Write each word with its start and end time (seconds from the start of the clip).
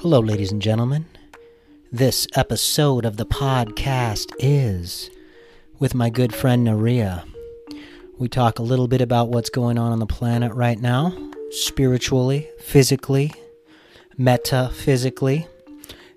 Hello, 0.00 0.18
ladies 0.20 0.50
and 0.50 0.62
gentlemen. 0.62 1.04
This 1.92 2.26
episode 2.34 3.04
of 3.04 3.18
the 3.18 3.26
podcast 3.26 4.32
is 4.38 5.10
with 5.78 5.94
my 5.94 6.08
good 6.08 6.34
friend 6.34 6.66
Naria. 6.66 7.30
We 8.18 8.26
talk 8.26 8.58
a 8.58 8.62
little 8.62 8.88
bit 8.88 9.02
about 9.02 9.28
what's 9.28 9.50
going 9.50 9.76
on 9.76 9.92
on 9.92 9.98
the 9.98 10.06
planet 10.06 10.54
right 10.54 10.80
now, 10.80 11.14
spiritually, 11.50 12.48
physically, 12.58 13.34
metaphysically, 14.16 15.46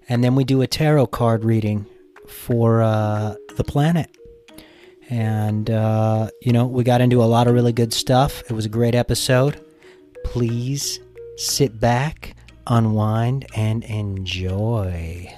and 0.08 0.24
then 0.24 0.36
we 0.36 0.46
do 0.46 0.62
a 0.62 0.68
tarot 0.68 1.08
card 1.08 1.44
reading 1.44 1.86
for 2.26 2.82
uh, 2.82 3.36
the 3.58 3.66
planet. 3.66 4.10
And, 5.10 5.70
uh, 5.70 6.30
you 6.42 6.54
know, 6.54 6.68
we 6.68 6.86
got 6.86 7.02
into 7.02 7.22
a 7.22 7.26
lot 7.26 7.48
of 7.48 7.54
really 7.54 7.74
good 7.74 7.92
stuff. 7.92 8.44
It 8.50 8.54
was 8.54 8.66
a 8.66 8.70
great 8.70 8.96
episode. 8.96 9.60
Please 10.24 11.02
sit 11.36 11.82
back, 11.82 12.34
unwind, 12.68 13.46
and 13.56 13.84
enjoy. 13.84 15.34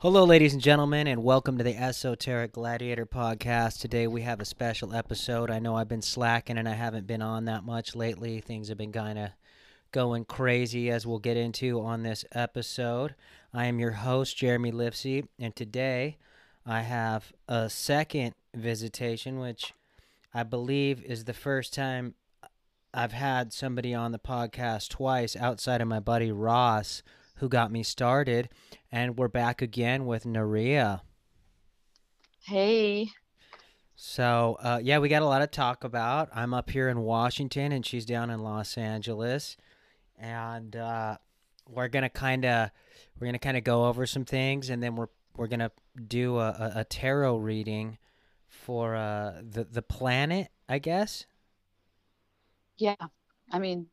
Hello, 0.00 0.24
ladies 0.24 0.52
and 0.52 0.60
gentlemen, 0.60 1.06
and 1.06 1.22
welcome 1.22 1.58
to 1.58 1.64
the 1.64 1.76
Esoteric 1.76 2.52
Gladiator 2.52 3.06
podcast. 3.06 3.78
Today 3.78 4.08
we 4.08 4.22
have 4.22 4.40
a 4.40 4.44
special 4.44 4.92
episode. 4.92 5.48
I 5.48 5.60
know 5.60 5.76
I've 5.76 5.88
been 5.88 6.02
slacking 6.02 6.58
and 6.58 6.68
I 6.68 6.74
haven't 6.74 7.06
been 7.06 7.22
on 7.22 7.44
that 7.44 7.64
much 7.64 7.94
lately. 7.94 8.40
Things 8.40 8.68
have 8.68 8.78
been 8.78 8.90
kind 8.90 9.16
of 9.16 9.30
going 9.92 10.24
crazy, 10.24 10.90
as 10.90 11.06
we'll 11.06 11.20
get 11.20 11.36
into 11.36 11.80
on 11.80 12.02
this 12.02 12.24
episode. 12.32 13.14
I 13.54 13.66
am 13.66 13.78
your 13.78 13.92
host, 13.92 14.36
Jeremy 14.36 14.72
Lipsy, 14.72 15.28
and 15.38 15.54
today 15.54 16.16
I 16.66 16.80
have 16.80 17.32
a 17.46 17.70
second 17.70 18.34
visitation, 18.54 19.38
which 19.38 19.72
I 20.34 20.44
believe 20.44 21.02
is 21.02 21.24
the 21.24 21.34
first 21.34 21.74
time 21.74 22.14
I've 22.94 23.12
had 23.12 23.52
somebody 23.52 23.94
on 23.94 24.12
the 24.12 24.18
podcast 24.18 24.88
twice 24.88 25.36
outside 25.36 25.80
of 25.80 25.88
my 25.88 26.00
buddy 26.00 26.32
Ross, 26.32 27.02
who 27.36 27.48
got 27.48 27.70
me 27.70 27.82
started. 27.82 28.48
And 28.90 29.18
we're 29.18 29.28
back 29.28 29.60
again 29.60 30.06
with 30.06 30.24
Naria. 30.24 31.02
Hey. 32.44 33.10
So, 33.94 34.56
uh, 34.60 34.80
yeah, 34.82 34.98
we 34.98 35.08
got 35.08 35.22
a 35.22 35.26
lot 35.26 35.40
to 35.40 35.46
talk 35.46 35.84
about. 35.84 36.30
I'm 36.34 36.54
up 36.54 36.70
here 36.70 36.88
in 36.88 37.00
Washington, 37.00 37.72
and 37.72 37.84
she's 37.84 38.04
down 38.06 38.30
in 38.30 38.42
Los 38.42 38.76
Angeles, 38.76 39.56
and 40.18 40.74
uh, 40.74 41.18
we're 41.68 41.88
gonna 41.88 42.08
kind 42.08 42.44
of 42.44 42.70
we're 43.18 43.26
gonna 43.28 43.38
kind 43.38 43.56
of 43.56 43.64
go 43.64 43.84
over 43.84 44.06
some 44.06 44.24
things, 44.24 44.70
and 44.70 44.82
then 44.82 44.96
we're 44.96 45.08
we're 45.36 45.46
gonna 45.46 45.70
do 46.08 46.38
a, 46.38 46.48
a, 46.48 46.72
a 46.76 46.84
tarot 46.84 47.36
reading 47.36 47.98
for 48.64 48.94
uh, 48.94 49.42
the 49.42 49.64
the 49.64 49.82
planet, 49.82 50.48
I 50.68 50.78
guess. 50.78 51.26
Yeah. 52.78 52.96
I 53.50 53.58
mean, 53.58 53.86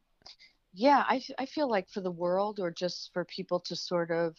yeah, 0.74 1.04
I 1.08 1.22
I 1.38 1.46
feel 1.46 1.70
like 1.70 1.90
for 1.90 2.02
the 2.02 2.12
world 2.12 2.60
or 2.60 2.72
just 2.72 3.12
for 3.14 3.26
people 3.26 3.60
to 3.62 3.76
sort 3.76 4.12
of 4.12 4.38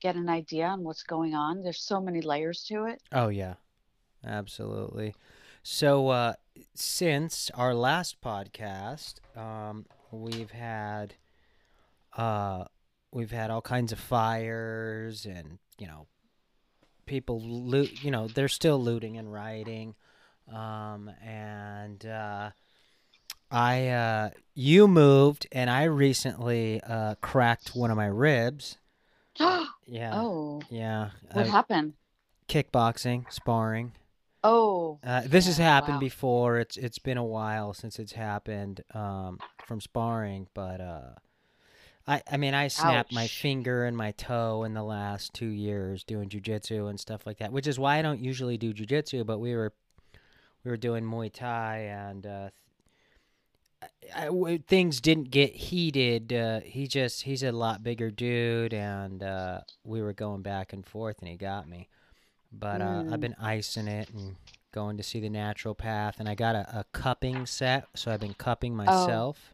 get 0.00 0.16
an 0.16 0.28
idea 0.28 0.66
on 0.66 0.84
what's 0.84 1.02
going 1.02 1.34
on, 1.34 1.62
there's 1.62 1.82
so 1.82 2.00
many 2.00 2.20
layers 2.20 2.64
to 2.64 2.84
it. 2.84 3.02
Oh 3.12 3.28
yeah, 3.28 3.54
absolutely. 4.24 5.14
So 5.62 6.08
uh, 6.08 6.34
since 6.74 7.50
our 7.54 7.74
last 7.74 8.20
podcast, 8.20 9.14
um, 9.36 9.86
we've 10.10 10.50
had 10.52 11.14
uh, 12.16 12.64
we've 13.12 13.32
had 13.32 13.50
all 13.50 13.62
kinds 13.62 13.92
of 13.92 13.98
fires 13.98 15.26
and 15.26 15.58
you 15.78 15.86
know 15.86 16.06
people 17.06 17.40
loot. 17.40 18.02
You 18.02 18.10
know 18.10 18.28
they're 18.28 18.48
still 18.48 18.80
looting 18.82 19.16
and 19.16 19.32
rioting, 19.32 19.94
um, 20.52 21.10
and 21.22 22.04
uh, 22.06 22.50
I 23.50 23.88
uh, 23.88 24.30
you 24.54 24.88
moved 24.88 25.46
and 25.52 25.70
I 25.70 25.84
recently 25.84 26.80
uh, 26.82 27.14
cracked 27.20 27.74
one 27.74 27.90
of 27.90 27.96
my 27.96 28.06
ribs. 28.06 28.78
Yeah, 29.86 30.18
oh, 30.18 30.62
yeah. 30.70 31.10
what 31.32 31.46
I- 31.46 31.50
happened? 31.50 31.92
kickboxing, 32.48 33.30
sparring. 33.30 33.92
Oh, 34.42 34.98
Uh, 35.04 35.22
this 35.26 35.44
has 35.46 35.58
happened 35.58 35.96
wow. 35.96 36.00
before. 36.00 36.58
It's 36.58 36.78
it's 36.78 36.98
been 36.98 37.18
a 37.18 37.24
while 37.24 37.74
since 37.74 37.98
it's 37.98 38.12
happened 38.12 38.82
um, 38.94 39.38
from 39.66 39.82
sparring, 39.82 40.48
but 40.54 40.80
uh, 40.80 41.10
I 42.06 42.22
I 42.30 42.36
mean 42.36 42.54
I 42.54 42.68
snapped 42.68 43.12
my 43.12 43.26
finger 43.26 43.84
and 43.84 43.96
my 43.96 44.12
toe 44.12 44.64
in 44.64 44.74
the 44.74 44.82
last 44.82 45.32
two 45.34 45.48
years 45.48 46.04
doing 46.04 46.28
jujitsu 46.28 46.88
and 46.88 46.98
stuff 47.00 47.26
like 47.26 47.38
that, 47.38 47.52
which 47.52 47.66
is 47.66 47.78
why 47.78 47.98
I 47.98 48.02
don't 48.02 48.20
usually 48.20 48.58
do 48.58 48.72
jujitsu. 48.74 49.24
But 49.24 49.38
we 49.38 49.54
were 49.54 49.72
we 50.64 50.70
were 50.70 50.76
doing 50.76 51.04
Muay 51.04 51.32
Thai 51.32 51.78
and 51.78 52.26
uh, 52.26 52.48
I, 54.14 54.28
I- 54.28 54.62
things 54.66 55.00
didn't 55.00 55.30
get 55.30 55.54
heated. 55.54 56.32
Uh, 56.32 56.60
he 56.60 56.86
just 56.86 57.22
he's 57.22 57.42
a 57.42 57.52
lot 57.52 57.82
bigger 57.82 58.10
dude, 58.10 58.74
and 58.74 59.22
uh, 59.22 59.60
we 59.84 60.02
were 60.02 60.12
going 60.12 60.42
back 60.42 60.72
and 60.72 60.84
forth, 60.86 61.18
and 61.20 61.28
he 61.28 61.36
got 61.36 61.68
me. 61.68 61.88
But 62.52 62.80
uh, 62.80 63.04
I've 63.08 63.18
Mm. 63.18 63.22
been 63.22 63.36
icing 63.40 63.88
it 63.88 64.10
and 64.10 64.36
going 64.72 64.96
to 64.96 65.02
see 65.02 65.20
the 65.20 65.28
naturopath, 65.30 66.18
and 66.18 66.28
I 66.28 66.34
got 66.34 66.54
a, 66.54 66.80
a 66.80 66.84
cupping 66.92 67.46
set, 67.46 67.86
so 67.94 68.10
I've 68.12 68.20
been 68.20 68.34
cupping 68.34 68.74
myself 68.76 69.53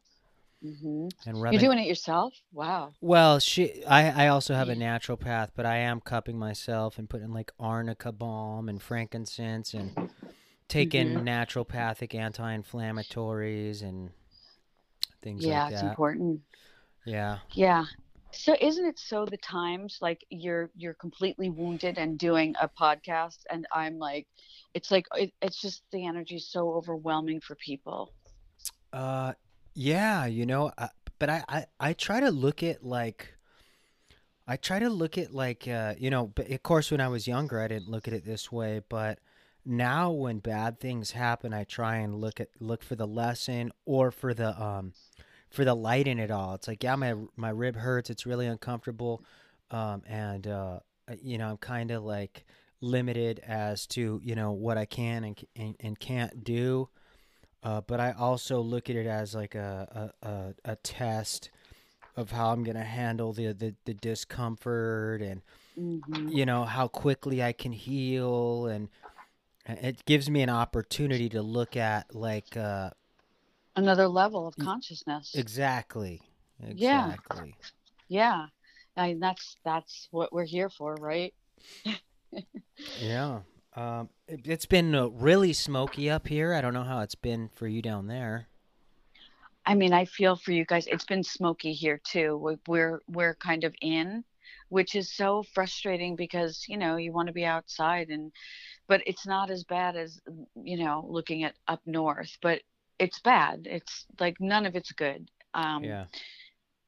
hmm 0.62 1.08
and 1.26 1.40
rubbing. 1.40 1.60
you're 1.60 1.70
doing 1.70 1.84
it 1.84 1.88
yourself? 1.88 2.34
Wow. 2.52 2.92
well, 3.00 3.38
she, 3.38 3.84
I, 3.84 4.24
I 4.24 4.28
also 4.28 4.54
have 4.54 4.68
a 4.68 4.74
Yeah. 4.74 4.98
naturopath, 4.98 5.50
but 5.54 5.66
I 5.66 5.78
am 5.78 6.00
cupping 6.00 6.38
myself 6.38 6.98
and 6.98 7.08
putting 7.08 7.32
like 7.32 7.52
arnica 7.58 8.12
balm 8.12 8.68
and 8.68 8.80
frankincense 8.82 9.74
and 9.74 9.90
taking 10.68 11.08
Mhm. 11.08 11.24
naturopathic 11.24 12.14
anti-inflammatories 12.14 13.82
and 13.82 14.10
things 15.22 15.46
Yeah, 15.46 15.64
like 15.64 15.72
it's 15.72 15.80
that. 15.82 15.86
important. 15.88 16.40
Yeah. 17.04 17.38
Yeah. 17.54 17.86
So 18.32 18.54
isn't 18.60 18.84
it 18.86 18.98
so 18.98 19.24
the 19.26 19.36
times 19.38 19.98
like 20.00 20.24
you're 20.30 20.70
you're 20.76 20.94
completely 20.94 21.50
wounded 21.50 21.98
and 21.98 22.16
doing 22.18 22.54
a 22.60 22.68
podcast 22.68 23.38
and 23.50 23.66
I'm 23.72 23.98
like 23.98 24.28
it's 24.74 24.90
like 24.90 25.06
it, 25.16 25.32
it's 25.42 25.60
just 25.60 25.82
the 25.90 26.06
energy 26.06 26.36
is 26.36 26.48
so 26.50 26.72
overwhelming 26.72 27.40
for 27.40 27.56
people. 27.56 28.12
Uh, 28.92 29.32
yeah, 29.74 30.26
you 30.26 30.46
know, 30.46 30.72
uh, 30.78 30.88
but 31.18 31.30
I, 31.30 31.44
I, 31.48 31.64
I 31.78 31.92
try 31.92 32.20
to 32.20 32.30
look 32.30 32.62
at 32.62 32.84
like, 32.84 33.34
I 34.46 34.56
try 34.56 34.78
to 34.78 34.90
look 34.90 35.16
at 35.18 35.32
like, 35.32 35.68
uh, 35.68 35.94
you 35.98 36.10
know, 36.10 36.26
but 36.26 36.50
of 36.50 36.62
course 36.62 36.90
when 36.90 37.00
I 37.00 37.08
was 37.08 37.26
younger, 37.26 37.60
I 37.60 37.68
didn't 37.68 37.88
look 37.88 38.08
at 38.08 38.14
it 38.14 38.24
this 38.24 38.50
way, 38.50 38.82
but 38.88 39.18
now 39.64 40.10
when 40.10 40.38
bad 40.38 40.80
things 40.80 41.12
happen, 41.12 41.52
I 41.52 41.64
try 41.64 41.96
and 41.96 42.20
look 42.20 42.40
at 42.40 42.48
look 42.58 42.82
for 42.82 42.96
the 42.96 43.06
lesson 43.06 43.72
or 43.84 44.10
for 44.10 44.34
the 44.34 44.60
um, 44.60 44.92
for 45.50 45.64
the 45.64 45.74
light 45.74 46.06
in 46.06 46.18
it 46.18 46.30
all. 46.30 46.54
It's 46.54 46.68
like, 46.68 46.82
yeah, 46.82 46.96
my 46.96 47.14
my 47.36 47.50
rib 47.50 47.76
hurts, 47.76 48.10
it's 48.10 48.26
really 48.26 48.46
uncomfortable, 48.46 49.22
um, 49.70 50.02
and 50.08 50.46
uh, 50.46 50.80
you 51.22 51.38
know, 51.38 51.50
I'm 51.50 51.56
kind 51.58 51.90
of 51.90 52.04
like 52.04 52.46
limited 52.80 53.40
as 53.46 53.86
to 53.88 54.20
you 54.24 54.34
know 54.34 54.52
what 54.52 54.78
I 54.78 54.86
can 54.86 55.24
and 55.24 55.44
and, 55.54 55.76
and 55.80 55.98
can't 55.98 56.42
do. 56.42 56.88
Uh, 57.62 57.80
but 57.82 58.00
I 58.00 58.12
also 58.12 58.60
look 58.60 58.88
at 58.90 58.96
it 58.96 59.06
as 59.06 59.34
like 59.34 59.54
a 59.54 60.12
a, 60.22 60.28
a, 60.28 60.54
a 60.72 60.76
test 60.76 61.50
of 62.16 62.32
how 62.32 62.52
I'm 62.52 62.64
gonna 62.64 62.84
handle 62.84 63.32
the, 63.32 63.52
the, 63.52 63.74
the 63.86 63.94
discomfort 63.94 65.22
and 65.22 65.42
hmm 65.76 66.28
you 66.30 66.46
know 66.46 66.64
how 66.64 66.88
quickly 66.88 67.42
I 67.42 67.52
can 67.52 67.72
heal 67.72 68.66
and 68.66 68.88
it 69.66 70.04
gives 70.06 70.30
me 70.30 70.42
an 70.42 70.50
opportunity 70.50 71.28
to 71.30 71.42
look 71.42 71.76
at 71.76 72.14
like 72.14 72.56
uh, 72.56 72.90
Another 73.76 74.06
level 74.08 74.46
of 74.46 74.56
consciousness. 74.58 75.34
exactly 75.34 76.20
Yeah. 76.70 77.14
exactly 77.14 77.54
Yeah. 78.08 78.46
I 78.96 79.08
mean, 79.08 79.20
that's 79.20 79.56
that's 79.64 80.08
what 80.10 80.32
we're 80.32 80.44
here 80.44 80.68
for, 80.68 80.94
right? 80.96 81.34
yeah 83.00 83.40
um, 83.76 84.08
it, 84.26 84.40
it's 84.44 84.66
been 84.66 84.94
uh, 84.94 85.06
really 85.08 85.52
smoky 85.52 86.10
up 86.10 86.26
here 86.28 86.54
I 86.54 86.60
don't 86.60 86.74
know 86.74 86.82
how 86.84 87.00
it's 87.00 87.14
been 87.14 87.48
for 87.54 87.66
you 87.68 87.82
down 87.82 88.06
there 88.06 88.48
I 89.66 89.74
mean, 89.74 89.92
I 89.92 90.06
feel 90.06 90.36
for 90.36 90.52
you 90.52 90.64
guys. 90.64 90.86
It's 90.86 91.04
been 91.04 91.22
smoky 91.22 91.72
here 91.74 92.00
too. 92.02 92.36
We- 92.38 92.58
We're 92.66 93.00
we're 93.08 93.34
kind 93.34 93.62
of 93.64 93.74
in, 93.82 94.24
which 94.70 94.94
is 94.94 95.12
so 95.12 95.42
frustrating 95.54 96.16
because, 96.16 96.64
you 96.66 96.76
know, 96.78 96.96
you 96.96 97.12
want 97.12 97.26
to 97.28 97.32
be 97.34 97.44
outside 97.44 98.08
and 98.08 98.32
but 98.88 99.02
it's 99.06 99.26
not 99.26 99.50
as 99.50 99.62
bad 99.64 99.96
as, 99.96 100.18
you 100.56 100.78
know, 100.78 101.06
looking 101.08 101.44
at 101.44 101.54
up 101.68 101.80
north, 101.86 102.36
but 102.42 102.62
it's 102.98 103.20
bad. 103.20 103.66
It's 103.70 104.06
like 104.18 104.40
none 104.40 104.66
of 104.66 104.74
it's 104.76 104.92
good. 104.92 105.30
Um 105.54 105.84
yeah 105.84 106.06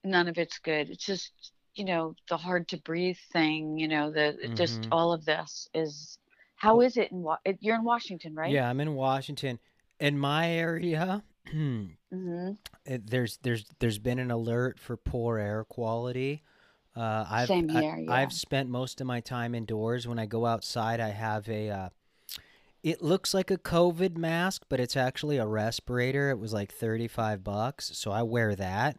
none 0.05 0.29
of 0.29 0.39
it's 0.39 0.59
good. 0.59 0.91
It's 0.91 1.05
just, 1.06 1.33
you 1.75 1.85
know, 1.85 2.15
the 2.29 2.37
hard 2.37 2.69
to 2.69 2.77
breathe 2.79 3.19
thing, 3.33 3.79
you 3.79 3.89
know, 3.89 4.11
the 4.11 4.37
it 4.43 4.56
just 4.56 4.81
all 4.93 5.12
of 5.12 5.25
this 5.25 5.69
is 5.75 6.19
how 6.62 6.81
is 6.81 6.97
it 6.97 7.11
in 7.11 7.23
Wa- 7.23 7.38
you're 7.61 7.75
in 7.76 7.85
Washington, 7.85 8.35
right? 8.35 8.50
yeah 8.53 8.69
I'm 8.70 8.81
in 8.81 8.94
Washington 8.94 9.59
in 9.99 10.17
my 10.19 10.49
area 10.50 11.23
Mhm. 11.53 12.56
it, 12.87 13.11
there's 13.11 13.38
there's 13.43 13.64
there's 13.81 13.99
been 13.99 14.19
an 14.20 14.31
alert 14.31 14.79
for 14.79 14.97
poor 14.97 15.38
air 15.38 15.64
quality. 15.64 16.43
Uh, 16.94 17.25
I've 17.29 17.49
Same 17.49 17.69
I- 17.70 17.81
here, 17.81 17.97
yeah. 17.97 18.12
I've 18.12 18.32
spent 18.32 18.69
most 18.69 19.00
of 19.00 19.06
my 19.06 19.20
time 19.20 19.55
indoors. 19.55 20.06
When 20.06 20.19
I 20.20 20.26
go 20.26 20.47
outside, 20.47 21.00
I 21.00 21.09
have 21.09 21.49
a 21.49 21.70
uh, 21.70 21.88
it 22.82 23.03
looks 23.03 23.32
like 23.35 23.50
a 23.50 23.56
COVID 23.58 24.17
mask, 24.17 24.62
but 24.69 24.79
it's 24.79 24.97
actually 24.97 25.38
a 25.38 25.47
respirator. 25.47 26.31
It 26.31 26.38
was 26.38 26.53
like 26.53 26.70
thirty 26.73 27.08
five 27.08 27.43
bucks, 27.43 27.91
so 27.94 28.11
I 28.12 28.23
wear 28.23 28.55
that. 28.55 28.99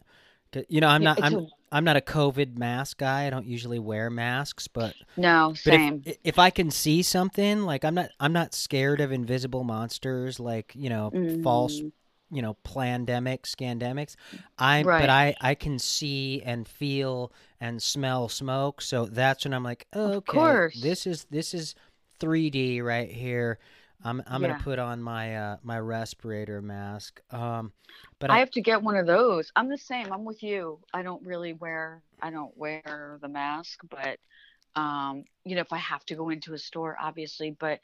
You 0.68 0.82
know, 0.82 0.88
I'm 0.90 1.02
Yeah, 1.04 1.14
not 1.14 1.24
I'm 1.24 1.36
a- 1.36 1.48
I'm 1.74 1.84
not 1.84 1.98
a 1.98 2.02
COVID 2.02 2.58
mask 2.58 3.00
guy. 3.00 3.26
I 3.26 3.30
don't 3.32 3.46
usually 3.48 3.80
wear 3.80 4.10
masks, 4.10 4.68
but 4.68 4.94
no, 5.18 5.50
but 5.50 5.74
same. 5.74 6.04
if 6.06 6.18
if 6.24 6.40
I 6.40 6.52
can 6.52 6.72
see 6.72 7.02
something, 7.02 7.64
like 7.64 7.84
I'm 7.84 7.96
not 7.96 8.12
I'm 8.20 8.32
not 8.32 8.54
scared 8.54 9.02
of 9.02 9.12
invisible 9.12 9.64
monsters, 9.64 10.40
like 10.40 10.72
you 10.76 10.90
know 10.90 11.12
false 11.44 11.82
Mm, 11.82 11.92
you 12.32 12.42
know 12.42 12.58
plandemics 12.66 13.54
scandemics 13.56 14.16
i 14.58 14.82
Right. 14.82 15.02
but 15.02 15.10
i 15.10 15.36
i 15.40 15.54
can 15.54 15.78
see 15.78 16.42
and 16.44 16.68
feel 16.68 17.32
and 17.60 17.82
smell 17.82 18.28
smoke 18.28 18.82
so 18.82 19.06
that's 19.06 19.46
when 19.46 19.54
i'm 19.54 19.64
like 19.64 19.86
oh, 19.94 20.14
okay 20.14 20.80
this 20.82 21.06
is 21.06 21.26
this 21.30 21.54
is 21.54 21.76
3d 22.20 22.82
right 22.82 23.12
here 23.12 23.60
i'm 24.04 24.22
i'm 24.28 24.42
Yeah. 24.42 24.50
gonna 24.50 24.64
put 24.64 24.80
on 24.80 25.02
my 25.02 25.36
uh 25.36 25.58
my 25.64 25.80
respirator 25.80 26.62
mask 26.62 27.22
um 27.32 27.72
but 28.20 28.32
I 28.32 28.36
I, 28.36 28.40
have 28.40 28.52
to 28.52 28.62
get 28.62 28.82
one 28.82 28.96
of 28.96 29.06
those. 29.06 29.52
I'm 29.56 29.70
the 29.70 29.78
same. 29.78 30.12
I'm 30.12 30.26
with 30.26 30.42
you. 30.44 30.80
I 30.94 31.04
don't 31.04 31.26
really 31.26 31.54
wear 31.54 32.02
I 32.22 32.32
don't 32.32 32.56
wear 32.58 33.20
the 33.22 33.28
mask, 33.28 33.82
but 33.90 34.18
um, 34.76 35.26
you 35.46 35.56
know, 35.56 35.62
if 35.62 35.72
I 35.74 35.78
have 35.78 36.06
to 36.06 36.16
go 36.16 36.30
into 36.30 36.54
a 36.54 36.58
store, 36.58 36.98
obviously, 37.00 37.56
but 37.60 37.80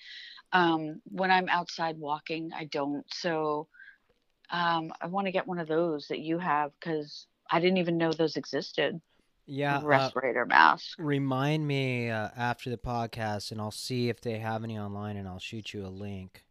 um, 0.53 1.01
when 1.05 1.29
I'm 1.29 1.49
outside 1.49 1.97
walking, 1.97 2.51
I 2.55 2.65
don't. 2.65 3.05
So 3.13 3.67
um, 4.49 4.91
I 5.01 5.07
want 5.07 5.27
to 5.27 5.31
get 5.31 5.47
one 5.47 5.59
of 5.59 5.67
those 5.67 6.07
that 6.07 6.19
you 6.19 6.39
have 6.39 6.71
because 6.79 7.27
I 7.51 7.59
didn't 7.59 7.77
even 7.77 7.97
know 7.97 8.11
those 8.11 8.37
existed. 8.37 8.99
Yeah 9.49 9.77
uh, 9.77 9.81
respirator 9.83 10.45
mask. 10.45 10.95
remind 10.99 11.67
me 11.67 12.09
uh, 12.09 12.29
after 12.37 12.69
the 12.69 12.77
podcast 12.77 13.51
and 13.51 13.59
i'll 13.59 13.71
see 13.71 14.09
if 14.09 14.21
they 14.21 14.37
have 14.39 14.63
any 14.63 14.77
online 14.77 15.17
and 15.17 15.27
i'll 15.27 15.39
shoot 15.39 15.73
you 15.73 15.85
a 15.85 15.89
link 15.89 16.45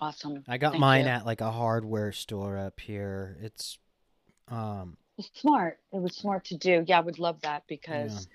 Awesome. 0.00 0.42
i 0.48 0.58
got 0.58 0.72
Thank 0.72 0.80
mine 0.80 1.04
you. 1.04 1.10
at 1.10 1.24
like 1.26 1.40
a 1.40 1.50
hardware 1.50 2.12
store 2.12 2.56
up 2.58 2.80
here 2.80 3.36
it's 3.40 3.78
um 4.48 4.96
It's 5.16 5.30
smart. 5.40 5.78
It 5.92 6.00
was 6.02 6.16
smart 6.16 6.44
to 6.46 6.56
do. 6.58 6.82
Yeah, 6.86 6.98
I 6.98 7.00
would 7.02 7.18
love 7.20 7.40
that 7.42 7.62
because 7.68 8.26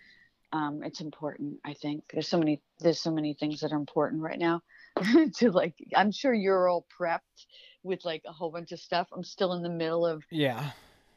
um, 0.53 0.81
it's 0.83 1.01
important. 1.01 1.59
I 1.65 1.73
think 1.73 2.03
there's 2.13 2.27
so 2.29 2.37
many 2.39 2.61
there's 2.79 3.01
so 3.01 3.11
many 3.11 3.33
things 3.33 3.59
that 3.59 3.71
are 3.73 3.77
important 3.77 4.21
right 4.21 4.39
now. 4.39 4.61
to 5.35 5.51
like, 5.51 5.75
I'm 5.95 6.11
sure 6.11 6.33
you're 6.33 6.69
all 6.69 6.85
prepped 6.97 7.45
with 7.83 8.05
like 8.05 8.23
a 8.25 8.31
whole 8.31 8.49
bunch 8.51 8.71
of 8.71 8.79
stuff. 8.79 9.07
I'm 9.11 9.23
still 9.25 9.53
in 9.53 9.61
the 9.61 9.69
middle 9.69 10.05
of 10.05 10.23
yeah 10.31 10.71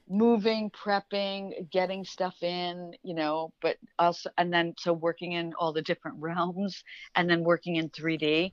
moving, 0.08 0.70
prepping, 0.70 1.70
getting 1.70 2.04
stuff 2.04 2.42
in, 2.42 2.94
you 3.02 3.14
know, 3.14 3.52
but 3.60 3.76
also 3.98 4.30
and 4.38 4.52
then 4.52 4.74
so 4.78 4.92
working 4.92 5.32
in 5.32 5.52
all 5.54 5.72
the 5.72 5.82
different 5.82 6.16
realms 6.20 6.84
and 7.14 7.28
then 7.28 7.44
working 7.44 7.76
in 7.76 7.88
3D, 7.90 8.52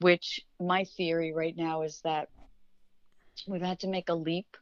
which 0.00 0.40
my 0.60 0.84
theory 0.84 1.32
right 1.32 1.56
now 1.56 1.82
is 1.82 2.00
that 2.04 2.28
we've 3.46 3.62
had 3.62 3.80
to 3.80 3.88
make 3.88 4.08
a 4.08 4.14
leap 4.14 4.56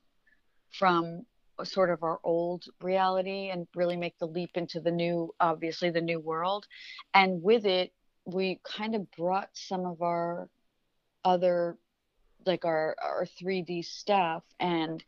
from 0.70 1.24
sort 1.64 1.90
of 1.90 2.02
our 2.02 2.18
old 2.24 2.64
reality 2.80 3.50
and 3.50 3.66
really 3.74 3.96
make 3.96 4.18
the 4.18 4.26
leap 4.26 4.50
into 4.54 4.80
the 4.80 4.90
new 4.90 5.34
obviously 5.40 5.90
the 5.90 6.00
new 6.00 6.18
world. 6.18 6.66
And 7.12 7.42
with 7.42 7.66
it 7.66 7.92
we 8.24 8.60
kind 8.64 8.94
of 8.94 9.10
brought 9.12 9.50
some 9.52 9.86
of 9.86 10.02
our 10.02 10.48
other 11.24 11.76
like 12.46 12.64
our 12.64 12.96
our 13.02 13.26
3D 13.40 13.84
stuff 13.84 14.42
and 14.58 15.04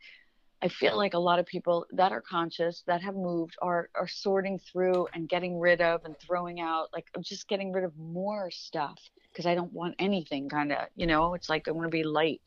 I 0.63 0.69
feel 0.69 0.95
like 0.95 1.13
a 1.13 1.19
lot 1.19 1.39
of 1.39 1.45
people 1.45 1.85
that 1.91 2.13
are 2.13 2.21
conscious 2.21 2.83
that 2.87 3.01
have 3.01 3.15
moved 3.15 3.55
are 3.61 3.89
are 3.95 4.07
sorting 4.07 4.59
through 4.59 5.07
and 5.13 5.27
getting 5.27 5.59
rid 5.59 5.81
of 5.81 6.05
and 6.05 6.15
throwing 6.25 6.61
out 6.61 6.87
like 6.93 7.05
I'm 7.13 7.21
just 7.21 7.49
getting 7.49 7.73
rid 7.73 7.83
of 7.83 7.91
more 7.97 8.49
stuff 8.49 8.97
because 9.31 9.45
I 9.45 9.55
don't 9.55 9.73
want 9.73 9.95
anything 9.99 10.47
kind 10.47 10.71
of 10.71 10.87
you 10.95 11.05
know 11.05 11.33
it's 11.33 11.49
like 11.49 11.67
I 11.67 11.71
want 11.71 11.87
to 11.87 11.97
be 11.97 12.05
light. 12.05 12.41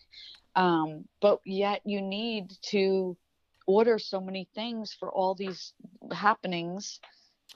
Um 0.55 1.05
but 1.21 1.41
yet 1.45 1.83
you 1.85 2.01
need 2.01 2.53
to 2.71 3.19
order 3.67 3.99
so 3.99 4.19
many 4.19 4.49
things 4.55 4.97
for 4.99 5.11
all 5.13 5.35
these 5.35 5.75
happenings. 6.11 7.01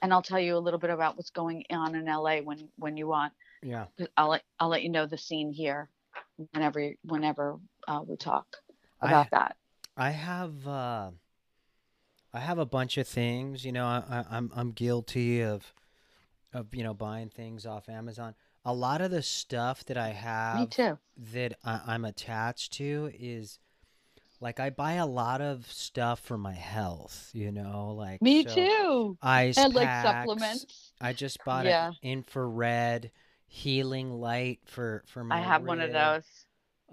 And 0.03 0.13
I'll 0.13 0.21
tell 0.21 0.39
you 0.39 0.57
a 0.57 0.59
little 0.59 0.79
bit 0.79 0.91
about 0.91 1.17
what's 1.17 1.31
going 1.31 1.63
on 1.71 1.95
in 1.95 2.05
LA 2.05 2.37
when 2.37 2.69
when 2.77 2.97
you 2.97 3.07
want. 3.07 3.33
Yeah. 3.63 3.85
I'll 4.15 4.29
let 4.29 4.43
I'll 4.59 4.69
let 4.69 4.83
you 4.83 4.89
know 4.89 5.07
the 5.07 5.17
scene 5.17 5.51
here 5.51 5.89
whenever 6.53 6.93
whenever 7.03 7.57
uh, 7.87 8.01
we 8.07 8.15
talk 8.15 8.45
I- 9.01 9.07
about 9.07 9.31
that 9.31 9.55
I 10.01 10.09
have 10.09 10.67
uh, 10.67 11.11
I 12.33 12.39
have 12.39 12.57
a 12.57 12.65
bunch 12.65 12.97
of 12.97 13.07
things. 13.07 13.63
You 13.63 13.71
know, 13.71 13.85
I, 13.85 14.03
I, 14.09 14.25
I'm 14.31 14.51
I'm 14.55 14.71
guilty 14.71 15.43
of 15.43 15.75
of 16.51 16.73
you 16.73 16.83
know 16.83 16.95
buying 16.95 17.29
things 17.29 17.67
off 17.67 17.87
Amazon. 17.87 18.33
A 18.65 18.73
lot 18.73 19.01
of 19.01 19.11
the 19.11 19.21
stuff 19.21 19.85
that 19.85 19.97
I 19.97 20.09
have, 20.09 20.59
me 20.59 20.65
too 20.65 20.97
that 21.33 21.53
I, 21.63 21.81
I'm 21.85 22.03
attached 22.03 22.73
to 22.73 23.11
is 23.13 23.59
like 24.39 24.59
I 24.59 24.71
buy 24.71 24.93
a 24.93 25.05
lot 25.05 25.39
of 25.39 25.71
stuff 25.71 26.19
for 26.19 26.37
my 26.37 26.53
health. 26.53 27.29
You 27.33 27.51
know, 27.51 27.93
like 27.95 28.23
me 28.23 28.43
so 28.43 28.55
too 28.55 29.17
Ice 29.21 29.59
and 29.59 29.75
like 29.75 30.01
supplements 30.01 30.93
I 30.99 31.13
just 31.13 31.45
bought 31.45 31.67
Yeah. 31.67 31.89
an 31.89 31.97
infrared 32.01 33.11
healing 33.45 34.09
light 34.13 34.61
for 34.65 35.03
for 35.05 35.23
my. 35.23 35.37
I 35.37 35.41
have 35.41 35.61
one 35.63 35.79
of 35.79 35.91
those 35.91 36.47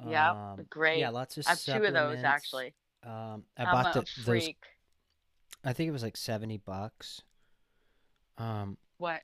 yeah 0.07 0.31
Um, 0.31 0.67
great 0.69 1.01
Yeah, 1.01 1.09
lots 1.09 1.39
of. 1.39 1.47
I 1.47 1.51
have 1.51 1.65
two 1.65 1.85
of 1.85 1.95
those 1.95 2.23
actually 2.23 2.75
Um, 3.05 3.45
I 3.57 3.65
I'm 3.65 3.73
bought 3.73 3.87
a 3.97 4.01
the, 4.01 4.01
those 4.01 4.25
freak 4.25 4.57
I 5.65 5.73
think 5.73 5.89
it 5.89 5.93
was 5.93 6.03
like 6.03 6.17
70 6.17 6.59
bucks. 6.59 7.23
Um, 8.39 8.77
what 8.99 9.21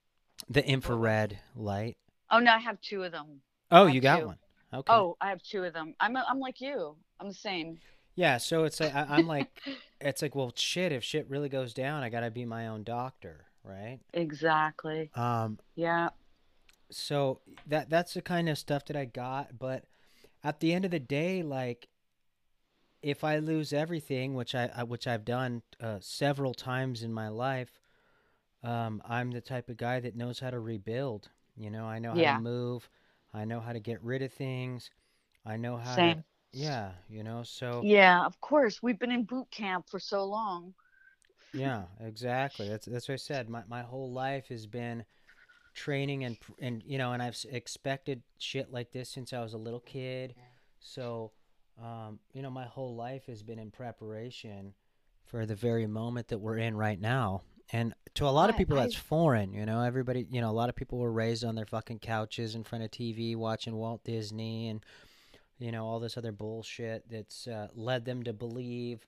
the 0.48 0.66
infrared 0.66 1.38
light. 1.54 1.96
oh 2.30 2.38
no 2.38 2.52
I 2.52 2.58
have 2.58 2.80
two 2.80 3.02
of 3.04 3.12
them 3.12 3.40
Oh, 3.70 3.82
I 3.82 3.86
have 3.86 3.94
you 3.94 4.00
got 4.00 4.20
two. 4.20 4.26
one. 4.26 4.38
Okay. 4.72 4.92
oh 4.92 5.16
I 5.20 5.28
have 5.28 5.42
two 5.42 5.62
of 5.64 5.72
them 5.72 5.94
I'm 6.00 6.16
I'm 6.16 6.40
like 6.40 6.60
you 6.60 6.96
I'm 7.20 7.28
the 7.28 7.34
same 7.34 7.78
Yeah, 8.16 8.38
so 8.38 8.64
it's 8.64 8.80
like 8.80 8.94
I, 8.94 9.06
I'm 9.08 9.26
like 9.26 9.48
it's 10.00 10.22
like 10.22 10.34
well 10.34 10.52
shit 10.56 10.90
if 10.92 11.04
shit 11.04 11.28
really 11.30 11.48
goes 11.48 11.72
down, 11.74 12.02
I 12.02 12.08
got 12.08 12.20
to 12.20 12.30
be 12.30 12.44
my 12.44 12.66
own 12.68 12.82
doctor, 12.82 13.46
right? 13.62 14.00
exactly 14.12 15.10
Um 15.14 15.58
yeah 15.76 16.08
so 16.90 17.40
that 17.66 17.88
that's 17.90 18.14
the 18.14 18.22
kind 18.22 18.48
of 18.48 18.58
stuff 18.58 18.84
that 18.86 18.96
I 18.96 19.04
got, 19.04 19.58
but 19.58 19.84
at 20.42 20.60
the 20.60 20.72
end 20.72 20.84
of 20.84 20.90
the 20.90 21.00
day 21.00 21.42
like 21.42 21.88
if 23.04 23.24
I 23.24 23.38
lose 23.38 23.72
everything, 23.72 24.34
which 24.34 24.54
I, 24.54 24.82
which 24.84 25.06
I've 25.06 25.24
done 25.26 25.62
uh, 25.80 25.98
several 26.00 26.54
times 26.54 27.02
in 27.04 27.12
my 27.12 27.28
life, 27.28 27.80
um, 28.62 29.02
I'm 29.08 29.30
the 29.30 29.40
type 29.40 29.68
of 29.68 29.76
guy 29.76 30.00
that 30.00 30.16
knows 30.16 30.40
how 30.40 30.50
to 30.50 30.60
rebuild. 30.60 31.30
You 31.56 31.70
know, 31.70 31.86
I 31.86 31.98
know 32.00 32.14
how 32.14 32.22
Yeah. 32.22 32.32
to 32.32 32.34
move. 32.34 32.88
I 33.34 33.44
know 33.44 33.60
how 33.60 33.72
to 33.72 33.80
get 33.80 34.02
rid 34.02 34.22
of 34.22 34.32
things. 34.32 34.90
I 35.46 35.56
know 35.56 35.76
how 35.76 36.00
to 36.00 36.16
same 36.16 36.24
yeah, 36.52 36.92
you 37.08 37.24
know, 37.24 37.42
so 37.44 37.86
yeah 37.86 38.24
of 38.24 38.40
course 38.40 38.82
we've 38.82 38.98
been 38.98 39.12
in 39.12 39.24
boot 39.24 39.50
camp 39.50 39.88
for 39.88 40.00
so 40.00 40.24
long 40.24 40.74
yeah, 41.52 41.84
exactly. 42.00 42.68
That's 42.68 42.86
that's 42.86 43.08
what 43.08 43.14
I 43.14 43.18
said. 43.18 43.48
My 43.48 43.62
my 43.68 43.82
whole 43.82 44.10
life 44.12 44.48
has 44.48 44.66
been 44.66 45.04
training 45.74 46.24
and 46.24 46.36
and 46.60 46.82
you 46.86 46.98
know, 46.98 47.12
and 47.12 47.22
I've 47.22 47.38
expected 47.50 48.22
shit 48.38 48.72
like 48.72 48.92
this 48.92 49.10
since 49.10 49.32
I 49.32 49.42
was 49.42 49.54
a 49.54 49.58
little 49.58 49.80
kid. 49.80 50.34
So, 50.80 51.32
um, 51.82 52.18
you 52.32 52.42
know, 52.42 52.50
my 52.50 52.64
whole 52.64 52.94
life 52.94 53.26
has 53.26 53.42
been 53.42 53.58
in 53.58 53.70
preparation 53.70 54.74
for 55.24 55.46
the 55.46 55.54
very 55.54 55.86
moment 55.86 56.28
that 56.28 56.38
we're 56.38 56.58
in 56.58 56.76
right 56.76 57.00
now. 57.00 57.42
And 57.72 57.94
to 58.14 58.26
a 58.26 58.30
lot 58.30 58.50
of 58.50 58.56
people, 58.56 58.78
I- 58.78 58.82
that's 58.82 58.94
foreign. 58.94 59.52
You 59.54 59.64
know, 59.66 59.80
everybody. 59.82 60.26
You 60.30 60.40
know, 60.40 60.50
a 60.50 60.52
lot 60.52 60.68
of 60.68 60.76
people 60.76 60.98
were 60.98 61.10
raised 61.12 61.44
on 61.44 61.54
their 61.54 61.64
fucking 61.66 61.98
couches 62.00 62.54
in 62.54 62.62
front 62.62 62.84
of 62.84 62.90
TV 62.90 63.34
watching 63.36 63.74
Walt 63.74 64.04
Disney 64.04 64.68
and 64.68 64.84
you 65.58 65.72
know 65.72 65.86
all 65.86 65.98
this 66.00 66.16
other 66.18 66.32
bullshit 66.32 67.08
that's 67.08 67.46
uh, 67.46 67.68
led 67.74 68.04
them 68.04 68.22
to 68.24 68.32
believe 68.32 69.06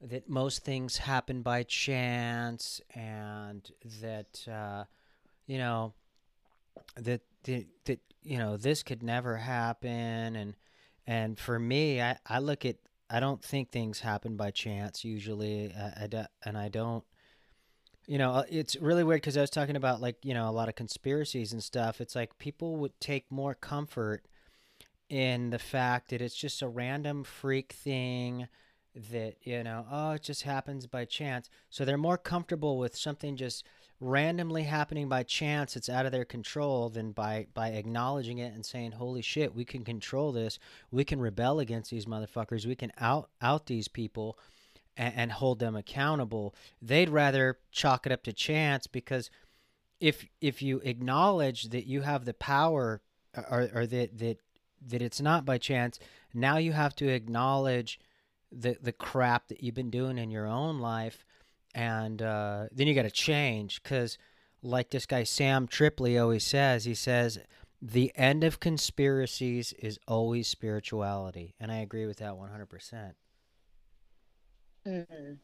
that 0.00 0.28
most 0.28 0.64
things 0.64 0.98
happen 0.98 1.42
by 1.42 1.62
chance 1.64 2.80
and 2.94 3.68
that 4.00 4.46
uh, 4.46 4.84
you 5.46 5.58
know 5.58 5.92
that, 6.96 7.22
that 7.44 7.66
that 7.86 8.00
you 8.22 8.38
know 8.38 8.56
this 8.56 8.82
could 8.82 9.02
never 9.02 9.36
happen 9.38 10.36
and 10.36 10.54
and 11.08 11.38
for 11.38 11.58
me 11.58 12.00
I, 12.00 12.18
I 12.26 12.38
look 12.38 12.64
at 12.64 12.76
I 13.10 13.18
don't 13.18 13.42
think 13.42 13.70
things 13.70 13.98
happen 14.00 14.36
by 14.36 14.52
chance 14.52 15.04
usually 15.04 15.72
I, 15.74 16.04
I 16.04 16.06
do- 16.06 16.26
and 16.44 16.56
I 16.56 16.68
don't 16.68 17.02
you 18.06 18.18
know 18.18 18.32
uh, 18.32 18.44
it's 18.48 18.76
really 18.76 19.02
weird 19.02 19.22
because 19.22 19.36
I 19.36 19.40
was 19.40 19.50
talking 19.50 19.74
about 19.74 20.00
like 20.00 20.16
you 20.22 20.34
know 20.34 20.48
a 20.48 20.52
lot 20.52 20.68
of 20.68 20.76
conspiracies 20.76 21.52
and 21.52 21.64
stuff. 21.64 22.00
It's 22.00 22.14
like 22.14 22.38
people 22.38 22.76
would 22.76 22.98
take 23.00 23.32
more 23.32 23.54
comfort 23.54 24.26
in 25.08 25.50
the 25.50 25.58
fact 25.58 26.10
that 26.10 26.20
it's 26.20 26.36
just 26.36 26.60
a 26.62 26.68
random 26.68 27.24
freak 27.24 27.72
thing 27.72 28.48
that 28.94 29.36
you 29.42 29.62
know 29.62 29.86
oh 29.90 30.12
it 30.12 30.22
just 30.22 30.42
happens 30.42 30.86
by 30.86 31.04
chance. 31.04 31.48
So 31.70 31.84
they're 31.84 31.96
more 31.98 32.18
comfortable 32.18 32.78
with 32.78 32.94
something 32.96 33.36
just 33.36 33.64
randomly 34.00 34.62
happening 34.62 35.08
by 35.08 35.22
chance 35.22 35.76
it's 35.76 35.88
out 35.88 36.06
of 36.06 36.12
their 36.12 36.24
control 36.24 36.88
than 36.88 37.10
by 37.10 37.46
by 37.52 37.68
acknowledging 37.68 38.38
it 38.38 38.54
and 38.54 38.64
saying 38.64 38.92
holy 38.92 39.22
shit 39.22 39.54
we 39.54 39.64
can 39.64 39.84
control 39.84 40.30
this 40.30 40.58
we 40.92 41.04
can 41.04 41.20
rebel 41.20 41.58
against 41.58 41.90
these 41.90 42.06
motherfuckers 42.06 42.64
we 42.64 42.76
can 42.76 42.92
out 42.98 43.28
out 43.42 43.66
these 43.66 43.88
people 43.88 44.38
and, 44.96 45.14
and 45.16 45.32
hold 45.32 45.58
them 45.58 45.74
accountable 45.74 46.54
they'd 46.80 47.10
rather 47.10 47.58
chalk 47.72 48.06
it 48.06 48.12
up 48.12 48.22
to 48.22 48.32
chance 48.32 48.86
because 48.86 49.30
if 50.00 50.24
if 50.40 50.62
you 50.62 50.80
acknowledge 50.84 51.64
that 51.70 51.86
you 51.86 52.02
have 52.02 52.24
the 52.24 52.34
power 52.34 53.00
uh, 53.36 53.42
or, 53.50 53.68
or 53.74 53.86
that 53.86 54.16
that 54.18 54.38
that 54.86 55.02
it's 55.02 55.20
not 55.20 55.44
by 55.44 55.58
chance. 55.58 55.98
Now 56.32 56.58
you 56.58 56.72
have 56.72 56.94
to 56.96 57.08
acknowledge 57.08 57.98
the 58.50 58.76
the 58.80 58.92
crap 58.92 59.48
that 59.48 59.62
you've 59.62 59.74
been 59.74 59.90
doing 59.90 60.18
in 60.18 60.30
your 60.30 60.46
own 60.46 60.78
life, 60.78 61.24
and 61.74 62.22
uh, 62.22 62.66
then 62.72 62.86
you 62.86 62.94
got 62.94 63.02
to 63.02 63.10
change 63.10 63.82
because, 63.82 64.18
like 64.62 64.90
this 64.90 65.06
guy 65.06 65.24
Sam 65.24 65.66
Tripoli 65.66 66.18
always 66.18 66.44
says, 66.44 66.84
he 66.84 66.94
says 66.94 67.38
the 67.80 68.12
end 68.16 68.44
of 68.44 68.60
conspiracies 68.60 69.72
is 69.74 69.98
always 70.08 70.48
spirituality, 70.48 71.54
and 71.60 71.70
I 71.70 71.76
agree 71.76 72.06
with 72.06 72.18
that 72.18 72.36
one 72.36 72.50
hundred 72.50 72.68
percent. 72.68 73.14
Mm. 74.86 75.38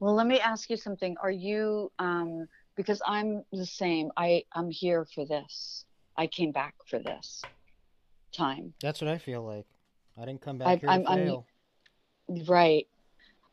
Well, 0.00 0.14
let 0.14 0.26
me 0.26 0.40
ask 0.40 0.70
you 0.70 0.76
something. 0.76 1.16
Are 1.22 1.30
you 1.30 1.90
um 1.98 2.46
because 2.76 3.02
I'm 3.04 3.44
the 3.52 3.66
same. 3.66 4.10
I 4.16 4.44
I'm 4.52 4.70
here 4.70 5.04
for 5.04 5.26
this. 5.26 5.84
I 6.16 6.26
came 6.26 6.52
back 6.52 6.74
for 6.86 6.98
this 6.98 7.42
time. 8.32 8.72
That's 8.80 9.00
what 9.00 9.08
I 9.08 9.18
feel 9.18 9.42
like. 9.44 9.66
I 10.20 10.24
didn't 10.24 10.40
come 10.40 10.58
back 10.58 10.68
I, 10.68 10.76
here 10.76 10.88
I'm, 10.90 11.04
to 11.04 11.14
fail. 11.14 11.46
I'm, 12.28 12.44
right. 12.44 12.86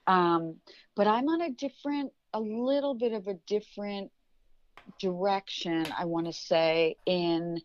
Um, 0.07 0.57
but 0.95 1.07
I'm 1.07 1.27
on 1.29 1.41
a 1.41 1.49
different, 1.49 2.11
a 2.33 2.39
little 2.39 2.93
bit 2.93 3.13
of 3.13 3.27
a 3.27 3.35
different 3.47 4.11
direction. 4.99 5.87
I 5.97 6.05
want 6.05 6.27
to 6.27 6.33
say 6.33 6.97
in, 7.05 7.61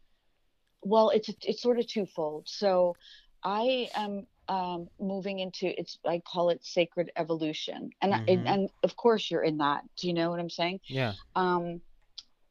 well, 0.83 1.11
it's 1.11 1.29
it's 1.43 1.63
sort 1.63 1.79
of 1.79 1.87
twofold. 1.87 2.49
So, 2.49 2.97
I 3.43 3.89
am 3.95 4.27
um, 4.49 4.89
moving 4.99 5.39
into 5.39 5.67
it's 5.79 5.99
I 6.05 6.21
call 6.21 6.51
it 6.51 6.65
sacred 6.65 7.13
evolution, 7.17 7.91
and 8.03 8.13
mm-hmm. 8.13 8.47
I, 8.47 8.53
and 8.53 8.71
of 8.83 8.97
course 8.97 9.31
you're 9.31 9.45
in 9.45 9.59
that. 9.59 9.85
Do 9.97 10.09
you 10.09 10.15
know 10.15 10.31
what 10.31 10.41
I'm 10.41 10.51
saying? 10.51 10.81
Yeah. 10.87 11.13
Um, 11.37 11.81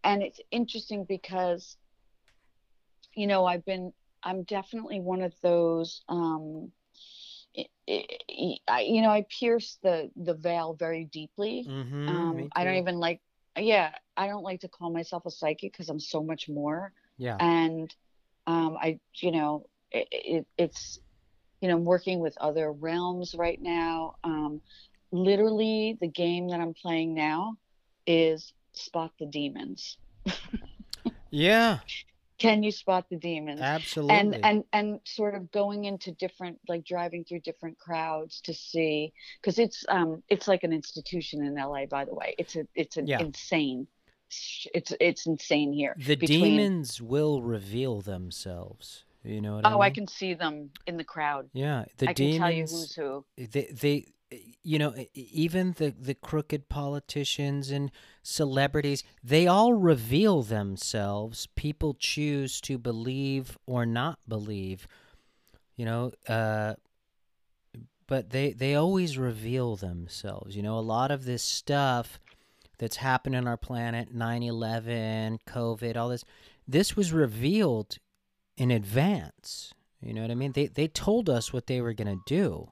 and 0.04 0.24
it's 0.24 0.40
interesting 0.50 1.04
because, 1.04 1.76
you 3.14 3.28
know, 3.28 3.46
I've 3.46 3.66
been 3.66 3.92
I'm 4.24 4.44
definitely 4.44 5.00
one 5.00 5.22
of 5.22 5.34
those. 5.42 6.02
Um, 6.08 6.72
it, 7.54 7.68
it, 7.88 8.60
I, 8.68 8.82
you 8.82 9.02
know, 9.02 9.10
I 9.10 9.26
pierce 9.40 9.78
the 9.82 10.10
the 10.16 10.34
veil 10.34 10.74
very 10.74 11.06
deeply. 11.06 11.66
Mm-hmm, 11.68 12.10
um, 12.10 12.50
I 12.56 12.64
don't 12.64 12.76
even 12.76 12.98
like. 13.00 13.22
Yeah, 13.58 13.92
I 14.16 14.28
don't 14.28 14.44
like 14.44 14.62
to 14.62 14.70
call 14.70 14.92
myself 14.92 15.26
a 15.26 15.32
psychic 15.32 15.74
because 15.74 15.90
I'm 15.90 16.00
so 16.00 16.24
much 16.24 16.48
more. 16.48 16.94
Yeah. 17.18 17.36
And 17.40 17.94
um, 18.48 18.78
I, 18.80 19.00
you 19.16 19.32
know, 19.32 19.66
it, 19.92 20.46
it's, 20.58 21.00
you 21.60 21.68
know, 21.68 21.76
I'm 21.76 21.84
working 21.84 22.20
with 22.20 22.38
other 22.40 22.72
realms 22.72 23.36
right 23.38 23.62
now. 23.62 24.16
Um, 24.24 24.62
literally, 25.12 25.98
the 26.00 26.08
game 26.08 26.50
that 26.50 26.62
I'm 26.62 26.74
playing 26.74 27.14
now 27.14 27.56
is 28.08 28.54
spot 28.74 29.12
the 29.20 29.26
demons. 29.26 29.98
yeah 31.32 31.80
can 32.40 32.64
you 32.64 32.72
spot 32.72 33.06
the 33.10 33.18
demons? 33.18 33.62
Absolutely. 33.62 34.16
and 34.16 34.46
and 34.46 34.64
and 34.74 35.00
sort 35.06 35.36
of 35.36 35.52
going 35.52 35.86
into 35.86 36.12
different 36.14 36.58
like 36.68 36.86
driving 36.86 37.24
through 37.24 37.42
different 37.42 37.78
crowds 37.78 38.42
to 38.42 38.54
see 38.54 39.14
because 39.42 39.60
it's 39.60 39.86
um 39.90 40.24
it's 40.30 40.48
like 40.48 40.64
an 40.64 40.74
institution 40.74 41.44
in 41.44 41.56
la 41.56 41.86
by 41.86 42.06
the 42.06 42.14
way. 42.14 42.36
It's 42.38 42.56
a 42.56 42.66
it's 42.76 42.98
an 42.98 43.08
yeah. 43.08 43.20
insane 43.20 43.88
it's 44.74 44.94
it's 45.00 45.26
insane 45.26 45.74
here. 45.74 45.96
The 45.98 46.16
Between, 46.16 46.58
demons 46.58 47.02
will 47.02 47.42
reveal 47.42 48.02
themselves. 48.02 49.04
You 49.24 49.42
know 49.42 49.60
oh 49.64 49.68
I, 49.68 49.72
mean? 49.72 49.82
I 49.82 49.90
can 49.90 50.08
see 50.08 50.34
them 50.34 50.70
in 50.88 50.98
the 50.98 51.04
crowd. 51.04 51.50
Yeah 51.54 51.86
the 51.98 52.10
I 52.10 52.14
demons 52.14 52.34
can 52.36 52.42
tell 52.42 52.52
you 52.52 52.62
who's 52.62 52.96
who. 52.96 53.26
they 53.38 53.70
they 53.72 54.06
you 54.64 54.78
know 54.78 54.94
even 55.14 55.74
the 55.78 55.94
the 56.00 56.14
crooked 56.14 56.70
politicians 56.70 57.72
and 57.72 57.92
celebrities 58.22 59.04
they 59.24 59.48
all 59.48 59.74
reveal 59.74 60.44
themselves. 60.44 61.48
People 61.56 61.96
choose 61.96 62.62
to 62.62 62.78
believe 62.78 63.58
or 63.66 63.86
not 63.86 64.20
believe 64.28 64.88
you 65.76 65.86
know 65.86 66.12
uh 66.28 66.76
but 68.08 68.32
they 68.32 68.52
they 68.52 68.76
always 68.76 69.18
reveal 69.18 69.76
themselves. 69.76 70.56
You 70.56 70.64
know 70.64 70.78
a 70.78 70.82
lot 70.82 71.12
of 71.12 71.26
this 71.26 71.44
stuff 71.44 72.20
that's 72.78 72.98
happened 72.98 73.36
on 73.36 73.48
our 73.48 73.58
planet 73.58 74.16
9/11 74.16 75.40
covid 75.48 75.98
all 75.98 76.10
this 76.10 76.26
this 76.68 76.96
was 76.96 77.12
revealed 77.12 77.98
in 78.58 78.70
advance. 78.70 79.74
You 80.02 80.14
know 80.14 80.22
what 80.22 80.32
i 80.32 80.36
mean? 80.36 80.52
They 80.52 80.68
they 80.68 80.88
told 80.88 81.30
us 81.30 81.52
what 81.52 81.68
they 81.68 81.82
were 81.82 81.94
going 81.94 82.16
to 82.16 82.24
do 82.26 82.72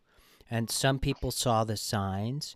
and 0.50 0.70
some 0.70 1.00
people 1.00 1.32
saw 1.32 1.63
the 1.63 1.77
signs 1.77 2.56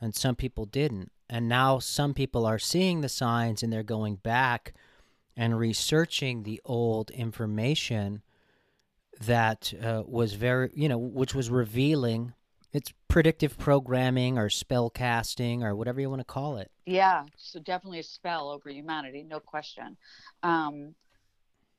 and 0.00 0.14
some 0.14 0.36
people 0.36 0.64
didn't. 0.64 1.12
And 1.30 1.48
now 1.48 1.78
some 1.78 2.14
people 2.14 2.46
are 2.46 2.58
seeing 2.58 3.00
the 3.00 3.08
signs 3.08 3.62
and 3.62 3.72
they're 3.72 3.82
going 3.82 4.16
back 4.16 4.74
and 5.36 5.58
researching 5.58 6.42
the 6.42 6.60
old 6.64 7.10
information 7.10 8.22
that 9.20 9.72
uh, 9.82 10.02
was 10.06 10.34
very, 10.34 10.70
you 10.74 10.88
know, 10.88 10.98
which 10.98 11.34
was 11.34 11.50
revealing 11.50 12.32
it's 12.72 12.92
predictive 13.08 13.56
programming 13.56 14.38
or 14.38 14.50
spell 14.50 14.90
casting 14.90 15.62
or 15.62 15.74
whatever 15.74 16.00
you 16.00 16.10
want 16.10 16.20
to 16.20 16.24
call 16.24 16.58
it. 16.58 16.70
Yeah, 16.86 17.24
so 17.36 17.60
definitely 17.60 18.00
a 18.00 18.04
spell 18.04 18.50
over 18.50 18.68
humanity, 18.68 19.24
no 19.24 19.40
question. 19.40 19.96
Um, 20.42 20.94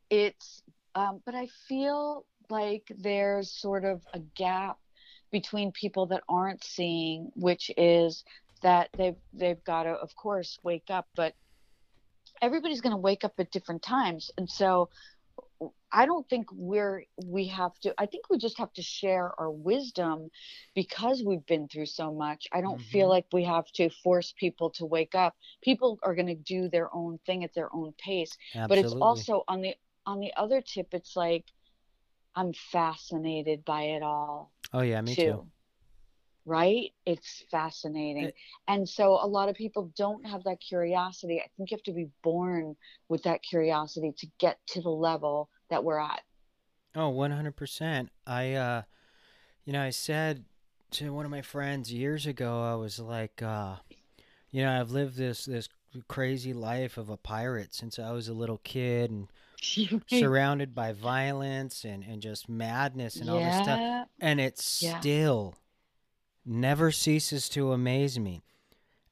it's, 0.09 0.63
um, 0.95 1.21
but 1.25 1.35
I 1.35 1.47
feel 1.67 2.25
like 2.49 2.91
there's 2.97 3.51
sort 3.51 3.85
of 3.85 4.01
a 4.13 4.19
gap 4.19 4.77
between 5.31 5.71
people 5.71 6.07
that 6.07 6.24
aren't 6.27 6.63
seeing, 6.63 7.31
which 7.36 7.71
is 7.77 8.24
that 8.62 8.89
they've 8.98 9.15
they've 9.33 9.63
got 9.63 9.83
to, 9.83 9.91
of 9.91 10.15
course, 10.15 10.59
wake 10.63 10.89
up, 10.89 11.07
but 11.15 11.33
everybody's 12.41 12.81
going 12.81 12.91
to 12.91 12.98
wake 12.98 13.24
up 13.24 13.33
at 13.39 13.51
different 13.51 13.81
times, 13.81 14.31
and 14.38 14.50
so 14.50 14.89
I 15.91 16.05
don't 16.05 16.27
think 16.29 16.48
we're 16.51 17.03
we 17.25 17.48
have 17.48 17.77
to. 17.79 17.93
I 17.98 18.05
think 18.05 18.29
we 18.29 18.38
just 18.38 18.57
have 18.59 18.71
to 18.74 18.81
share 18.81 19.31
our 19.39 19.50
wisdom 19.50 20.29
because 20.75 21.24
we've 21.25 21.45
been 21.45 21.67
through 21.67 21.88
so 21.88 22.13
much. 22.13 22.48
I 22.51 22.62
don't 22.62 22.79
mm-hmm. 22.79 22.91
feel 22.91 23.09
like 23.09 23.25
we 23.33 23.43
have 23.45 23.65
to 23.74 23.89
force 24.03 24.33
people 24.38 24.69
to 24.71 24.86
wake 24.86 25.15
up. 25.15 25.36
People 25.62 26.00
are 26.03 26.15
going 26.15 26.27
to 26.27 26.36
do 26.36 26.69
their 26.69 26.93
own 26.93 27.19
thing 27.25 27.43
at 27.43 27.53
their 27.53 27.74
own 27.74 27.93
pace. 27.98 28.38
Absolutely. 28.53 28.75
But 28.75 28.86
it's 28.86 29.01
also 29.01 29.43
on 29.48 29.62
the 29.62 29.75
on 30.05 30.19
the 30.19 30.31
other 30.38 30.62
tip. 30.62 30.93
It's 30.93 31.15
like 31.15 31.45
I'm 32.36 32.53
fascinated 32.53 33.65
by 33.65 33.83
it 33.83 34.03
all. 34.03 34.51
Oh 34.74 34.81
yeah, 34.81 35.01
me 35.01 35.15
too. 35.15 35.24
too. 35.24 35.48
Right? 36.45 36.91
It's 37.05 37.43
fascinating. 37.51 38.25
It, 38.25 38.36
and 38.67 38.88
so 38.88 39.19
a 39.21 39.27
lot 39.27 39.50
of 39.50 39.55
people 39.55 39.91
don't 39.95 40.25
have 40.25 40.43
that 40.45 40.59
curiosity. 40.59 41.39
I 41.39 41.48
think 41.57 41.71
you 41.71 41.75
have 41.77 41.83
to 41.83 41.91
be 41.91 42.09
born 42.24 42.75
with 43.07 43.24
that 43.24 43.43
curiosity 43.43 44.13
to 44.17 44.27
get 44.39 44.57
to 44.69 44.81
the 44.81 44.89
level 44.89 45.50
that 45.69 45.83
we're 45.83 46.00
at. 46.00 46.21
Oh, 46.95 47.09
100%. 47.09 48.09
I 48.25 48.53
uh 48.53 48.81
you 49.65 49.74
know, 49.74 49.83
I 49.83 49.91
said 49.91 50.45
to 50.91 51.13
one 51.13 51.25
of 51.25 51.31
my 51.31 51.43
friends 51.43 51.93
years 51.93 52.25
ago, 52.25 52.63
I 52.63 52.75
was 52.75 53.00
like 53.00 53.41
uh 53.41 53.75
you 54.51 54.63
know, 54.63 54.79
I've 54.79 54.91
lived 54.91 55.17
this 55.17 55.45
this 55.45 55.69
crazy 56.07 56.53
life 56.53 56.98
of 56.98 57.09
a 57.09 57.17
pirate 57.17 57.74
since 57.74 58.00
I 58.00 58.12
was 58.12 58.27
a 58.27 58.33
little 58.33 58.59
kid 58.63 59.12
and 59.12 59.27
surrounded 60.07 60.73
by 60.73 60.93
violence 60.93 61.83
and, 61.83 62.03
and 62.03 62.21
just 62.21 62.49
madness 62.49 63.15
and 63.17 63.25
yeah. 63.25 63.31
all 63.31 63.39
this 63.39 63.63
stuff. 63.63 64.07
And 64.19 64.39
it 64.39 64.79
yeah. 64.81 64.99
still 64.99 65.55
never 66.45 66.91
ceases 66.91 67.49
to 67.49 67.71
amaze 67.71 68.19
me. 68.19 68.41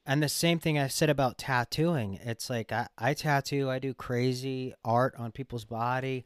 And 0.06 0.22
the 0.22 0.28
same 0.28 0.58
thing 0.58 0.78
I 0.78 0.88
said 0.88 1.10
about 1.10 1.36
tattooing. 1.36 2.18
It's 2.22 2.48
like 2.48 2.72
I, 2.72 2.88
I 2.96 3.14
tattoo, 3.14 3.68
I 3.68 3.78
do 3.78 3.92
crazy 3.92 4.74
art 4.84 5.14
on 5.18 5.32
people's 5.32 5.66
body. 5.66 6.24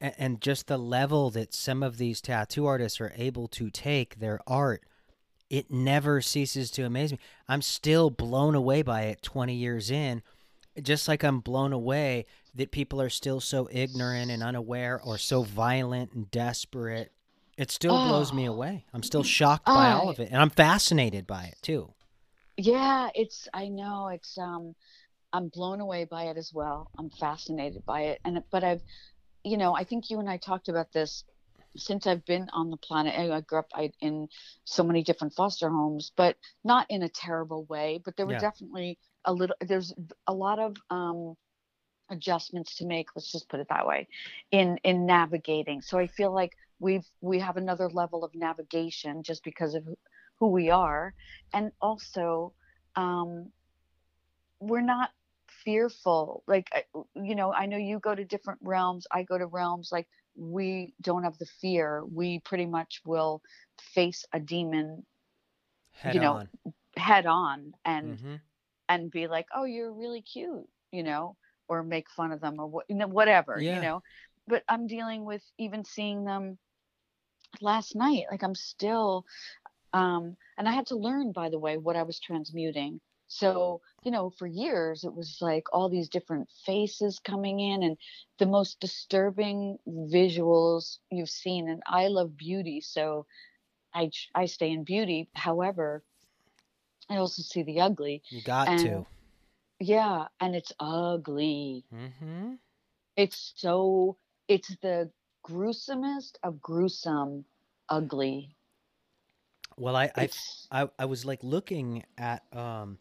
And, 0.00 0.14
and 0.16 0.40
just 0.40 0.68
the 0.68 0.78
level 0.78 1.30
that 1.30 1.52
some 1.52 1.82
of 1.82 1.98
these 1.98 2.20
tattoo 2.20 2.66
artists 2.66 3.00
are 3.00 3.12
able 3.16 3.48
to 3.48 3.68
take 3.68 4.20
their 4.20 4.40
art, 4.46 4.84
it 5.48 5.72
never 5.72 6.20
ceases 6.20 6.70
to 6.72 6.84
amaze 6.84 7.10
me. 7.10 7.18
I'm 7.48 7.62
still 7.62 8.10
blown 8.10 8.54
away 8.54 8.82
by 8.82 9.02
it 9.02 9.22
20 9.22 9.54
years 9.54 9.90
in 9.90 10.22
just 10.80 11.08
like 11.08 11.24
I'm 11.24 11.40
blown 11.40 11.72
away 11.72 12.26
that 12.54 12.70
people 12.70 13.00
are 13.00 13.10
still 13.10 13.40
so 13.40 13.68
ignorant 13.70 14.30
and 14.30 14.42
unaware 14.42 15.00
or 15.04 15.18
so 15.18 15.42
violent 15.42 16.12
and 16.12 16.30
desperate. 16.30 17.12
It 17.56 17.70
still 17.70 17.94
oh. 17.94 18.08
blows 18.08 18.32
me 18.32 18.46
away. 18.46 18.86
I'm 18.94 19.02
still 19.02 19.22
shocked 19.22 19.66
by 19.66 19.92
all 19.92 20.08
of 20.08 20.18
it, 20.18 20.30
and 20.30 20.40
I'm 20.40 20.50
fascinated 20.50 21.26
by 21.26 21.44
it 21.44 21.56
too. 21.62 21.92
Yeah, 22.56 23.10
it's. 23.14 23.48
I 23.52 23.68
know 23.68 24.08
it's. 24.08 24.36
Um, 24.38 24.74
I'm 25.32 25.48
blown 25.48 25.80
away 25.80 26.04
by 26.04 26.24
it 26.24 26.36
as 26.36 26.52
well. 26.52 26.90
I'm 26.98 27.10
fascinated 27.10 27.84
by 27.84 28.02
it, 28.02 28.20
and 28.24 28.42
but 28.50 28.64
I've, 28.64 28.82
you 29.44 29.56
know, 29.56 29.74
I 29.74 29.84
think 29.84 30.10
you 30.10 30.20
and 30.20 30.28
I 30.28 30.38
talked 30.38 30.68
about 30.68 30.92
this 30.92 31.24
since 31.76 32.06
I've 32.06 32.24
been 32.24 32.48
on 32.52 32.70
the 32.70 32.76
planet. 32.76 33.14
I 33.14 33.40
grew 33.42 33.58
up 33.60 33.68
I, 33.74 33.92
in 34.00 34.28
so 34.64 34.82
many 34.82 35.02
different 35.02 35.34
foster 35.34 35.68
homes, 35.68 36.12
but 36.16 36.36
not 36.64 36.86
in 36.90 37.02
a 37.02 37.08
terrible 37.08 37.64
way. 37.64 38.00
But 38.04 38.16
there 38.16 38.26
were 38.26 38.32
yeah. 38.32 38.40
definitely 38.40 38.98
a 39.24 39.32
little. 39.32 39.56
There's 39.60 39.94
a 40.26 40.32
lot 40.32 40.58
of 40.58 40.76
um, 40.90 41.36
adjustments 42.10 42.76
to 42.76 42.86
make 42.86 43.08
let's 43.16 43.32
just 43.32 43.48
put 43.48 43.60
it 43.60 43.68
that 43.70 43.86
way 43.86 44.08
in 44.50 44.78
in 44.84 45.06
navigating. 45.06 45.80
So 45.82 45.98
i 45.98 46.06
feel 46.06 46.32
like 46.34 46.52
we've 46.80 47.06
we 47.20 47.38
have 47.40 47.56
another 47.56 47.88
level 47.88 48.24
of 48.24 48.32
navigation 48.34 49.22
just 49.22 49.44
because 49.44 49.74
of 49.74 49.84
who 50.38 50.48
we 50.48 50.70
are. 50.70 51.14
And 51.52 51.72
also 51.80 52.54
um 52.96 53.52
we're 54.60 54.80
not 54.82 55.10
fearful. 55.64 56.42
Like 56.46 56.68
you 57.14 57.34
know 57.34 57.52
i 57.52 57.66
know 57.66 57.76
you 57.76 57.98
go 58.00 58.14
to 58.14 58.24
different 58.24 58.60
realms 58.62 59.06
i 59.12 59.22
go 59.22 59.38
to 59.38 59.46
realms 59.46 59.90
like 59.92 60.06
we 60.36 60.94
don't 61.02 61.24
have 61.24 61.38
the 61.38 61.46
fear. 61.60 62.04
We 62.06 62.40
pretty 62.40 62.66
much 62.66 63.00
will 63.04 63.42
face 63.94 64.24
a 64.32 64.40
demon 64.40 65.04
Head 65.92 66.12
you 66.12 66.20
know, 66.20 66.40
on. 66.40 66.50
head 66.96 67.26
on 67.26 67.72
and 67.84 68.18
hmm 68.20 68.36
and 68.88 69.10
be 69.10 69.26
like, 69.28 69.46
"Oh, 69.54 69.64
you're 69.64 69.92
really 69.92 70.22
cute," 70.22 70.68
you 70.92 71.02
know, 71.02 71.36
or 71.70 71.84
make 71.84 72.10
fun 72.10 72.32
of 72.32 72.40
them 72.40 72.60
or 72.60 72.66
what, 72.66 72.86
you 72.90 72.96
know, 72.96 73.08
whatever, 73.08 73.60
Yeah. 73.60 73.76
you 73.76 73.80
know. 73.82 74.02
But 74.48 74.64
I'm 74.68 74.88
dealing 74.88 75.24
with 75.24 75.42
even 75.58 75.84
seeing 75.84 76.24
them 76.24 76.58
last 77.60 77.94
night. 77.94 78.26
Like 78.30 78.42
I'm 78.42 78.54
still, 78.56 79.24
um, 79.92 80.36
and 80.58 80.68
I 80.68 80.72
had 80.72 80.86
to 80.88 80.96
learn, 80.96 81.32
by 81.32 81.50
the 81.50 81.58
way, 81.58 81.78
what 81.78 81.96
I 81.96 82.02
was 82.02 82.20
transmuting. 82.20 83.00
So, 83.28 83.80
you 84.02 84.10
know, 84.10 84.30
for 84.38 84.46
years 84.48 85.04
it 85.04 85.14
was 85.14 85.38
like 85.40 85.66
all 85.72 85.88
these 85.88 86.08
different 86.08 86.48
faces 86.66 87.20
coming 87.20 87.60
in 87.60 87.82
and 87.84 87.96
the 88.38 88.46
most 88.46 88.80
disturbing 88.80 89.78
visuals 89.88 90.98
you've 91.10 91.30
seen. 91.30 91.68
And 91.68 91.82
I 91.86 92.08
love 92.08 92.36
beauty, 92.36 92.80
so 92.80 93.26
I 93.94 94.10
I 94.34 94.46
stay 94.46 94.70
in 94.72 94.84
beauty. 94.84 95.28
However, 95.34 96.02
I 97.08 97.16
also 97.16 97.42
see 97.42 97.62
the 97.62 97.80
ugly. 97.80 98.22
You 98.30 98.42
got 98.42 98.68
And 98.68 98.80
to. 98.80 99.06
Yeah, 99.80 100.28
and 100.40 100.54
it's 100.54 100.72
ugly. 100.78 101.84
hmm 101.90 102.54
It's 103.16 103.52
so 103.56 104.16
it's 104.48 104.76
the 104.82 105.10
gruesomest 105.46 106.36
of 106.42 106.60
gruesome 106.60 107.44
ugly. 107.88 108.56
Well, 109.76 109.96
I, 109.96 110.10
I 110.14 110.28
I 110.70 110.88
I 110.98 111.04
was 111.06 111.24
like 111.24 111.42
looking 111.42 112.04
at 112.18 112.42
um 112.54 112.98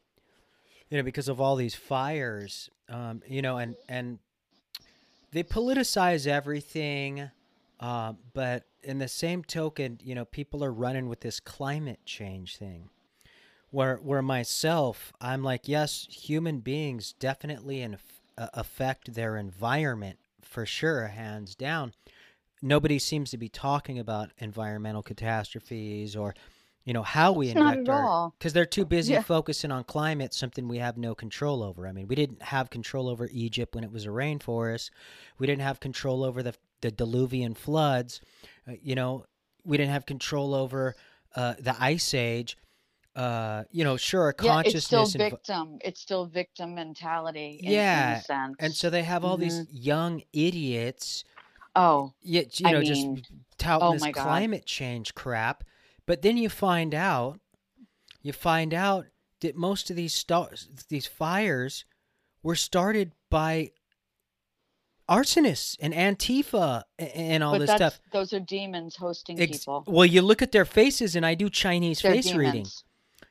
you 0.90 0.98
know 0.98 1.04
because 1.04 1.28
of 1.28 1.42
all 1.42 1.56
these 1.56 1.76
fires 1.76 2.70
um 2.88 3.22
you 3.28 3.42
know 3.42 3.58
and 3.58 3.76
and 3.88 4.20
they 5.32 5.44
politicize 5.44 6.26
everything 6.28 7.30
um 7.80 8.18
but 8.34 8.64
in 8.84 9.00
the 9.00 9.08
same 9.08 9.44
token 9.44 10.00
you 10.04 10.16
know 10.16 10.26
people 10.26 10.64
are 10.64 10.72
running 10.72 11.08
with 11.08 11.22
this 11.22 11.40
climate 11.40 12.00
change 12.06 12.58
thing 12.58 12.90
where 13.72 13.98
where 13.98 14.22
myself 14.22 15.14
I'm 15.22 15.44
like 15.44 15.68
yes 15.68 16.08
human 16.10 16.60
beings 16.60 17.14
definitely 17.14 17.82
in, 17.82 17.98
uh, 18.38 18.48
affect 18.54 19.14
their 19.14 19.38
environment 19.38 20.20
for 20.42 20.66
sure 20.66 21.08
hands 21.08 21.56
down 21.56 21.94
nobody 22.62 23.00
seems 23.00 23.32
to 23.32 23.38
be 23.38 23.50
talking 23.50 24.00
about 24.00 24.32
environmental 24.38 25.04
catastrophes 25.04 26.16
or 26.16 26.36
you 26.86 26.94
know 26.94 27.04
how 27.04 27.32
we 27.32 27.48
it's 27.48 27.56
not 27.56 27.74
inject 27.74 27.90
at 27.90 27.94
our 27.94 28.24
because 28.40 28.54
they're 28.54 28.66
too 28.66 28.86
busy 28.86 29.14
Yeah. 29.14 29.22
focusing 29.22 29.70
on 29.70 29.84
climate, 29.84 30.34
something 30.34 30.68
we 30.70 30.78
have 30.78 30.98
no 30.98 31.14
control 31.14 31.62
over. 31.62 31.86
I 31.86 31.92
mean, 31.92 32.08
we 32.08 32.16
didn't 32.16 32.42
have 32.42 32.70
control 32.70 33.10
over 33.10 33.28
Egypt 33.34 33.76
when 33.76 33.84
it 33.84 33.92
was 33.92 34.06
a 34.06 34.10
rainforest. 34.10 34.92
We 35.38 35.46
didn't 35.46 35.64
have 35.64 35.82
control 35.82 36.24
over 36.24 36.42
the 36.42 36.56
the 36.82 36.90
diluvian 36.92 37.56
floods. 37.56 38.22
Uh, 38.68 38.74
you 38.82 38.96
know, 38.96 39.26
we 39.66 39.76
didn't 39.76 39.92
have 39.92 40.06
control 40.06 40.56
over 40.56 40.96
uh, 41.36 41.56
the 41.60 41.76
ice 41.80 42.14
age. 42.14 42.58
Uh, 43.20 43.64
you 43.72 43.84
know, 43.84 43.98
sure, 43.98 44.22
our 44.24 44.36
Yeah, 44.42 44.62
it's 44.66 44.86
still 44.86 45.00
consciousness. 45.02 45.16
and, 45.16 45.32
victim. 45.32 45.80
It's 45.84 46.00
still 46.00 46.26
victim 46.26 46.76
mentality 46.76 47.60
in, 47.62 47.66
in 47.68 47.72
Yeah, 47.74 48.20
a 48.20 48.22
sense. 48.22 48.56
and 48.60 48.74
so 48.74 48.90
they 48.90 49.04
have 49.04 49.26
all 49.26 49.36
these 49.38 49.66
young 49.72 50.22
idiots 50.32 51.26
oh, 51.76 52.14
yeah, 52.22 52.42
you 52.54 52.68
I 52.68 52.72
know, 52.72 52.80
mean, 52.80 53.16
just 53.18 53.32
touting 53.58 53.88
oh 53.88 53.94
this 53.94 54.02
my 54.02 54.12
God. 54.12 54.24
climate 54.24 54.66
change 54.66 55.14
crap. 55.16 55.64
But 56.06 56.22
then 56.22 56.38
you 56.38 56.50
find 56.50 56.96
out, 56.96 57.40
you 58.22 58.34
find 58.34 58.74
out 58.74 59.06
that 59.42 59.56
most 59.56 59.90
of 59.90 59.96
these 59.96 60.14
stars, 60.14 60.68
these 60.90 61.06
fires, 61.08 61.86
were 62.42 62.56
started 62.56 63.12
by 63.30 63.72
arsonists 65.10 65.76
and 65.80 65.94
Antifa 65.94 66.84
a- 67.00 67.18
and 67.18 67.44
all 67.44 67.54
but 67.54 67.60
this 67.60 67.72
stuff. 67.72 68.00
those 68.12 68.32
are 68.34 68.40
demons 68.40 68.96
hosting 68.96 69.40
Ex- 69.42 69.60
people. 69.60 69.84
well, 69.88 70.06
you 70.06 70.22
look 70.22 70.42
at 70.42 70.52
their 70.52 70.66
faces, 70.66 71.16
and 71.16 71.26
I 71.26 71.36
do 71.36 71.50
Chinese 71.50 72.02
They're 72.02 72.14
face 72.14 72.34
reading. 72.34 72.66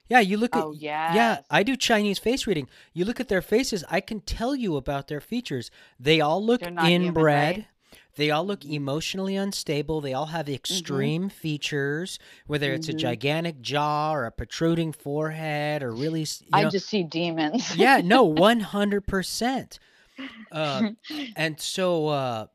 Yeah, 0.08 0.20
you 0.20 0.36
look 0.38 0.56
at 0.56 0.62
Oh 0.64 0.72
yeah. 0.72 1.40
I 1.50 1.62
do 1.62 1.76
Chinese 1.76 2.18
face 2.18 2.46
reading. 2.46 2.68
You 2.92 3.04
look 3.04 3.20
at 3.20 3.28
their 3.28 3.42
faces, 3.42 3.84
I 3.88 4.00
can 4.00 4.20
tell 4.20 4.54
you 4.54 4.76
about 4.76 5.08
their 5.08 5.20
features. 5.20 5.70
They 6.00 6.20
all 6.20 6.44
look 6.44 6.60
They're 6.62 6.70
human, 6.70 7.06
inbred. 7.08 7.56
right? 7.56 7.66
They 8.16 8.30
all 8.30 8.44
look 8.44 8.60
Mhm. 8.60 8.72
emotionally 8.74 9.36
unstable. 9.36 10.00
They 10.00 10.12
all 10.12 10.26
have 10.26 10.48
extreme 10.48 11.28
features, 11.28 12.18
whether 12.46 12.72
it's 12.74 12.88
a 12.88 12.92
Mhm. 12.92 12.98
gigantic 12.98 13.60
jaw 13.60 14.12
or 14.12 14.24
a 14.26 14.32
protruding 14.32 14.92
forehead 14.92 15.82
or 15.82 15.92
really, 15.92 16.26
I 16.52 16.64
know. 16.64 16.70
just 16.70 16.88
see 16.88 17.04
demons. 17.04 17.74
yeah, 17.76 18.00
no, 18.02 18.24
one 18.24 18.60
hundred 18.60 19.06
percent. 19.06 19.78
Uh, 20.50 20.90
and 21.36 21.60
so, 21.60 22.08
uh, 22.08 22.46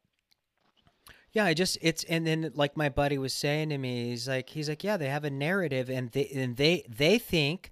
yeah, 1.33 1.45
I 1.45 1.55
just 1.55 1.79
it's 1.81 2.03
and 2.03 2.25
then 2.25 2.51
like 2.53 2.77
my 2.77 2.89
buddy 2.89 3.17
was 3.17 3.33
saying 3.33 3.69
to 3.69 3.77
me, 3.77 4.09
he's 4.09 4.27
like, 4.27 4.49
he's 4.49 4.69
like, 4.69 4.83
yeah, 4.83 4.97
they 4.97 5.09
have 5.09 5.23
a 5.23 5.31
narrative, 5.31 5.89
and 5.89 6.11
they 6.11 6.27
and 6.27 6.55
they 6.55 6.85
they 6.87 7.17
think 7.17 7.71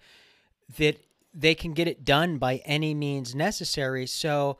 that 0.78 0.98
they 1.34 1.54
can 1.54 1.74
get 1.74 1.88
it 1.88 2.04
done 2.04 2.40
by 2.40 2.58
any 2.66 2.96
means 2.96 3.36
necessary. 3.36 4.08
So, 4.08 4.58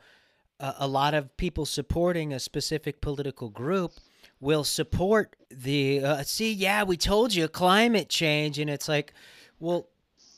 uh, 0.60 0.74
a 0.78 0.86
lot 0.86 1.14
of 1.14 1.36
people 1.36 1.66
supporting 1.66 2.32
a 2.32 2.38
specific 2.38 3.00
political 3.00 3.50
group 3.50 3.92
will 4.40 4.64
support 4.64 5.34
the 5.50 6.04
uh, 6.04 6.22
see, 6.22 6.52
yeah, 6.52 6.84
we 6.84 6.96
told 6.96 7.34
you 7.34 7.48
climate 7.48 8.08
change, 8.08 8.60
and 8.60 8.70
it's 8.70 8.88
like, 8.88 9.12
well, 9.58 9.88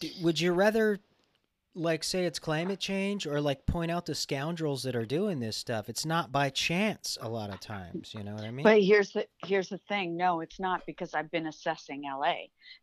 d- 0.01 0.13
would 0.23 0.41
you 0.41 0.53
rather 0.53 1.01
like 1.75 2.05
say 2.05 2.25
it's 2.25 2.39
climate 2.39 2.79
change 2.79 3.27
or 3.27 3.41
like 3.41 3.67
point 3.67 3.91
out 3.91 4.07
the 4.07 4.15
scoundrels 4.15 4.85
that 4.85 4.95
are 4.95 5.05
doing 5.05 5.41
this 5.41 5.57
stuff 5.57 5.89
it's 5.89 6.07
not 6.07 6.31
by 6.31 6.49
chance 6.49 7.19
a 7.21 7.29
lot 7.29 7.51
of 7.51 7.59
times 7.59 8.15
you 8.15 8.23
know 8.23 8.35
what 8.35 8.45
i 8.45 8.51
mean 8.51 8.63
But 8.63 8.81
here's 8.83 9.11
the 9.13 9.27
here's 9.45 9.69
the 9.69 9.79
thing. 9.79 10.17
No, 10.17 10.41
it's 10.41 10.61
not 10.61 10.87
because 10.87 11.15
I've 11.15 11.31
been 11.31 11.47
assessing 11.47 12.03
LA. 12.05 12.35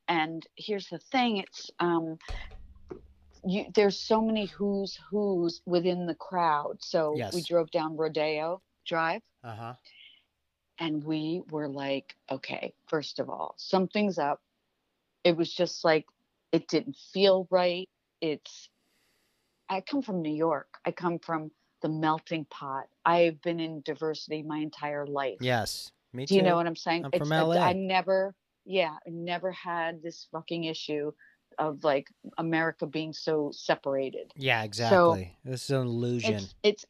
And 0.07 0.45
here's 0.55 0.87
the 0.89 0.99
thing. 0.99 1.37
It's 1.37 1.71
um 1.79 2.17
you 3.45 3.65
there's 3.73 3.97
so 3.97 4.21
many 4.21 4.45
who's 4.45 4.99
who's 5.09 5.61
within 5.65 6.05
the 6.05 6.15
crowd. 6.15 6.77
So 6.81 7.15
we 7.33 7.41
drove 7.41 7.71
down 7.71 7.95
Rodeo 7.97 8.61
Drive 8.85 9.21
uh-huh 9.43 9.73
and 10.79 11.03
we 11.03 11.43
were 11.51 11.67
like, 11.69 12.15
okay, 12.31 12.73
first 12.87 13.19
of 13.19 13.29
all, 13.29 13.53
something's 13.57 14.17
up. 14.17 14.41
It 15.23 15.37
was 15.37 15.53
just 15.53 15.83
like 15.85 16.05
it 16.51 16.67
didn't 16.67 16.97
feel 17.13 17.47
right. 17.51 17.87
It's 18.19 18.67
I 19.71 19.79
come 19.79 20.01
from 20.01 20.21
New 20.21 20.35
York. 20.35 20.67
I 20.85 20.91
come 20.91 21.17
from 21.17 21.49
the 21.81 21.87
melting 21.87 22.45
pot. 22.45 22.87
I've 23.05 23.41
been 23.41 23.59
in 23.61 23.81
diversity 23.81 24.43
my 24.43 24.57
entire 24.57 25.07
life. 25.07 25.37
yes 25.39 25.91
me 26.13 26.25
too. 26.27 26.33
Do 26.33 26.35
you 26.39 26.43
know 26.43 26.57
what 26.57 26.67
I'm 26.67 26.75
saying? 26.75 27.05
I'm 27.05 27.11
from 27.13 27.29
LA. 27.29 27.55
I 27.55 27.71
never, 27.71 28.35
yeah, 28.65 28.97
I 29.07 29.09
never 29.09 29.49
had 29.53 30.03
this 30.03 30.27
fucking 30.33 30.65
issue 30.65 31.13
of 31.57 31.83
like 31.85 32.07
America 32.37 32.85
being 32.85 33.13
so 33.13 33.49
separated. 33.53 34.31
yeah 34.35 34.63
exactly 34.63 35.35
this 35.45 35.63
is 35.65 35.71
an 35.71 35.87
illusion 35.87 36.33
It's 36.33 36.55
it's 36.63 36.85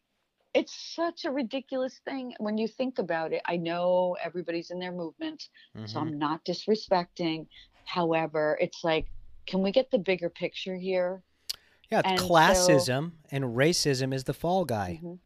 it's 0.54 0.96
such 0.96 1.24
a 1.26 1.32
ridiculous 1.32 2.00
thing 2.04 2.34
when 2.40 2.58
you 2.58 2.68
think 2.68 2.98
about 3.00 3.32
it. 3.32 3.42
I 3.46 3.58
know 3.58 4.18
everybody's 4.22 4.72
in 4.72 4.80
their 4.80 4.92
movement, 4.92 5.42
so 5.86 6.00
Mhm. 6.00 6.02
I'm 6.02 6.20
not 6.20 6.44
disrespecting. 6.46 7.48
However, 7.86 8.58
it's 8.60 8.84
like, 8.84 9.06
can 9.46 9.62
we 9.62 9.72
get 9.72 9.92
the 9.92 10.00
bigger 10.00 10.30
picture 10.30 10.76
here? 10.76 11.24
Yeah 11.92 12.02
and 12.06 12.20
so- 12.20 12.28
classism 12.28 13.12
and 13.32 13.44
racism 13.44 14.14
is 14.14 14.24
the 14.24 14.34
fall 14.34 14.66
guy 14.66 15.00
Mhm. 15.04 15.20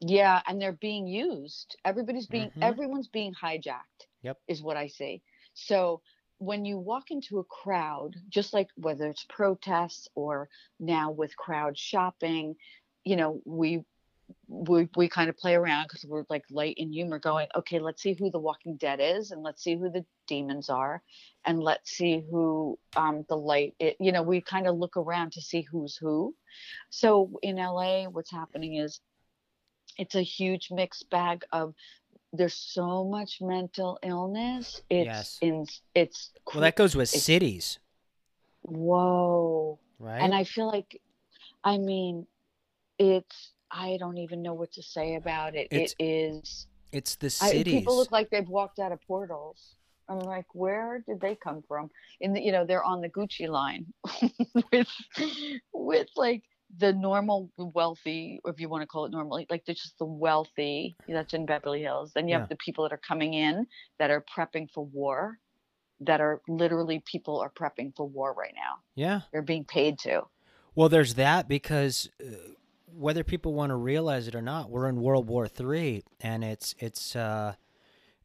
Yeah, 0.00 0.40
and 0.46 0.62
they're 0.62 0.78
being 0.80 1.08
used. 1.08 1.74
Everybody's 1.84 2.28
being 2.28 2.50
Mhm. 2.50 2.62
everyone's 2.62 3.08
being 3.08 3.34
hijacked. 3.34 4.06
Yep. 4.22 4.38
Is 4.46 4.62
what 4.62 4.76
I 4.76 4.86
see. 4.86 5.22
So 5.54 6.02
when 6.38 6.64
you 6.64 6.78
walk 6.78 7.10
into 7.10 7.40
a 7.40 7.44
crowd, 7.44 8.14
just 8.28 8.52
like 8.52 8.68
whether 8.76 9.08
it's 9.08 9.24
protests 9.28 10.06
or 10.14 10.48
now 10.78 11.10
with 11.10 11.36
crowd 11.36 11.76
shopping, 11.76 12.54
you 13.02 13.16
know, 13.16 13.42
we 13.44 13.84
we 14.46 14.88
we 14.96 15.08
kind 15.08 15.28
of 15.30 15.36
play 15.36 15.54
around 15.54 15.84
because 15.84 16.04
we're 16.04 16.24
like 16.28 16.44
light 16.50 16.74
in 16.78 16.92
humor 16.92 17.18
going, 17.18 17.48
okay, 17.56 17.78
let's 17.78 18.02
see 18.02 18.14
who 18.18 18.30
the 18.30 18.38
walking 18.38 18.76
dead 18.76 19.00
is 19.00 19.30
and 19.30 19.42
let's 19.42 19.62
see 19.62 19.76
who 19.76 19.90
the 19.90 20.04
demons 20.26 20.68
are 20.68 21.02
and 21.44 21.62
let's 21.62 21.90
see 21.90 22.24
who 22.30 22.78
um 22.96 23.24
the 23.28 23.36
light 23.36 23.74
it, 23.78 23.96
you 24.00 24.12
know, 24.12 24.22
we 24.22 24.40
kind 24.40 24.66
of 24.66 24.76
look 24.76 24.96
around 24.96 25.32
to 25.32 25.40
see 25.40 25.62
who's 25.62 25.96
who. 25.96 26.34
So 26.90 27.38
in 27.42 27.56
LA, 27.58 28.04
what's 28.04 28.30
happening 28.30 28.76
is 28.76 29.00
it's 29.96 30.14
a 30.14 30.22
huge 30.22 30.68
mixed 30.70 31.08
bag 31.10 31.44
of 31.52 31.74
there's 32.32 32.54
so 32.54 33.04
much 33.04 33.38
mental 33.40 33.98
illness. 34.02 34.82
It's 34.90 35.06
Yes. 35.06 35.38
in 35.40 35.66
it's 35.94 36.30
well 36.52 36.62
that 36.62 36.76
goes 36.76 36.94
with 36.94 37.08
cities 37.08 37.78
whoa. 38.62 39.78
right 39.98 40.20
And 40.22 40.34
I 40.34 40.44
feel 40.44 40.66
like 40.66 41.00
I 41.64 41.78
mean 41.78 42.26
it's 42.98 43.52
I 43.70 43.96
don't 43.98 44.18
even 44.18 44.42
know 44.42 44.54
what 44.54 44.72
to 44.72 44.82
say 44.82 45.16
about 45.16 45.54
it. 45.54 45.68
It's 45.70 45.94
it 45.98 46.04
is 46.04 46.66
it's 46.92 47.16
the 47.16 47.34
I, 47.42 47.62
people 47.62 47.96
look 47.96 48.12
like 48.12 48.30
they've 48.30 48.48
walked 48.48 48.78
out 48.78 48.92
of 48.92 49.00
portals. 49.06 49.74
I'm 50.08 50.20
like, 50.20 50.46
where 50.54 51.04
did 51.06 51.20
they 51.20 51.34
come 51.34 51.62
from? 51.68 51.90
In 52.20 52.32
the, 52.32 52.40
you 52.40 52.50
know, 52.50 52.64
they're 52.64 52.82
on 52.82 53.02
the 53.02 53.10
Gucci 53.10 53.46
line 53.48 53.86
with 54.72 54.88
with 55.72 56.08
like 56.16 56.44
the 56.78 56.92
normal 56.92 57.50
wealthy, 57.58 58.40
or 58.44 58.50
if 58.50 58.60
you 58.60 58.68
want 58.68 58.82
to 58.82 58.86
call 58.86 59.04
it 59.04 59.10
normal, 59.10 59.44
like 59.50 59.64
they're 59.66 59.74
just 59.74 59.98
the 59.98 60.04
wealthy 60.06 60.96
that's 61.06 61.34
in 61.34 61.46
Beverly 61.46 61.82
Hills. 61.82 62.12
Then 62.14 62.26
you 62.28 62.34
Yeah. 62.34 62.40
have 62.40 62.48
the 62.48 62.56
people 62.56 62.84
that 62.84 62.92
are 62.92 63.00
coming 63.06 63.34
in 63.34 63.66
that 63.98 64.10
are 64.10 64.24
prepping 64.34 64.70
for 64.70 64.84
war, 64.84 65.38
that 66.00 66.20
are 66.20 66.40
literally 66.48 67.02
people 67.04 67.40
are 67.40 67.50
prepping 67.50 67.94
for 67.96 68.06
war 68.06 68.32
right 68.32 68.54
now. 68.54 68.76
Yeah. 68.94 69.20
They're 69.32 69.42
being 69.42 69.64
paid 69.64 69.98
to. 70.00 70.22
Well, 70.74 70.88
there's 70.88 71.14
that 71.14 71.48
because 71.48 72.08
uh, 72.22 72.34
whether 72.92 73.24
people 73.24 73.54
want 73.54 73.70
to 73.70 73.76
realize 73.76 74.28
it 74.28 74.34
or 74.34 74.42
not, 74.42 74.70
we're 74.70 74.88
in 74.88 75.00
World 75.00 75.28
War 75.28 75.48
Three, 75.48 76.02
and 76.20 76.42
it's 76.44 76.74
it's 76.78 77.14
uh, 77.16 77.54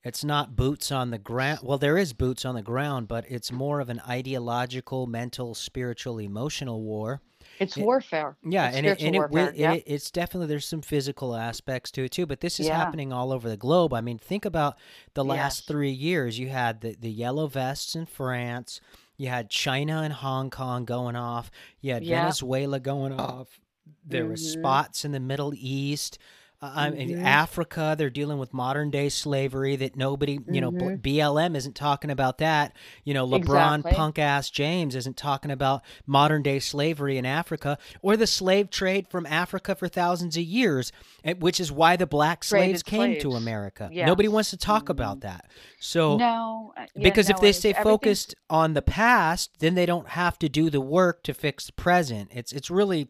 it's 0.03 0.23
not 0.23 0.55
boots 0.55 0.91
on 0.91 1.11
the 1.11 1.17
ground. 1.17 1.59
Well, 1.63 1.77
there 1.77 1.97
is 1.97 2.13
boots 2.13 2.43
on 2.45 2.55
the 2.55 2.61
ground, 2.61 3.07
but 3.07 3.25
it's 3.29 3.51
more 3.51 3.79
of 3.79 3.89
an 3.89 4.01
ideological, 4.07 5.07
mental, 5.07 5.55
spiritual, 5.55 6.19
emotional 6.19 6.81
war. 6.81 7.21
It's 7.59 7.77
It- 7.77 7.83
warfare. 7.83 8.35
Yeah, 8.43 8.67
It's 8.69 8.77
and 8.77 8.85
it, 8.87 9.01
and 9.01 9.15
it, 9.15 9.19
warfare. 9.19 9.53
yeah. 9.55 9.73
it, 9.73 9.83
it's 9.85 10.09
definitely 10.11 10.47
there's 10.47 10.65
some 10.65 10.81
physical 10.81 11.35
aspects 11.35 11.91
to 11.91 12.03
it 12.05 12.11
too. 12.11 12.25
But 12.25 12.39
this 12.41 12.59
is 12.59 12.67
Yeah. 12.67 12.77
happening 12.77 13.13
all 13.13 13.31
over 13.31 13.47
the 13.47 13.57
globe. 13.57 13.93
I 13.93 14.01
mean, 14.01 14.17
think 14.17 14.43
about 14.45 14.77
the 15.13 15.23
last 15.23 15.59
Yes. 15.61 15.65
three 15.67 15.91
years. 15.91 16.39
You 16.39 16.49
had 16.49 16.81
the 16.81 16.95
the 16.99 17.11
yellow 17.11 17.47
vests 17.47 17.95
in 17.95 18.05
France. 18.07 18.81
You 19.15 19.27
had 19.27 19.49
China 19.51 20.01
and 20.01 20.11
Hong 20.13 20.49
Kong 20.49 20.83
going 20.85 21.15
off. 21.15 21.51
You 21.79 21.93
had 21.93 22.03
Yeah. 22.03 22.21
Venezuela 22.21 22.79
going 22.79 23.13
off. 23.13 23.59
There 24.05 24.25
were 24.25 24.33
Mhm. 24.33 24.37
spots 24.39 25.05
in 25.05 25.11
the 25.11 25.19
Middle 25.19 25.53
East. 25.55 26.17
Uh, 26.61 26.71
I 26.75 26.89
mean, 26.91 27.09
Mhm. 27.09 27.23
Africa, 27.25 27.93
they're 27.97 28.09
dealing 28.09 28.37
with 28.37 28.53
modern 28.53 28.89
day 28.89 29.09
slavery 29.09 29.75
that 29.75 29.97
nobody, 29.97 30.39
you 30.49 30.61
know, 30.61 30.71
Mhm. 30.71 31.01
BLM 31.01 31.57
isn't 31.57 31.75
talking 31.75 32.09
about 32.09 32.37
that. 32.37 32.73
You 33.03 33.13
know, 33.13 33.27
LeBron 33.27 33.79
Exactly. 33.79 33.91
punk 33.91 34.19
ass 34.19 34.49
James 34.49 34.95
isn't 34.95 35.17
talking 35.17 35.51
about 35.51 35.83
modern 36.05 36.41
day 36.41 36.59
slavery 36.59 37.17
in 37.17 37.25
Africa 37.25 37.77
or 38.01 38.15
the 38.15 38.27
slave 38.27 38.69
trade 38.69 39.09
from 39.09 39.25
Africa 39.25 39.75
for 39.75 39.89
thousands 39.89 40.37
of 40.37 40.43
years, 40.43 40.93
eh, 41.25 41.33
which 41.33 41.59
is 41.59 41.69
why 41.69 41.97
the 41.97 42.07
black 42.07 42.45
slaves 42.45 42.81
Traded 42.81 43.19
came 43.21 43.31
to. 43.31 43.35
America. 43.35 43.89
Nobody 43.91 44.29
wants 44.29 44.51
to 44.51 44.55
Yes. 44.55 44.63
talk 44.63 44.85
Mhm. 44.85 44.91
about 44.91 45.19
that. 45.21 45.49
So, 45.81 46.15
no, 46.17 46.73
uh, 46.77 46.85
yeah, 46.95 47.03
because 47.03 47.29
if 47.29 47.41
they 47.41 47.51
stay 47.51 47.73
focused 47.73 48.35
on 48.49 48.73
the 48.73 48.81
past, 48.81 49.59
then 49.59 49.75
they 49.75 49.85
don't 49.85 50.09
have 50.09 50.39
to 50.39 50.47
do 50.47 50.69
the 50.69 50.79
work 50.81 51.23
to 51.23 51.33
fix 51.33 51.65
the 51.65 51.73
present. 51.73 52.29
It's 52.31 52.53
it's 52.53 52.69
really 52.71 53.09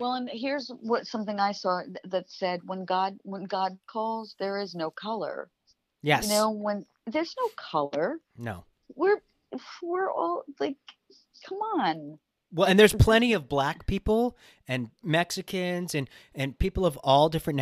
Well, 0.00 0.14
and 0.14 0.30
here's 0.32 0.70
what 0.80 1.06
something 1.06 1.38
I 1.38 1.52
saw 1.52 1.82
that 2.04 2.30
said 2.30 2.60
when 2.64 2.86
God 2.86 3.18
when 3.22 3.44
God 3.44 3.78
calls, 3.86 4.34
there 4.38 4.58
is 4.58 4.74
no 4.74 4.90
color. 4.90 5.50
yes. 6.02 6.26
You 6.26 6.34
know, 6.34 6.50
when 6.50 6.86
there's 7.06 7.34
no 7.38 7.48
color, 7.56 8.18
no. 8.38 8.64
we're 8.94 9.20
we're 9.82 10.10
all 10.10 10.44
like, 10.58 10.76
come 11.46 11.58
on. 11.58 12.18
Well, 12.52 12.66
and 12.66 12.80
there's 12.80 12.94
plenty 12.94 13.32
of 13.32 13.48
black 13.48 13.86
people 13.86 14.36
and 14.66 14.90
Mexicans 15.04 15.94
and, 15.94 16.10
and 16.34 16.58
people 16.58 16.84
of 16.84 16.96
all 16.98 17.28
different 17.28 17.60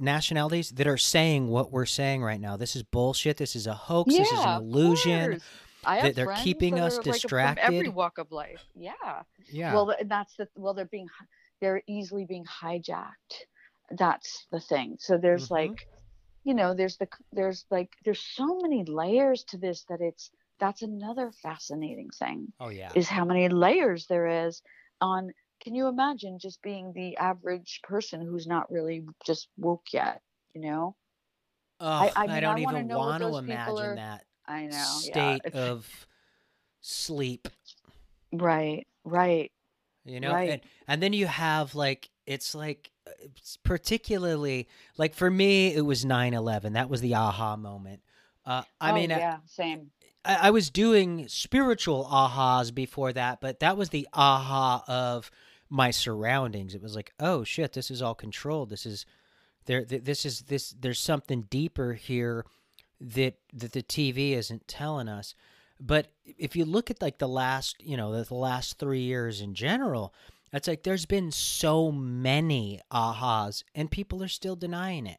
nationalities 0.00 0.70
that 0.70 0.86
are 0.86 0.96
saying 0.96 1.48
what 1.48 1.70
we're 1.70 1.84
saying 1.84 2.22
right 2.22 2.40
now. 2.40 2.56
This 2.56 2.74
is 2.74 2.82
bullshit. 2.82 3.36
This 3.36 3.54
is 3.54 3.66
a 3.66 3.74
hoax. 3.74 4.16
this 4.16 4.32
is 4.32 4.38
an 4.38 4.62
illusion. 4.62 5.42
that 5.84 6.14
they're 6.14 6.34
keeping 6.36 6.80
us 6.80 6.94
are, 6.94 7.02
like, 7.02 7.12
distracted. 7.12 7.64
every 7.64 7.88
walk 7.90 8.16
of 8.16 8.32
life. 8.32 8.64
Yeah. 8.74 8.92
Yeah. 9.52 9.74
Well, 9.74 9.88
th- 9.88 10.08
that's 10.08 10.34
the 10.36 10.48
well, 10.56 10.72
they're 10.72 10.86
being 10.86 11.08
they're 11.60 11.82
easily 11.86 12.24
being 12.24 12.44
hijacked. 12.44 13.44
That's 13.90 14.46
the 14.50 14.60
thing. 14.60 14.96
So 15.00 15.18
there's 15.18 15.48
Mhm. 15.48 15.50
like, 15.50 15.88
you 16.44 16.54
know, 16.54 16.74
there's 16.74 16.96
the 16.96 17.08
there's 17.32 17.66
like 17.70 17.90
there's 18.04 18.20
so 18.20 18.58
many 18.60 18.84
layers 18.84 19.44
to 19.44 19.58
this 19.58 19.84
that 19.84 20.00
it's 20.00 20.30
that's 20.58 20.82
another 20.82 21.32
fascinating 21.32 22.10
thing 22.10 22.52
oh 22.60 22.68
yeah. 22.68 22.92
is 22.94 23.08
how 23.08 23.24
many 23.24 23.48
layers 23.48 24.06
there 24.06 24.46
is 24.46 24.62
on. 25.00 25.32
Can 25.60 25.74
you 25.74 25.88
imagine 25.88 26.38
just 26.38 26.62
being 26.62 26.92
the 26.94 27.16
average 27.18 27.80
person 27.82 28.22
who's 28.22 28.46
not 28.46 28.70
really 28.70 29.04
just 29.26 29.48
woke 29.58 29.92
yet? 29.92 30.22
You 30.54 30.62
know, 30.62 30.96
Ugh, 31.80 32.12
I 32.16 32.22
mean, 32.22 32.30
I 32.30 32.40
don't 32.40 32.62
wanna 32.62 32.78
even 32.78 32.96
want 32.96 33.22
to 33.22 33.36
imagine 33.36 33.76
are- 33.76 33.94
that 33.96 34.24
I 34.46 34.62
know. 34.62 34.68
yeah, 34.68 34.86
state 35.12 35.42
it's- 35.44 35.54
of 35.54 36.06
sleep. 36.80 37.48
right, 38.32 38.86
right. 39.04 39.52
You 40.10 40.20
know 40.20 40.32
Right. 40.32 40.50
and 40.50 40.60
and 40.88 41.02
then 41.02 41.12
you 41.12 41.26
have 41.26 41.74
like 41.74 42.10
it's 42.26 42.54
like 42.54 42.90
uh, 43.06 43.10
it's 43.20 43.56
particularly 43.58 44.68
like 44.98 45.14
for 45.14 45.30
me 45.30 45.74
it 45.74 45.84
was 45.84 46.04
9-11 46.04 46.72
that 46.74 46.90
was 46.90 47.00
the 47.00 47.14
aha 47.14 47.56
moment. 47.56 48.00
Uh, 48.44 48.62
i 48.80 48.90
oh, 48.90 48.94
mean 48.94 49.12
I- 49.12 49.18
yeah, 49.18 49.36
same. 49.46 49.90
I, 50.24 50.48
I 50.48 50.50
was 50.50 50.70
doing 50.70 51.28
spiritual 51.28 52.06
ahas 52.10 52.74
before 52.74 53.12
that 53.12 53.40
but 53.40 53.60
that 53.60 53.76
was 53.76 53.90
the 53.90 54.08
aha 54.12 54.84
of 54.86 55.30
my 55.68 55.92
surroundings. 55.92 56.74
It 56.74 56.82
was 56.82 56.96
like 56.96 57.12
oh 57.20 57.44
shit 57.44 57.72
this 57.72 57.90
is 57.90 58.02
all 58.02 58.14
controlled. 58.14 58.70
This 58.70 58.84
is 58.86 59.06
there 59.66 59.84
th- 59.84 60.04
this 60.04 60.26
is 60.26 60.42
this 60.42 60.74
there's 60.78 60.98
something 61.00 61.42
deeper 61.42 61.94
here 61.94 62.44
that 63.00 63.36
that 63.52 63.72
the 63.72 63.82
tv 63.82 64.32
isn't 64.32 64.68
telling 64.68 65.08
us 65.08 65.34
but 65.80 66.12
if 66.24 66.54
you 66.54 66.64
look 66.64 66.90
at 66.90 67.00
like 67.00 67.18
the 67.18 67.28
last 67.28 67.76
you 67.80 67.96
know 67.96 68.22
the, 68.22 68.34
last 68.34 68.78
three 68.78 69.00
years 69.00 69.40
in 69.40 69.54
general 69.54 70.14
it's 70.52 70.68
like 70.68 70.82
there's 70.82 71.06
been 71.06 71.30
so 71.30 71.92
many 71.92 72.80
ahas 72.92 73.62
and 73.74 73.90
people 73.90 74.22
are 74.22 74.28
still 74.28 74.56
denying 74.56 75.06
it. 75.06 75.18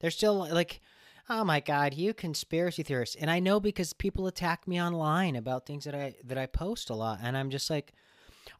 They're 0.00 0.10
still 0.10 0.34
like 0.34 0.80
oh 1.28 1.44
my 1.44 1.60
god 1.60 1.94
you 1.94 2.12
conspiracy 2.12 2.82
theorists. 2.82 3.16
And 3.16 3.30
i 3.30 3.38
know 3.38 3.60
because 3.60 3.92
people 3.92 4.26
attack 4.26 4.68
me 4.68 4.80
online 4.80 5.36
about 5.36 5.66
things 5.66 5.84
that 5.84 5.94
i 5.94 6.14
that 6.24 6.38
i 6.38 6.46
post 6.46 6.90
a 6.90 6.94
lot 6.94 7.20
and 7.22 7.36
i'm 7.36 7.50
just 7.50 7.70
like 7.70 7.92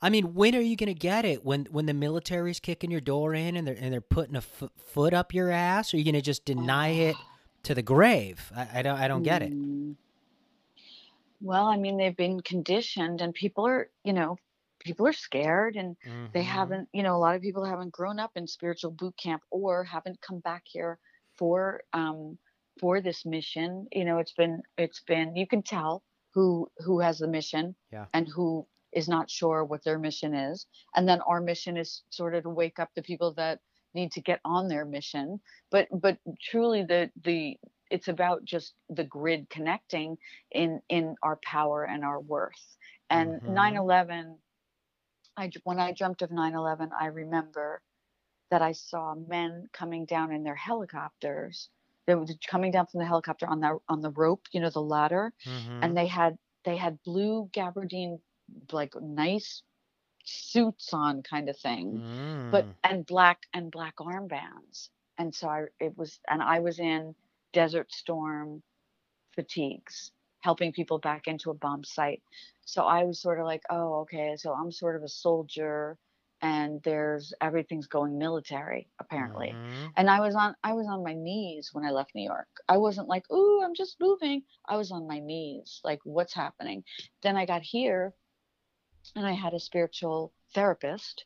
i 0.00 0.08
mean 0.08 0.34
when 0.34 0.54
are 0.54 0.60
you 0.60 0.76
to 0.88 0.94
get 0.94 1.24
it? 1.24 1.44
When 1.44 1.66
when 1.70 1.86
the 1.86 1.94
military's 1.94 2.60
kicking 2.60 2.90
your 2.90 3.00
door 3.00 3.34
in 3.34 3.56
and 3.56 3.66
they're 3.66 3.76
and 3.78 3.92
they're 3.92 4.00
putting 4.00 4.36
a 4.36 4.38
f- 4.38 4.70
foot 4.78 5.12
up 5.12 5.34
your 5.34 5.50
ass? 5.50 5.92
Are 5.92 5.98
you 5.98 6.04
to 6.14 6.22
just 6.22 6.44
deny 6.44 6.88
it 6.88 7.16
to 7.64 7.74
the 7.74 7.82
grave? 7.82 8.52
I, 8.56 8.78
I 8.78 8.82
don't 8.82 8.98
i 8.98 9.08
don't 9.08 9.22
get 9.22 9.42
it. 9.42 9.52
Mm. 9.52 9.96
Well, 11.44 11.66
I 11.66 11.76
mean, 11.76 11.96
they've 11.96 12.16
been 12.16 12.40
conditioned, 12.40 13.20
and 13.20 13.32
people 13.34 13.66
are, 13.68 13.92
you 14.02 14.12
know, 14.12 14.36
people 14.80 15.06
are 15.06 15.12
scared, 15.12 15.76
and 15.76 15.96
they 16.32 16.42
Mhm. 16.42 16.44
haven't, 16.44 16.88
you 16.92 17.02
know, 17.04 17.14
a 17.16 17.18
lot 17.18 17.36
of 17.36 17.42
people 17.42 17.64
haven't 17.64 17.92
grown 17.92 18.18
up 18.18 18.32
in 18.36 18.48
spiritual 18.48 18.90
boot 18.90 19.16
camp 19.16 19.42
or 19.50 19.84
haven't 19.84 20.20
come 20.22 20.40
back 20.40 20.64
here 20.66 20.98
for 21.38 21.84
um 21.92 22.38
for 22.80 23.00
this 23.00 23.24
mission. 23.24 23.86
You 23.92 24.04
know, 24.06 24.18
it's 24.18 24.32
been 24.32 24.62
it's 24.76 25.02
been 25.04 25.36
you 25.36 25.46
can 25.46 25.62
tell 25.62 26.02
who 26.32 26.72
who 26.78 26.98
has 27.00 27.18
the 27.20 27.28
mission 27.28 27.76
Yeah. 27.90 28.08
and 28.12 28.26
who 28.28 28.66
is 28.92 29.08
not 29.08 29.30
sure 29.30 29.64
what 29.64 29.84
their 29.84 29.98
mission 30.00 30.34
is, 30.34 30.66
and 30.96 31.06
then 31.08 31.20
our 31.22 31.40
mission 31.40 31.76
is 31.76 32.02
sort 32.10 32.34
of 32.34 32.42
to 32.44 32.50
wake 32.50 32.78
up 32.80 32.90
the 32.94 33.02
people 33.02 33.34
that 33.34 33.60
need 33.94 34.12
to 34.12 34.20
get 34.22 34.40
on 34.44 34.68
their 34.68 34.84
mission. 34.84 35.40
But 35.70 35.88
but 35.92 36.18
truly, 36.40 36.84
the 36.84 37.10
the 37.22 37.58
it's 37.90 38.08
about 38.08 38.44
just 38.44 38.74
the 38.88 39.04
grid 39.04 39.48
connecting 39.50 40.18
in 40.50 40.80
in 40.88 41.16
our 41.22 41.38
power 41.44 41.84
and 41.84 42.04
our 42.04 42.20
worth 42.20 42.76
and 43.10 43.40
Mhm. 43.40 43.46
9-11 43.46 44.38
I, 45.36 45.50
when 45.64 45.78
i 45.80 45.92
dreamt 45.92 46.22
of 46.22 46.30
9-11 46.30 46.90
i 46.98 47.06
remember 47.06 47.82
that 48.50 48.62
i 48.62 48.72
saw 48.72 49.14
men 49.14 49.68
coming 49.72 50.06
down 50.06 50.32
in 50.32 50.42
their 50.44 50.54
helicopters 50.56 51.70
they 52.06 52.14
were 52.14 52.26
coming 52.48 52.72
down 52.72 52.86
from 52.86 53.00
the 53.00 53.06
helicopter 53.06 53.46
on 53.48 53.60
the 53.60 53.78
on 53.88 54.00
the 54.00 54.10
rope 54.10 54.46
you 54.52 54.60
know 54.60 54.70
the 54.70 54.82
ladder 54.82 55.32
Mhm. 55.46 55.82
and 55.82 55.96
they 55.96 56.06
had 56.06 56.38
they 56.64 56.76
had 56.76 57.02
blue 57.02 57.48
gabardine 57.52 58.18
like 58.72 58.94
nice 59.00 59.62
suits 60.24 60.92
on 60.92 61.22
kind 61.22 61.48
of 61.48 61.58
thing 61.58 62.02
but 62.50 62.68
Mm. 62.68 62.74
and 62.84 63.06
black 63.06 63.42
and 63.54 63.70
black 63.70 63.96
armbands. 63.98 64.90
And 65.18 65.34
so 65.34 65.48
i 65.48 65.64
it 65.80 65.96
was 65.96 66.20
and 66.28 66.42
i 66.42 66.60
was 66.60 66.78
in 66.80 67.14
desert 67.52 67.92
storm 67.92 68.62
fatigues 69.34 70.12
helping 70.40 70.72
people 70.72 70.98
back 70.98 71.26
into 71.26 71.50
a 71.50 71.54
bomb 71.54 71.84
site. 71.84 72.22
So 72.64 72.84
i 72.84 73.04
was 73.04 73.20
sort 73.20 73.40
of 73.40 73.46
like 73.46 73.62
oh 73.70 74.00
okay 74.02 74.36
so 74.36 74.52
i'm 74.54 74.70
sort 74.72 74.96
of 74.96 75.02
a 75.02 75.08
soldier 75.08 75.98
and 76.42 76.82
there's 76.82 77.32
everything's 77.40 77.86
going 77.86 78.18
military 78.18 78.88
apparently. 79.00 79.58
Mhm. 79.58 79.92
and 79.96 80.10
i 80.10 80.20
was 80.20 80.34
on 80.36 80.54
i 80.64 80.72
was 80.74 80.86
on 80.88 81.02
my 81.04 81.14
knees 81.14 81.70
when 81.72 81.84
i 81.84 81.90
left 81.90 82.14
new 82.14 82.22
york. 82.24 82.48
I 82.68 82.76
wasn't 82.78 83.08
like 83.08 83.30
ooh 83.32 83.62
i'm 83.64 83.74
just 83.74 84.00
moving. 84.00 84.42
I 84.68 84.76
was 84.76 84.90
on 84.92 85.06
my 85.08 85.20
knees 85.20 85.80
like 85.84 86.00
what's 86.04 86.34
happening? 86.34 86.84
Then 87.22 87.36
i 87.36 87.46
got 87.46 87.62
here 87.62 88.12
and 89.16 89.26
i 89.26 89.32
had 89.32 89.52
a 89.54 89.60
spiritual 89.60 90.32
therapist 90.54 91.24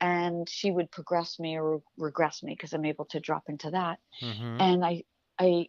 and 0.00 0.48
she 0.48 0.70
would 0.70 0.90
progress 0.90 1.38
me 1.38 1.58
or 1.58 1.82
regress 1.98 2.42
me 2.42 2.52
because 2.54 2.72
i'm 2.72 2.84
able 2.84 3.04
to 3.06 3.20
drop 3.20 3.48
into 3.48 3.70
that. 3.70 3.98
Mhm. 4.22 4.60
and 4.60 4.84
i 4.84 5.02
i 5.38 5.66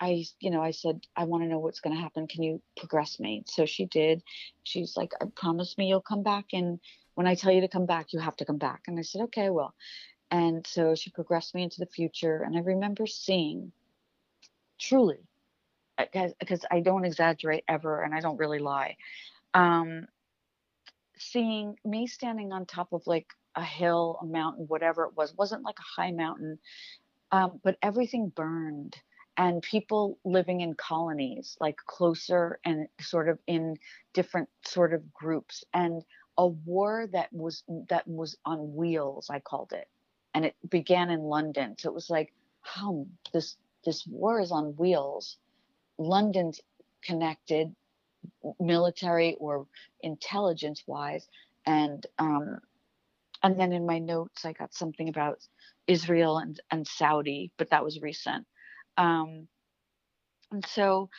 i 0.00 0.24
you 0.40 0.50
know 0.50 0.62
i 0.62 0.70
said 0.70 1.00
i 1.16 1.24
want 1.24 1.42
to 1.42 1.48
know 1.48 1.58
what's 1.58 1.80
going 1.80 1.94
to 1.94 2.02
happen. 2.02 2.26
Can 2.26 2.42
you 2.42 2.60
progress 2.76 3.18
me? 3.20 3.44
So 3.46 3.66
she 3.66 3.86
did. 3.86 4.22
She's 4.64 4.96
like 4.96 5.12
i 5.20 5.26
promise 5.36 5.76
me 5.78 5.88
you'll 5.88 6.00
come 6.00 6.22
back 6.22 6.46
and 6.52 6.78
when 7.14 7.26
i 7.26 7.34
tell 7.34 7.52
you 7.52 7.62
to 7.62 7.68
come 7.68 7.86
back 7.86 8.12
you 8.12 8.20
have 8.20 8.36
to 8.36 8.44
come 8.44 8.58
back. 8.58 8.82
And 8.86 8.98
i 8.98 9.02
said 9.02 9.22
okay 9.22 9.50
well. 9.50 9.74
And 10.30 10.66
so 10.66 10.94
she 10.94 11.10
progressed 11.10 11.54
me 11.54 11.62
into 11.62 11.80
the 11.80 11.86
future 11.86 12.42
and 12.42 12.56
i 12.56 12.60
remember 12.60 13.06
seeing 13.06 13.72
truly 14.78 15.18
because 15.98 16.64
i 16.70 16.80
don't 16.80 17.04
exaggerate 17.04 17.64
ever 17.68 18.02
and 18.02 18.14
i 18.14 18.20
don't 18.20 18.36
really 18.38 18.58
lie 18.58 18.96
um 19.54 20.06
seeing 21.18 21.76
me 21.84 22.06
standing 22.06 22.52
on 22.52 22.66
top 22.66 22.92
of 22.92 23.06
like 23.06 23.26
a 23.54 23.64
hill, 23.64 24.18
a 24.22 24.26
mountain, 24.26 24.66
whatever 24.68 25.04
it 25.04 25.16
was, 25.16 25.34
wasn't 25.36 25.62
like 25.62 25.78
a 25.78 26.00
high 26.00 26.12
mountain, 26.12 26.58
um, 27.32 27.60
but 27.64 27.76
everything 27.82 28.28
burned 28.28 28.96
and 29.36 29.62
people 29.62 30.18
living 30.24 30.60
in 30.60 30.74
colonies, 30.74 31.56
like 31.60 31.76
closer 31.86 32.58
and 32.64 32.88
sort 33.00 33.28
of 33.28 33.38
in 33.46 33.76
different 34.14 34.48
sort 34.64 34.94
of 34.94 35.12
groups, 35.12 35.64
and 35.74 36.02
a 36.38 36.46
war 36.46 37.06
that 37.12 37.32
was 37.32 37.62
that 37.88 38.06
was 38.06 38.36
on 38.44 38.74
wheels. 38.74 39.28
I 39.30 39.40
called 39.40 39.72
it, 39.72 39.88
and 40.34 40.44
it 40.44 40.54
began 40.68 41.10
in 41.10 41.20
London. 41.20 41.76
So 41.78 41.90
it 41.90 41.94
was 41.94 42.10
like, 42.10 42.32
how 42.62 43.06
this 43.32 43.56
this 43.84 44.06
war 44.06 44.40
is 44.40 44.52
on 44.52 44.76
wheels. 44.76 45.36
London's 45.98 46.60
connected, 47.02 47.74
military 48.60 49.36
or 49.38 49.66
intelligence 50.00 50.82
wise, 50.86 51.26
and 51.64 52.06
um, 52.18 52.58
and 53.42 53.58
then 53.58 53.72
in 53.72 53.86
my 53.86 53.98
notes 53.98 54.44
I 54.44 54.52
got 54.52 54.74
something 54.74 55.08
about 55.08 55.38
Israel 55.86 56.38
and, 56.38 56.60
and 56.70 56.86
Saudi, 56.86 57.52
but 57.58 57.70
that 57.70 57.84
was 57.84 58.00
recent. 58.00 58.46
Um, 58.96 59.48
and 60.50 60.64
so 60.66 61.10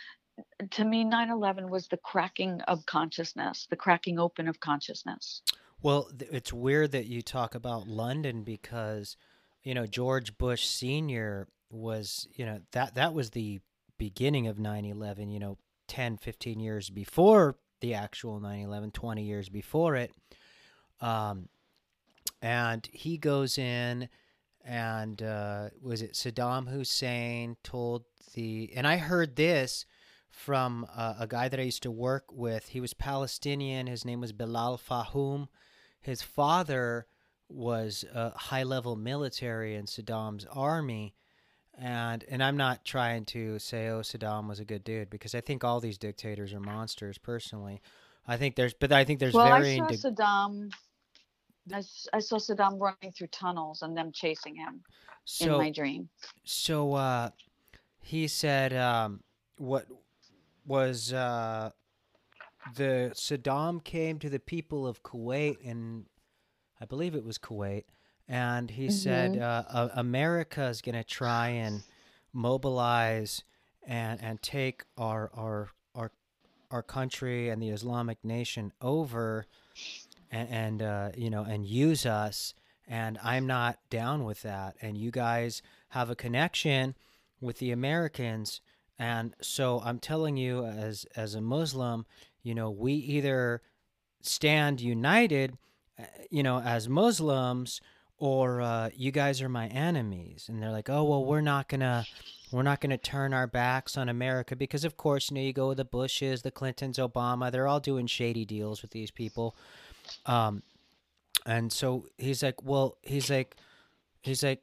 to 0.71 0.85
me, 0.85 1.03
9 1.03 1.29
11 1.29 1.69
was 1.69 1.87
the 1.87 1.97
cracking 1.97 2.61
of 2.67 2.85
consciousness, 2.85 3.67
the 3.69 3.75
cracking 3.75 4.19
open 4.19 4.47
of 4.47 4.59
consciousness. 4.59 5.41
Well, 5.81 6.09
it's 6.19 6.53
weird 6.53 6.91
that 6.91 7.05
you 7.05 7.21
talk 7.21 7.55
about 7.55 7.87
London 7.87 8.43
because, 8.43 9.15
you 9.63 9.73
know, 9.73 9.85
George 9.85 10.37
Bush 10.37 10.65
Sr. 10.65 11.47
was, 11.69 12.27
you 12.33 12.45
know, 12.45 12.61
that, 12.71 12.95
that 12.95 13.13
was 13.13 13.31
the 13.31 13.59
beginning 13.97 14.47
of 14.47 14.59
9 14.59 14.85
11, 14.85 15.29
you 15.29 15.39
know, 15.39 15.57
10, 15.87 16.17
15 16.17 16.59
years 16.59 16.89
before 16.89 17.57
the 17.81 17.93
actual 17.93 18.39
9 18.39 18.59
11, 18.61 18.91
20 18.91 19.23
years 19.23 19.49
before 19.49 19.95
it. 19.95 20.11
Um, 21.01 21.49
and 22.41 22.87
he 22.91 23.17
goes 23.17 23.57
in 23.57 24.09
and 24.63 25.21
uh, 25.21 25.69
was 25.81 26.01
it 26.01 26.13
Saddam 26.13 26.69
Hussein 26.69 27.55
told 27.63 28.03
the 28.33 28.71
and 28.75 28.85
I 28.85 28.97
heard 28.97 29.35
this 29.35 29.85
from 30.29 30.85
uh, 30.95 31.15
a 31.19 31.27
guy 31.27 31.47
that 31.49 31.59
I 31.59 31.63
used 31.63 31.83
to 31.83 31.91
work 31.91 32.25
with. 32.31 32.67
He 32.69 32.79
was 32.79 32.93
Palestinian. 32.93 33.87
His 33.87 34.05
name 34.05 34.21
was 34.21 34.33
Bilal 34.33 34.77
Fahum. 34.77 35.47
His 35.99 36.21
father 36.21 37.07
was 37.49 38.05
a 38.13 38.37
high 38.37 38.63
level 38.63 38.95
military 38.95 39.75
in 39.75 39.85
Saddam's 39.85 40.45
army. 40.51 41.15
And 41.79 42.25
and 42.29 42.43
I'm 42.43 42.57
not 42.57 42.83
trying 42.83 43.25
to 43.25 43.59
say 43.59 43.89
oh 43.89 43.99
Saddam 43.99 44.47
was 44.47 44.59
a 44.59 44.65
good 44.65 44.83
dude 44.83 45.09
because 45.11 45.35
I 45.35 45.41
think 45.41 45.63
all 45.63 45.79
these 45.79 45.97
dictators 45.97 46.53
are 46.53 46.59
monsters 46.59 47.17
personally. 47.19 47.81
I 48.27 48.37
think 48.37 48.55
there's 48.55 48.73
but 48.73 48.91
I 48.91 49.03
think 49.03 49.19
there's 49.19 49.33
well, 49.33 49.45
varying 49.45 49.83
I 49.83 49.95
saw 49.95 50.09
Saddam 50.09 50.71
I, 51.73 51.83
I 52.13 52.19
saw 52.19 52.37
Saddam 52.37 52.79
running 52.79 53.11
through 53.11 53.27
tunnels 53.27 53.81
and 53.81 53.95
them 53.95 54.11
chasing 54.11 54.55
him 54.55 54.81
so, 55.25 55.45
in 55.45 55.51
my 55.57 55.71
dream. 55.71 56.09
So 56.43 56.93
uh, 56.93 57.29
he 57.99 58.27
said, 58.27 58.73
um, 58.73 59.21
"What 59.57 59.87
was 60.65 61.13
uh, 61.13 61.71
the 62.75 63.11
Saddam 63.13 63.83
came 63.83 64.19
to 64.19 64.29
the 64.29 64.39
people 64.39 64.87
of 64.87 65.03
Kuwait, 65.03 65.57
and 65.65 66.05
I 66.79 66.85
believe 66.85 67.15
it 67.15 67.23
was 67.23 67.37
Kuwait, 67.37 67.83
and 68.27 68.71
he 68.71 68.87
mm-hmm. 68.87 68.91
said 68.91 69.37
uh, 69.37 69.89
America 69.95 70.65
is 70.65 70.81
going 70.81 70.95
to 70.95 71.03
try 71.03 71.49
and 71.49 71.83
mobilize 72.33 73.43
and 73.85 74.21
and 74.21 74.41
take 74.41 74.83
our 74.97 75.31
our 75.33 75.69
our 75.95 76.11
our 76.71 76.83
country 76.83 77.49
and 77.49 77.61
the 77.61 77.69
Islamic 77.69 78.23
nation 78.23 78.73
over." 78.81 79.45
and, 80.31 80.49
and 80.49 80.81
uh, 80.81 81.09
you 81.15 81.29
know 81.29 81.43
and 81.43 81.65
use 81.65 82.05
us 82.05 82.53
and 82.87 83.17
i'm 83.23 83.47
not 83.47 83.79
down 83.89 84.23
with 84.23 84.41
that 84.41 84.75
and 84.81 84.97
you 84.97 85.11
guys 85.11 85.61
have 85.89 86.09
a 86.09 86.15
connection 86.15 86.95
with 87.41 87.59
the 87.59 87.71
americans 87.71 88.61
and 88.99 89.35
so 89.41 89.81
i'm 89.83 89.99
telling 89.99 90.37
you 90.37 90.65
as 90.65 91.05
as 91.15 91.35
a 91.35 91.41
muslim 91.41 92.05
you 92.43 92.53
know 92.55 92.69
we 92.69 92.93
either 92.93 93.61
stand 94.21 94.81
united 94.81 95.57
uh, 95.99 96.03
you 96.29 96.43
know 96.43 96.59
as 96.59 96.89
muslims 96.89 97.81
or 98.19 98.61
uh, 98.61 98.89
you 98.95 99.11
guys 99.11 99.41
are 99.41 99.49
my 99.49 99.67
enemies 99.67 100.45
and 100.49 100.61
they're 100.61 100.71
like 100.71 100.89
oh 100.89 101.03
well 101.03 101.23
we're 101.25 101.41
not 101.41 101.67
gonna 101.69 102.05
we're 102.51 102.63
not 102.63 102.81
gonna 102.81 102.97
turn 102.97 103.33
our 103.33 103.47
backs 103.47 103.97
on 103.97 104.09
america 104.09 104.55
because 104.55 104.83
of 104.83 104.97
course 104.97 105.29
you 105.29 105.35
know 105.35 105.41
you 105.41 105.53
go 105.53 105.67
with 105.67 105.77
the 105.77 105.85
bushes 105.85 106.41
the 106.41 106.51
clintons 106.51 106.97
obama 106.97 107.51
they're 107.51 107.67
all 107.67 107.79
doing 107.79 108.07
shady 108.07 108.45
deals 108.45 108.81
with 108.81 108.91
these 108.91 109.11
people 109.11 109.55
um, 110.25 110.63
and 111.45 111.71
so 111.71 112.05
he's 112.17 112.43
like, 112.43 112.63
well, 112.63 112.97
he's 113.01 113.29
like, 113.29 113.55
he's 114.21 114.43
like, 114.43 114.61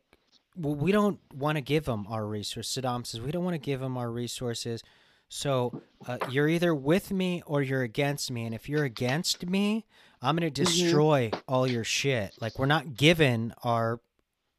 well, 0.57 0.75
we 0.75 0.93
don't 0.93 1.19
want 1.33 1.57
to 1.57 1.63
give 1.63 1.87
him 1.87 2.07
our 2.09 2.27
resources. 2.27 2.83
Saddam 2.85 3.07
says, 3.07 3.21
we 3.21 3.33
don't 3.33 3.45
want 3.45 3.55
to 3.55 3.59
give 3.59 3.83
him 3.83 3.97
our 3.97 4.11
resources. 4.11 4.83
So 5.29 5.83
uh, 6.07 6.19
you're 6.31 6.49
either 6.49 6.75
with 6.75 7.11
me 7.11 7.43
or 7.47 7.63
you're 7.63 7.83
against 7.83 8.31
me. 8.31 8.45
And 8.45 8.55
if 8.55 8.69
you're 8.69 8.85
against 8.85 9.47
me, 9.47 9.87
I'm 10.25 10.37
going 10.37 10.53
to 10.53 10.63
mm-hmm. 10.63 10.71
destroy 10.71 11.31
mm-hmm. 11.31 11.41
all 11.47 11.67
your 11.67 11.85
shit. 11.85 12.35
Like 12.41 12.59
we're 12.59 12.67
not 12.67 12.97
giving 12.97 13.53
our 13.63 14.01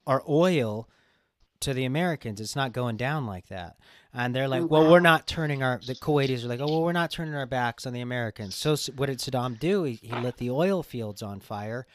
our 0.08 0.24
oil 0.30 0.88
to 1.62 1.74
the 1.74 1.86
Americans. 1.86 2.40
It's 2.40 2.56
not 2.56 2.74
going 2.74 2.98
down 2.98 3.26
like 3.26 3.48
that. 3.48 3.78
And 4.14 4.34
they're 4.34 4.48
like, 4.48 4.62
oh, 4.62 4.68
well, 4.68 4.84
wow. 4.84 4.92
we're 4.92 5.00
not 5.00 5.28
turning 5.28 5.64
our, 5.64 5.82
the 5.86 5.96
Kuwaitis 5.96 6.46
are 6.46 6.48
like, 6.48 6.62
oh, 6.62 6.68
well, 6.68 6.84
we're 6.84 6.94
not 6.94 7.12
turning 7.12 7.36
our 7.36 7.46
backs 7.46 7.86
on 7.86 7.92
the 7.92 8.02
Americans. 8.02 8.56
So 8.56 8.76
what 8.96 9.08
did 9.08 9.20
Saddam 9.20 9.60
do? 9.60 9.84
He, 9.84 10.00
he 10.02 10.14
lit 10.14 10.38
the 10.38 10.52
oil 10.52 10.84
fields 10.84 11.22
on 11.22 11.40
fire. 11.40 11.86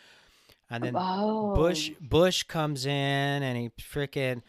And 0.68 0.84
then 0.84 0.94
oh. 0.96 1.54
Bush 1.54 1.90
Bush 2.00 2.42
comes 2.44 2.84
in 2.86 2.90
and 2.90 3.56
he 3.56 3.70
freaking, 3.82 4.42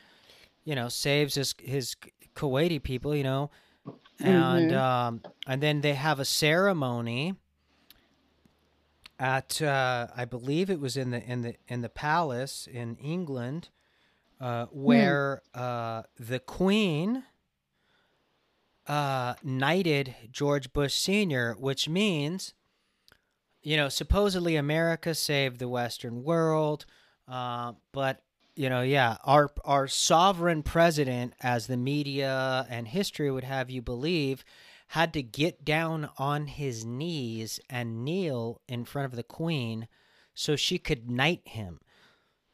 you 0.65 0.75
know, 0.75 0.89
saves 0.89 1.35
his 1.35 1.55
his 1.59 1.95
Kuwaiti 2.35 2.81
people, 2.81 3.15
you 3.15 3.23
know, 3.23 3.49
and 4.19 4.71
mm-hmm. 4.71 4.77
um, 4.77 5.21
and 5.47 5.63
then 5.63 5.81
they 5.81 5.95
have 5.95 6.19
a 6.19 6.25
ceremony 6.25 7.35
at 9.21 9.61
uh, 9.61 10.07
I 10.17 10.25
believe 10.25 10.71
it 10.71 10.79
was 10.79 10.97
in 10.97 11.11
the 11.11 11.23
in 11.23 11.43
the 11.43 11.55
in 11.67 11.81
the 11.81 11.89
palace 11.89 12.67
in 12.67 12.95
England, 12.95 13.69
uh, 14.41 14.65
hmm. 14.65 14.83
where 14.83 15.43
mm. 15.55 15.61
uh, 15.61 16.03
the 16.19 16.39
Queen 16.39 17.23
uh, 18.87 19.35
knighted 19.43 20.15
George 20.31 20.73
Bush 20.73 20.95
Sr., 20.95 21.55
which 21.59 21.87
means, 21.87 22.55
you 23.61 23.77
know, 23.77 23.89
supposedly 23.89 24.55
America 24.55 25.13
saved 25.13 25.59
the 25.59 25.69
Western 25.69 26.23
world, 26.23 26.87
uh, 27.27 27.73
but 27.91 28.23
you 28.55 28.69
know, 28.69 28.81
yeah, 28.81 29.17
our 29.23 29.51
our 29.63 29.87
sovereign 29.87 30.63
president, 30.63 31.35
as 31.41 31.67
the 31.67 31.77
media 31.77 32.65
and 32.71 32.87
history 32.87 33.29
would 33.29 33.43
have 33.43 33.69
you 33.69 33.83
believe, 33.83 34.43
had 34.91 35.13
to 35.13 35.23
get 35.23 35.63
down 35.63 36.09
on 36.17 36.47
his 36.47 36.83
knees 36.83 37.59
and 37.69 38.03
kneel 38.03 38.61
in 38.67 38.83
front 38.83 39.05
of 39.05 39.15
the 39.15 39.23
Queen 39.23 39.87
so 40.33 40.55
she 40.55 40.77
could 40.77 41.09
knight 41.09 41.41
him. 41.45 41.79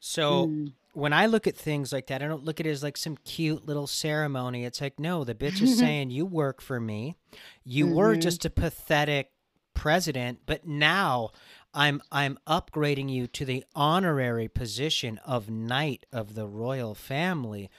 So 0.00 0.46
mm 0.46 0.72
when 0.94 1.12
I 1.12 1.26
look 1.26 1.46
at 1.46 1.56
things 1.56 1.92
like 1.92 2.08
that, 2.08 2.24
I 2.24 2.26
don't 2.26 2.44
look 2.44 2.58
at 2.58 2.66
it 2.66 2.70
as 2.70 2.82
like 2.82 2.96
some 2.96 3.16
cute 3.18 3.64
little 3.64 3.86
ceremony. 3.86 4.64
It's 4.64 4.80
like, 4.80 4.98
no, 4.98 5.22
the 5.22 5.34
bitch 5.34 5.62
is 5.62 5.78
saying, 5.78 6.10
you 6.10 6.26
work 6.26 6.60
for 6.60 6.80
me. 6.80 7.14
You 7.62 7.86
mm-hmm. 7.86 7.94
were 7.94 8.16
just 8.16 8.44
a 8.44 8.50
pathetic 8.50 9.30
president, 9.74 10.40
but 10.44 10.66
now 10.66 11.30
I'm 11.72 12.02
I'm 12.10 12.36
upgrading 12.48 13.10
you 13.10 13.28
to 13.28 13.44
the 13.44 13.64
honorary 13.76 14.48
position 14.48 15.20
of 15.24 15.48
knight 15.48 16.04
of 16.12 16.34
the 16.34 16.48
royal 16.48 16.96
family. 16.96 17.70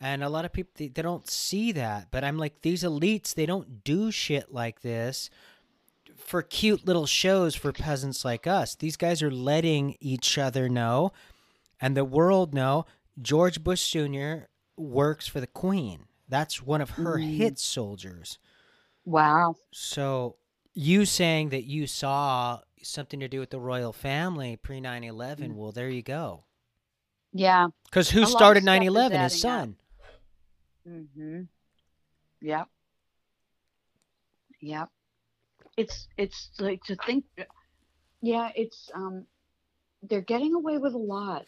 And 0.00 0.24
a 0.24 0.28
lot 0.30 0.44
of 0.44 0.52
people 0.52 0.72
they, 0.76 0.88
they 0.88 1.02
don't 1.02 1.28
see 1.28 1.72
that, 1.72 2.08
but 2.10 2.24
I'm 2.24 2.38
like 2.38 2.62
these 2.62 2.82
elites, 2.82 3.34
they 3.34 3.46
don't 3.46 3.84
do 3.84 4.10
shit 4.10 4.52
like 4.52 4.80
this 4.80 5.28
for 6.16 6.42
cute 6.42 6.86
little 6.86 7.06
shows 7.06 7.54
for 7.54 7.72
peasants 7.72 8.24
like 8.24 8.46
us. 8.46 8.74
These 8.74 8.96
guys 8.96 9.22
are 9.22 9.30
letting 9.30 9.96
each 10.00 10.38
other 10.38 10.68
know 10.68 11.12
and 11.80 11.96
the 11.96 12.04
world 12.04 12.54
know 12.54 12.86
George 13.20 13.62
Bush 13.62 13.92
Jr. 13.92 14.46
works 14.76 15.26
for 15.26 15.40
the 15.40 15.46
Queen. 15.46 16.04
That's 16.28 16.62
one 16.62 16.80
of 16.80 16.90
her 16.90 17.18
mm. 17.18 17.36
hit 17.36 17.58
soldiers. 17.58 18.38
Wow. 19.04 19.56
So 19.72 20.36
you 20.72 21.04
saying 21.04 21.50
that 21.50 21.64
you 21.64 21.86
saw 21.86 22.60
something 22.82 23.20
to 23.20 23.28
do 23.28 23.40
with 23.40 23.50
the 23.50 23.60
royal 23.60 23.92
family 23.92 24.56
pre 24.56 24.80
9 24.80 25.04
11, 25.04 25.50
mm. 25.50 25.54
well, 25.56 25.72
there 25.72 25.90
you 25.90 26.02
go. 26.02 26.44
Yeah. 27.32 27.68
Because 27.84 28.10
who 28.10 28.24
started 28.24 28.64
9 28.64 28.82
11? 28.82 29.20
His 29.20 29.40
son. 29.40 29.68
Mm 29.70 29.79
hmm. 30.84 31.42
Yep. 32.40 32.68
Yep. 34.60 34.88
It's, 35.76 36.08
it's 36.16 36.50
like 36.58 36.82
to 36.84 36.96
think, 37.06 37.24
yeah, 38.20 38.50
it's, 38.54 38.90
um, 38.94 39.26
they're 40.02 40.20
getting 40.20 40.54
away 40.54 40.78
with 40.78 40.94
a 40.94 40.98
lot. 40.98 41.44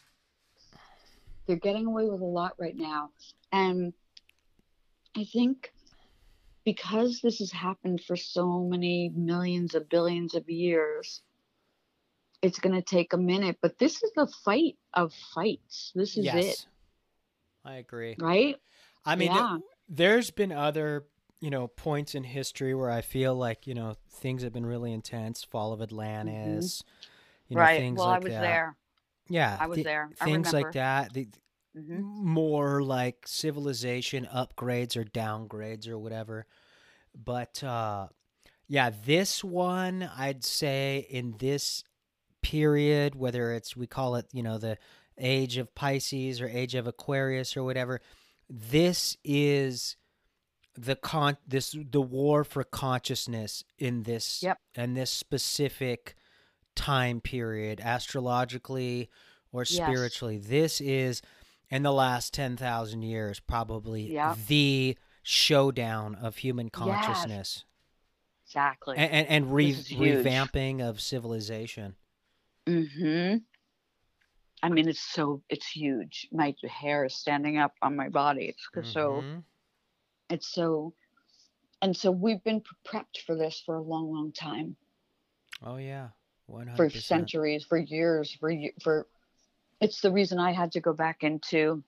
They're 1.47 1.57
getting 1.57 1.87
away 1.87 2.09
with 2.09 2.21
a 2.21 2.25
lot 2.25 2.55
right 2.59 2.77
now. 2.77 3.11
And 3.51 3.93
I 5.17 5.25
think 5.25 5.73
because 6.65 7.21
this 7.21 7.39
has 7.41 7.51
happened 7.51 8.03
for 8.07 8.17
so 8.17 8.61
many 8.61 9.11
millions 9.15 9.75
of 9.75 9.89
billions 9.89 10.35
of 10.35 10.49
years, 10.49 11.23
it's 12.41 12.59
going 12.59 12.75
to 12.75 12.83
take 12.83 13.13
a 13.13 13.19
minute, 13.19 13.59
but 13.61 13.79
this 13.79 14.03
is 14.03 14.11
the 14.17 14.27
fight 14.45 14.77
of 14.95 15.13
fights. 15.35 15.93
This 15.95 16.17
is 16.17 16.25
yes, 16.25 16.45
it, 16.45 16.67
I 17.65 17.77
agree. 17.77 18.17
right? 18.19 18.57
I 19.05 19.17
mean, 19.17 19.33
Yeah. 19.33 19.49
th- 19.51 19.61
there's 19.89 20.31
been 20.31 20.53
other, 20.53 21.07
you 21.41 21.51
know, 21.51 21.69
points 21.69 22.15
in 22.15 22.25
history 22.25 22.75
where 22.75 22.91
I 22.91 23.01
feel 23.01 23.35
like, 23.35 23.67
you 23.67 23.75
know, 23.75 23.95
things 24.11 24.43
have 24.43 24.53
been 24.53 24.67
really 24.67 24.93
intense. 24.93 25.43
Fall 25.45 25.73
of 25.73 25.83
Atlantis, 25.83 26.83
you 27.49 27.57
know, 27.57 27.61
Mm-hmm. 27.63 27.67
right. 27.67 27.79
things 27.81 27.99
Well, 27.99 28.09
like 28.09 28.17
I 28.17 28.25
was 28.25 28.33
that. 28.33 28.41
there. 28.41 28.77
Yeah, 29.29 29.57
I 29.61 29.67
was 29.67 29.77
thi- 29.77 29.83
there. 29.85 30.11
I 30.21 30.25
Things 30.25 30.53
like 30.53 30.73
that. 30.73 31.13
The, 31.13 31.29
hmm 31.75 32.01
more 32.03 32.83
like 32.83 33.27
civilization 33.27 34.29
upgrades 34.33 34.95
or 34.97 35.05
downgrades 35.05 35.89
or 35.89 35.99
whatever. 35.99 36.47
But 37.15 37.63
uh 37.65 38.09
yeah, 38.69 38.91
this 39.05 39.43
one 39.43 40.03
I'd 40.17 40.45
say 40.45 41.07
in 41.11 41.35
this 41.39 41.83
period, 42.43 43.15
whether 43.15 43.53
it's 43.53 43.77
we 43.77 43.87
call 43.87 44.17
it, 44.17 44.27
you 44.33 44.43
know, 44.43 44.59
the 44.59 44.79
age 45.19 45.57
of 45.57 45.75
Pisces 45.75 46.41
or 46.41 46.49
age 46.49 46.75
of 46.75 46.87
Aquarius 46.87 47.57
or 47.57 47.63
whatever, 47.65 48.01
this 48.49 49.17
is 49.25 49.97
the 50.75 50.97
con 50.97 51.37
this 51.47 51.77
the 51.91 52.01
war 52.01 52.45
for 52.45 52.65
consciousness 52.65 53.63
in 53.79 54.05
this 54.05 54.43
Yep. 54.43 54.59
and 54.75 54.97
this 54.97 55.11
specific 55.11 56.15
time 56.75 57.21
period 57.21 57.81
astrologically 57.85 59.11
or 59.53 59.63
Yes. 59.63 59.71
spiritually 59.71 60.39
this 60.39 60.81
is 60.81 61.21
in 61.71 61.83
the 61.83 61.93
last 61.93 62.33
10,000 62.33 63.03
years 63.03 63.39
probably 63.41 64.13
Yep. 64.15 64.39
the 64.49 64.97
showdown 65.23 66.15
of 66.15 66.39
human 66.39 66.71
consciousness 66.71 67.65
Exactly. 68.47 68.97
and 68.97 69.11
and, 69.13 69.29
and 69.29 69.55
re- 69.55 69.73
This 69.73 69.81
is 69.81 69.87
huge. 69.89 70.25
revamping 70.25 70.81
of 70.81 71.01
civilization 71.03 71.97
hmm 72.67 73.37
I 74.63 74.69
mean, 74.69 74.89
it's 74.89 75.01
so 75.01 75.43
it's 75.49 75.69
huge. 75.69 76.29
My 76.33 76.55
hair 76.69 77.05
is 77.05 77.17
standing 77.17 77.59
up 77.59 77.75
on 77.83 77.97
my 77.97 78.09
body. 78.09 78.47
It's 78.47 78.93
so 78.93 79.23
Mhm. 79.23 79.45
it's 80.31 80.49
so, 80.49 80.95
and 81.83 81.97
so 81.97 82.11
we've 82.11 82.43
been 82.45 82.63
prepped 82.87 83.19
for 83.27 83.35
this 83.37 83.61
for 83.61 83.75
a 83.75 83.83
long, 83.83 84.13
long 84.13 84.33
time, 84.33 84.77
oh 85.63 85.77
yeah 85.77 86.11
100% 86.47 86.77
for 86.77 86.91
centuries, 86.91 87.65
for 87.65 87.79
years, 87.79 88.33
for 88.33 88.53
for. 88.83 89.09
It's 89.81 90.01
the 90.01 90.13
reason 90.13 90.39
I 90.39 90.53
had 90.53 90.73
to 90.73 90.81
go 90.81 90.93
back 90.93 91.25
into 91.25 91.83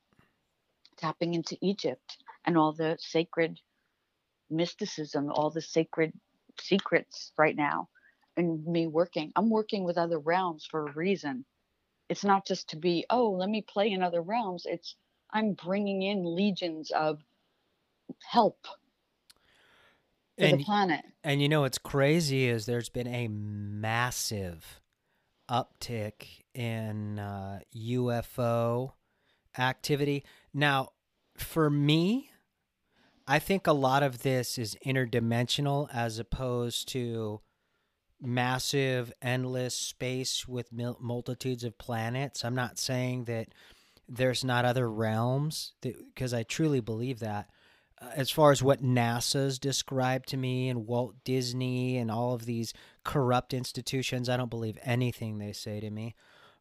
tapping 0.96 1.34
into 1.34 1.56
Egypt 1.60 2.22
and 2.44 2.58
all 2.58 2.72
the 2.72 2.96
sacred 3.00 3.60
mysticism, 4.50 5.30
all 5.30 5.50
the 5.50 5.62
sacred 5.62 6.12
secrets 6.60 7.32
right 7.38 7.56
now, 7.56 7.88
and 8.36 8.66
me 8.66 8.86
working. 8.88 9.32
I'm 9.36 9.48
working 9.48 9.84
with 9.84 9.96
other 9.96 10.18
realms 10.18 10.66
for 10.66 10.88
a 10.88 10.92
reason. 10.92 11.44
It's 12.08 12.24
not 12.24 12.46
just 12.46 12.68
to 12.70 12.76
be, 12.76 13.06
oh, 13.10 13.30
let 13.30 13.48
me 13.48 13.62
play 13.62 13.90
in 13.90 14.02
other 14.02 14.20
realms. 14.20 14.66
It's 14.66 14.96
I'm 15.32 15.52
bringing 15.52 16.02
in 16.02 16.24
legions 16.24 16.90
of 16.92 17.20
help 18.30 18.66
for 20.38 20.44
and 20.44 20.60
the 20.60 20.64
planet. 20.64 21.04
And 21.22 21.40
you 21.42 21.48
know 21.48 21.62
what's 21.62 21.78
crazy 21.78 22.48
is 22.48 22.66
there's 22.66 22.88
been 22.88 23.08
a 23.08 23.28
massive 23.28 24.80
uptick 25.50 26.42
in 26.54 27.18
uh, 27.18 27.60
UFO 27.74 28.92
activity. 29.58 30.24
Now, 30.52 30.90
for 31.36 31.70
me, 31.70 32.30
I 33.26 33.38
think 33.38 33.66
a 33.66 33.72
lot 33.72 34.02
of 34.02 34.22
this 34.22 34.58
is 34.58 34.76
interdimensional 34.86 35.88
as 35.92 36.18
opposed 36.18 36.88
to 36.88 37.40
massive, 38.20 39.12
endless 39.22 39.74
space 39.74 40.46
with 40.48 40.72
mil- 40.72 40.98
multitudes 41.00 41.64
of 41.64 41.78
planets. 41.78 42.44
I'm 42.44 42.54
not 42.54 42.78
saying 42.78 43.24
that 43.24 43.48
there's 44.08 44.44
not 44.44 44.64
other 44.64 44.90
realms 44.90 45.72
because 45.80 46.34
I 46.34 46.42
truly 46.42 46.80
believe 46.80 47.20
that 47.20 47.48
uh, 48.00 48.08
as 48.14 48.30
far 48.30 48.50
as 48.50 48.62
what 48.62 48.82
NASA's 48.82 49.58
described 49.58 50.28
to 50.30 50.36
me 50.36 50.68
and 50.68 50.86
Walt 50.86 51.14
Disney 51.24 51.96
and 51.96 52.10
all 52.10 52.34
of 52.34 52.44
these 52.44 52.74
corrupt 53.04 53.54
institutions, 53.54 54.28
I 54.28 54.36
don't 54.36 54.50
believe 54.50 54.78
anything 54.82 55.38
they 55.38 55.52
say 55.52 55.80
to 55.80 55.90
me. 55.90 56.14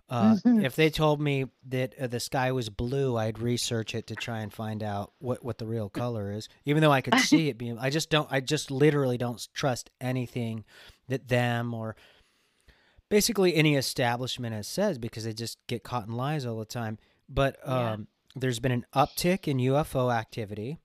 Uh, 0.09 0.35
Mhm. 0.35 0.63
if 0.63 0.75
they 0.75 0.89
told 0.89 1.19
me 1.21 1.45
that 1.69 1.95
uh, 1.99 2.07
the 2.07 2.19
sky 2.19 2.51
was 2.51 2.69
blue, 2.69 3.17
I'd 3.17 3.39
research 3.39 3.95
it 3.95 4.05
to 4.07 4.15
try 4.15 4.41
and 4.41 4.53
find 4.53 4.83
out 4.83 5.13
what, 5.19 5.43
what 5.43 5.57
the 5.57 5.65
real 5.65 5.89
color 5.89 6.31
is. 6.31 6.49
Even 6.65 6.81
though 6.81 6.91
I 6.91 7.01
could 7.01 7.15
see 7.19 7.47
it 7.49 7.57
being, 7.57 7.79
I 7.79 7.89
just 7.89 8.09
don't. 8.09 8.27
I 8.29 8.41
just 8.41 8.69
literally 8.69 9.17
don't 9.17 9.45
trust 9.53 9.89
anything 10.01 10.65
that 11.07 11.27
them 11.27 11.73
or 11.73 11.95
basically 13.09 13.55
any 13.55 13.75
establishment 13.75 14.55
has 14.55 14.67
says 14.67 14.97
because 14.97 15.23
they 15.23 15.33
just 15.33 15.57
get 15.67 15.83
caught 15.83 16.07
in 16.07 16.13
lies 16.13 16.45
all 16.45 16.57
the 16.59 16.65
time. 16.65 16.97
But 17.29 17.57
Yeah. 17.65 17.93
um, 17.93 18.07
there's 18.35 18.59
been 18.59 18.71
an 18.71 18.85
uptick 18.95 19.47
in 19.47 19.59
UFO 19.59 20.11
activity, 20.11 20.79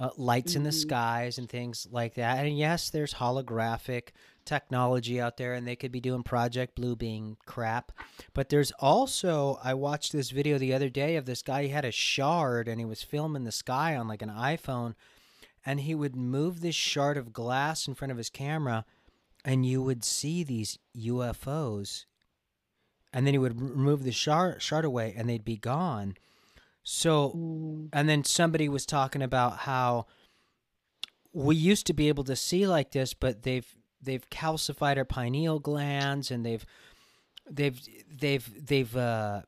uh, 0.00 0.10
lights 0.16 0.54
in 0.54 0.62
the 0.64 0.70
Mhm. 0.70 0.80
skies 0.80 1.38
and 1.38 1.48
things 1.48 1.86
like 1.90 2.14
that. 2.14 2.44
And 2.44 2.56
yes, 2.58 2.90
there's 2.90 3.14
holographic 3.14 4.08
technology 4.44 5.20
out 5.20 5.36
there, 5.36 5.54
and 5.54 5.66
they 5.66 5.76
could 5.76 5.92
be 5.92 6.00
doing 6.00 6.22
Project 6.22 6.74
Blue 6.74 6.96
Beam 6.96 7.36
crap. 7.46 7.92
But 8.32 8.48
there's 8.48 8.72
also, 8.78 9.58
I 9.62 9.74
watched 9.74 10.12
this 10.12 10.30
video 10.30 10.56
the 10.56 10.72
other 10.72 10.88
day 10.88 11.16
of 11.16 11.26
this 11.26 11.42
guy. 11.42 11.64
He 11.64 11.68
had 11.68 11.84
a 11.84 11.90
shard 11.92 12.66
and 12.66 12.80
he 12.80 12.86
was 12.86 13.02
filming 13.02 13.44
the 13.44 13.52
sky 13.52 13.94
on 13.96 14.08
like 14.08 14.22
an 14.22 14.30
iPhone, 14.30 14.94
and 15.66 15.80
he 15.80 15.94
would 15.94 16.16
move 16.16 16.60
this 16.60 16.74
shard 16.74 17.16
of 17.16 17.32
glass 17.32 17.86
in 17.86 17.94
front 17.94 18.10
of 18.10 18.16
his 18.18 18.30
camera, 18.30 18.86
and 19.44 19.64
you 19.64 19.82
would 19.82 20.04
see 20.04 20.42
these 20.42 20.78
UFOs. 20.96 22.04
And 23.12 23.26
then 23.26 23.34
he 23.34 23.38
would 23.38 23.60
remove 23.60 24.04
the 24.04 24.12
shard, 24.12 24.60
shard 24.60 24.84
away, 24.84 25.14
and 25.16 25.28
they'd 25.28 25.44
be 25.44 25.56
gone. 25.56 26.16
So 26.82 27.32
Mm, 27.36 27.88
and 27.92 28.08
then 28.08 28.24
somebody 28.24 28.68
was 28.68 28.86
talking 28.86 29.22
about 29.22 29.58
how 29.58 30.06
we 31.32 31.56
used 31.56 31.86
to 31.86 31.92
be 31.92 32.08
able 32.08 32.24
to 32.24 32.36
see 32.36 32.66
like 32.66 32.92
this, 32.92 33.14
but 33.14 33.42
they've 33.42 33.76
they've 34.00 34.28
calcified 34.30 34.96
our 34.96 35.04
pineal 35.04 35.58
glands 35.58 36.30
and 36.30 36.44
they've 36.44 36.64
they've 37.50 37.80
they've 38.10 38.66
they've 38.66 38.96
uh 38.96 39.42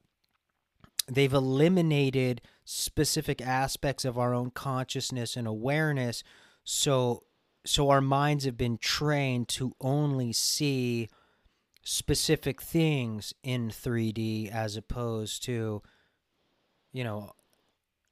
they've 1.09 1.33
eliminated 1.33 2.41
specific 2.65 3.41
aspects 3.41 4.05
of 4.05 4.19
our 4.19 4.35
own 4.35 4.51
consciousness 4.51 5.37
and 5.37 5.47
awareness 5.47 6.23
so 6.65 7.23
so 7.65 7.91
our 7.91 8.01
minds 8.01 8.45
have 8.45 8.57
been 8.57 8.79
trained 8.79 9.49
to 9.49 9.75
only 9.81 10.33
see 10.33 11.09
specific 11.83 12.61
things 12.61 13.35
in 13.43 13.69
3D 13.69 14.51
as 14.51 14.77
opposed 14.77 15.43
to 15.45 15.83
you 16.93 17.05
know 17.05 17.33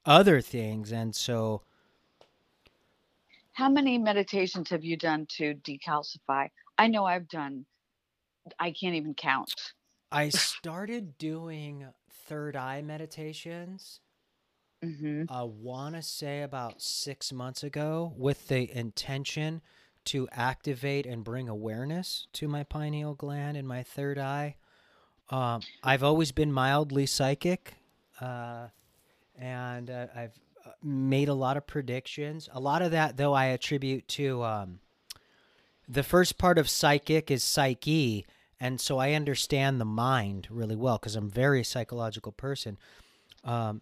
other 0.05 0.41
things 0.41 0.91
and 0.91 1.15
so 1.15 1.63
How 3.53 3.69
many 3.69 3.97
meditations 3.97 4.69
have 4.69 4.85
you 4.85 4.95
done 4.95 5.25
to 5.37 5.53
decalcify? 5.55 6.49
I 6.77 6.87
know 6.87 7.05
I've 7.05 7.27
done. 7.27 7.65
I 8.57 8.71
can't 8.71 8.95
even 8.95 9.13
count. 9.13 9.53
I 10.11 10.29
started 10.29 11.17
doing 11.17 11.87
third 12.09 12.55
eye 12.55 12.81
meditations 12.81 13.99
hmm 14.81 15.23
I 15.29 15.43
want 15.43 15.95
to 15.95 16.01
say 16.01 16.41
about 16.41 16.81
6 16.81 17.33
months 17.33 17.63
ago 17.63 18.13
with 18.17 18.47
the 18.47 18.75
intention 18.77 19.61
to 20.05 20.27
activate 20.31 21.05
and 21.05 21.23
bring 21.23 21.49
awareness 21.49 22.27
to 22.33 22.47
my 22.47 22.63
pineal 22.63 23.13
gland 23.13 23.57
and 23.57 23.67
my 23.67 23.83
third 23.83 24.17
eye. 24.17 24.55
Um, 25.29 25.61
I've 25.83 26.03
always 26.03 26.31
been 26.31 26.51
mildly 26.51 27.05
psychic, 27.05 27.75
uh, 28.19 28.67
and 29.37 29.89
uh, 29.89 30.07
I've 30.15 30.39
uh, 30.65 30.71
made 30.81 31.29
a 31.29 31.33
lot 31.33 31.57
of 31.57 31.67
predictions. 31.67 32.49
A 32.53 32.59
lot 32.59 32.81
of 32.81 32.91
that, 32.91 33.17
though, 33.17 33.33
I 33.33 33.47
attribute 33.47 34.07
to 34.09 34.43
um, 34.43 34.79
the 35.87 36.03
first 36.03 36.37
part 36.37 36.57
of 36.57 36.69
psychic 36.69 37.29
is 37.29 37.43
psyche, 37.43 38.25
and 38.59 38.79
so 38.79 38.97
I 38.97 39.13
understand 39.13 39.79
the 39.79 39.85
mind 39.85 40.47
really 40.49 40.75
well 40.75 40.97
because 40.97 41.15
I'm 41.15 41.27
a 41.27 41.29
very 41.29 41.63
psychological 41.63 42.31
person. 42.31 42.77
Um, 43.43 43.81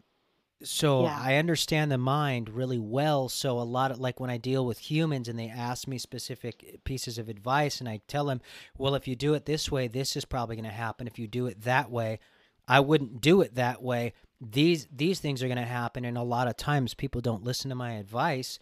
so 0.64 1.04
Yeah. 1.04 1.20
I 1.20 1.36
understand 1.36 1.92
the 1.92 1.98
mind 1.98 2.50
really 2.50 2.80
well. 2.80 3.30
So 3.30 3.60
a 3.60 3.62
lot 3.62 3.92
of 3.92 4.00
like 4.00 4.20
when 4.20 4.30
I 4.30 4.38
deal 4.38 4.66
with 4.66 4.80
humans 4.80 5.28
and 5.28 5.38
they 5.38 5.50
ask 5.50 5.88
me 5.88 5.98
specific 5.98 6.80
pieces 6.84 7.18
of 7.18 7.30
advice, 7.30 7.80
and 7.80 7.88
I 7.88 8.02
tell 8.08 8.26
them, 8.26 8.42
well, 8.78 8.96
if 8.96 9.08
you 9.08 9.16
do 9.16 9.34
it 9.34 9.46
this 9.46 9.72
way, 9.72 9.88
this 9.88 10.16
is 10.16 10.26
probably 10.26 10.56
going 10.56 10.66
to 10.66 10.72
happen. 10.72 11.08
If 11.08 11.20
you 11.20 11.28
do 11.28 11.46
it 11.48 11.62
that 11.62 11.92
way, 11.92 12.20
I 12.68 12.80
wouldn't 12.80 13.22
do 13.22 13.42
it 13.42 13.56
that 13.56 13.82
way. 13.82 14.14
These 14.42 14.88
these 14.92 15.20
things 15.20 15.42
are 15.42 15.48
going 15.48 15.58
to 15.58 15.64
happen, 15.64 16.06
and 16.06 16.18
a 16.18 16.24
lot 16.24 16.48
of 16.48 16.58
times 16.58 16.94
people 16.94 17.22
don't 17.22 17.44
listen 17.44 17.70
to 17.70 17.76
my 17.76 17.94
advice, 17.94 18.60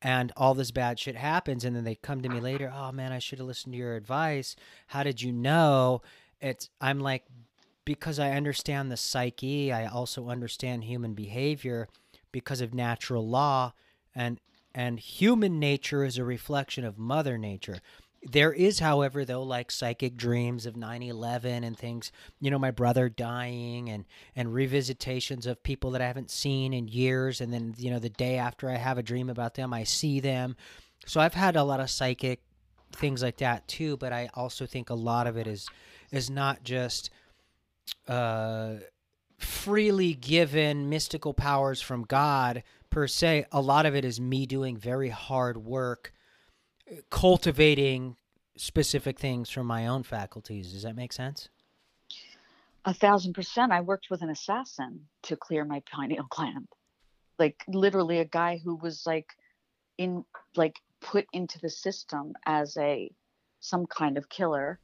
and 0.00 0.32
all 0.36 0.54
this 0.54 0.70
bad 0.70 0.98
shit 0.98 1.16
happens, 1.16 1.64
and 1.64 1.74
then 1.74 1.84
they 1.84 1.96
come 1.96 2.22
to 2.22 2.28
me 2.28 2.40
later. 2.40 2.72
Oh 2.74 2.92
man, 2.92 3.12
I 3.12 3.18
should 3.18 3.38
have 3.38 3.48
listened 3.48 3.72
to 3.74 3.78
your 3.78 3.96
advice. 3.96 4.56
How 4.88 5.02
did 5.02 5.20
you 5.20 5.32
know? 5.32 6.02
It's 6.40 6.70
I'm 6.80 7.00
like 7.00 7.24
because 7.86 8.18
I 8.18 8.32
understand 8.32 8.90
the 8.92 8.98
psyche, 8.98 9.72
I 9.72 9.86
also 9.86 10.28
understand 10.28 10.84
human 10.84 11.14
behavior 11.14 11.88
because 12.32 12.60
of 12.60 12.74
natural 12.74 13.26
law 13.26 13.72
and 14.14 14.38
and 14.74 15.00
human 15.00 15.58
nature 15.58 16.04
is 16.04 16.18
a 16.18 16.24
reflection 16.24 16.84
of 16.84 16.98
mother 16.98 17.38
nature. 17.38 17.78
there 18.32 18.52
is, 18.52 18.80
however, 18.80 19.24
though, 19.24 19.42
like 19.42 19.70
psychic 19.70 20.16
dreams 20.16 20.66
of 20.66 20.74
9/11 20.76 21.64
and 21.64 21.78
things. 21.78 22.10
You 22.40 22.50
know, 22.50 22.58
my 22.58 22.72
brother 22.72 23.08
dying 23.08 23.88
and 23.88 24.04
and 24.34 24.48
revisitations 24.48 25.46
of 25.46 25.62
people 25.62 25.92
that 25.92 26.02
I 26.02 26.06
haven't 26.08 26.30
seen 26.30 26.72
in 26.74 26.88
years, 26.88 27.40
and 27.40 27.52
then 27.52 27.74
you 27.78 27.90
know 27.90 28.00
the 28.00 28.10
day 28.10 28.36
after 28.36 28.68
I 28.68 28.76
have 28.76 28.98
a 28.98 29.02
dream 29.02 29.30
about 29.30 29.54
them, 29.54 29.72
I 29.72 29.84
see 29.84 30.20
them. 30.20 30.56
So 31.06 31.20
I've 31.20 31.34
had 31.34 31.56
a 31.56 31.62
lot 31.64 31.80
of 31.80 31.88
psychic 31.90 32.40
things 32.92 33.22
like 33.22 33.36
that 33.38 33.68
too. 33.68 33.96
But 33.96 34.12
I 34.12 34.28
also 34.34 34.66
think 34.66 34.90
a 34.90 34.94
lot 34.94 35.26
of 35.26 35.36
it 35.36 35.46
is 35.46 35.68
is 36.10 36.28
not 36.30 36.64
just 36.64 37.10
uh, 38.08 38.74
freely 39.38 40.14
given 40.14 40.88
mystical 40.88 41.34
powers 41.34 41.80
from 41.80 42.04
God 42.04 42.62
per 42.90 43.06
se. 43.06 43.46
A 43.52 43.60
lot 43.60 43.86
of 43.86 43.94
it 43.94 44.04
is 44.04 44.20
me 44.20 44.46
doing 44.46 44.76
very 44.76 45.10
hard 45.10 45.58
work 45.58 46.12
cultivating 47.10 48.16
specific 48.56 49.18
things 49.18 49.50
from 49.50 49.66
my 49.66 49.86
own 49.86 50.02
faculties. 50.02 50.72
Does 50.72 50.82
that 50.82 50.96
make 50.96 51.12
sense? 51.12 51.48
A 52.84 52.94
thousand 52.94 53.34
percent. 53.34 53.72
I 53.72 53.80
worked 53.80 54.08
with 54.10 54.22
an 54.22 54.30
assassin 54.30 55.00
to 55.24 55.36
clear 55.36 55.64
my 55.64 55.82
pineal 55.92 56.26
gland. 56.30 56.68
Like 57.38 57.56
literally 57.68 58.20
a 58.20 58.24
guy 58.24 58.60
who 58.62 58.76
was 58.76 59.02
like 59.04 59.26
in 59.98 60.24
like 60.54 60.80
put 61.00 61.26
into 61.32 61.58
the 61.58 61.68
system 61.68 62.32
as 62.46 62.76
a 62.76 63.10
some 63.60 63.86
kind 63.86 64.16
of 64.16 64.28
killer, 64.28 64.78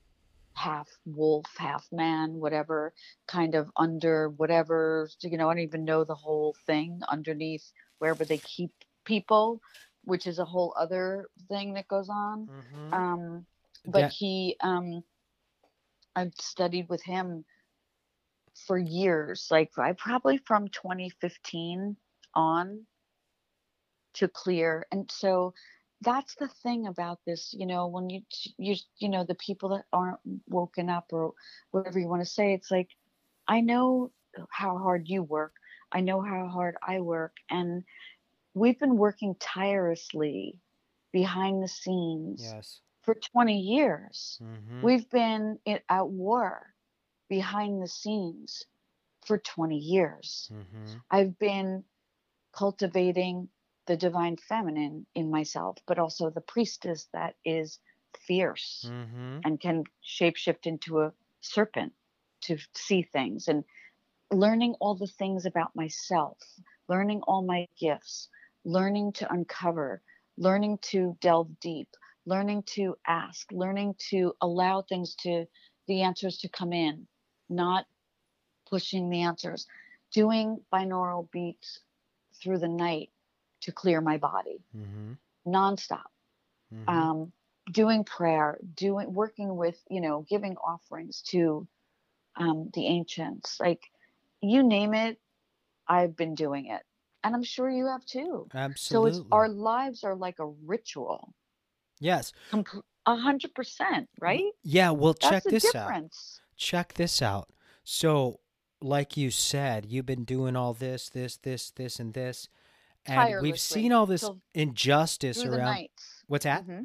half 0.54 0.88
wolf, 1.06 1.46
half 1.56 1.86
man, 1.92 2.34
whatever, 2.34 2.92
kind 3.26 3.54
of 3.54 3.70
under 3.76 4.28
whatever, 4.28 5.08
you 5.22 5.36
know, 5.36 5.48
I 5.48 5.54
don't 5.54 5.62
even 5.62 5.84
know 5.84 6.04
the 6.04 6.14
whole 6.14 6.54
thing 6.66 7.00
underneath 7.08 7.72
wherever 7.98 8.24
they 8.24 8.38
keep 8.38 8.72
people 9.04 9.60
which 10.04 10.26
is 10.26 10.38
a 10.38 10.44
whole 10.44 10.74
other 10.78 11.28
thing 11.48 11.74
that 11.74 11.88
goes 11.88 12.08
on. 12.08 12.48
Mm-hmm. 12.48 12.94
Um, 12.94 13.46
but 13.86 13.98
yeah. 13.98 14.08
he, 14.08 14.56
um, 14.60 15.02
I've 16.14 16.34
studied 16.38 16.88
with 16.88 17.02
him 17.02 17.44
for 18.66 18.76
years, 18.76 19.48
like 19.50 19.70
I 19.78 19.92
probably 19.92 20.38
from 20.38 20.68
2015 20.68 21.96
on 22.34 22.86
to 24.14 24.28
clear. 24.28 24.86
And 24.92 25.10
so 25.10 25.54
that's 26.02 26.34
the 26.34 26.48
thing 26.62 26.86
about 26.86 27.20
this, 27.26 27.54
you 27.56 27.66
know, 27.66 27.86
when 27.86 28.10
you, 28.10 28.22
you, 28.58 28.76
you 28.98 29.08
know, 29.08 29.24
the 29.24 29.34
people 29.34 29.70
that 29.70 29.84
aren't 29.92 30.18
woken 30.48 30.90
up 30.90 31.06
or 31.12 31.32
whatever 31.70 31.98
you 31.98 32.08
want 32.08 32.22
to 32.22 32.28
say, 32.28 32.54
it's 32.54 32.70
like, 32.70 32.88
I 33.48 33.60
know 33.60 34.10
how 34.50 34.78
hard 34.78 35.08
you 35.08 35.22
work. 35.22 35.54
I 35.92 36.00
know 36.00 36.20
how 36.20 36.48
hard 36.48 36.76
I 36.86 37.00
work. 37.00 37.36
And 37.50 37.84
we've 38.54 38.78
been 38.78 38.96
working 38.96 39.36
tirelessly 39.38 40.58
behind 41.12 41.62
the 41.62 41.68
scenes 41.68 42.50
yes. 42.52 42.80
for 43.02 43.14
20 43.14 43.58
years. 43.58 44.38
Mm-hmm. 44.42 44.82
We've 44.82 45.08
been 45.10 45.58
at 45.66 46.08
war 46.08 46.74
behind 47.28 47.82
the 47.82 47.88
scenes 47.88 48.64
for 49.26 49.38
20 49.38 49.76
years. 49.76 50.50
Mm-hmm. 50.52 50.98
I've 51.10 51.38
been 51.38 51.84
cultivating 52.52 53.48
the 53.86 53.96
divine 53.96 54.36
feminine 54.36 55.06
in 55.14 55.30
myself, 55.30 55.78
but 55.86 55.98
also 55.98 56.30
the 56.30 56.40
priestess 56.40 57.08
that 57.12 57.34
is 57.44 57.78
fierce 58.26 58.84
mm-hmm. 58.88 59.38
and 59.44 59.60
can 59.60 59.84
shapeshift 60.04 60.66
into 60.66 61.00
a 61.00 61.12
serpent 61.40 61.92
to 62.42 62.58
see 62.74 63.02
things 63.02 63.48
and 63.48 63.64
learning 64.30 64.74
all 64.80 64.94
the 64.94 65.06
things 65.06 65.46
about 65.46 65.74
myself, 65.74 66.38
learning 66.88 67.20
all 67.26 67.42
my 67.42 67.66
gifts, 67.78 68.28
learning 68.64 69.12
to 69.12 69.30
uncover, 69.32 70.02
learning 70.36 70.78
to 70.78 71.16
delve 71.20 71.48
deep, 71.60 71.88
learning 72.26 72.62
to 72.62 72.96
ask, 73.06 73.50
learning 73.52 73.94
to 73.98 74.32
allow 74.40 74.82
things 74.82 75.14
to, 75.16 75.44
the 75.88 76.02
answers 76.02 76.38
to 76.38 76.48
come 76.48 76.72
in, 76.72 77.06
not 77.48 77.86
pushing 78.68 79.10
the 79.10 79.22
answers, 79.22 79.66
doing 80.12 80.58
binaural 80.72 81.30
beats 81.30 81.80
through 82.40 82.58
the 82.58 82.68
night 82.68 83.10
to 83.62 83.72
clear 83.72 84.00
my 84.00 84.18
body 84.18 84.64
mm-hmm. 84.76 85.12
nonstop. 85.50 86.02
Mm-hmm. 86.74 86.88
Um, 86.88 87.32
doing 87.72 88.04
prayer, 88.04 88.58
doing 88.74 89.12
working 89.12 89.56
with, 89.56 89.78
you 89.88 90.00
know, 90.00 90.24
giving 90.28 90.56
offerings 90.56 91.22
to 91.28 91.66
um, 92.36 92.70
the 92.74 92.86
ancients, 92.86 93.60
like 93.60 93.82
you 94.40 94.62
name 94.62 94.94
it, 94.94 95.18
I've 95.86 96.16
been 96.16 96.34
doing 96.34 96.66
it 96.66 96.82
and 97.24 97.34
I'm 97.34 97.42
sure 97.42 97.70
you 97.70 97.86
have 97.86 98.04
too. 98.04 98.48
Absolutely. 98.54 99.12
So 99.12 99.18
it's 99.18 99.26
our 99.30 99.48
lives 99.48 100.04
are 100.04 100.14
like 100.14 100.38
a 100.38 100.46
ritual. 100.46 101.34
Yes. 102.00 102.32
A 103.06 103.16
hundred 103.16 103.54
percent, 103.54 104.08
right? 104.20 104.50
Yeah. 104.62 104.90
Well, 104.90 105.14
That's 105.14 105.28
check 105.28 105.44
this 105.44 105.70
difference. 105.70 106.40
out. 106.40 106.56
Check 106.56 106.94
this 106.94 107.22
out. 107.22 107.48
So, 107.84 108.40
like 108.80 109.16
you 109.16 109.30
said, 109.30 109.86
you've 109.86 110.06
been 110.06 110.24
doing 110.24 110.56
all 110.56 110.72
this, 110.72 111.08
this, 111.08 111.36
this, 111.36 111.70
this, 111.70 111.98
and 111.98 112.14
this, 112.14 112.48
and 113.06 113.42
we've 113.42 113.60
seen 113.60 113.92
all 113.92 114.06
this 114.06 114.28
injustice 114.54 115.44
around. 115.44 115.88
What's 116.26 116.44
that? 116.44 116.62
Mm-hmm. 116.62 116.82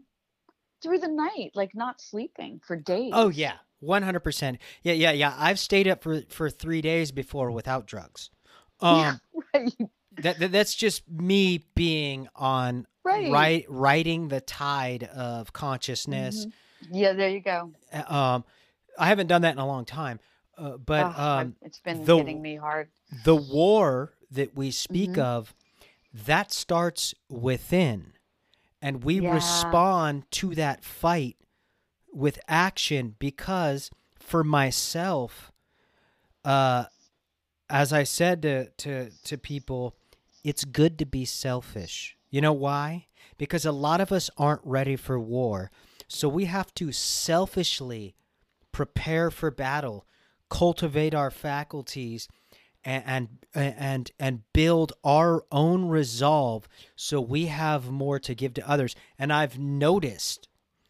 Through 0.81 0.99
the 0.99 1.07
night, 1.07 1.51
like 1.55 1.71
not 1.73 2.01
sleeping 2.01 2.61
for 2.65 2.75
days. 2.75 3.11
Oh 3.13 3.29
yeah, 3.29 3.53
one 3.79 4.03
hundred 4.03 4.21
percent. 4.21 4.59
Yeah, 4.83 4.93
yeah, 4.93 5.11
yeah. 5.11 5.33
I've 5.37 5.59
stayed 5.59 5.87
up 5.87 6.03
for 6.03 6.21
for 6.29 6.49
three 6.49 6.81
days 6.81 7.11
before 7.11 7.51
without 7.51 7.87
drugs. 7.87 8.29
Um, 8.79 8.99
yeah, 8.99 9.15
right 9.53 9.73
that, 10.21 10.39
that 10.39 10.51
that's 10.51 10.75
just 10.75 11.09
me 11.09 11.65
being 11.75 12.27
on 12.35 12.87
right. 13.03 13.31
right 13.31 13.65
riding 13.69 14.27
the 14.27 14.41
tide 14.41 15.03
of 15.03 15.53
consciousness. 15.53 16.45
Mm-hmm. 16.45 16.95
Yeah, 16.95 17.13
there 17.13 17.29
you 17.29 17.41
go. 17.41 17.71
Uh, 17.91 18.13
um, 18.13 18.45
I 18.97 19.07
haven't 19.07 19.27
done 19.27 19.43
that 19.43 19.53
in 19.53 19.59
a 19.59 19.67
long 19.67 19.85
time, 19.85 20.19
uh, 20.57 20.77
but 20.77 21.13
oh, 21.17 21.23
um, 21.23 21.55
it's 21.61 21.79
been 21.79 22.03
the, 22.03 22.17
hitting 22.17 22.41
me 22.41 22.55
hard. 22.55 22.89
The 23.23 23.35
war 23.35 24.13
that 24.31 24.55
we 24.55 24.71
speak 24.71 25.11
mm-hmm. 25.11 25.21
of, 25.21 25.53
that 26.25 26.51
starts 26.51 27.13
within, 27.29 28.13
and 28.81 29.03
we 29.03 29.21
yeah. 29.21 29.33
respond 29.33 30.23
to 30.31 30.55
that 30.55 30.83
fight 30.83 31.37
with 32.13 32.39
action 32.47 33.15
because 33.19 33.91
for 34.19 34.43
myself, 34.43 35.51
uh, 36.43 36.85
as 37.69 37.93
I 37.93 38.03
said 38.03 38.41
to 38.41 38.69
to 38.69 39.11
to 39.25 39.37
people, 39.37 39.95
it's 40.43 40.65
good 40.65 40.97
to 40.99 41.05
be 41.05 41.25
selfish. 41.25 42.17
You 42.29 42.41
know 42.41 42.53
why? 42.53 43.07
Because 43.37 43.65
a 43.65 43.71
lot 43.71 44.01
of 44.01 44.11
us 44.11 44.29
aren't 44.37 44.61
ready 44.63 44.95
for 44.95 45.19
war. 45.19 45.71
So 46.07 46.27
we 46.29 46.45
have 46.45 46.73
to 46.75 46.91
selfishly 46.91 48.15
prepare 48.71 49.29
for 49.29 49.51
battle, 49.51 50.05
cultivate 50.49 51.13
our 51.13 51.31
faculties, 51.31 52.27
and 52.83 53.27
and 53.53 54.11
and, 54.19 54.41
build 54.53 54.93
our 55.03 55.43
own 55.51 55.87
resolve 55.87 56.67
so 56.95 57.19
we 57.19 57.45
have 57.47 57.89
more 57.89 58.19
to 58.19 58.35
give 58.35 58.53
to 58.55 58.69
others. 58.69 58.95
And 59.19 59.33
I've 59.33 59.59
noticed 59.59 60.47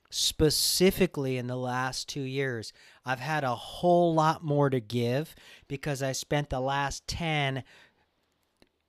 specifically 0.10 1.38
in 1.38 1.48
the 1.48 1.58
last 1.58 2.08
2 2.10 2.22
years, 2.22 2.72
I've 3.06 3.20
had 3.20 3.44
a 3.44 3.56
whole 3.56 4.14
lot 4.14 4.44
more 4.44 4.70
to 4.70 4.80
give 4.80 5.36
because 5.68 6.02
I 6.02 6.12
spent 6.12 6.50
the 6.50 6.60
last 6.60 7.08
10 7.08 7.64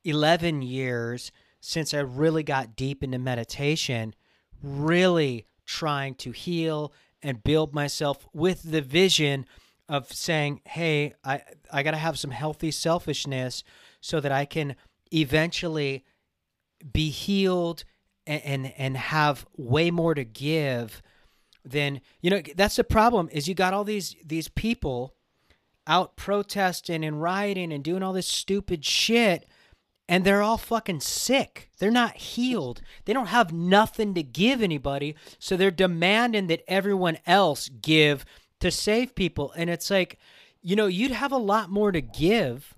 11 0.04 0.62
years 0.62 1.32
since 1.60 1.92
I 1.92 2.00
really 2.00 2.42
got 2.42 2.76
deep 2.76 3.02
into 3.02 3.18
meditation, 3.18 4.14
really 4.62 5.46
trying 5.66 6.14
to 6.16 6.30
heal 6.30 6.92
and 7.22 7.42
build 7.42 7.74
myself 7.74 8.26
with 8.32 8.62
the 8.62 8.80
vision 8.80 9.44
of 9.88 10.12
saying, 10.12 10.60
hey, 10.66 11.14
I, 11.24 11.42
I 11.72 11.82
got 11.82 11.92
to 11.92 11.96
have 11.96 12.18
some 12.18 12.30
healthy 12.30 12.70
selfishness 12.70 13.64
so 14.00 14.20
that 14.20 14.32
I 14.32 14.44
can 14.44 14.76
eventually 15.12 16.04
be 16.92 17.10
healed 17.10 17.84
and, 18.26 18.42
and, 18.44 18.74
and 18.76 18.96
have 18.96 19.46
way 19.56 19.90
more 19.90 20.14
to 20.14 20.24
give 20.24 21.02
than, 21.64 22.00
you 22.20 22.30
know, 22.30 22.42
that's 22.54 22.76
the 22.76 22.84
problem 22.84 23.28
is 23.32 23.48
you 23.48 23.54
got 23.54 23.74
all 23.74 23.84
these, 23.84 24.14
these 24.24 24.48
people 24.48 25.14
out 25.86 26.16
protesting 26.16 27.04
and 27.04 27.22
rioting 27.22 27.72
and 27.72 27.82
doing 27.82 28.02
all 28.02 28.12
this 28.12 28.28
stupid 28.28 28.84
shit 28.84 29.46
and 30.08 30.24
they're 30.24 30.42
all 30.42 30.56
fucking 30.56 31.00
sick. 31.00 31.70
They're 31.78 31.90
not 31.90 32.16
healed. 32.16 32.80
They 33.04 33.12
don't 33.12 33.26
have 33.26 33.52
nothing 33.52 34.14
to 34.14 34.22
give 34.22 34.62
anybody, 34.62 35.14
so 35.38 35.56
they're 35.56 35.70
demanding 35.70 36.46
that 36.46 36.64
everyone 36.66 37.18
else 37.26 37.68
give 37.68 38.24
to 38.60 38.70
save 38.70 39.14
people. 39.14 39.52
And 39.56 39.70
it's 39.70 39.90
like, 39.90 40.18
you 40.62 40.76
know, 40.76 40.86
you'd 40.86 41.12
have 41.12 41.32
a 41.32 41.38
lot 41.38 41.70
more 41.70 41.92
to 41.92 42.00
give 42.00 42.74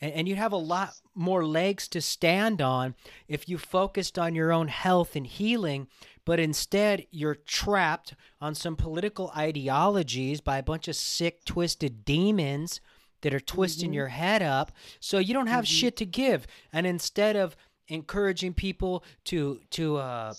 and, 0.00 0.12
and 0.12 0.28
you'd 0.28 0.38
have 0.38 0.52
a 0.52 0.56
lot 0.56 0.94
more 1.14 1.44
legs 1.44 1.88
to 1.88 2.00
stand 2.00 2.62
on 2.62 2.94
if 3.28 3.48
you 3.48 3.58
focused 3.58 4.18
on 4.18 4.34
your 4.34 4.52
own 4.52 4.68
health 4.68 5.16
and 5.16 5.26
healing 5.26 5.88
but 6.24 6.38
instead 6.38 7.06
you're 7.10 7.34
trapped 7.34 8.14
on 8.40 8.54
some 8.54 8.76
political 8.76 9.32
ideologies 9.36 10.40
by 10.40 10.58
a 10.58 10.62
bunch 10.62 10.88
of 10.88 10.96
sick 10.96 11.44
twisted 11.44 12.04
demons 12.04 12.80
that 13.22 13.34
are 13.34 13.40
twisting 13.40 13.88
mm-hmm. 13.88 13.94
your 13.94 14.08
head 14.08 14.42
up 14.42 14.72
so 14.98 15.18
you 15.18 15.34
don't 15.34 15.48
have 15.48 15.64
mm-hmm. 15.64 15.74
shit 15.74 15.96
to 15.96 16.06
give 16.06 16.46
and 16.72 16.86
instead 16.86 17.36
of 17.36 17.56
encouraging 17.88 18.54
people 18.54 19.04
to 19.24 19.60
to 19.70 19.96
uh 19.96 20.32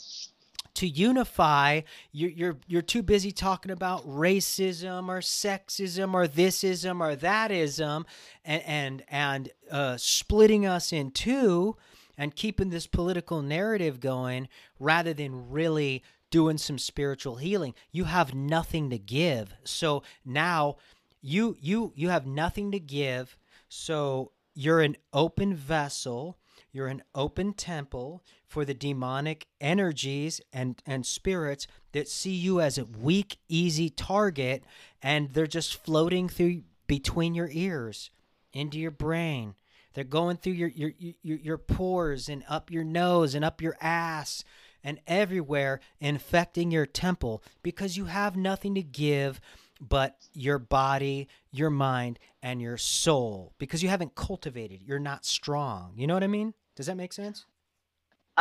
to 0.81 0.87
unify. 0.87 1.81
You're 2.11 2.31
you're 2.31 2.57
you're 2.65 2.81
too 2.81 3.03
busy 3.03 3.31
talking 3.31 3.71
about 3.71 4.07
racism 4.07 5.09
or 5.09 5.19
sexism 5.19 6.15
or 6.15 6.27
thisism 6.27 6.99
or 6.99 7.15
thatism, 7.15 8.05
and 8.43 8.63
and 8.65 9.03
and 9.07 9.49
uh, 9.69 9.97
splitting 9.97 10.65
us 10.65 10.91
in 10.91 11.11
two, 11.11 11.77
and 12.17 12.35
keeping 12.35 12.71
this 12.71 12.87
political 12.87 13.43
narrative 13.43 13.99
going 13.99 14.49
rather 14.79 15.13
than 15.13 15.51
really 15.51 16.03
doing 16.31 16.57
some 16.57 16.79
spiritual 16.79 17.35
healing. 17.35 17.75
You 17.91 18.05
have 18.05 18.33
nothing 18.33 18.89
to 18.89 18.97
give. 18.97 19.53
So 19.63 20.01
now 20.25 20.77
you 21.21 21.57
you 21.61 21.93
you 21.95 22.09
have 22.09 22.25
nothing 22.25 22.71
to 22.71 22.79
give. 22.79 23.37
So 23.69 24.31
you're 24.55 24.81
an 24.81 24.97
open 25.13 25.53
vessel 25.53 26.39
you're 26.73 26.87
an 26.87 27.03
open 27.13 27.53
temple 27.53 28.23
for 28.51 28.65
the 28.65 28.73
demonic 28.73 29.47
energies 29.61 30.41
and, 30.51 30.81
and 30.85 31.05
spirits 31.05 31.67
that 31.93 32.09
see 32.09 32.33
you 32.33 32.59
as 32.59 32.77
a 32.77 32.83
weak, 32.83 33.37
easy 33.47 33.89
target, 33.89 34.61
and 35.01 35.29
they're 35.31 35.47
just 35.47 35.81
floating 35.85 36.27
through 36.27 36.63
between 36.85 37.33
your 37.33 37.47
ears 37.53 38.11
into 38.51 38.77
your 38.77 38.91
brain. 38.91 39.55
They're 39.93 40.03
going 40.03 40.35
through 40.35 40.53
your, 40.53 40.67
your, 40.67 40.91
your, 40.99 41.37
your 41.37 41.57
pores 41.57 42.27
and 42.27 42.43
up 42.49 42.69
your 42.69 42.83
nose 42.83 43.35
and 43.35 43.45
up 43.45 43.61
your 43.61 43.77
ass 43.79 44.43
and 44.83 44.99
everywhere, 45.07 45.79
infecting 46.01 46.71
your 46.71 46.85
temple 46.85 47.41
because 47.63 47.95
you 47.95 48.05
have 48.05 48.35
nothing 48.35 48.75
to 48.75 48.83
give 48.83 49.39
but 49.79 50.17
your 50.33 50.59
body, 50.59 51.29
your 51.53 51.69
mind, 51.69 52.19
and 52.43 52.61
your 52.61 52.77
soul 52.77 53.53
because 53.59 53.81
you 53.81 53.87
haven't 53.87 54.15
cultivated. 54.15 54.81
You're 54.83 54.99
not 54.99 55.25
strong. 55.25 55.93
You 55.95 56.05
know 56.05 56.15
what 56.15 56.23
I 56.23 56.27
mean? 56.27 56.53
Does 56.75 56.87
that 56.87 56.97
make 56.97 57.13
sense? 57.13 57.45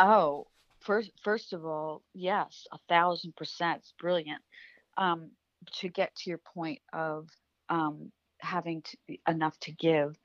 Oh, 0.01 0.47
first 0.81 1.11
first 1.23 1.53
of 1.53 1.65
all, 1.65 2.03
yes, 2.13 2.67
a 2.73 2.79
thousand 2.89 3.35
percent. 3.37 3.79
It's 3.81 3.93
brilliant. 3.99 4.43
Um, 4.97 5.31
to 5.75 5.89
get 5.89 6.15
to 6.17 6.29
your 6.31 6.39
point 6.39 6.81
of 6.93 7.29
um, 7.69 8.11
having 8.41 8.83
to, 8.83 9.17
enough 9.27 9.59
to 9.61 9.71
give, 9.73 10.17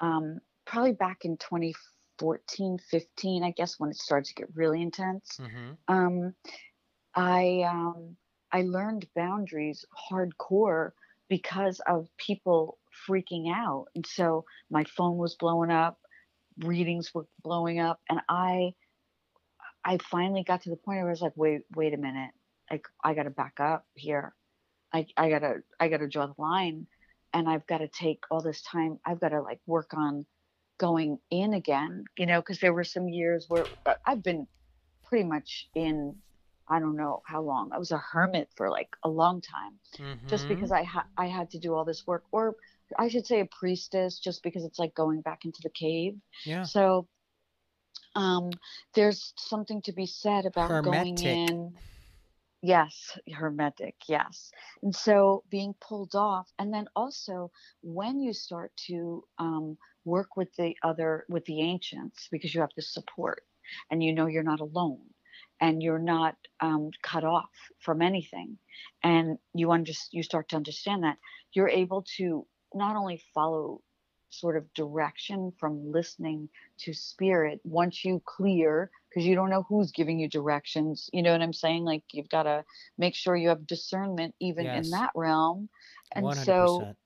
um, 0.00 0.40
probably 0.66 0.92
back 0.92 1.24
in 1.24 1.38
2014, 1.38 2.78
15, 2.78 3.44
I 3.44 3.52
guess, 3.52 3.80
when 3.80 3.90
it 3.90 3.96
started 3.96 4.26
to 4.28 4.34
get 4.34 4.56
really 4.56 4.82
intense, 4.82 5.40
Mm-hmm. 5.40 5.72
um, 5.88 6.34
I 7.14 7.62
um, 7.68 8.16
I 8.52 8.62
learned 8.62 9.08
boundaries 9.16 9.84
hardcore 10.10 10.92
because 11.28 11.80
of 11.86 12.08
people 12.18 12.78
freaking 13.08 13.52
out, 13.54 13.88
and 13.96 14.06
so 14.06 14.44
my 14.70 14.84
phone 14.84 15.18
was 15.18 15.36
blowing 15.36 15.70
up 15.70 15.98
readings 16.64 17.14
were 17.14 17.26
blowing 17.42 17.80
up 17.80 18.00
and 18.10 18.20
i 18.28 18.74
i 19.84 19.98
finally 20.10 20.44
got 20.44 20.62
to 20.62 20.70
the 20.70 20.76
point 20.76 20.98
where 20.98 21.06
i 21.08 21.10
was 21.10 21.22
like 21.22 21.36
wait 21.36 21.62
wait 21.74 21.94
a 21.94 21.96
minute. 21.98 22.30
Like 22.70 22.86
i 23.04 23.14
gotta 23.14 23.30
back 23.30 23.54
up 23.60 23.84
here. 23.94 24.34
I 24.92 25.06
i 25.16 25.28
gotta 25.30 25.62
i 25.80 25.88
gotta 25.88 26.08
draw 26.08 26.26
the 26.26 26.34
line 26.38 26.86
and 27.34 27.48
i've 27.48 27.66
got 27.66 27.78
to 27.78 27.88
take 27.88 28.20
all 28.30 28.40
this 28.42 28.62
time. 28.62 28.98
I've 29.04 29.20
got 29.20 29.30
to 29.30 29.40
like 29.42 29.60
work 29.66 29.90
on 29.94 30.26
going 30.78 31.18
in 31.30 31.54
again 31.54 32.04
you 32.18 32.26
know 32.26 32.40
because 32.40 32.58
there 32.60 32.72
were 32.72 32.82
some 32.84 33.08
years 33.08 33.46
where 33.48 33.64
uh, 33.86 33.94
i've 34.06 34.22
been 34.22 34.46
pretty 35.04 35.22
much 35.24 35.68
in 35.76 36.16
i 36.68 36.80
don't 36.80 36.96
know 36.96 37.22
how 37.26 37.40
long. 37.40 37.70
I 37.72 37.78
was 37.78 37.92
a 37.92 37.98
hermit 37.98 38.48
for 38.56 38.68
like 38.70 38.88
a 39.04 39.08
long 39.08 39.40
time 39.42 39.74
just 40.28 40.44
Mm-hmm. 40.44 40.54
because 40.54 40.72
i 40.72 40.82
ha- 40.82 41.06
i 41.16 41.26
had 41.26 41.50
to 41.50 41.58
do 41.58 41.74
all 41.74 41.84
this 41.84 42.04
work 42.06 42.24
or 42.32 42.56
i 42.98 43.06
should 43.08 43.26
say 43.26 43.40
a 43.40 43.46
priestess 43.60 44.18
just 44.18 44.42
because 44.42 44.64
it's 44.64 44.78
like 44.78 44.94
going 44.94 45.20
back 45.20 45.44
into 45.44 45.60
the 45.62 45.70
cave. 45.70 46.14
Yeah. 46.44 46.62
so 46.62 47.06
um, 48.14 48.58
there's 48.94 49.32
something 49.36 49.82
to 49.82 49.92
be 49.92 50.06
said 50.06 50.46
about 50.46 50.80
going 50.82 51.22
in. 51.22 51.74
Yes, 52.62 53.18
hermetic, 53.32 53.96
yes. 54.08 54.52
And 54.82 54.94
so 54.94 55.44
being 55.50 55.74
pulled 55.80 56.14
off, 56.14 56.52
and 56.58 56.72
then 56.72 56.86
also 56.94 57.50
when 57.82 58.20
you 58.20 58.32
start 58.32 58.72
to 58.86 59.24
um, 59.38 59.76
work 60.04 60.36
with 60.36 60.54
the 60.56 60.76
other, 60.82 61.24
with 61.28 61.44
the 61.46 61.60
ancients, 61.60 62.28
because 62.30 62.54
you 62.54 62.60
have 62.60 62.70
the 62.76 62.82
support 62.82 63.44
and 63.90 64.02
you 64.02 64.12
know 64.14 64.26
you're 64.26 64.42
not 64.42 64.60
alone 64.60 65.02
and 65.60 65.82
you're 65.82 65.98
not 65.98 66.36
um, 66.60 66.90
cut 67.02 67.24
off 67.24 67.50
from 67.80 68.02
anything. 68.02 68.58
And 69.02 69.38
you, 69.54 69.70
under, 69.72 69.92
you 70.12 70.22
start 70.22 70.48
to 70.50 70.56
understand 70.56 71.04
that 71.04 71.18
you're 71.52 71.68
able 71.68 72.04
to 72.18 72.46
not 72.74 72.96
only 72.96 73.22
follow 73.34 73.80
sort 74.34 74.56
of 74.56 74.72
direction 74.74 75.52
from 75.58 75.90
listening 75.92 76.48
to 76.78 76.92
spirit 76.92 77.60
once 77.64 78.04
you 78.04 78.20
clear 78.24 78.90
because 79.08 79.26
you 79.26 79.34
don't 79.34 79.50
know 79.50 79.64
who's 79.68 79.92
giving 79.92 80.18
you 80.18 80.28
directions 80.28 81.10
you 81.12 81.22
know 81.22 81.32
what 81.32 81.42
i'm 81.42 81.52
saying 81.52 81.84
like 81.84 82.02
you've 82.12 82.28
got 82.28 82.44
to 82.44 82.64
make 82.98 83.14
sure 83.14 83.36
you 83.36 83.48
have 83.48 83.66
discernment 83.66 84.34
even 84.40 84.64
Yes. 84.64 84.84
in 84.86 84.90
that 84.90 85.10
realm 85.14 85.68
and 86.12 86.24
100%. 86.26 86.44
so 86.44 86.96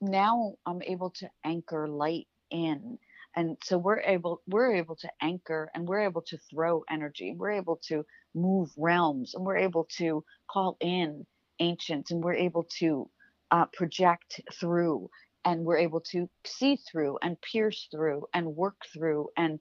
now 0.00 0.54
i'm 0.66 0.82
able 0.82 1.10
to 1.10 1.28
anchor 1.44 1.88
light 1.88 2.26
in 2.50 2.98
and 3.36 3.56
so 3.62 3.78
we're 3.78 4.00
able 4.00 4.42
we're 4.48 4.74
able 4.74 4.96
to 4.96 5.08
anchor 5.22 5.70
and 5.74 5.86
we're 5.88 6.00
able 6.00 6.22
to 6.22 6.36
throw 6.50 6.84
energy 6.90 7.34
we're 7.36 7.52
able 7.52 7.76
to 7.76 8.04
move 8.34 8.70
realms 8.76 9.34
and 9.34 9.44
we're 9.44 9.56
able 9.56 9.86
to 9.96 10.24
call 10.50 10.76
in 10.80 11.24
ancients 11.60 12.10
and 12.10 12.22
we're 12.24 12.34
able 12.34 12.64
to 12.64 13.08
uh, 13.52 13.66
project 13.66 14.40
through 14.58 15.08
and 15.44 15.64
we're 15.64 15.78
able 15.78 16.00
to 16.00 16.28
see 16.44 16.76
through 16.76 17.18
and 17.22 17.40
pierce 17.40 17.88
through 17.90 18.26
and 18.34 18.46
work 18.46 18.76
through 18.92 19.28
and 19.36 19.58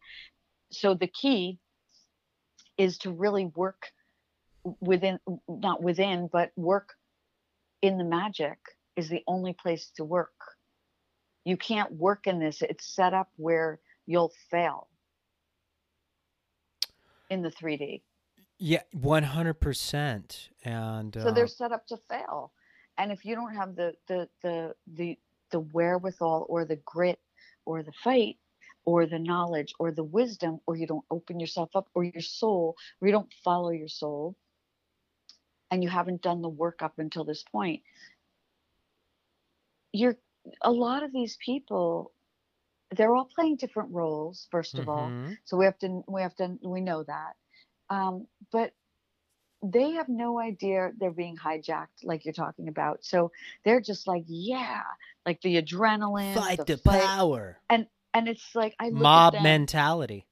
so 0.72 0.94
the 0.94 1.08
key 1.08 1.60
is 2.78 2.98
to 3.00 3.12
really 3.12 3.46
work 3.46 3.88
within 4.80 5.20
not 5.48 5.82
within 5.82 6.30
but 6.32 6.52
work 6.56 6.94
in 7.82 7.98
the 7.98 8.04
magic 8.04 8.58
is 8.96 9.10
the 9.10 9.24
only 9.28 9.54
place 9.54 9.92
to 9.96 10.04
work 10.04 10.34
you 11.46 11.58
can't 11.58 11.92
work 11.94 12.28
in 12.28 12.40
this 12.40 12.62
it's 12.62 12.94
set 12.94 13.14
up 13.14 13.30
where 13.38 13.80
you'll 14.06 14.34
fail 14.52 14.88
in 17.30 17.42
the 17.42 17.52
3d 17.52 18.02
Yeah, 18.58 18.82
100%. 18.94 20.50
And 20.66 21.14
so 21.14 21.30
uh, 21.30 21.32
they're 21.32 21.48
set 21.48 21.72
up 21.72 21.88
to 21.88 21.98
fail 22.10 22.52
and 23.00 23.12
if 23.12 23.26
you 23.26 23.34
don't 23.34 23.56
have 23.56 23.76
the 23.76 23.94
the 24.08 24.28
the 24.44 24.76
the 24.94 25.18
the 25.52 25.60
wherewithal 25.60 26.45
or 26.50 26.66
the 26.66 26.78
grit 26.78 27.20
or 27.66 27.84
the 27.84 27.93
fight 28.04 28.38
or 28.86 29.06
the 29.06 29.20
knowledge 29.20 29.74
or 29.80 29.91
the 29.91 30.04
wisdom 30.04 30.60
or 30.66 30.76
you 30.76 30.88
don't 30.88 31.06
open 31.12 31.39
yourself 31.39 31.70
up 31.76 31.88
or 31.93 32.04
your 32.04 32.22
soul 32.22 32.76
or 33.02 33.08
you 33.08 33.12
don't 33.12 33.34
follow 33.43 33.70
your 33.70 33.88
soul 33.88 34.36
and 35.72 35.84
you 35.84 35.89
haven't 35.89 36.22
done 36.22 36.41
the 36.41 36.50
work 36.50 36.82
up 36.82 36.97
until 36.97 37.24
this 37.24 37.43
point 37.52 37.82
you're 39.91 40.18
a 40.62 40.72
lot 40.72 41.04
of 41.04 41.12
these 41.12 41.38
people 41.43 42.12
they're 42.95 43.14
all 43.16 43.30
playing 43.36 43.56
different 43.56 43.91
roles 43.91 44.47
first 44.52 44.80
of 44.80 44.89
all 44.89 45.10
mhm. 45.10 45.38
so 45.45 45.58
we 45.58 45.66
have 45.66 45.78
to 45.78 46.04
we 46.08 46.22
have 46.22 46.36
to 46.36 46.58
we 46.64 46.82
know 46.82 47.04
that 47.04 47.36
um, 47.89 48.28
but 48.52 48.72
they 49.62 49.91
have 49.91 50.07
no 50.07 50.39
idea 50.39 50.91
they're 50.99 51.12
being 51.12 51.38
hijacked 51.38 52.03
like 52.03 52.24
you're 52.24 52.34
talking 52.34 52.68
about 52.68 53.03
so 53.03 53.32
they're 53.66 53.82
just 53.82 54.07
like 54.07 54.24
yeah 54.28 54.82
like 55.26 55.41
the 55.41 55.62
adrenaline 55.62 56.34
fight 56.36 56.66
the, 56.66 56.78
fight. 56.78 57.03
power. 57.03 57.57
and 57.70 57.86
and 58.14 58.28
it's 58.28 58.55
like 58.55 58.74
i 58.80 58.89
Mob 58.89 59.34
them, 59.34 59.43
mentality. 59.43 60.26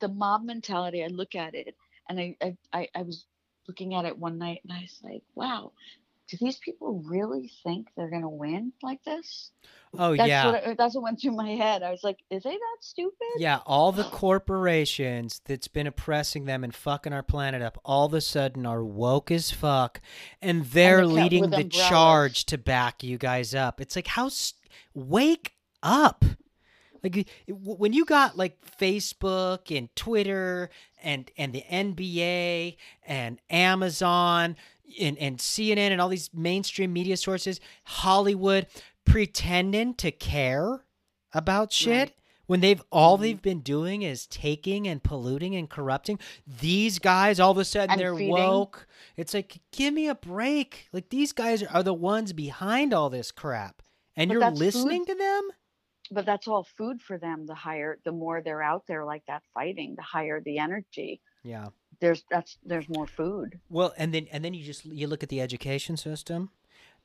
the 0.00 0.08
mob 0.08 0.44
mentality 0.44 1.02
i 1.02 1.08
look 1.08 1.34
at 1.34 1.54
it 1.54 1.74
and 2.08 2.20
I, 2.20 2.36
I 2.40 2.56
i 2.72 2.88
i 2.94 3.02
was 3.02 3.24
looking 3.66 3.94
at 3.94 4.04
it 4.04 4.16
one 4.16 4.38
night 4.38 4.60
and 4.64 4.72
i 4.72 4.82
was 4.82 4.98
like 5.02 5.22
wow 5.34 5.72
do 6.28 6.36
these 6.40 6.58
people 6.58 7.02
really 7.06 7.50
think 7.64 7.88
they're 7.96 8.10
gonna 8.10 8.28
win 8.28 8.72
like 8.82 9.02
this 9.04 9.50
Oh, 9.98 10.14
that's 10.14 10.28
yeah. 10.28 10.46
what 10.46 10.66
I, 10.66 10.74
that's 10.74 10.94
what 10.94 11.04
went 11.04 11.20
through 11.20 11.32
my 11.34 11.50
head 11.52 11.82
i 11.82 11.90
was 11.90 12.04
like 12.04 12.18
is 12.30 12.42
they 12.42 12.50
that 12.50 12.76
stupid 12.80 13.14
Yeah, 13.38 13.60
all 13.64 13.90
the 13.90 14.04
corporations 14.04 15.40
that's 15.46 15.68
been 15.68 15.86
oppressing 15.86 16.44
them 16.44 16.62
and 16.64 16.74
fucking 16.74 17.12
our 17.12 17.22
planet 17.22 17.62
up 17.62 17.78
all 17.84 18.06
of 18.06 18.14
a 18.14 18.20
sudden 18.20 18.66
are 18.66 18.84
woke 18.84 19.30
as 19.30 19.50
fuck 19.50 20.00
and 20.42 20.64
they're 20.66 21.00
ca- 21.00 21.06
leading 21.06 21.50
the 21.50 21.56
umbrellas. 21.62 21.88
charge 21.88 22.44
to 22.46 22.58
back 22.58 23.02
you 23.02 23.16
guys 23.18 23.54
up. 23.54 23.80
It's 23.80 23.96
like 23.96 24.08
how 24.08 24.26
s 24.26 24.54
wake 24.94 25.54
up. 25.82 26.24
Like 27.02 27.28
when 27.48 27.92
you 27.92 28.04
got 28.04 28.36
like 28.36 28.58
Facebook 28.80 29.74
and 29.76 29.94
Twitter 29.94 30.68
and 31.02 31.30
and 31.38 31.52
the 31.52 31.62
NBA 31.70 32.76
and 33.06 33.40
Amazon 33.48 34.56
and 35.00 35.16
and 35.18 35.38
CNN 35.38 35.90
and 35.92 36.00
all 36.00 36.08
these 36.08 36.30
mainstream 36.34 36.92
media 36.92 37.16
sources, 37.16 37.60
Hollywood 37.84 38.66
pretending 39.04 39.94
to 39.94 40.10
care 40.10 40.84
about 41.32 41.72
shit 41.72 42.08
Right. 42.10 42.14
when 42.46 42.60
they've 42.60 42.82
all 42.90 43.16
Mhm. 43.16 43.20
they've 43.22 43.42
been 43.42 43.60
doing 43.60 44.02
is 44.02 44.26
taking 44.26 44.86
and 44.86 45.02
polluting 45.02 45.54
and 45.56 45.68
corrupting 45.68 46.18
these 46.46 46.98
guys 46.98 47.40
all 47.40 47.50
of 47.52 47.58
a 47.58 47.64
sudden 47.64 47.92
And 47.92 48.00
they're 48.00 48.14
feeding. 48.14 48.32
woke 48.32 48.86
it's 49.16 49.34
like 49.34 49.60
give 49.72 49.92
me 49.94 50.08
a 50.08 50.14
break 50.14 50.88
like 50.92 51.08
these 51.10 51.32
guys 51.32 51.62
are 51.62 51.82
the 51.82 51.94
ones 51.94 52.32
behind 52.32 52.92
all 52.94 53.10
this 53.10 53.30
crap 53.30 53.82
and 54.16 54.28
But 54.28 54.32
you're 54.34 54.40
that's 54.40 54.58
food. 54.58 54.64
listening 54.64 55.06
to 55.06 55.14
them 55.14 55.48
but 56.10 56.24
that's 56.24 56.48
all 56.48 56.64
food 56.64 57.02
for 57.02 57.18
them 57.18 57.44
the 57.46 57.54
higher 57.54 57.98
the 58.04 58.12
more 58.12 58.40
they're 58.42 58.62
out 58.62 58.86
there 58.86 59.04
like 59.04 59.24
that 59.26 59.42
fighting 59.52 59.94
the 59.96 60.02
higher 60.02 60.40
the 60.40 60.58
energy 60.58 61.20
yeah 61.42 61.68
there's 62.00 62.24
that's 62.30 62.58
there's 62.64 62.88
more 62.88 63.06
food. 63.06 63.60
Well, 63.68 63.92
and 63.96 64.14
then 64.14 64.28
and 64.32 64.44
then 64.44 64.54
you 64.54 64.64
just 64.64 64.84
you 64.84 65.06
look 65.06 65.22
at 65.22 65.28
the 65.28 65.40
education 65.40 65.96
system, 65.96 66.50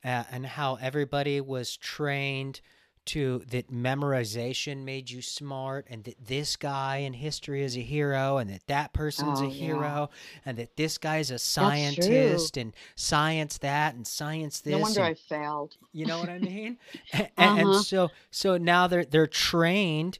uh, 0.03 0.23
and 0.31 0.45
how 0.45 0.75
everybody 0.75 1.41
was 1.41 1.77
trained 1.77 2.61
to 3.05 3.39
that 3.49 3.69
memorization 3.69 4.83
made 4.85 5.09
you 5.09 5.21
smart 5.21 5.85
and 5.89 6.05
that 6.05 6.25
this 6.25 6.55
guy 6.55 6.97
in 6.97 7.13
history 7.13 7.61
is 7.63 7.75
a 7.75 7.81
hero 7.81 8.37
and 8.37 8.49
that 8.49 8.65
that 8.67 8.93
person's 8.93 9.41
Oh 9.41 9.43
a 9.43 9.47
yeah, 9.47 9.59
hero 9.59 10.09
and 10.45 10.57
that 10.57 10.77
this 10.77 10.97
guy's 10.97 11.29
a 11.29 11.37
scientist 11.39 12.55
and 12.57 12.73
science 12.95 13.57
that 13.57 13.93
and 13.95 14.07
science 14.07 14.61
this 14.61 14.73
No 14.73 14.79
wonder 14.79 15.01
and 15.01 15.05
I 15.05 15.13
failed. 15.15 15.77
you 15.91 16.05
know 16.05 16.19
what 16.19 16.29
I 16.29 16.39
mean? 16.39 16.77
And, 17.13 17.29
Uh 17.37 17.55
and 17.55 17.75
so 17.75 18.11
so 18.31 18.57
now 18.57 18.87
they're 18.87 19.05
they're 19.05 19.27
trained 19.27 20.19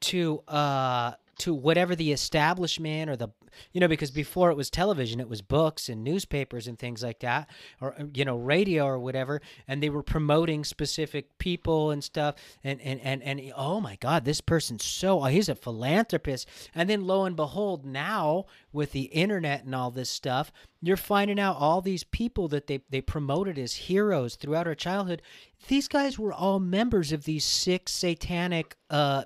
to 0.00 0.40
uh 0.48 1.12
to 1.38 1.54
whatever 1.54 1.94
the 1.96 2.12
establishment 2.12 3.10
or 3.10 3.16
the 3.16 3.28
you 3.72 3.80
know 3.80 3.88
because 3.88 4.10
before 4.10 4.50
it 4.50 4.56
was 4.56 4.70
television 4.70 5.20
it 5.20 5.28
was 5.28 5.42
books 5.42 5.88
and 5.88 6.02
newspapers 6.02 6.66
and 6.66 6.78
things 6.78 7.02
like 7.02 7.20
that 7.20 7.48
or 7.80 7.94
uh, 8.00 8.04
you 8.14 8.24
know 8.24 8.36
radio 8.36 8.84
or 8.86 8.98
whatever 8.98 9.40
and 9.68 9.82
they 9.82 9.90
were 9.90 10.02
promoting 10.02 10.64
specific 10.64 11.38
people 11.38 11.90
and 11.90 12.02
stuff 12.04 12.34
and 12.64 12.80
and 12.80 13.00
and, 13.00 13.22
and 13.22 13.52
oh 13.56 13.80
my 13.80 13.96
god 13.96 14.24
this 14.24 14.40
person's 14.40 14.84
so 14.84 15.20
oh, 15.22 15.24
he's 15.24 15.48
a 15.48 15.54
philanthropist. 15.54 16.48
And 16.74 16.88
then 16.88 17.06
lo 17.06 17.24
and 17.24 17.36
behold 17.36 17.84
now 17.84 18.46
with 18.72 18.92
the 18.92 19.02
internet 19.02 19.64
and 19.64 19.74
all 19.74 19.90
this 19.90 20.10
stuff 20.10 20.52
you're 20.82 20.96
finding 20.96 21.38
out 21.38 21.56
all 21.58 21.82
these 21.82 22.04
people 22.04 22.48
that 22.48 22.66
they, 22.66 22.80
they 22.88 23.02
promoted 23.02 23.58
as 23.58 23.74
heroes 23.74 24.36
throughout 24.36 24.66
our 24.66 24.74
childhood. 24.74 25.20
These 25.68 25.88
guys 25.88 26.18
were 26.18 26.32
all 26.32 26.58
members 26.58 27.12
of 27.12 27.24
these 27.24 27.44
six 27.44 27.92
satanic 27.92 28.76
uh 28.88 29.24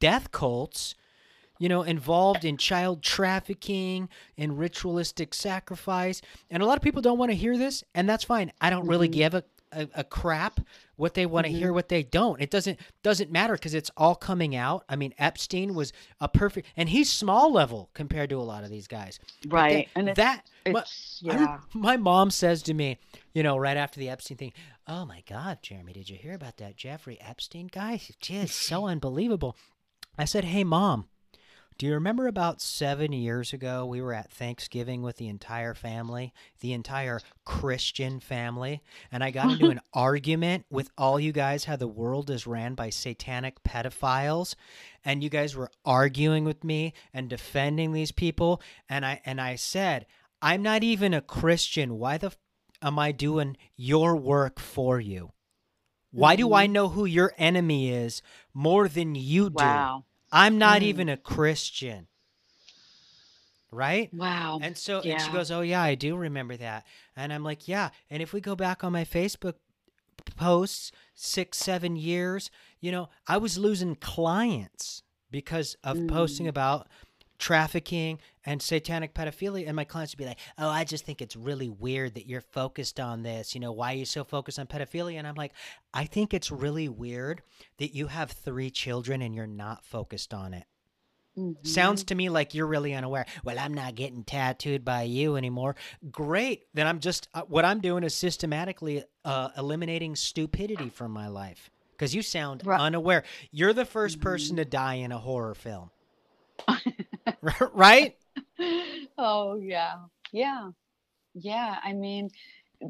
death 0.00 0.30
cults 0.30 0.94
you 1.58 1.68
know, 1.68 1.82
involved 1.82 2.44
in 2.44 2.56
child 2.56 3.02
trafficking 3.02 4.08
and 4.36 4.58
ritualistic 4.58 5.34
sacrifice. 5.34 6.20
And 6.50 6.62
a 6.62 6.66
lot 6.66 6.76
of 6.76 6.82
people 6.82 7.02
don't 7.02 7.18
want 7.18 7.30
to 7.30 7.36
hear 7.36 7.56
this, 7.58 7.84
and 7.94 8.08
that's 8.08 8.24
fine. 8.24 8.52
I 8.60 8.70
don't 8.70 8.86
really 8.86 9.08
Mhm. 9.08 9.12
give 9.12 9.34
a, 9.34 9.44
a, 9.72 9.88
a 9.96 10.04
crap 10.04 10.60
what 10.96 11.14
they 11.14 11.26
want 11.26 11.46
to 11.46 11.52
Mhm. 11.52 11.56
hear, 11.58 11.72
what 11.72 11.88
they 11.88 12.02
don't. 12.02 12.40
It 12.40 12.50
doesn't 12.50 12.78
doesn't 13.02 13.30
matter 13.30 13.52
because 13.52 13.74
it's 13.74 13.90
all 13.96 14.14
coming 14.14 14.56
out. 14.56 14.84
I 14.88 14.96
mean, 14.96 15.12
Epstein 15.18 15.74
was 15.74 15.92
a 16.20 16.28
perfect, 16.28 16.68
and 16.76 16.88
he's 16.88 17.12
small 17.12 17.52
level 17.52 17.90
compared 17.92 18.30
to 18.30 18.36
a 18.36 18.42
lot 18.42 18.64
of 18.64 18.70
these 18.70 18.86
guys. 18.88 19.18
Right, 19.46 19.88
and 19.94 20.08
it's 20.08 20.16
that 20.16 20.44
my, 20.66 20.80
it's 20.80 21.22
I 21.28 21.34
yeah. 21.34 21.58
my 21.74 21.96
mom 21.98 22.30
says 22.30 22.62
to 22.62 22.74
me, 22.74 22.98
you 23.34 23.42
know, 23.42 23.58
right 23.58 23.76
after 23.76 24.00
the 24.00 24.08
Epstein 24.08 24.38
thing, 24.38 24.52
"Oh 24.86 25.04
my 25.04 25.22
God, 25.28 25.58
Jeremy, 25.62 25.92
did 25.92 26.08
you 26.08 26.16
hear 26.16 26.32
about 26.34 26.56
that 26.56 26.76
Jeffrey 26.76 27.18
Epstein 27.20 27.68
guy? 27.70 28.00
Just 28.20 28.54
so 28.54 28.86
unbelievable." 28.88 29.54
I 30.16 30.24
said, 30.24 30.44
"Hey, 30.46 30.64
mom." 30.64 31.08
Do 31.78 31.86
you 31.86 31.94
remember 31.94 32.26
about 32.26 32.60
seven 32.60 33.12
years 33.12 33.52
ago 33.52 33.86
we 33.86 34.00
were 34.02 34.12
at 34.12 34.32
Thanksgiving 34.32 35.00
with 35.00 35.16
the 35.16 35.28
entire 35.28 35.74
family, 35.74 36.34
the 36.58 36.72
entire 36.72 37.20
Christian 37.44 38.18
family, 38.18 38.82
and 39.12 39.22
I 39.22 39.30
got 39.30 39.52
into 39.52 39.70
an 39.70 39.80
argument 39.94 40.66
with 40.70 40.90
all 40.98 41.20
you 41.20 41.30
guys 41.30 41.66
how 41.66 41.76
the 41.76 41.86
world 41.86 42.30
is 42.30 42.48
ran 42.48 42.74
by 42.74 42.90
satanic 42.90 43.62
pedophiles, 43.62 44.56
and 45.04 45.22
you 45.22 45.30
guys 45.30 45.54
were 45.54 45.70
arguing 45.84 46.44
with 46.44 46.64
me 46.64 46.94
and 47.14 47.30
defending 47.30 47.92
these 47.92 48.10
people, 48.10 48.60
and 48.88 49.06
I 49.06 49.20
and 49.24 49.40
I 49.40 49.54
said, 49.54 50.06
I'm 50.42 50.62
not 50.62 50.82
even 50.82 51.14
a 51.14 51.20
Christian. 51.20 51.96
Why 51.96 52.18
the 52.18 52.26
f- 52.28 52.38
am 52.82 52.98
I 52.98 53.12
doing 53.12 53.56
your 53.76 54.16
work 54.16 54.58
for 54.58 54.98
you? 54.98 55.30
Why 56.10 56.34
do 56.34 56.52
I 56.54 56.66
Mhm. 56.66 56.70
know 56.72 56.88
who 56.88 57.04
your 57.04 57.34
enemy 57.38 57.90
is 57.90 58.20
more 58.52 58.88
than 58.88 59.14
you 59.14 59.48
do? 59.48 59.54
Wow. 59.64 60.04
I'm 60.32 60.58
not 60.58 60.80
Mm. 60.82 60.84
even 60.84 61.08
a 61.08 61.16
Christian. 61.16 62.06
Right? 63.70 64.12
Wow. 64.14 64.60
And 64.62 64.76
so 64.78 65.00
and 65.00 65.20
she 65.20 65.30
goes, 65.30 65.50
"Oh 65.50 65.60
yeah, 65.60 65.82
I 65.82 65.94
do 65.94 66.16
remember 66.16 66.56
that." 66.56 66.86
And 67.14 67.32
I'm 67.32 67.44
like, 67.44 67.68
"Yeah." 67.68 67.90
And 68.08 68.22
if 68.22 68.32
we 68.32 68.40
go 68.40 68.56
back 68.56 68.82
on 68.82 68.92
my 68.92 69.04
Facebook 69.04 69.54
posts 70.36 70.90
6 71.14 71.58
7 71.58 71.94
years, 71.96 72.50
you 72.80 72.90
know, 72.90 73.10
I 73.26 73.36
was 73.36 73.58
losing 73.58 73.94
clients 73.96 75.02
because 75.30 75.76
of 75.84 76.06
posting 76.08 76.46
Mm. 76.46 76.50
about 76.50 76.88
trafficking 77.38 78.18
and 78.44 78.60
satanic 78.60 79.14
pedophilia 79.14 79.66
and 79.66 79.76
my 79.76 79.84
clients 79.84 80.12
would 80.12 80.18
be 80.18 80.26
like 80.26 80.38
oh 80.58 80.68
i 80.68 80.82
just 80.84 81.04
think 81.04 81.22
it's 81.22 81.36
really 81.36 81.68
weird 81.68 82.14
that 82.14 82.26
you're 82.26 82.40
focused 82.40 82.98
on 82.98 83.22
this 83.22 83.54
you 83.54 83.60
know 83.60 83.72
why 83.72 83.92
are 83.92 83.96
you 83.96 84.04
so 84.04 84.24
focused 84.24 84.58
on 84.58 84.66
pedophilia 84.66 85.16
and 85.18 85.26
i'm 85.26 85.34
like 85.36 85.52
i 85.94 86.04
think 86.04 86.34
it's 86.34 86.50
really 86.50 86.88
weird 86.88 87.42
that 87.78 87.94
you 87.94 88.08
have 88.08 88.30
three 88.32 88.70
children 88.70 89.22
and 89.22 89.34
you're 89.34 89.46
not 89.46 89.84
focused 89.84 90.34
on 90.34 90.52
it 90.52 90.64
sounds 91.62 92.02
Mhm. 92.02 92.06
to 92.08 92.14
me 92.16 92.28
like 92.28 92.52
you're 92.54 92.66
really 92.66 92.92
unaware 92.94 93.24
well 93.44 93.56
i'm 93.60 93.72
not 93.72 93.94
getting 93.94 94.24
tattooed 94.24 94.84
by 94.84 95.02
you 95.02 95.36
anymore 95.36 95.76
great 96.10 96.66
then 96.74 96.86
i'm 96.88 96.98
just 96.98 97.28
uh, 97.34 97.42
what 97.42 97.64
i'm 97.64 97.80
doing 97.80 98.02
is 98.02 98.14
systematically 98.14 99.04
uh, 99.24 99.50
eliminating 99.56 100.16
stupidity 100.16 100.88
from 100.88 101.12
my 101.12 101.28
life 101.28 101.70
because 101.92 102.12
you 102.14 102.22
sound 102.22 102.62
Right. 102.66 102.80
unaware 102.80 103.22
you're 103.52 103.72
the 103.72 103.84
1st 103.84 104.18
Mhm. 104.18 104.22
person 104.22 104.56
to 104.56 104.64
die 104.64 104.94
in 104.94 105.12
a 105.12 105.18
horror 105.18 105.54
film 105.54 105.90
right 107.72 108.16
oh 109.18 109.56
yeah. 109.56 109.96
Yeah. 110.32 110.70
Yeah. 111.34 111.78
I 111.82 111.92
mean, 111.92 112.30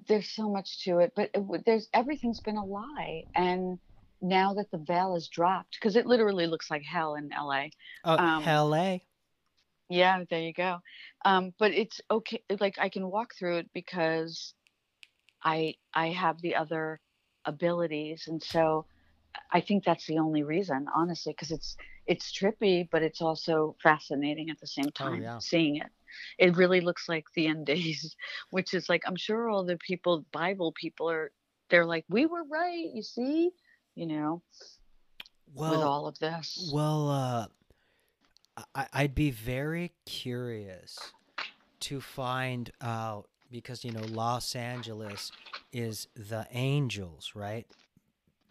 there's 0.07 0.29
so 0.29 0.51
much 0.51 0.85
to 0.85 0.99
it, 0.99 1.13
but 1.17 1.31
it, 1.35 1.65
there's 1.65 1.89
everything's 1.95 2.41
been 2.41 2.57
a 2.57 2.65
lie. 2.65 3.25
And 3.35 3.79
now 4.21 4.55
that 4.55 4.71
the 4.71 4.79
veil 4.79 5.17
is 5.17 5.29
dropped, 5.29 5.77
because 5.79 5.97
it 5.97 6.07
literally 6.07 6.47
looks 6.47 6.71
like 6.71 6.83
hell 6.83 7.15
in 7.15 7.31
LA. 7.31 7.67
oh 8.05 8.17
Um, 8.17 8.43
hell 8.43 8.75
eh? 8.75 8.99
Yeah, 9.89 10.25
there 10.29 10.41
you 10.41 10.53
go. 10.53 10.79
Um, 11.25 11.55
but 11.59 11.73
it's 11.73 12.01
okay. 12.11 12.43
Like 12.61 12.79
I 12.79 12.89
can 12.91 13.09
walk 13.09 13.35
through 13.39 13.59
it 13.59 13.71
because 13.73 14.55
I 15.43 15.75
I 15.95 16.09
have 16.09 16.41
the 16.43 16.57
other 16.57 17.01
abilities, 17.47 18.25
and 18.27 18.43
so 18.43 18.85
I 19.51 19.63
think 19.63 19.85
that's 19.85 20.07
the 20.07 20.19
only 20.19 20.43
reason, 20.43 20.87
honestly, 20.95 21.33
because 21.33 21.51
it's 21.51 21.77
it's 22.09 22.33
trippy, 22.33 22.89
but 22.91 23.03
it's 23.03 23.23
also 23.23 23.77
fascinating 23.83 24.51
at 24.51 24.61
the 24.61 24.67
same 24.69 24.91
oh 25.01 25.13
time. 25.13 25.15
yeah 25.15 25.41
Seeing 25.41 25.77
it, 25.77 25.89
it 26.39 26.57
really 26.57 26.81
looks 26.81 27.09
like 27.09 27.27
the 27.35 27.49
end 27.49 27.67
days, 27.67 28.17
which 28.51 28.75
is 28.75 28.89
like 28.89 29.03
I'm 29.07 29.17
sure 29.17 29.49
all 29.51 29.65
the 29.65 29.79
people, 29.79 30.27
Bible 30.33 30.73
people, 30.73 31.11
are 31.11 31.33
they're 31.71 31.87
like, 31.87 32.07
we 32.11 32.27
were 32.27 32.45
right, 32.51 32.87
you 32.95 33.03
see, 33.03 33.51
you 33.97 34.07
know, 34.07 34.43
well, 35.55 35.71
with 35.71 35.83
all 35.83 36.07
of 36.09 36.19
this. 36.19 36.73
well 36.73 37.11
uh 37.11 37.47
I, 38.75 38.87
i'd 38.95 39.15
be 39.15 39.31
very 39.31 39.93
curious 40.07 41.15
to 41.81 42.01
find 42.01 42.71
out 42.83 43.29
because 43.51 43.85
you 43.85 43.93
know 43.93 44.07
los 44.07 44.57
angeles 44.57 45.33
is 45.73 46.09
the 46.17 46.47
angels 46.53 47.33
right 47.35 47.67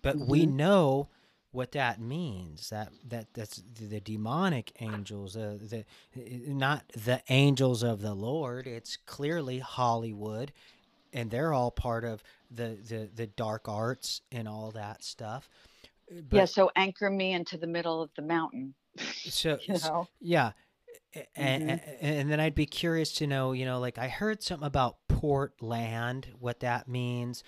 but 0.02 0.22
we 0.22 0.46
hmm 0.46 0.48
know 0.48 1.10
what 1.58 1.74
that 1.74 2.00
means. 2.00 2.70
That 2.70 2.92
that 3.10 3.34
that's 3.34 3.62
the 3.80 4.00
demonic 4.00 4.74
angels 4.80 5.36
uh, 5.36 5.58
the 5.62 5.86
not 6.16 6.86
the 6.94 7.22
angels 7.30 7.84
of 7.84 8.02
the 8.02 8.14
lord. 8.14 8.68
It's 8.68 8.98
clearly 8.98 9.60
hollywood 9.60 10.54
and 11.14 11.32
they're 11.32 11.54
all 11.54 11.72
part 11.72 12.06
of 12.06 12.24
the 12.52 12.78
the, 12.88 13.10
the 13.14 13.28
dark 13.28 13.68
arts 13.68 14.22
and 14.32 14.48
all 14.48 14.72
that 14.72 15.04
stuff. 15.04 15.50
Uh, 16.12 16.22
Yeah, 16.32 16.46
so 16.46 16.72
anchor 16.76 17.10
me 17.10 17.34
into 17.34 17.58
the 17.58 17.68
middle 17.68 18.02
of 18.02 18.12
the 18.16 18.22
mountain, 18.22 18.76
so 19.28 19.60
you 19.68 19.80
know. 19.80 20.08
yeah. 20.22 20.52
And, 21.36 21.64
hmm 21.64 21.76
and 22.02 22.30
then 22.32 22.40
i'd 22.40 22.56
be 22.56 22.66
curious 22.68 23.12
to 23.14 23.28
know 23.28 23.52
you 23.52 23.66
know 23.66 23.80
like 23.80 23.98
i 23.98 24.08
heard 24.08 24.44
something 24.44 24.68
about 24.68 24.98
portland 25.08 26.28
what 26.40 26.60
that 26.60 26.88
means 26.88 27.44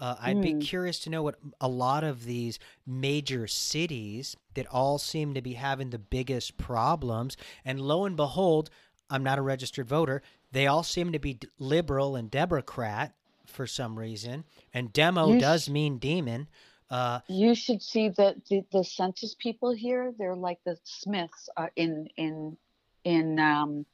uh, 0.00 0.16
i'd 0.22 0.40
be 0.40 0.54
Mm. 0.54 0.60
curious 0.60 0.98
to 1.00 1.10
know 1.10 1.22
what 1.22 1.36
a 1.60 1.68
lot 1.68 2.04
of 2.04 2.24
these 2.24 2.58
major 2.86 3.46
cities 3.46 4.36
that 4.54 4.66
all 4.68 4.98
seem 4.98 5.34
to 5.34 5.42
be 5.42 5.54
having 5.54 5.90
the 5.90 5.98
biggest 5.98 6.56
problems 6.56 7.36
and 7.64 7.80
lo 7.80 8.04
and 8.04 8.16
behold 8.16 8.70
i'm 9.10 9.22
not 9.22 9.38
a 9.38 9.42
registered 9.42 9.86
voter 9.86 10.22
they 10.52 10.66
all 10.66 10.82
seem 10.82 11.12
to 11.12 11.18
be 11.18 11.38
liberal 11.58 12.16
and 12.16 12.30
democrat 12.30 13.14
for 13.46 13.66
some 13.66 13.98
reason 13.98 14.44
and 14.72 14.92
demo 14.92 15.32
You 15.32 15.40
does 15.40 15.64
sh- 15.64 15.68
mean 15.68 15.98
demon 15.98 16.48
uh, 16.90 17.20
you 17.28 17.54
should 17.54 17.82
see 17.82 18.10
the, 18.10 18.40
the 18.50 18.62
the 18.70 18.84
census 18.84 19.34
people 19.34 19.72
here. 19.72 20.12
They're 20.18 20.36
like 20.36 20.58
the 20.64 20.76
Smiths 20.84 21.48
uh, 21.56 21.68
in 21.76 22.06
in 22.18 22.56
in 23.04 23.40
um 23.40 23.86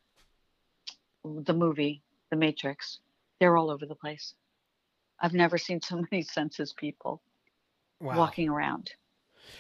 the 1.24 1.54
movie 1.54 2.02
The 2.30 2.36
Matrix. 2.36 2.98
They're 3.38 3.56
all 3.56 3.70
over 3.70 3.86
the 3.86 3.94
place. 3.94 4.34
I've 5.20 5.34
never 5.34 5.58
seen 5.58 5.80
so 5.80 5.96
many 6.10 6.22
census 6.22 6.72
people 6.72 7.22
wow 8.00 8.18
walking 8.18 8.48
around. 8.48 8.92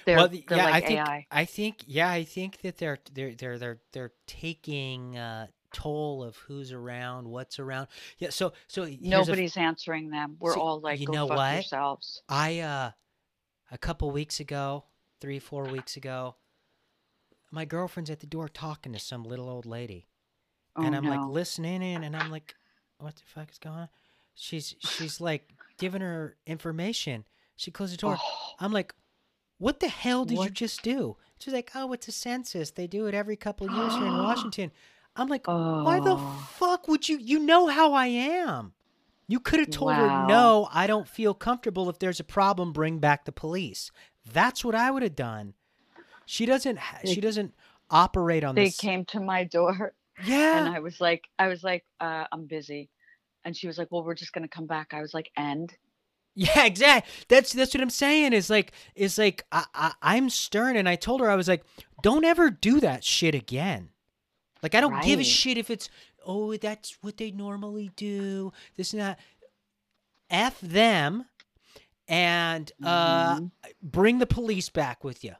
Well, 0.06 0.28
They're 0.28 0.28
the- 0.28 0.44
they're 0.48 0.58
yeah, 0.58 0.66
I 0.66 0.80
think 0.80 1.00
AI. 1.00 1.26
I 1.30 1.44
think 1.44 1.76
yeah, 1.86 2.10
I 2.10 2.24
think 2.24 2.60
that 2.62 2.78
they're 2.78 2.98
they're 3.12 3.34
they're 3.34 3.58
they're 3.58 3.80
they're 3.92 4.12
taking 4.26 5.16
uh, 5.16 5.48
toll 5.72 6.22
of 6.22 6.36
who's 6.36 6.72
around, 6.72 7.28
what's 7.28 7.58
around. 7.58 7.88
Yeah, 8.18 8.30
so 8.30 8.52
so 8.66 8.84
here's 8.84 9.02
a 9.02 9.08
Nobody's 9.10 9.56
answering 9.56 10.10
them. 10.10 10.36
We're 10.40 10.54
see, 10.54 10.60
all 10.60 10.80
like, 10.80 11.00
you 11.00 11.06
know 11.06 11.26
what? 11.26 11.54
yourselves. 11.54 12.22
I 12.28 12.60
uh 12.60 12.90
a 13.70 13.78
couple 13.78 14.10
weeks 14.10 14.40
ago, 14.40 14.84
three 15.20 15.38
four 15.38 15.64
weeks 15.64 15.96
ago, 15.96 16.36
my 17.50 17.64
girlfriend's 17.64 18.10
at 18.10 18.20
the 18.20 18.26
door 18.26 18.48
talking 18.48 18.92
to 18.92 18.98
some 18.98 19.24
little 19.24 19.48
old 19.48 19.66
lady, 19.66 20.06
Oh, 20.76 20.82
and 20.82 20.94
I'm 20.94 21.04
like 21.04 21.28
listening 21.28 21.82
in, 21.82 22.04
and 22.04 22.16
I'm 22.16 22.30
like, 22.30 22.54
what 22.98 23.16
the 23.16 23.22
fuck 23.26 23.50
is 23.50 23.58
going 23.58 23.76
on? 23.76 23.88
She's 24.34 24.74
she's 24.80 25.20
like 25.20 25.48
giving 25.78 26.00
her 26.02 26.36
information. 26.46 27.24
She 27.56 27.70
closed 27.70 27.92
the 27.92 27.96
door. 27.98 28.16
Oh, 28.18 28.52
I'm 28.58 28.72
like, 28.72 28.94
what 29.58 29.80
the 29.80 29.88
hell 29.88 30.24
did 30.24 30.38
you 30.38 30.50
just 30.50 30.82
do? 30.82 31.16
She's 31.38 31.52
like, 31.54 31.70
oh, 31.74 31.92
it's 31.92 32.08
a 32.08 32.12
census. 32.12 32.70
They 32.70 32.86
do 32.86 33.06
it 33.06 33.14
every 33.14 33.36
couple 33.36 33.68
of 33.68 33.74
years 33.74 33.94
here 33.94 34.06
in 34.06 34.16
Washington. 34.22 34.70
I'm 35.16 35.28
like, 35.28 35.46
why 35.46 36.00
the 36.02 36.16
Oh. 36.16 36.46
fuck 36.56 36.88
would 36.88 37.08
you? 37.08 37.18
You 37.18 37.38
know 37.40 37.66
how 37.66 37.92
I 37.92 38.06
am. 38.06 38.72
You 39.28 39.38
could 39.40 39.60
have 39.60 39.70
told 39.70 39.94
her, 39.94 40.26
no, 40.26 40.68
I 40.72 40.86
don't 40.86 41.06
feel 41.08 41.34
comfortable. 41.34 41.88
If 41.88 41.98
there's 41.98 42.18
a 42.20 42.24
problem, 42.24 42.72
bring 42.72 42.98
back 42.98 43.24
the 43.26 43.32
police. 43.32 43.90
That's 44.32 44.64
what 44.64 44.74
I 44.74 44.90
would 44.90 45.02
have 45.02 45.14
done. 45.16 45.54
She 46.26 46.46
doesn't. 46.46 46.78
They- 47.04 47.14
She 47.14 47.20
doesn't 47.20 47.54
operate 47.90 48.44
on 48.44 48.54
this. 48.54 48.62
they 48.62 48.66
this. 48.66 48.76
came 48.78 49.04
to 49.06 49.20
my 49.20 49.44
door 49.44 49.92
yeah. 50.24 50.64
and 50.64 50.74
I 50.74 50.78
was 50.80 51.00
like, 51.00 51.24
I 51.38 51.48
was 51.48 51.62
like, 51.64 51.84
uh, 52.00 52.24
I'm 52.32 52.46
busy. 52.46 52.88
And 53.44 53.56
she 53.56 53.66
was 53.66 53.78
like, 53.78 53.88
well, 53.90 54.04
we're 54.04 54.14
just 54.14 54.32
going 54.32 54.42
to 54.42 54.48
come 54.48 54.66
back. 54.66 54.88
I 54.92 55.00
was 55.00 55.14
like, 55.14 55.30
and 55.36 55.72
Yeah, 56.34 56.64
exactly. 56.64 57.10
That's 57.28 57.52
that's 57.52 57.74
what 57.74 57.80
I'm 57.82 57.90
saying. 57.90 58.32
Is 58.32 58.50
like 58.50 58.72
is 58.94 59.18
like 59.18 59.44
I, 59.50 59.64
I 59.74 59.92
I'm 60.02 60.30
stern, 60.30 60.76
and 60.76 60.88
I 60.88 60.96
told 60.96 61.20
her 61.20 61.30
I 61.30 61.34
was 61.36 61.48
like, 61.48 61.64
don't 62.02 62.24
ever 62.24 62.50
do 62.50 62.80
that 62.80 63.02
shit 63.04 63.34
again. 63.34 63.90
Like 64.62 64.74
I 64.74 64.80
don't 64.80 65.02
give 65.02 65.18
a 65.20 65.24
shit 65.24 65.58
if 65.58 65.70
it's 65.70 65.88
oh 66.24 66.54
that's 66.56 66.98
what 67.00 67.16
they 67.16 67.30
normally 67.30 67.90
do. 67.96 68.52
This 68.76 68.92
and 68.92 69.00
that. 69.02 69.18
F 70.30 70.60
them, 70.60 71.24
and 72.06 72.70
uh, 72.84 73.36
Mhm. 73.40 73.50
bring 73.82 74.18
the 74.18 74.26
police 74.26 74.68
back 74.68 75.02
with 75.02 75.24
you. 75.24 75.34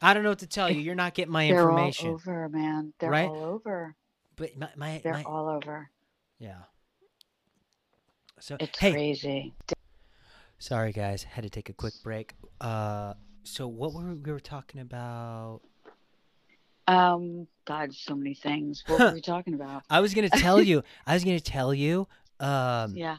I 0.00 0.14
don't 0.14 0.22
know 0.22 0.28
what 0.28 0.38
to 0.40 0.46
tell 0.46 0.70
you. 0.70 0.80
You're 0.80 0.94
not 0.94 1.14
getting 1.14 1.32
my 1.32 1.46
they're 1.48 1.58
information, 1.58 2.08
all 2.10 2.14
over, 2.14 2.48
man. 2.48 2.92
They're 3.00 3.10
Right? 3.10 3.28
all 3.28 3.42
over. 3.42 3.96
but 4.36 4.56
my 4.56 4.68
my, 4.76 5.00
They're 5.02 5.14
my 5.14 5.24
all 5.24 5.48
over. 5.48 5.90
yeah. 6.38 6.62
So 8.40 8.56
It's 8.60 8.78
hey, 8.78 8.92
crazy. 8.92 9.54
Sorry, 10.58 10.92
guys, 10.92 11.22
had 11.22 11.44
to 11.44 11.50
take 11.50 11.68
a 11.68 11.72
quick 11.72 11.94
break. 12.02 12.34
Uh, 12.60 13.14
so 13.44 13.66
what 13.68 13.92
were 13.94 14.14
we 14.14 14.32
were 14.32 14.40
talking 14.40 14.80
about? 14.80 15.60
Um, 16.88 17.46
God, 17.64 17.94
so 17.94 18.14
many 18.14 18.34
things. 18.34 18.84
What 18.86 19.00
were 19.00 19.14
we 19.14 19.20
talking 19.22 19.54
about? 19.54 19.82
I 19.90 20.00
was 20.00 20.14
gonna 20.14 20.30
tell 20.30 20.62
you. 20.62 20.82
I 21.06 21.14
was 21.14 21.24
gonna 21.24 21.40
tell 21.40 21.74
you. 21.74 22.08
Um, 22.40 22.94
Yeah. 22.96 23.18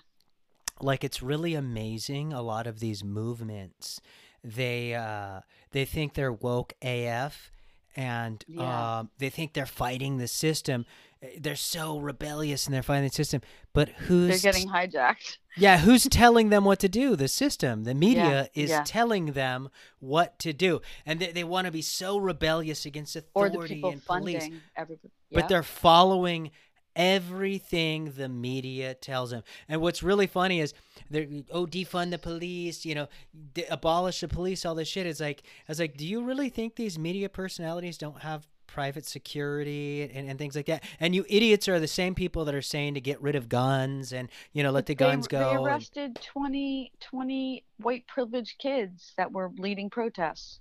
like 0.82 1.03
it's 1.03 1.22
really 1.22 1.53
amazing. 1.55 2.34
A 2.34 2.41
lot 2.41 2.68
of 2.68 2.80
these 2.80 3.03
movements, 3.03 3.99
they 4.43 4.93
uh, 4.95 5.41
they 5.72 5.86
think 5.86 6.13
they're 6.13 6.32
woke 6.34 6.74
AF, 6.82 7.51
and 7.95 8.43
Yeah. 8.47 8.99
um, 8.99 9.09
they 9.18 9.30
think 9.30 9.53
they're 9.53 9.65
fighting 9.65 10.18
the 10.18 10.28
system. 10.28 10.86
Uh, 11.22 11.28
They're 11.39 11.55
so 11.55 11.99
rebellious 11.99 12.65
and 12.65 12.74
they're 12.74 12.84
fighting 12.84 13.09
system. 13.09 13.41
But 13.74 13.89
who's 13.89 14.41
They're 14.41 14.51
getting 14.53 14.70
hijacked. 14.70 15.38
Yeah, 15.55 15.80
who's 15.80 16.03
telling 16.11 16.49
them 16.49 16.63
what 16.65 16.80
to 16.80 16.89
do? 16.89 17.15
The 17.15 17.28
system. 17.28 17.84
The 17.84 17.93
media 17.95 18.49
is 18.53 18.70
yeah. 18.70 18.84
telling 18.86 19.34
them 19.34 19.70
what 19.99 20.38
to 20.39 20.53
do. 20.53 20.82
And 21.05 21.20
they, 21.20 21.32
they 21.32 21.43
want 21.43 21.65
to 21.65 21.72
be 21.72 21.82
so 21.82 22.18
rebellious 22.18 22.86
against 22.86 23.18
Or 23.34 23.47
authority 23.47 23.82
and 23.84 24.03
police. 24.05 24.41
funding 24.43 24.61
everybody. 24.76 25.09
But 25.32 25.47
they're 25.49 25.63
following 25.63 26.51
everything 26.95 28.11
the 28.18 28.28
media 28.28 28.93
tells 28.95 29.30
them. 29.30 29.43
And 29.70 29.82
what's 29.82 30.01
really 30.01 30.28
funny 30.28 30.59
is 30.59 30.74
they're 31.09 31.28
oh 31.51 31.65
defund 31.65 32.11
the 32.11 32.18
police, 32.18 32.86
you 32.86 32.95
know, 32.95 33.07
d- 33.53 33.65
abolish 33.70 34.20
the 34.22 34.28
police, 34.28 34.65
all 34.65 34.76
this 34.76 34.88
shit. 34.88 35.05
It's 35.05 35.20
like 35.20 35.43
I 35.45 35.72
was 35.72 35.80
like, 35.80 35.95
do 35.95 36.05
you 36.05 36.24
really 36.24 36.49
think 36.49 36.76
these 36.76 36.97
media 36.97 37.30
personalities 37.30 37.97
don't 37.97 38.22
have 38.22 38.47
private 38.68 39.05
security 39.05 40.03
and, 40.03 40.30
and 40.30 40.38
things 40.38 40.55
like 40.55 40.65
that? 40.68 40.84
And 40.99 41.15
you 41.15 41.26
idiots 41.30 41.68
are 41.68 41.80
the 41.80 41.88
same 41.88 42.13
people 42.13 42.45
that 42.45 42.53
are 42.53 42.61
saying 42.61 42.93
to 42.93 43.01
get 43.01 43.22
rid 43.22 43.36
of 43.36 43.49
guns 43.49 44.13
and 44.13 44.30
you 44.53 44.61
know 44.63 44.72
let 44.72 44.86
the 44.86 44.93
they- 44.93 45.05
guns 45.05 45.28
go. 45.28 45.39
They 45.39 45.55
and- 45.55 45.65
arrested 45.65 46.20
20, 46.24 46.91
20 47.01 47.65
white 47.78 48.05
privileged 48.07 48.57
kids 48.59 49.13
that 49.18 49.32
were 49.32 49.51
leading 49.57 49.89
protests. 49.89 50.59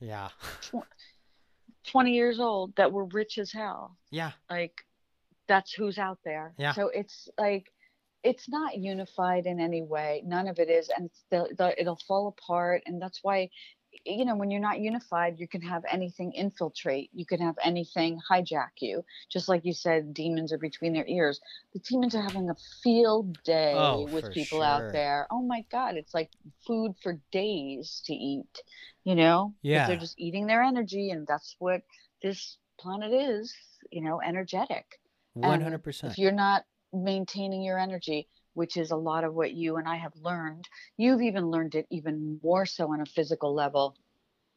yeah, 0.00 0.28
20 1.86 2.12
years 2.12 2.38
old 2.40 2.74
that 2.76 2.92
were 2.92 3.04
rich 3.06 3.38
as 3.38 3.50
hell. 3.52 3.96
yeah, 4.10 4.32
Like, 4.50 4.84
that's 5.48 5.72
who's 5.72 5.98
out 5.98 6.18
there. 6.24 6.52
Yeah. 6.58 6.72
So 6.72 6.88
it's 6.94 7.28
like, 7.38 7.72
it's 8.22 8.48
not 8.48 8.76
unified 8.76 9.46
in 9.46 9.58
any 9.60 9.82
way. 9.82 10.22
None 10.26 10.46
of 10.48 10.58
it 10.58 10.68
is. 10.68 10.90
And 10.94 11.06
it's 11.06 11.24
the, 11.30 11.54
the, 11.56 11.80
it'll 11.80 11.98
fall 12.06 12.28
apart. 12.28 12.82
And 12.86 13.00
that's 13.00 13.20
why, 13.22 13.48
you 14.04 14.24
know, 14.24 14.36
when 14.36 14.50
you're 14.50 14.60
not 14.60 14.80
unified, 14.80 15.38
you 15.38 15.48
can 15.48 15.60
have 15.62 15.84
anything 15.90 16.32
infiltrate. 16.32 17.10
You 17.12 17.26
can 17.26 17.40
have 17.40 17.56
anything 17.62 18.20
hijack 18.30 18.70
you. 18.80 19.04
Just 19.30 19.48
like 19.48 19.64
you 19.64 19.72
said, 19.72 20.14
demons 20.14 20.52
are 20.52 20.58
between 20.58 20.92
their 20.92 21.06
ears. 21.06 21.40
The 21.72 21.80
demons 21.80 22.14
are 22.14 22.22
having 22.22 22.48
a 22.50 22.56
field 22.82 23.42
day 23.44 23.74
Oh, 23.76 24.08
with 24.12 24.32
people 24.32 24.58
sure. 24.58 24.64
out 24.64 24.92
there. 24.92 25.26
Oh 25.30 25.42
my 25.42 25.64
God. 25.70 25.96
It's 25.96 26.14
like 26.14 26.30
food 26.66 26.94
for 27.02 27.20
days 27.32 28.02
to 28.06 28.14
eat, 28.14 28.62
you 29.04 29.14
know? 29.14 29.54
Yeah. 29.62 29.86
They're 29.86 29.96
just 29.96 30.18
eating 30.18 30.46
their 30.46 30.62
energy. 30.62 31.10
And 31.10 31.26
that's 31.26 31.56
what 31.58 31.82
this 32.22 32.56
planet 32.80 33.12
is, 33.12 33.54
you 33.90 34.02
know, 34.02 34.20
energetic. 34.20 35.00
hundred 35.42 35.82
percent. 35.82 36.12
If 36.12 36.18
you're 36.18 36.32
not 36.32 36.64
maintaining 36.92 37.62
your 37.62 37.78
energy, 37.78 38.28
which 38.54 38.76
is 38.76 38.90
a 38.90 38.96
lot 38.96 39.24
of 39.24 39.34
what 39.34 39.52
you 39.52 39.76
and 39.76 39.88
I 39.88 39.96
have 39.96 40.14
learned, 40.22 40.68
you've 40.96 41.22
even 41.22 41.50
learned 41.50 41.74
it 41.74 41.86
even 41.90 42.40
more 42.42 42.66
so 42.66 42.92
on 42.92 43.00
a 43.00 43.06
physical 43.06 43.54
level, 43.54 43.96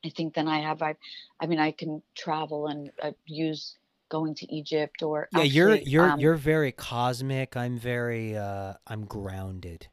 I 0.06 0.10
think, 0.10 0.34
than 0.34 0.48
I 0.48 0.62
have. 0.62 0.82
I, 0.82 0.96
I 1.39 1.48
mean, 1.48 1.60
I 1.60 1.72
can 1.72 2.02
travel 2.16 2.68
and 2.68 2.92
uh, 3.02 3.12
use 3.26 3.78
going 4.10 4.36
to 4.36 4.54
Egypt 4.54 5.04
or 5.04 5.30
Yeah, 5.32 5.44
you're 5.44 5.76
you're 5.76 6.08
um, 6.08 6.20
you're 6.20 6.36
very 6.36 6.72
cosmic. 6.72 7.56
I'm 7.56 7.78
very 7.78 8.36
uh 8.38 8.74
I'm 8.88 9.06
grounded. 9.06 9.88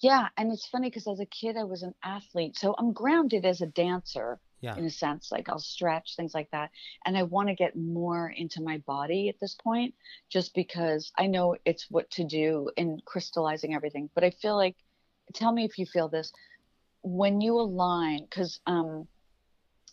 yeah. 0.00 0.28
And 0.36 0.52
it's 0.52 0.66
funny 0.66 0.88
because 0.88 1.06
as 1.06 1.20
a 1.20 1.26
kid, 1.26 1.56
I 1.56 1.64
was 1.64 1.82
an 1.82 1.94
athlete, 2.02 2.56
so 2.58 2.74
I'm 2.78 2.92
grounded 2.92 3.44
as 3.44 3.60
a 3.60 3.66
dancer. 3.66 4.40
Yeah. 4.60 4.76
in 4.76 4.84
a 4.84 4.90
sense 4.90 5.32
like 5.32 5.48
i'll 5.48 5.58
stretch 5.58 6.16
things 6.16 6.34
like 6.34 6.50
that 6.50 6.70
and 7.06 7.16
i 7.16 7.22
want 7.22 7.48
to 7.48 7.54
get 7.54 7.76
more 7.76 8.28
into 8.28 8.62
my 8.62 8.78
body 8.78 9.28
at 9.28 9.40
this 9.40 9.54
point 9.54 9.94
just 10.28 10.54
because 10.54 11.10
i 11.18 11.26
know 11.26 11.56
it's 11.64 11.86
what 11.90 12.10
to 12.10 12.24
do 12.24 12.70
in 12.76 13.00
crystallizing 13.04 13.74
everything 13.74 14.10
but 14.14 14.22
i 14.24 14.30
feel 14.30 14.56
like 14.56 14.76
tell 15.34 15.52
me 15.52 15.64
if 15.64 15.78
you 15.78 15.86
feel 15.86 16.08
this 16.08 16.32
when 17.02 17.40
you 17.40 17.54
align 17.54 18.24
because 18.24 18.60
um 18.66 19.06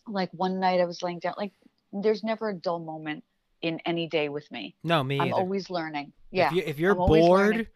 like 0.08 0.30
one 0.34 0.60
night 0.60 0.82
i 0.82 0.86
was 0.86 1.02
laying 1.02 1.20
down 1.20 1.34
like 1.38 1.54
there's 1.94 2.24
never 2.24 2.50
a 2.50 2.54
dull 2.54 2.80
moment 2.80 3.24
in 3.62 3.80
any 3.86 4.08
day 4.08 4.30
with 4.30 4.50
me 4.52 4.76
No, 4.84 5.04
me 5.04 5.20
i'm 5.20 5.28
either. 5.30 5.34
always 5.36 5.70
learning 5.70 6.12
yeah 6.32 6.48
If, 6.48 6.54
you, 6.58 6.64
if 6.66 6.80
you're 6.80 6.92
I'm 6.92 6.98
bored. 7.08 7.68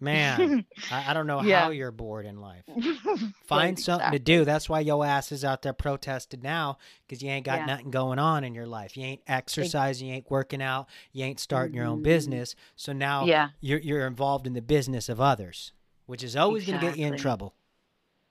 Man, 0.00 0.64
I, 0.90 1.10
I 1.10 1.14
don't 1.14 1.26
know 1.26 1.40
Yeah. 1.40 1.64
how 1.64 1.70
you're 1.70 1.90
bored 1.90 2.26
in 2.26 2.40
life. 2.40 2.64
Find 3.46 3.78
something 3.78 4.10
to 4.10 4.18
do. 4.18 4.44
That's 4.44 4.68
why 4.68 4.80
your 4.80 5.04
ass 5.04 5.30
is 5.30 5.44
out 5.44 5.62
there 5.62 5.72
protested 5.72 6.42
now 6.42 6.78
because 7.06 7.22
you 7.22 7.30
ain't 7.30 7.46
got 7.46 7.60
Yeah. 7.60 7.66
nothing 7.66 7.90
going 7.90 8.18
on 8.18 8.42
in 8.44 8.54
your 8.54 8.66
life. 8.66 8.96
You 8.96 9.04
ain't 9.04 9.22
exercising, 9.26 10.08
you 10.08 10.14
ain't 10.14 10.30
working 10.30 10.60
out, 10.62 10.88
you 11.12 11.24
ain't 11.24 11.38
starting 11.40 11.76
your 11.76 11.86
own 11.86 12.00
Mhm. 12.00 12.04
business. 12.04 12.54
So 12.74 12.92
now 12.92 13.26
yeah 13.26 13.50
you're 13.60 13.78
you're 13.78 14.06
involved 14.06 14.46
in 14.46 14.52
the 14.54 14.62
business 14.62 15.08
of 15.08 15.20
others, 15.20 15.72
which 16.06 16.24
is 16.24 16.34
always 16.36 16.66
going 16.66 16.80
to 16.80 16.86
get 16.86 16.98
you 16.98 17.06
in 17.06 17.16
trouble. 17.16 17.54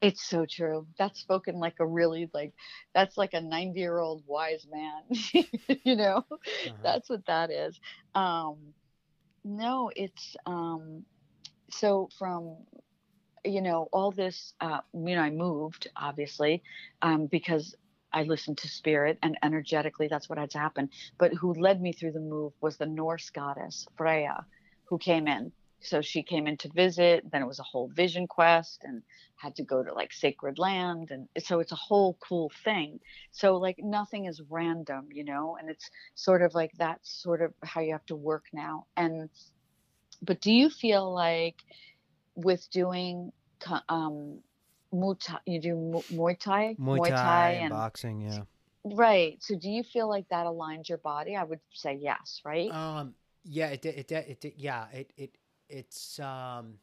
It's 0.02 0.24
so 0.28 0.46
true. 0.46 0.86
That's 1.00 1.20
spoken 1.20 1.56
like 1.56 1.76
a 1.80 1.86
really 1.88 2.30
like 2.34 2.54
that's 2.94 3.18
like 3.18 3.34
a 3.34 3.42
90 3.42 3.80
year 3.80 3.98
old 4.00 4.24
wise 4.28 4.68
man. 4.70 5.02
you 5.84 5.96
know, 5.96 6.24
Uh-huh. 6.30 6.74
that's 6.84 7.10
what 7.10 7.26
that 7.28 7.50
is. 7.52 7.80
Um 8.14 8.58
no, 9.44 9.92
it's 9.96 10.36
um 10.46 11.06
so 11.70 12.10
from 12.18 12.58
you 13.44 13.62
know 13.62 13.88
all 13.92 14.12
this 14.12 14.54
uh 14.62 14.80
you 14.94 15.16
know 15.16 15.22
I 15.22 15.30
moved 15.30 15.88
obviously 15.96 16.64
um 17.02 17.28
because 17.28 17.76
I 18.14 18.24
listened 18.24 18.58
to 18.60 18.70
spirit 18.70 19.20
and 19.22 19.38
energetically 19.44 20.08
that's 20.08 20.30
what 20.30 20.40
had 20.40 20.52
to 20.52 20.60
happen. 20.60 20.90
But 21.18 21.34
who 21.34 21.54
led 21.54 21.82
me 21.82 21.92
through 21.92 22.14
the 22.14 22.22
move 22.22 22.54
was 22.62 22.78
the 22.78 22.86
Norse 22.86 23.30
goddess 23.30 23.88
Freya 23.98 24.46
who 24.86 24.98
came 24.98 25.28
in. 25.28 25.52
So 25.82 26.02
she 26.02 26.24
came 26.24 26.48
in 26.48 26.56
to 26.58 26.70
visit, 26.70 27.30
then 27.30 27.42
it 27.42 27.48
was 27.48 27.60
a 27.60 27.64
whole 27.64 27.90
vision 27.90 28.26
quest 28.26 28.84
and 28.84 29.04
had 29.36 29.56
to 29.56 29.64
go 29.64 29.84
to 29.84 29.94
like 29.94 30.14
sacred 30.14 30.58
land 30.58 31.12
and 31.12 31.28
so 31.40 31.60
it's 31.60 31.72
a 31.72 31.76
whole 31.76 32.18
cool 32.26 32.52
thing 32.64 33.00
so 33.32 33.58
like 33.58 33.78
nothing 33.80 34.26
is 34.26 34.42
random 34.50 35.08
you 35.12 35.24
know 35.24 35.58
and 35.60 35.70
it's 35.70 35.90
sort 36.16 36.42
of 36.42 36.54
like 36.56 36.72
that's 36.78 37.22
sort 37.22 37.42
of 37.42 37.54
how 37.64 37.82
you 37.82 37.92
have 37.92 38.06
to 38.06 38.16
work 38.16 38.46
now 38.54 38.86
and 38.96 39.30
but 40.26 40.42
do 40.42 40.52
you 40.52 40.70
feel 40.70 41.14
like 41.14 41.56
with 42.36 42.70
doing 42.72 43.32
co- 43.60 43.80
um 43.90 44.40
Muay 44.94 45.20
Thai, 45.20 45.40
you 45.46 45.60
do 45.60 45.76
Mu- 45.76 46.18
Muay 46.18 46.40
Thai, 46.40 46.76
Muay 46.80 47.10
Thai, 47.10 47.50
and 47.52 47.62
and 47.64 47.70
boxing, 47.70 48.22
yeah. 48.22 48.44
right. 48.84 49.38
So 49.42 49.56
do 49.56 49.70
you 49.70 49.84
feel 49.84 50.08
like 50.08 50.28
that 50.30 50.46
aligns 50.46 50.88
your 50.90 51.00
body? 51.00 51.36
I 51.36 51.44
would 51.44 51.60
say 51.74 52.00
yes, 52.02 52.42
right? 52.46 52.72
Um, 52.72 53.14
yeah, 53.44 53.68
it 53.68 53.82
did. 53.82 53.96
It 53.96 54.08
did. 54.08 54.28
It 54.28 54.40
did. 54.42 54.54
Yeah, 54.58 54.86
it 54.94 55.12
it 55.18 55.38
it's 55.70 56.20
um 56.20 56.76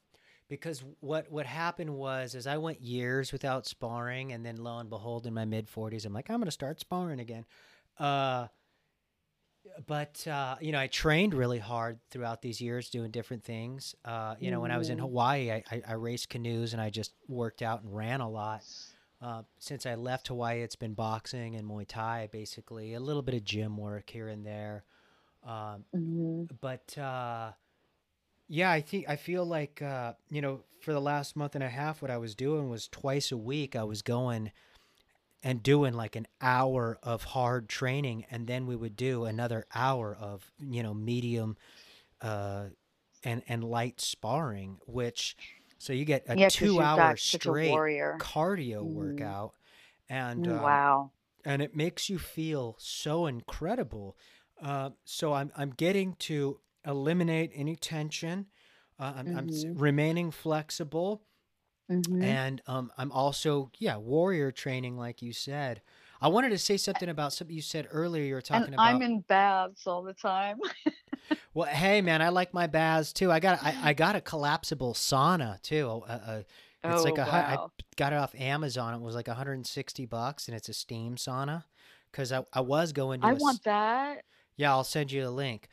because 0.49 0.85
what 1.01 1.31
what 1.31 1.47
happened 1.47 1.91
was 1.91 2.35
is 2.35 2.47
I 2.47 2.59
went 2.59 2.81
years 2.81 3.33
without 3.33 3.67
sparring, 3.67 4.33
and 4.33 4.45
then 4.45 4.57
lo 4.57 4.79
and 4.79 4.91
behold, 4.91 5.27
in 5.27 5.35
my 5.35 5.45
mid 5.45 5.69
forties, 5.69 6.05
I'm 6.05 6.13
like, 6.13 6.31
I'm 6.31 6.39
gonna 6.41 6.51
start 6.51 6.81
sparring 6.81 7.21
again. 7.21 7.47
Uh, 7.99 8.49
but 9.87 10.27
uh, 10.27 10.57
you 10.61 10.73
know, 10.73 10.79
I 10.81 10.87
trained 10.89 11.35
really 11.35 11.59
hard 11.59 12.01
throughout 12.11 12.43
these 12.43 12.61
years 12.61 12.91
doing 12.91 13.11
different 13.11 13.45
things. 13.45 13.95
Uh, 14.05 14.35
you 14.39 14.51
know, 14.51 14.61
when 14.61 14.71
I 14.71 14.79
was 14.79 14.89
in 14.91 14.99
Mhm. 14.99 15.03
Hawaii, 15.03 15.51
I, 15.53 15.65
I, 15.71 15.83
I 15.89 15.93
raced 15.95 16.29
canoes 16.29 16.73
and 16.73 16.83
I 16.83 16.91
just 16.91 17.13
worked 17.29 17.63
out 17.63 17.83
and 17.83 17.95
ran 17.95 18.21
a 18.21 18.29
lot. 18.29 18.65
Uh, 19.21 19.43
since 19.59 19.87
I 19.87 19.95
left 19.95 20.29
Hawaii, 20.29 20.63
it's 20.63 20.77
been 20.77 20.95
boxing 20.95 21.55
and 21.57 21.69
Muay 21.69 21.87
Thai, 21.87 22.29
basically 22.33 22.95
a 22.95 23.01
little 23.01 23.23
bit 23.23 23.35
of 23.37 23.45
gym 23.45 23.77
work 23.77 24.11
here 24.11 24.29
and 24.29 24.45
there. 24.45 24.85
Um, 25.45 25.85
hmm 25.93 26.45
but 26.61 26.97
uh, 26.99 27.53
yeah, 28.49 28.71
I 28.71 28.81
think 28.81 29.09
I 29.09 29.17
feel 29.17 29.45
like 29.45 29.81
uh, 29.83 30.15
you 30.31 30.43
know, 30.43 30.61
for 30.81 30.93
the 30.93 31.01
last 31.01 31.37
month 31.37 31.55
and 31.55 31.65
a 31.65 31.69
half, 31.69 32.03
what 32.03 32.11
I 32.11 32.19
was 32.19 32.35
doing 32.35 32.69
was 32.69 32.89
twice 32.89 33.33
a 33.33 33.37
week. 33.37 33.77
I 33.77 33.85
was 33.85 34.03
going 34.03 34.53
and 35.43 35.63
doing 35.63 35.95
like 35.95 36.17
an 36.17 36.27
hour 36.41 36.99
of 37.03 37.25
hard 37.25 37.69
training, 37.69 38.27
and 38.31 38.47
then 38.47 38.67
we 38.67 38.77
would 38.77 38.97
do 38.97 39.25
another 39.25 39.67
hour 39.75 40.15
of 40.15 40.51
you 40.61 40.83
know 40.83 40.95
medium 40.95 41.57
uh, 42.21 42.69
and 43.25 43.43
and 43.49 43.65
light 43.65 44.01
sparring, 44.01 44.79
which 44.87 45.37
so 45.79 45.93
you 45.93 46.05
get 46.05 46.25
a 46.29 46.37
Yeah, 46.37 46.49
two 46.49 46.81
hour 46.81 47.17
got 47.17 47.21
such 47.31 47.47
a 47.47 47.53
straight 47.55 47.85
cardio 48.19 48.85
Mm. 48.85 48.89
workout, 48.91 49.55
and 50.09 50.47
Mm, 50.47 50.49
um, 50.49 50.61
Wow. 50.61 51.13
and 51.45 51.63
it 51.63 51.75
makes 51.75 52.09
you 52.09 52.19
feel 52.19 52.77
so 52.79 53.27
incredible. 53.27 54.17
Uh, 54.61 54.91
so 55.05 55.33
I'm 55.33 55.51
I'm 55.57 55.71
getting 55.71 56.15
to 56.17 56.61
eliminate 56.87 57.51
any 57.55 57.77
tension. 57.77 58.47
Uh, 58.99 59.15
I'm, 59.17 59.31
I'm 59.35 59.47
Mhm. 59.47 59.75
remaining 59.75 60.31
flexible, 60.31 61.25
hmm 61.89 62.35
and 62.41 62.63
um, 62.67 62.93
I'm 62.97 63.13
also 63.13 63.71
yeah 63.79 63.97
warrior 63.97 64.53
training, 64.53 64.97
like 64.97 65.23
you 65.23 65.33
said. 65.33 65.83
I 66.21 66.29
wanted 66.29 66.51
to 66.51 66.59
say 66.59 66.77
something 66.77 67.09
about 67.09 67.33
something 67.33 67.55
you 67.57 67.63
said 67.63 67.89
earlier. 67.91 68.25
You 68.25 68.35
were 68.35 68.43
talking 68.43 68.75
And 68.75 68.75
about. 68.75 69.03
I'm 69.03 69.03
in 69.03 69.21
baths 69.21 69.87
all 69.87 70.03
the 70.03 70.15
time. 70.15 70.61
well, 71.55 71.69
hey 71.69 72.01
man, 72.01 72.23
I 72.23 72.29
like 72.31 72.55
my 72.55 72.67
baths 72.67 73.13
too. 73.13 73.31
I 73.31 73.41
got 73.41 73.63
I, 73.63 73.77
I 73.81 73.93
got 73.95 74.17
a 74.17 74.21
collapsible 74.21 74.95
sauna 74.95 75.61
too. 75.63 75.89
A, 76.07 76.13
a, 76.13 76.45
it's 76.87 77.05
oh 77.05 77.05
like 77.05 77.19
a 77.19 77.27
hu- 77.27 77.37
I 77.37 77.59
wow. 77.59 77.73
got 77.97 78.13
it 78.13 78.17
off 78.17 78.35
Amazon. 78.35 78.95
It 78.95 79.01
was 79.01 79.15
like 79.15 79.29
160 79.29 80.07
bucks, 80.07 80.49
and 80.49 80.57
it's 80.57 80.69
a 80.69 80.75
steam 80.75 81.17
sauna. 81.17 81.65
Because 82.11 82.31
I, 82.33 82.45
I 82.53 82.61
was 82.61 82.93
going 82.93 83.23
to 83.23 83.29
I 83.29 83.33
a 83.33 83.39
want 83.39 83.63
that. 83.65 84.25
Yeah, 84.57 84.71
I'll 84.73 84.85
send 84.85 85.13
you 85.13 85.27
a 85.27 85.31
link. 85.31 85.69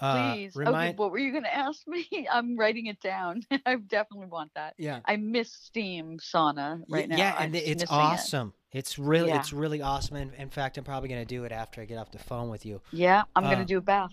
Uh, 0.00 0.34
Please. 0.34 0.56
Okay, 0.56 0.94
what 0.96 1.10
were 1.10 1.18
you 1.18 1.30
going 1.30 1.44
to 1.44 1.54
ask 1.54 1.86
me? 1.86 2.06
I'm 2.32 2.56
writing 2.56 2.86
it 2.86 3.00
down. 3.00 3.42
I 3.66 3.76
definitely 3.76 4.28
want 4.28 4.50
that. 4.54 4.74
yeah. 4.78 5.00
I 5.04 5.16
miss 5.16 5.52
steam 5.52 6.18
sauna 6.18 6.82
right 6.88 7.08
now. 7.08 7.16
yeah, 7.18 7.34
I'm 7.36 7.52
and 7.52 7.56
it's 7.56 7.82
missing 7.82 7.96
it. 7.98 8.00
awesome. 8.00 8.54
It's 8.72 8.98
really, 8.98 9.28
Yeah. 9.28 9.36
it's 9.36 9.52
really 9.52 9.82
awesome. 9.82 10.16
And 10.16 10.32
in 10.34 10.48
fact, 10.48 10.78
I'm 10.78 10.84
probably 10.84 11.08
gonna 11.08 11.24
do 11.24 11.44
it 11.44 11.52
after 11.52 11.80
I 11.80 11.84
get 11.84 11.98
off 11.98 12.12
the 12.12 12.18
phone 12.18 12.48
with 12.50 12.64
you. 12.64 12.80
Yeah, 12.92 13.22
I'm 13.36 13.44
Uh, 13.44 13.48
going 13.48 13.58
to 13.58 13.64
do 13.64 13.78
a 13.78 13.82
bath. 13.82 14.12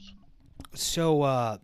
So, 0.74 1.22
uh, 1.24 1.58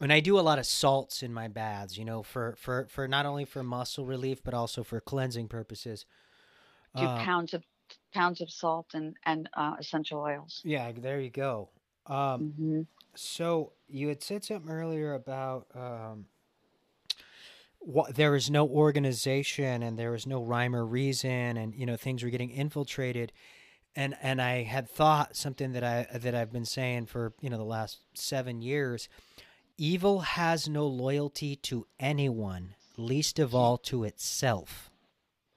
and 0.00 0.12
I 0.12 0.20
do 0.20 0.38
a 0.38 0.42
lot 0.42 0.58
of 0.58 0.66
salts 0.66 1.22
in 1.22 1.32
my 1.32 1.48
baths. 1.48 1.96
You 1.98 2.04
know, 2.04 2.22
for 2.22 2.54
for 2.56 2.86
for 2.88 3.06
not 3.08 3.26
only 3.26 3.44
for 3.44 3.62
muscle 3.62 4.04
relief 4.04 4.42
but 4.42 4.54
also 4.54 4.82
for 4.82 5.00
cleansing 5.00 5.48
purposes. 5.48 6.04
Do 6.96 7.08
Uh, 7.08 7.24
pounds 7.24 7.54
of 7.54 7.64
pounds 8.12 8.40
of 8.40 8.50
salt 8.50 8.94
and 8.94 9.16
and 9.24 9.48
uh, 9.54 9.76
essential 9.78 10.20
oils. 10.20 10.60
yeah, 10.64 10.92
there 10.92 11.20
you 11.20 11.30
go. 11.30 11.68
Um, 12.06 12.52
hmm 12.56 12.82
so 13.16 13.72
you 13.88 14.08
had 14.08 14.22
said 14.22 14.44
something 14.44 14.70
earlier 14.70 15.14
about 15.14 15.66
um, 15.74 16.26
what 17.78 18.14
there 18.14 18.34
is 18.34 18.50
no 18.50 18.66
organization 18.66 19.82
and 19.82 19.98
there 19.98 20.14
is 20.14 20.26
no 20.26 20.42
rhyme 20.42 20.74
or 20.74 20.84
reason, 20.84 21.56
and 21.56 21.74
you 21.74 21.86
know 21.86 21.96
things 21.96 22.22
were 22.22 22.30
getting 22.30 22.50
infiltrated. 22.50 23.32
And 23.96 24.16
and 24.22 24.40
I 24.42 24.62
had 24.62 24.88
thought 24.88 25.36
something 25.36 25.72
that 25.72 25.84
I 25.84 26.06
that 26.18 26.34
I've 26.34 26.52
been 26.52 26.64
saying 26.64 27.06
for 27.06 27.32
you 27.40 27.50
know 27.50 27.58
the 27.58 27.64
last 27.64 27.98
seven 28.14 28.62
years. 28.62 29.08
Evil 29.76 30.20
has 30.20 30.68
no 30.68 30.86
loyalty 30.86 31.56
to 31.56 31.86
anyone, 31.98 32.76
least 32.96 33.40
of 33.40 33.54
all 33.56 33.76
to 33.78 34.04
itself. 34.04 34.90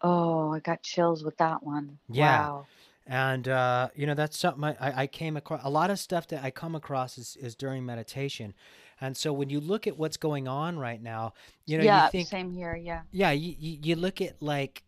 Oh, 0.01 0.53
I 0.53 0.59
got 0.59 0.81
chills 0.83 1.23
with 1.23 1.37
that 1.37 1.63
one. 1.63 1.99
Yeah. 2.09 2.49
Wow. 2.49 2.67
And 3.09 3.47
uh, 3.47 3.87
you 3.95 4.05
know 4.05 4.15
that's 4.15 4.37
something 4.37 4.63
I, 4.65 5.03
I 5.03 5.07
came 5.07 5.37
across. 5.37 5.61
A 5.63 5.69
lot 5.69 5.89
of 5.89 5.97
stuff 5.97 6.27
that 6.27 6.43
I 6.43 6.51
come 6.51 6.75
across 6.75 7.17
is, 7.17 7.37
is 7.39 7.55
during 7.55 7.85
meditation, 7.85 8.53
and 8.99 9.15
so 9.15 9.31
when 9.31 9.49
you 9.49 9.61
look 9.61 9.87
at 9.87 9.97
what's 9.97 10.17
going 10.17 10.47
on 10.47 10.77
right 10.77 11.01
now, 11.01 11.33
you 11.65 11.77
know 11.77 11.85
yeah, 11.85 12.05
you 12.05 12.11
think, 12.11 12.27
same 12.27 12.51
here. 12.51 12.75
Yeah. 12.75 13.01
yeah, 13.11 13.31
you, 13.31 13.55
you 13.57 13.79
you 13.81 13.95
look 13.95 14.19
at 14.19 14.41
like 14.41 14.83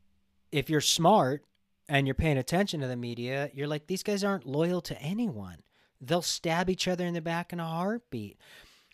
if 0.52 0.70
you're 0.70 0.82
smart 0.82 1.46
and 1.88 2.08
you're 2.08 2.14
paying 2.14 2.38
attention 2.38 2.82
to 2.82 2.88
the 2.88 2.98
media, 2.98 3.50
you're 3.54 3.68
like 3.68 3.88
these 3.88 4.04
guys 4.04 4.22
aren't 4.24 4.46
loyal 4.46 4.82
to 4.82 5.02
anyone. 5.02 5.64
They'll 6.02 6.22
stab 6.22 6.70
each 6.70 6.88
other 6.88 7.06
in 7.06 7.14
the 7.14 7.22
back 7.22 7.54
in 7.54 7.60
a 7.60 7.66
heartbeat. 7.66 8.38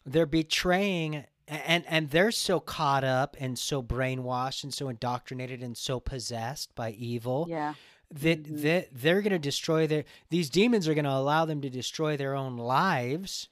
They're 0.06 0.26
betraying 0.28 1.26
and 1.48 1.84
and 1.88 2.10
they're 2.10 2.32
so 2.32 2.60
caught 2.60 3.04
up 3.04 3.36
and 3.40 3.58
so 3.58 3.82
brainwashed 3.82 4.64
and 4.64 4.74
so 4.74 4.90
indoctrinated 4.90 5.62
and 5.62 5.78
so 5.78 6.00
possessed 6.00 6.74
by 6.76 6.92
evil 6.92 7.46
Yeah. 7.50 7.74
That 8.22 8.44
Mhm. 8.44 8.62
that 8.62 8.88
they're 8.92 9.22
going 9.22 9.34
to 9.34 9.40
destroy 9.40 9.86
their 9.88 10.06
these 10.30 10.50
demons 10.50 10.88
are 10.88 10.94
going 10.94 11.06
to 11.06 11.12
allow 11.12 11.46
them 11.46 11.62
to 11.62 11.70
destroy 11.70 12.16
their 12.18 12.34
own 12.34 12.58
lives 12.58 13.50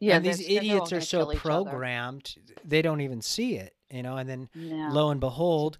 Yeah. 0.00 0.16
and 0.16 0.24
these 0.24 0.38
they're- 0.38 0.46
they're 0.48 0.58
all 0.80 0.86
idiots 0.86 0.92
are 0.92 1.00
so 1.00 1.26
programmed 1.34 2.36
they 2.64 2.82
don't 2.82 3.00
even 3.00 3.20
see 3.20 3.56
it 3.56 3.74
you 3.90 4.02
know 4.02 4.16
and 4.16 4.28
then 4.28 4.48
lo 4.92 5.10
and 5.10 5.20
behold 5.20 5.78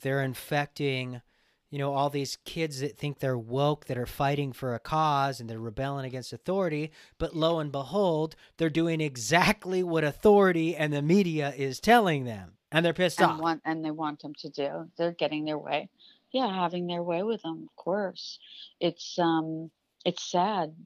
they're 0.00 0.22
infecting 0.22 1.22
you 1.70 1.78
know 1.78 1.92
all 1.92 2.08
these 2.10 2.36
kids 2.44 2.78
that 2.80 2.96
think 2.96 3.18
they're 3.18 3.38
woke 3.38 3.86
that 3.86 3.98
are 3.98 4.06
fighting 4.06 4.52
for 4.52 4.74
a 4.74 4.78
cause 4.78 5.40
and 5.40 5.50
they're 5.50 5.58
rebelling 5.58 6.04
against 6.06 6.32
authority 6.32 6.92
but 7.18 7.34
lo 7.34 7.58
and 7.58 7.72
behold 7.72 8.36
they're 8.58 8.70
doing 8.70 9.00
exactly 9.00 9.82
what 9.82 10.04
authority 10.04 10.76
and 10.76 10.92
the 10.92 11.02
media 11.02 11.52
is 11.56 11.80
telling 11.80 12.24
them 12.24 12.58
and 12.70 12.84
they're 12.84 12.92
pissed 12.92 13.20
and 13.20 13.32
off 13.32 13.40
want 13.40 13.62
and 13.64 13.84
they 13.84 13.90
want 13.92 14.20
them 14.20 14.34
to 14.34 14.48
do. 14.48 14.90
They're 14.96 15.12
getting 15.12 15.44
their 15.44 15.58
way. 15.58 15.88
Yeah, 16.34 16.54
having 16.54 16.86
their 16.88 17.02
way 17.02 17.22
with 17.24 17.42
them, 17.42 17.64
of 17.70 17.76
course. 17.76 18.40
It's 18.80 19.18
um, 19.18 19.70
it's 20.04 20.30
sad. 20.30 20.76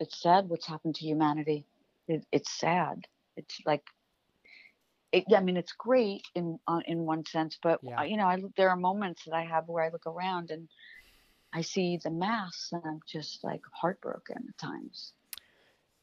It's 0.00 0.22
sad 0.22 0.48
what's 0.48 0.66
happened 0.66 0.96
to 0.96 1.06
humanity. 1.06 1.66
It, 2.08 2.26
it's 2.32 2.52
sad. 2.58 3.06
It's 3.36 3.60
like, 3.66 3.84
it, 5.12 5.24
I 5.34 5.40
mean, 5.40 5.56
it's 5.58 5.72
great 5.72 6.22
in 6.34 6.58
uh, 6.68 6.80
in 6.86 7.04
one 7.06 7.26
sense, 7.26 7.58
but 7.62 7.82
Yeah. 7.82 8.00
uh, 8.00 8.04
you 8.04 8.16
know, 8.16 8.26
I 8.26 8.42
there 8.56 8.70
are 8.70 8.76
moments 8.76 9.24
that 9.26 9.34
I 9.34 9.44
have 9.44 9.68
where 9.68 9.84
I 9.84 9.90
look 9.90 10.06
around 10.06 10.50
and 10.50 10.68
I 11.52 11.62
see 11.62 11.98
the 12.02 12.10
mass, 12.10 12.70
and 12.72 12.82
I'm 12.86 13.00
just 13.06 13.44
like 13.44 13.62
heartbroken 13.72 14.46
at 14.48 14.58
times. 14.58 15.14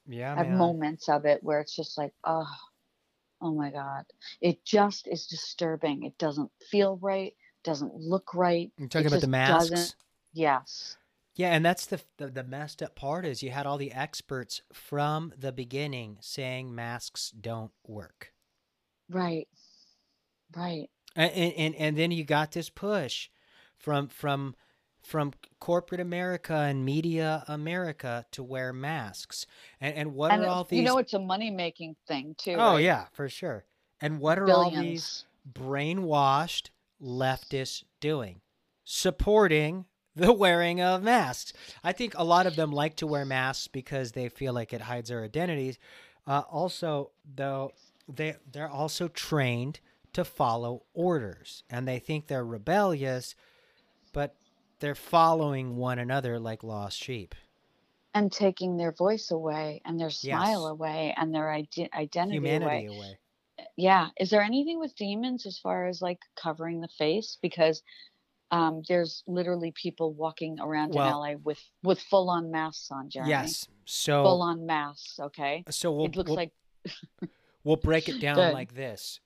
yeah 0.07 0.35
I 0.35 0.39
have 0.39 0.49
man. 0.49 0.49
moments 0.49 1.09
of 1.09 1.25
it 1.25 1.43
where 1.43 1.59
it's 1.61 1.75
just 1.75 1.97
like, 1.97 2.13
oh, 2.23 2.47
oh 3.41 3.53
my 3.53 3.71
God. 3.71 4.05
It 4.41 4.65
just 4.65 5.07
is 5.07 5.27
disturbing. 5.27 6.03
It 6.03 6.17
doesn't 6.17 6.51
feel 6.69 6.97
right, 7.01 7.35
doesn't 7.69 7.95
look 7.95 8.33
right. 8.33 8.71
you're 8.77 8.87
talking 8.87 9.07
about 9.07 9.21
the 9.21 9.27
masks 9.27 9.69
doesn't- 9.69 9.95
Yes. 10.33 10.97
Yeah, 11.35 11.49
and 11.55 11.63
that's 11.65 11.85
the, 11.85 12.01
the 12.17 12.27
the 12.27 12.43
messed 12.43 12.83
up 12.83 12.95
part 12.95 13.25
is 13.25 13.41
you 13.41 13.49
had 13.51 13.65
all 13.65 13.77
the 13.77 13.93
experts 13.93 14.61
from 14.73 15.31
the 15.37 15.51
beginning 15.53 16.17
saying 16.19 16.75
masks 16.75 17.31
don't 17.31 17.71
work, 17.87 18.33
Right. 19.09 19.47
Right. 20.55 20.89
and 21.15 21.31
and, 21.33 21.75
and 21.75 21.97
then 21.97 22.11
you 22.11 22.25
got 22.25 22.51
this 22.51 22.69
push 22.69 23.29
from 23.77 24.09
from 24.09 24.55
from 25.01 25.31
corporate 25.59 26.01
America 26.01 26.53
and 26.53 26.83
media 26.83 27.45
America 27.47 28.25
to 28.31 28.43
wear 28.43 28.73
masks, 28.73 29.45
and 29.79 29.95
and 29.95 30.13
what 30.13 30.31
and 30.31 30.43
are 30.43 30.47
all 30.47 30.63
these? 30.65 30.79
you 30.79 30.83
know, 30.85 30.97
it's 30.97 31.13
a 31.13 31.19
money 31.19 31.51
making 31.51 31.95
thing 32.07 32.35
too. 32.37 32.55
oh 32.55 32.73
right? 32.73 32.83
yeah, 32.83 33.05
for 33.13 33.29
sure. 33.29 33.63
And 34.01 34.19
what 34.19 34.37
are 34.39 34.49
all 34.51 34.71
these 34.71 35.25
brainwashed 35.51 36.69
leftists 37.01 37.83
doing? 37.99 38.41
Supporting 38.83 39.85
the 40.15 40.33
wearing 40.43 40.81
of 40.81 41.03
masks. 41.03 41.53
I 41.83 41.91
think 41.93 42.13
a 42.17 42.23
lot 42.23 42.47
of 42.47 42.55
them 42.55 42.71
like 42.71 42.95
to 42.97 43.07
wear 43.07 43.25
masks 43.25 43.67
because 43.67 44.11
they 44.13 44.29
feel 44.29 44.53
like 44.53 44.73
it 44.73 44.81
hides 44.81 45.09
their 45.09 45.23
identities. 45.23 45.77
Uh, 46.27 46.41
also, 46.51 47.11
though, 47.35 47.71
they 48.07 48.35
they're 48.51 48.69
also 48.69 49.07
trained 49.07 49.79
to 50.13 50.23
follow 50.25 50.83
orders, 50.93 51.63
and 51.69 51.87
they 51.87 51.99
think 51.99 52.27
they're 52.27 52.43
rebellious, 52.45 53.35
but 54.11 54.35
they're 54.79 54.95
following 54.95 55.77
one 55.77 55.99
another 55.99 56.39
like 56.39 56.63
lost 56.63 56.97
sheep. 57.01 57.35
And 58.15 58.31
taking 58.31 58.77
their 58.77 58.91
voice 58.91 59.29
away 59.29 59.81
and 59.85 59.99
their 59.99 60.09
smile 60.09 60.63
Yes. 60.63 60.71
away 60.71 61.13
and 61.15 61.33
their 61.33 61.51
ide- 61.51 61.89
identity 61.93 62.37
Humanity 62.37 62.87
away. 62.87 62.97
away. 62.97 63.17
Yeah. 63.79 64.09
Is 64.19 64.29
there 64.29 64.41
anything 64.41 64.79
with 64.79 64.95
demons 64.95 65.45
as 65.45 65.57
far 65.57 65.87
as 65.87 66.01
like 66.01 66.19
covering 66.35 66.81
the 66.81 66.89
face? 66.97 67.37
Because 67.41 67.81
um, 68.51 68.81
there's 68.87 69.23
literally 69.27 69.71
people 69.71 70.13
walking 70.13 70.59
around 70.59 70.93
Well- 70.93 71.23
in 71.23 71.33
LA 71.35 71.39
with 71.43 71.59
with 71.83 71.99
full 72.01 72.29
on 72.29 72.51
masks 72.51 72.89
on, 72.91 73.09
Jeremy. 73.09 73.29
Yes. 73.29 73.67
So 73.85 74.23
full 74.23 74.41
on 74.41 74.65
masks. 74.65 75.19
Okay. 75.19 75.63
so 75.69 75.91
we'll 75.91 76.05
it 76.05 76.15
looks 76.15 76.29
we'll, 76.29 76.35
like. 76.35 76.51
we'll 77.63 77.75
break 77.77 78.09
it 78.09 78.19
down 78.19 78.35
Good. 78.35 78.53
like 78.53 78.73
this. 78.73 79.19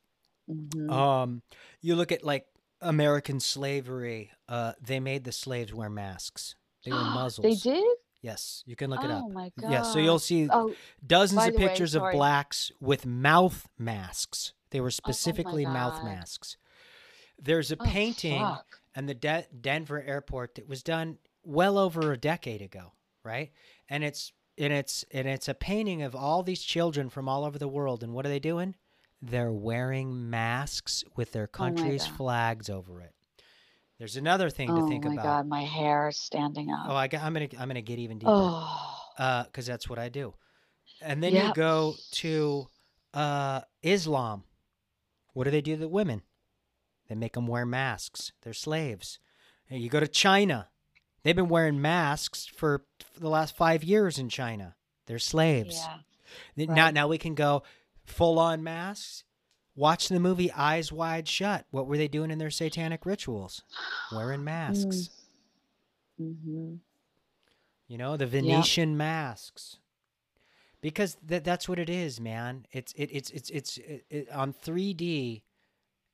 Mhm. 0.49 0.91
Um, 0.91 1.41
you 1.81 1.95
look 1.95 2.11
at 2.11 2.23
like 2.23 2.45
American 2.81 3.39
slavery. 3.39 4.31
Uh, 4.47 4.73
they 4.81 4.99
made 4.99 5.23
the 5.23 5.31
slaves 5.31 5.73
wear 5.73 5.89
masks. 5.89 6.55
They 6.85 6.91
were 6.91 6.97
muzzles. 7.03 7.43
They 7.43 7.55
did. 7.55 7.97
Yes, 8.23 8.63
you 8.65 8.77
can 8.77 8.89
look 8.89 9.03
it 9.03 9.09
oh 9.09 9.15
up. 9.15 9.23
Oh 9.25 9.29
my 9.29 9.51
god. 9.59 9.69
Yeah, 9.69 9.81
so 9.81 9.99
you'll 9.99 10.17
see 10.17 10.47
Oh, 10.49 10.73
dozens 11.05 11.45
of 11.45 11.53
the 11.53 11.59
way, 11.59 11.67
pictures 11.67 11.93
of 11.93 12.09
blacks 12.13 12.71
with 12.79 13.05
mouth 13.05 13.67
masks. 13.77 14.53
They 14.71 14.79
were 14.79 14.85
oh, 14.85 14.87
oh 14.87 14.89
specifically 14.89 15.65
mouth 15.65 16.01
masks. 16.05 16.55
There's 17.37 17.73
a 17.73 17.77
oh, 17.77 17.83
painting 17.83 18.39
fuck. 18.39 18.79
and 18.95 19.09
the 19.09 19.13
De- 19.13 19.45
Denver 19.59 20.01
airport 20.01 20.55
that 20.55 20.69
was 20.69 20.81
done 20.81 21.17
well 21.43 21.77
over 21.77 22.13
a 22.13 22.17
decade 22.17 22.61
ago, 22.61 22.93
right? 23.25 23.51
And 23.89 24.05
it's 24.05 24.31
and 24.57 24.71
it's 24.71 25.03
and 25.11 25.27
it's 25.27 25.49
a 25.49 25.53
painting 25.53 26.01
of 26.01 26.15
all 26.15 26.43
these 26.43 26.63
children 26.63 27.09
from 27.09 27.27
all 27.27 27.43
over 27.43 27.59
the 27.59 27.67
world 27.67 28.03
and 28.03 28.13
what 28.13 28.25
are 28.25 28.29
they 28.29 28.39
doing? 28.39 28.75
They're 29.21 29.51
wearing 29.51 30.29
masks 30.29 31.03
with 31.17 31.33
their 31.33 31.49
Oh 31.53 31.57
country's 31.57 32.07
flags 32.07 32.69
over 32.69 33.01
it. 33.01 33.13
There's 33.99 34.17
another 34.17 34.49
thing 34.49 34.69
to 34.69 34.87
think 34.87 35.05
about. 35.05 35.13
Oh 35.13 35.15
my 35.17 35.23
god, 35.23 35.47
my 35.47 35.63
hair 35.63 36.09
is 36.09 36.17
standing 36.17 36.71
up. 36.71 36.87
Oh, 36.89 36.95
I 36.95 37.07
got, 37.07 37.23
I'm 37.23 37.33
gonna 37.33 37.47
I'm 37.59 37.67
gonna 37.67 37.81
get 37.81 37.99
even 37.99 38.17
deeper 38.17 38.31
oh. 38.33 39.43
because 39.45 39.65
that's 39.65 39.87
what 39.87 39.99
I 39.99 40.09
do. 40.09 40.33
And 41.01 41.23
then 41.23 41.33
you 41.33 41.53
go 41.53 41.95
to 42.13 42.67
uh, 43.13 43.61
Islam. 43.81 44.43
What 45.33 45.45
do 45.45 45.51
they 45.51 45.61
do 45.61 45.75
to 45.75 45.81
the 45.81 45.87
women? 45.87 46.21
They 47.09 47.15
make 47.15 47.33
them 47.33 47.47
wear 47.47 47.65
masks. 47.65 48.31
They're 48.41 48.53
slaves. 48.53 49.19
And 49.69 49.81
you 49.81 49.89
go 49.89 49.99
to 49.99 50.07
China. 50.07 50.69
They've 51.23 51.35
been 51.35 51.49
wearing 51.49 51.81
masks 51.81 52.45
for, 52.45 52.85
for 52.99 53.19
the 53.19 53.29
last 53.29 53.55
five 53.55 53.83
years 53.83 54.19
in 54.19 54.29
China. 54.29 54.75
They're 55.07 55.19
slaves. 55.19 55.81
Yeah. 56.57 56.65
Now, 56.67 56.85
right. 56.85 56.93
now 56.93 57.07
we 57.07 57.17
can 57.17 57.35
go 57.35 57.63
full 58.05 58.39
on 58.39 58.63
masks. 58.63 59.23
Watch 59.75 60.07
the 60.07 60.19
movie 60.19 60.51
Eyes 60.51 60.91
Wide 60.91 61.27
Shut. 61.27 61.65
What 61.71 61.87
were 61.87 61.97
they 61.97 62.07
doing 62.07 62.31
in 62.31 62.37
their 62.37 62.51
satanic 62.51 63.05
rituals? 63.05 63.63
Wearing 64.11 64.43
masks. 64.43 65.09
Mm-hmm. 66.21 66.75
You 67.87 67.97
know, 67.97 68.17
the 68.17 68.27
Venetian 68.27 68.97
masks. 68.97 69.77
Because 70.81 71.17
that 71.25 71.43
that's 71.43 71.69
what 71.69 71.79
it 71.79 71.89
is, 71.89 72.19
man. 72.19 72.65
It's 72.71 72.93
it 72.93 73.09
it's 73.11 73.29
it's 73.31 73.49
it's 73.49 73.77
it, 73.77 74.05
it, 74.09 74.31
on 74.31 74.53
3D 74.53 75.41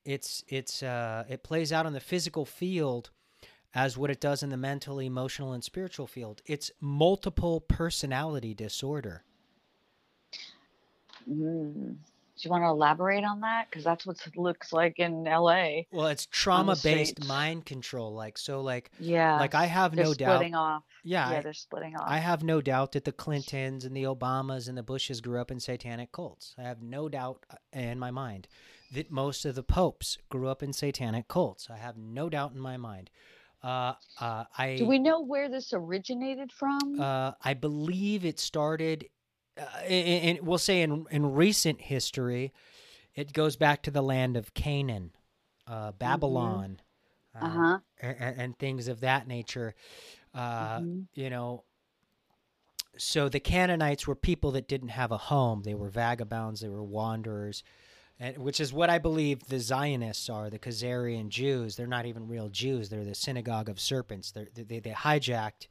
it's 0.06 0.44
it's 0.48 0.84
uh 0.84 1.24
it 1.28 1.44
plays 1.44 1.74
out 1.74 1.86
on 1.86 1.94
the 1.94 2.00
physical 2.00 2.46
field 2.46 3.10
as 3.74 3.98
what 3.98 4.10
it 4.10 4.20
does 4.20 4.42
in 4.42 4.50
the 4.50 4.58
mental, 4.58 5.00
emotional 5.00 5.54
and 5.54 5.64
spiritual 5.64 6.08
field. 6.08 6.42
It's 6.46 6.72
multiple 6.80 7.62
personality 7.62 8.54
disorder. 8.54 9.24
Mm. 11.30 11.98
Do 12.42 12.48
you 12.48 12.52
want 12.52 12.64
to 12.64 12.70
elaborate 12.70 13.24
on 13.26 13.42
that? 13.42 13.70
Because 13.70 13.84
that's 13.84 14.06
what 14.06 14.18
it 14.26 14.38
looks 14.38 14.72
like 14.72 14.98
in 15.00 15.24
LA. 15.26 15.82
Well, 15.92 16.08
it's 16.08 16.26
trauma-based 16.26 17.26
mind 17.28 17.66
control 17.66 18.14
like 18.14 18.38
so 18.38 18.62
like 18.62 18.92
Yeah. 19.00 19.38
like 19.40 19.54
I 19.56 19.66
have 19.66 19.96
they're 19.96 20.06
no 20.06 20.14
doubt 20.14 20.36
splitting 20.38 20.56
off. 20.56 20.84
yeah, 21.04 21.32
Yeah, 21.32 21.38
I- 21.38 21.42
they're 21.42 21.54
splitting 21.54 21.96
off. 21.98 22.06
I 22.08 22.18
have 22.20 22.44
no 22.44 22.62
doubt 22.62 22.94
that 22.94 23.04
the 23.06 23.12
Clintons 23.12 23.84
and 23.84 23.96
the 23.96 24.04
Obamas 24.04 24.70
and 24.70 24.78
the 24.78 24.84
Bushes 24.84 25.20
grew 25.22 25.40
up 25.42 25.52
in 25.52 25.60
satanic 25.60 26.12
cults. 26.12 26.56
I 26.58 26.64
have 26.64 26.82
no 26.82 27.10
doubt 27.10 27.46
uh, 27.52 27.56
in 27.74 28.00
my 28.00 28.12
mind 28.12 28.48
that 28.94 29.12
most 29.12 29.46
of 29.46 29.56
the 29.56 29.64
popes 29.64 30.18
grew 30.30 30.48
up 30.48 30.64
in 30.64 30.72
satanic 30.74 31.28
cults. 31.28 31.68
I 31.70 31.78
have 31.78 31.98
no 31.98 32.30
doubt 32.30 32.54
in 32.54 32.60
my 32.60 32.78
mind. 32.78 33.10
Uh, 33.62 33.94
uh, 34.22 34.46
I 34.58 34.78
Do 34.78 34.86
we 34.88 35.00
know 35.00 35.20
where 35.20 35.50
this 35.50 35.74
originated 35.74 36.52
from? 36.54 37.00
uh, 37.00 37.34
I 37.44 37.54
believe 37.54 38.24
it 38.24 38.40
started, 38.40 39.10
uh, 39.60 39.84
in, 39.86 40.38
in, 40.38 40.46
we'll 40.46 40.58
say 40.58 40.82
in, 40.82 41.06
in 41.12 41.34
recent 41.34 41.82
history, 41.82 42.54
it 43.16 43.34
goes 43.34 43.56
back 43.56 43.82
to 43.84 43.92
the 43.92 44.02
land 44.02 44.38
of 44.38 44.54
Canaan, 44.54 45.12
uh, 45.68 45.92
Babylon, 45.92 46.80
uh 47.40 47.50
huh. 47.50 47.80
and, 48.02 48.40
and 48.40 48.60
things 48.60 48.88
of 48.88 49.02
that 49.02 49.28
nature. 49.28 49.76
Uh, 50.34 50.80
Mhm. 50.80 51.08
You 51.16 51.30
know, 51.30 51.64
so 52.98 53.30
the 53.30 53.40
Canaanites 53.40 54.08
were 54.08 54.16
people 54.16 54.52
that 54.52 54.68
didn't 54.68 54.90
have 54.90 55.12
a 55.12 55.18
home. 55.18 55.64
They 55.64 55.74
were 55.74 55.90
vagabonds. 55.90 56.62
They 56.62 56.70
were 56.70 56.84
wanderers, 56.84 57.64
and 58.20 58.38
which 58.38 58.60
is 58.60 58.74
what 58.74 58.90
I 58.90 59.00
believe 59.00 59.48
the 59.48 59.60
Zionists 59.60 60.30
are. 60.30 60.50
The 60.50 60.60
Khazarian 60.60 61.30
Jews. 61.30 61.76
They're 61.76 61.88
not 61.88 62.06
even 62.06 62.28
real 62.28 62.50
Jews. 62.50 62.90
They're 62.90 63.06
the 63.06 63.16
synagogue 63.16 63.70
of 63.70 63.80
serpents. 63.80 64.32
They're, 64.32 64.50
they 64.54 64.80
they 64.80 64.92
hijacked 64.92 65.68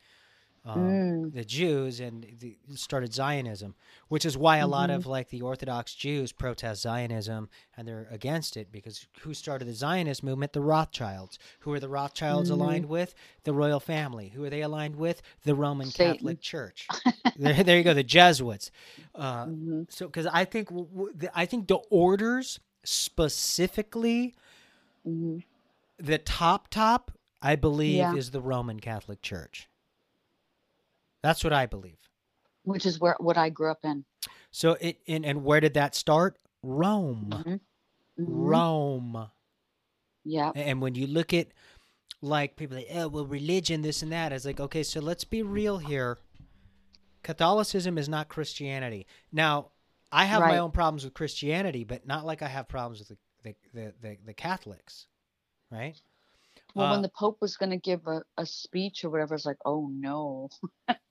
um, 0.68 0.78
Mm. 0.78 1.32
the 1.32 1.44
Jews 1.44 1.98
and 2.00 2.26
the, 2.40 2.58
started 2.74 3.12
Zionism, 3.14 3.74
which 4.08 4.24
is 4.26 4.36
why 4.36 4.58
a 4.58 4.66
lot 4.66 4.90
Mhm. 4.90 4.96
of 4.96 5.06
like 5.06 5.30
the 5.30 5.40
Orthodox 5.42 5.94
Jews 5.94 6.30
protest 6.32 6.82
Zionism 6.82 7.48
and 7.76 7.88
they're 7.88 8.06
against 8.10 8.56
it 8.56 8.70
because 8.70 9.06
who 9.20 9.32
started 9.34 9.64
the 9.66 9.72
Zionist 9.72 10.22
movement? 10.22 10.52
The 10.52 10.60
Rothschilds. 10.60 11.38
Who 11.60 11.72
are 11.72 11.80
the 11.80 11.88
Rothschilds 11.88 12.50
Mhm. 12.50 12.54
aligned 12.54 12.86
with? 12.86 13.14
The 13.44 13.52
royal 13.54 13.80
family. 13.80 14.28
Who 14.28 14.44
are 14.44 14.50
they 14.50 14.62
aligned 14.62 14.96
with? 14.96 15.22
The 15.44 15.54
Roman 15.54 15.90
Satan. 15.90 16.14
Catholic 16.16 16.40
Church. 16.40 16.86
there, 17.36 17.62
there 17.64 17.78
you 17.78 17.84
go. 17.84 17.94
The 17.94 18.02
Jesuits. 18.04 18.70
Uh, 19.14 19.46
hmm 19.46 19.82
so, 19.88 20.06
because 20.06 20.26
I 20.26 20.44
think 20.44 20.68
w- 20.68 20.88
w- 20.88 21.12
the- 21.16 21.36
I 21.38 21.46
think 21.46 21.68
the 21.68 21.78
orders 21.90 22.60
specifically, 22.84 24.34
hmm 25.04 25.38
the 25.98 26.18
top 26.18 26.68
top, 26.68 27.12
I 27.42 27.56
believe 27.56 27.96
Yeah. 27.96 28.14
is 28.14 28.30
the 28.30 28.40
Roman 28.40 28.80
Catholic 28.80 29.22
Church. 29.22 29.67
That's 31.28 31.44
what 31.44 31.52
I 31.52 31.66
believe. 31.66 31.98
Which 32.62 32.86
is 32.86 33.00
where 33.00 33.14
what 33.20 33.36
I 33.36 33.50
grew 33.50 33.70
up 33.70 33.80
in. 33.84 34.06
So 34.50 34.78
it 34.80 34.98
and, 35.06 35.26
and 35.26 35.44
where 35.44 35.60
did 35.60 35.74
that 35.74 35.94
start? 35.94 36.38
Rome. 36.62 37.44
hmm 37.44 37.56
Rome. 38.16 39.28
Yeah. 40.24 40.52
And 40.54 40.80
when 40.80 40.94
you 40.94 41.06
look 41.06 41.34
at 41.34 41.48
like 42.22 42.56
people 42.56 42.78
like, 42.78 42.88
oh 42.94 43.08
well 43.08 43.26
religion, 43.26 43.82
this 43.82 44.00
and 44.00 44.10
that, 44.10 44.32
it's 44.32 44.46
like, 44.46 44.58
okay, 44.58 44.82
so 44.82 45.00
let's 45.00 45.24
be 45.24 45.42
real 45.42 45.76
here. 45.76 46.16
Catholicism 47.22 47.98
is 47.98 48.08
not 48.08 48.30
Christianity. 48.30 49.06
Now, 49.30 49.72
I 50.10 50.24
have 50.24 50.40
my 50.40 50.56
own 50.56 50.70
problems 50.70 51.04
with 51.04 51.12
Christianity, 51.12 51.84
but 51.84 52.06
not 52.06 52.24
like 52.24 52.40
I 52.40 52.48
have 52.48 52.68
problems 52.68 53.00
with 53.00 53.08
the 53.08 53.18
the, 53.44 53.54
the, 53.74 53.94
the, 54.00 54.16
the 54.28 54.34
Catholics. 54.34 55.08
Right? 55.70 56.00
Well, 56.74 56.86
Uh, 56.86 56.92
when 56.92 57.02
the 57.02 57.10
Pope 57.10 57.36
was 57.42 57.58
going 57.58 57.70
to 57.70 57.76
give 57.76 58.06
a, 58.06 58.22
a 58.38 58.46
speech 58.46 59.04
or 59.04 59.10
whatever, 59.10 59.34
it's 59.34 59.44
like, 59.44 59.58
oh 59.66 59.90
no. 59.92 60.48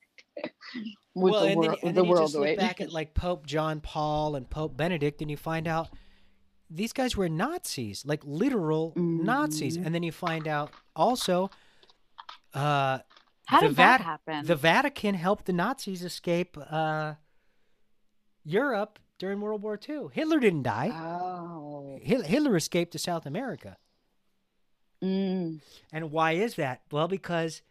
with 1.16 1.34
well, 1.34 1.42
the, 1.44 1.52
and 1.52 1.64
then, 1.64 1.72
and 1.72 1.80
the 1.82 2.02
then 2.02 2.06
you 2.06 2.10
world 2.12 2.24
just 2.32 2.36
look 2.36 2.58
back 2.58 2.82
at 2.82 2.92
like 2.92 3.14
Pope 3.14 3.46
John 3.48 3.80
Paul 3.82 4.36
and 4.36 4.50
Pope 4.50 4.76
Benedict, 4.78 5.22
and 5.22 5.30
you 5.32 5.38
find 5.38 5.68
out 5.68 5.90
these 6.70 6.94
guys 6.94 7.16
were 7.16 7.30
Nazis, 7.30 8.06
like 8.06 8.22
literal 8.26 8.94
Nazis. 8.96 9.78
Mhm. 9.78 9.86
And 9.86 9.96
then 9.96 10.04
you 10.04 10.12
find 10.12 10.48
out 10.48 10.72
also, 10.96 11.50
uh, 12.54 13.00
How 13.46 13.62
the 13.62 13.68
did 13.70 13.78
that 13.78 14.00
Vat- 14.00 14.04
happen? 14.06 14.46
the 14.46 14.56
Vatican 14.56 15.16
helped 15.16 15.46
the 15.46 15.54
Nazis 15.54 16.04
escape 16.04 16.58
uh, 16.70 17.14
Europe 18.44 19.00
during 19.18 19.40
World 19.42 19.62
War 19.64 19.80
II. 19.88 20.08
Hitler 20.12 20.40
didn't 20.40 20.64
die. 20.64 20.90
oh. 20.94 22.00
Hitler 22.02 22.56
escaped 22.56 22.92
to 22.92 23.00
South 23.00 23.26
America. 23.26 23.78
Mm. 25.04 25.62
And 25.92 26.12
why 26.12 26.34
is 26.34 26.56
that? 26.56 26.82
Well, 26.92 27.08
because 27.08 27.62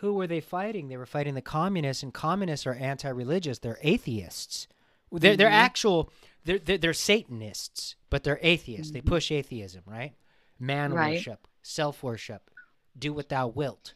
who 0.00 0.14
were 0.14 0.26
they 0.26 0.40
fighting? 0.40 0.88
They 0.88 0.96
were 0.96 1.06
fighting 1.06 1.34
the 1.34 1.40
communists, 1.42 2.02
and 2.02 2.12
communists 2.12 2.66
are 2.66 2.74
anti-religious. 2.74 3.58
They're 3.58 3.78
atheists. 3.82 4.66
They're 5.10 5.36
they're 5.36 5.48
Mhm. 5.48 5.52
actual. 5.52 6.10
They're, 6.44 6.58
they're 6.58 6.78
they're 6.78 6.92
Satanists, 6.92 7.96
but 8.10 8.24
they're 8.24 8.40
atheists. 8.42 8.92
They 8.92 9.00
Mhm. 9.00 9.06
push 9.06 9.30
atheism, 9.30 9.82
right? 9.86 10.14
Man 10.58 10.92
Right. 10.92 11.14
worship, 11.14 11.46
self 11.62 12.02
worship, 12.02 12.50
do 12.98 13.12
what 13.12 13.28
thou 13.28 13.48
wilt. 13.48 13.94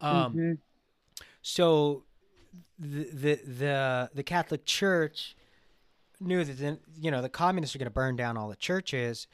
Um, 0.00 0.34
Mhm. 0.34 0.58
So 1.42 2.04
the 2.78 3.04
the 3.04 3.34
the 3.36 4.10
the 4.14 4.22
Catholic 4.22 4.64
Church 4.64 5.36
knew 6.20 6.44
that 6.44 6.54
the, 6.58 6.78
you 7.00 7.10
know 7.10 7.22
the 7.22 7.28
communists 7.28 7.74
are 7.74 7.78
going 7.78 7.86
to 7.86 7.90
burn 7.90 8.16
down 8.16 8.36
all 8.36 8.48
the 8.48 8.56
churches. 8.56 9.26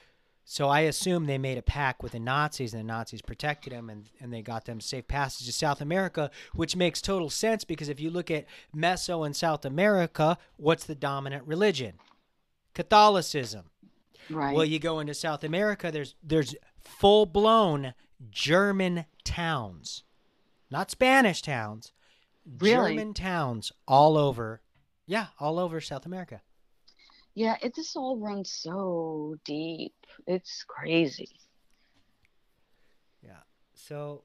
So 0.44 0.68
I 0.68 0.80
assume 0.80 1.24
they 1.24 1.38
made 1.38 1.56
a 1.56 1.62
pact 1.62 2.02
with 2.02 2.12
the 2.12 2.20
Nazis, 2.20 2.74
and 2.74 2.80
the 2.80 2.86
Nazis 2.86 3.22
protected 3.22 3.72
them, 3.72 3.88
and, 3.88 4.10
and 4.20 4.32
they 4.32 4.42
got 4.42 4.66
them 4.66 4.80
safe 4.80 5.08
passage 5.08 5.46
to 5.46 5.52
South 5.52 5.80
America, 5.80 6.30
which 6.54 6.76
makes 6.76 7.00
total 7.00 7.30
sense 7.30 7.64
because 7.64 7.88
if 7.88 7.98
you 7.98 8.10
look 8.10 8.30
at 8.30 8.44
Meso 8.76 9.24
and 9.24 9.34
South 9.34 9.64
America, 9.64 10.36
what's 10.56 10.84
the 10.84 10.94
dominant 10.94 11.46
religion? 11.46 11.94
Catholicism. 12.74 13.70
Right. 14.28 14.54
Well, 14.54 14.64
you 14.64 14.78
go 14.78 15.00
into 15.00 15.14
South 15.14 15.44
America, 15.44 15.90
there's 15.90 16.14
there's 16.22 16.54
full 16.78 17.26
blown 17.26 17.94
German 18.30 19.06
towns, 19.22 20.02
not 20.70 20.90
Spanish 20.90 21.42
towns, 21.42 21.92
Really? 22.58 22.96
German 22.96 23.14
towns 23.14 23.72
all 23.86 24.16
over. 24.16 24.60
Yeah, 25.06 25.26
all 25.38 25.58
over 25.58 25.80
South 25.80 26.06
America. 26.06 26.42
Yeah, 27.34 27.56
it 27.62 27.74
this 27.74 27.96
all 27.96 28.18
runs 28.18 28.52
so 28.52 29.36
deep. 29.44 29.94
It's 30.26 30.64
crazy. 30.68 31.28
Yeah. 33.22 33.42
So 33.74 34.24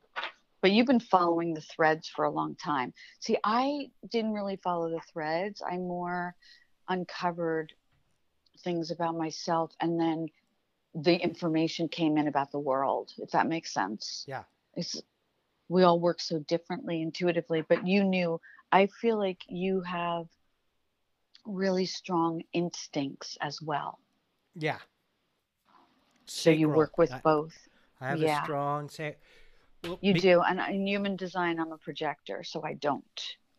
But 0.61 0.71
you've 0.71 0.87
been 0.87 0.99
following 0.99 1.53
the 1.53 1.61
threads 1.61 2.07
for 2.07 2.25
a 2.25 2.31
long 2.31 2.55
time. 2.55 2.93
See, 3.19 3.37
I 3.43 3.89
didn't 4.09 4.33
really 4.33 4.57
follow 4.57 4.89
the 4.89 5.01
threads. 5.11 5.61
I 5.65 5.77
more 5.77 6.35
uncovered 6.87 7.73
things 8.63 8.91
about 8.91 9.15
myself 9.15 9.71
and 9.79 9.99
then 9.99 10.27
the 10.95 11.15
information 11.15 11.87
came 11.87 12.17
in 12.17 12.27
about 12.27 12.51
the 12.51 12.59
world, 12.59 13.11
if 13.17 13.31
that 13.31 13.47
makes 13.47 13.73
sense. 13.73 14.25
Yeah. 14.27 14.43
It's 14.75 15.01
we 15.69 15.83
all 15.83 15.99
work 15.99 16.19
so 16.19 16.39
differently 16.39 17.01
intuitively, 17.01 17.61
but 17.61 17.87
you 17.87 18.03
knew 18.03 18.41
I 18.71 18.87
feel 19.01 19.17
like 19.17 19.41
you 19.47 19.81
have 19.81 20.25
really 21.49 21.85
strong 21.85 22.41
instincts 22.53 23.37
as 23.41 23.61
well. 23.61 23.99
Yeah. 24.55 24.77
So 26.25 26.49
you 26.51 26.69
work 26.69 26.97
with 26.97 27.11
I, 27.11 27.19
both. 27.23 27.57
I 27.99 28.09
have 28.09 28.19
yeah. 28.19 28.41
a 28.41 28.43
strong 28.43 28.89
say. 28.89 29.15
Well, 29.83 29.97
You 30.01 30.13
be- 30.13 30.19
do. 30.19 30.41
And 30.41 30.59
in 30.59 30.85
human 30.85 31.15
design, 31.15 31.59
I'm 31.59 31.71
a 31.71 31.77
projector, 31.77 32.43
so 32.43 32.63
I 32.63 32.73
don't. 32.73 33.03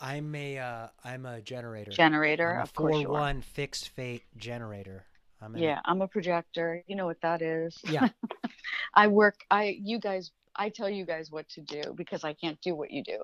I'm 0.00 0.34
a 0.34 0.58
uh, 0.58 0.88
I'm 1.04 1.26
a 1.26 1.42
generator. 1.42 1.90
Generator, 1.90 2.52
a 2.52 2.62
of 2.62 2.72
course 2.72 3.02
four 3.02 3.12
one 3.12 3.42
fixed 3.42 3.90
fate 3.90 4.22
generator. 4.36 5.04
I'm 5.42 5.56
Yeah, 5.56 5.80
I'm 5.84 6.00
a 6.00 6.08
projector. 6.08 6.82
You 6.86 6.96
know 6.96 7.06
what 7.06 7.20
that 7.20 7.42
is. 7.42 7.76
Yeah. 7.84 8.08
I 8.94 9.08
work 9.08 9.40
I 9.50 9.76
you 9.82 9.98
guys 9.98 10.30
I 10.56 10.70
tell 10.70 10.88
you 10.88 11.04
guys 11.04 11.30
what 11.30 11.48
to 11.50 11.60
do 11.60 11.82
because 11.94 12.24
I 12.24 12.32
can't 12.32 12.58
do 12.62 12.74
what 12.74 12.90
you 12.90 13.02
do. 13.04 13.18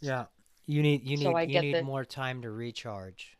Yeah. 0.00 0.26
You 0.66 0.82
need 0.82 1.02
you 1.08 1.16
need 1.16 1.24
So 1.24 1.34
I 1.34 1.42
you 1.42 1.48
get 1.48 1.62
need 1.62 1.74
the- 1.76 1.82
more 1.82 2.04
time 2.04 2.42
to 2.42 2.50
recharge. 2.50 3.36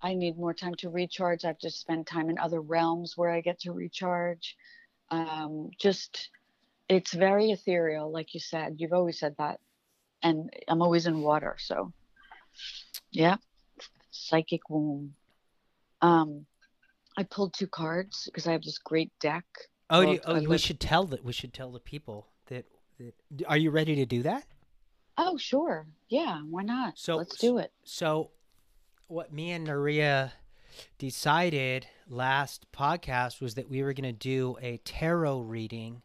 I 0.00 0.14
need 0.14 0.38
more 0.38 0.54
time 0.54 0.74
to 0.76 0.90
recharge. 0.90 1.44
I 1.44 1.48
have 1.48 1.58
to 1.58 1.70
spend 1.70 2.06
time 2.06 2.30
in 2.30 2.38
other 2.38 2.60
realms 2.60 3.16
where 3.16 3.30
I 3.30 3.40
get 3.40 3.60
to 3.60 3.72
recharge. 3.72 4.56
Um, 5.10 5.70
just, 5.80 6.30
it's 6.88 7.12
very 7.12 7.50
ethereal, 7.50 8.10
like 8.10 8.34
you 8.34 8.40
said. 8.40 8.76
You've 8.78 8.92
always 8.92 9.18
said 9.18 9.34
that. 9.38 9.60
And 10.22 10.50
I'm 10.68 10.82
always 10.82 11.06
in 11.06 11.20
water. 11.20 11.56
So, 11.58 11.92
yeah, 13.10 13.36
psychic 14.10 14.68
womb. 14.68 15.14
Um, 16.02 16.46
I 17.16 17.24
pulled 17.24 17.54
two 17.54 17.66
cards 17.66 18.24
because 18.26 18.46
I 18.46 18.52
have 18.52 18.62
this 18.62 18.78
great 18.78 19.10
deck. 19.20 19.44
Oh, 19.90 20.02
you, 20.02 20.20
oh 20.24 20.40
we 20.42 20.58
should 20.58 20.80
tell 20.80 21.04
that 21.06 21.24
we 21.24 21.32
should 21.32 21.52
tell 21.52 21.72
the 21.72 21.80
people 21.80 22.28
that, 22.46 22.66
that 23.00 23.14
are 23.46 23.56
you 23.56 23.70
ready 23.70 23.96
to 23.96 24.06
do 24.06 24.22
that? 24.22 24.44
Oh, 25.16 25.36
sure. 25.36 25.86
Yeah, 26.08 26.40
why 26.48 26.62
not? 26.62 26.98
So- 26.98 27.16
Let's 27.16 27.36
do 27.38 27.58
it. 27.58 27.72
So, 27.84 28.30
what 29.08 29.32
me 29.32 29.50
and 29.52 29.66
Maria 29.66 30.32
decided 30.98 31.86
last 32.08 32.66
podcast 32.72 33.40
was 33.40 33.54
that 33.54 33.68
we 33.68 33.82
were 33.82 33.94
going 33.94 34.04
to 34.04 34.12
do 34.12 34.56
a 34.60 34.76
tarot 34.84 35.40
reading 35.40 36.02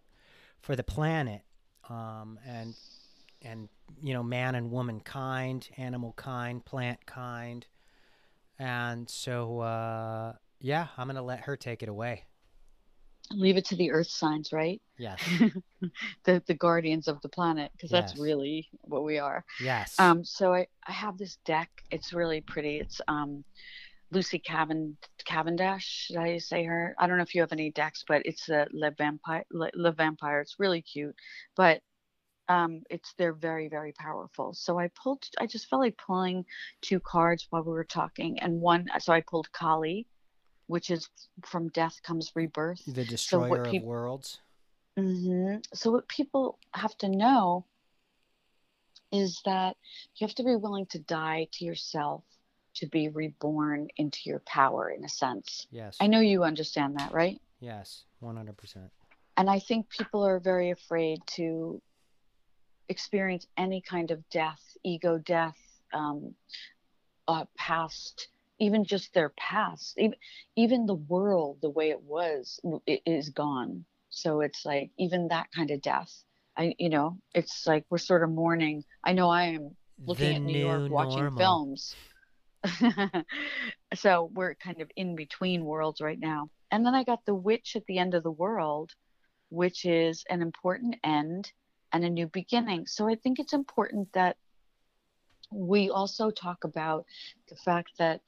for 0.62 0.76
the 0.76 0.84
planet, 0.84 1.42
um, 1.90 2.40
and 2.48 2.74
and 3.42 3.68
you 4.02 4.14
know, 4.14 4.24
man 4.24 4.56
and 4.56 4.72
woman 4.72 5.02
kind, 5.02 5.68
animal 5.78 6.14
kind, 6.16 6.64
plant 6.64 7.06
kind, 7.06 7.68
and 8.58 9.10
so 9.10 9.60
uh, 9.60 10.34
yeah, 10.60 10.88
I'm 10.98 11.08
going 11.08 11.18
to 11.18 11.22
let 11.22 11.42
her 11.42 11.58
take 11.58 11.84
it 11.84 11.90
away. 11.90 12.24
Leave 13.34 13.58
it 13.58 13.66
to 13.66 13.76
the 13.76 13.92
earth 13.92 14.10
signs, 14.10 14.52
right? 14.54 14.82
Yes, 14.98 15.22
the 16.26 16.44
the 16.48 16.54
guardians 16.54 17.08
of 17.08 17.22
the 17.22 17.30
planet, 17.30 17.72
because 17.74 17.90
that's 17.92 18.14
Yes. 18.14 18.20
really 18.20 18.70
what 18.82 19.04
we 19.04 19.20
are. 19.20 19.44
yes. 19.60 19.96
Um, 20.00 20.24
so 20.24 20.54
I, 20.54 20.68
I 20.88 20.92
have 20.92 21.18
this 21.18 21.38
deck. 21.46 21.70
It's 21.92 22.14
really 22.14 22.42
pretty. 22.42 22.78
It's 22.80 23.02
um, 23.08 23.44
Lucy 24.12 24.40
Cavan 24.40 24.98
Cavendish. 25.26 26.08
Did 26.10 26.18
I 26.18 26.38
say 26.38 26.64
her? 26.66 26.96
I 27.00 27.08
don't 27.08 27.18
know 27.18 27.24
if 27.24 27.34
you 27.36 27.42
have 27.42 27.52
any 27.54 27.72
decks, 27.72 28.04
but 28.08 28.22
it's 28.26 28.46
the 28.46 28.68
Le 28.72 28.92
Vampire. 28.92 29.44
Le, 29.52 29.70
Le 29.76 29.92
Vampire. 29.92 30.42
It's 30.42 30.56
really 30.60 30.82
cute, 30.82 31.16
but 31.56 31.82
um, 32.50 32.82
it's 32.90 33.14
they're 33.18 33.34
very 33.34 33.70
very 33.70 33.94
powerful. 33.94 34.54
So 34.54 34.78
I 34.80 34.90
pulled. 35.02 35.24
I 35.40 35.48
just 35.48 35.68
felt 35.70 35.82
like 35.82 35.98
pulling 35.98 36.46
two 36.82 37.00
cards 37.00 37.48
while 37.50 37.64
we 37.64 37.72
were 37.72 37.86
talking, 37.86 38.40
and 38.40 38.60
one. 38.62 38.88
So 39.00 39.14
I 39.14 39.22
pulled 39.22 39.52
Kali, 39.54 40.08
which 40.74 40.90
is 40.90 41.08
from 41.46 41.68
death 41.70 42.02
comes 42.02 42.32
rebirth. 42.34 42.82
the 42.88 43.06
destroyer 43.06 43.64
peop- 43.64 43.84
of 43.84 43.88
worlds. 43.88 44.40
Mm-hmm. 44.98 45.58
So 45.72 45.92
what 45.92 46.08
people 46.08 46.58
have 46.74 46.98
to 46.98 47.10
know 47.10 47.66
is 49.12 49.40
that 49.46 49.78
you 50.16 50.26
have 50.26 50.34
to 50.34 50.44
be 50.44 50.56
willing 50.56 50.88
to 50.88 50.98
die 50.98 51.48
to 51.52 51.64
yourself 51.64 52.24
to 52.78 52.88
be 52.88 53.08
reborn 53.10 53.90
into 53.98 54.22
your 54.26 54.42
power 54.48 54.90
in 54.90 55.06
a 55.06 55.10
sense. 55.10 55.68
Yes, 55.70 55.96
I 56.02 56.08
know 56.08 56.22
you 56.22 56.44
understand 56.44 56.98
that, 56.98 57.14
right? 57.14 57.40
yes, 57.60 58.06
one 58.20 58.36
hundred 58.36 58.58
percent. 58.58 58.90
And 59.38 59.52
I 59.52 59.60
think 59.60 59.90
people 59.90 60.26
are 60.26 60.40
very 60.40 60.72
afraid 60.72 61.20
to 61.36 61.80
experience 62.90 63.46
any 63.58 63.80
kind 63.80 64.10
of 64.10 64.28
death, 64.32 64.64
ego 64.84 65.20
death, 65.20 65.60
um, 65.94 66.34
uh, 67.28 67.46
past, 67.56 68.30
even 68.64 68.86
just 68.86 69.14
their 69.14 69.30
past, 69.38 69.98
even, 70.00 70.18
even 70.56 70.86
the 70.88 70.96
world 70.96 71.60
the 71.62 71.70
way 71.70 71.90
it 71.92 72.02
was 72.04 72.60
w- 72.64 72.82
i- 72.90 73.02
is 73.06 73.30
gone. 73.30 73.86
So 74.10 74.42
it's 74.42 74.66
like 74.66 74.92
even 74.98 75.30
that 75.30 75.52
kind 75.56 75.72
of 75.72 75.82
death. 75.82 76.24
I, 76.58 76.76
you 76.80 76.90
know, 76.90 77.20
it's 77.36 77.68
like 77.68 77.86
we're 77.90 77.98
sort 78.00 78.24
of 78.24 78.32
mourning. 78.32 78.84
I 79.04 79.14
know 79.14 79.30
I 79.30 79.44
am 79.46 79.76
looking 80.06 80.34
the 80.34 80.36
at 80.36 80.46
New 80.46 80.58
new 80.58 80.60
York, 80.60 80.90
watching 80.90 81.30
normal. 81.30 81.38
films. 81.38 81.98
so 83.96 84.30
we're 84.34 84.56
kind 84.56 84.82
of 84.82 84.90
in 84.96 85.16
between 85.16 85.66
worlds 85.66 86.02
right 86.02 86.20
now. 86.20 86.50
And 86.72 86.86
then 86.86 86.96
I 86.96 87.04
got 87.04 87.26
the 87.26 87.36
witch 87.36 87.76
at 87.76 87.86
the 87.88 88.00
end 88.00 88.14
of 88.16 88.24
the 88.24 88.32
world, 88.32 88.92
which 89.50 89.86
is 89.86 90.24
an 90.30 90.42
important 90.42 90.96
end 91.04 91.52
and 91.94 92.04
a 92.04 92.10
new 92.10 92.28
beginning. 92.28 92.88
So 92.88 93.08
I 93.10 93.16
think 93.16 93.40
it's 93.40 93.54
important 93.54 94.14
that 94.14 94.38
we 95.52 95.90
also 95.90 96.32
talk 96.32 96.64
about 96.64 97.06
the 97.50 97.56
fact 97.56 97.92
that 98.00 98.22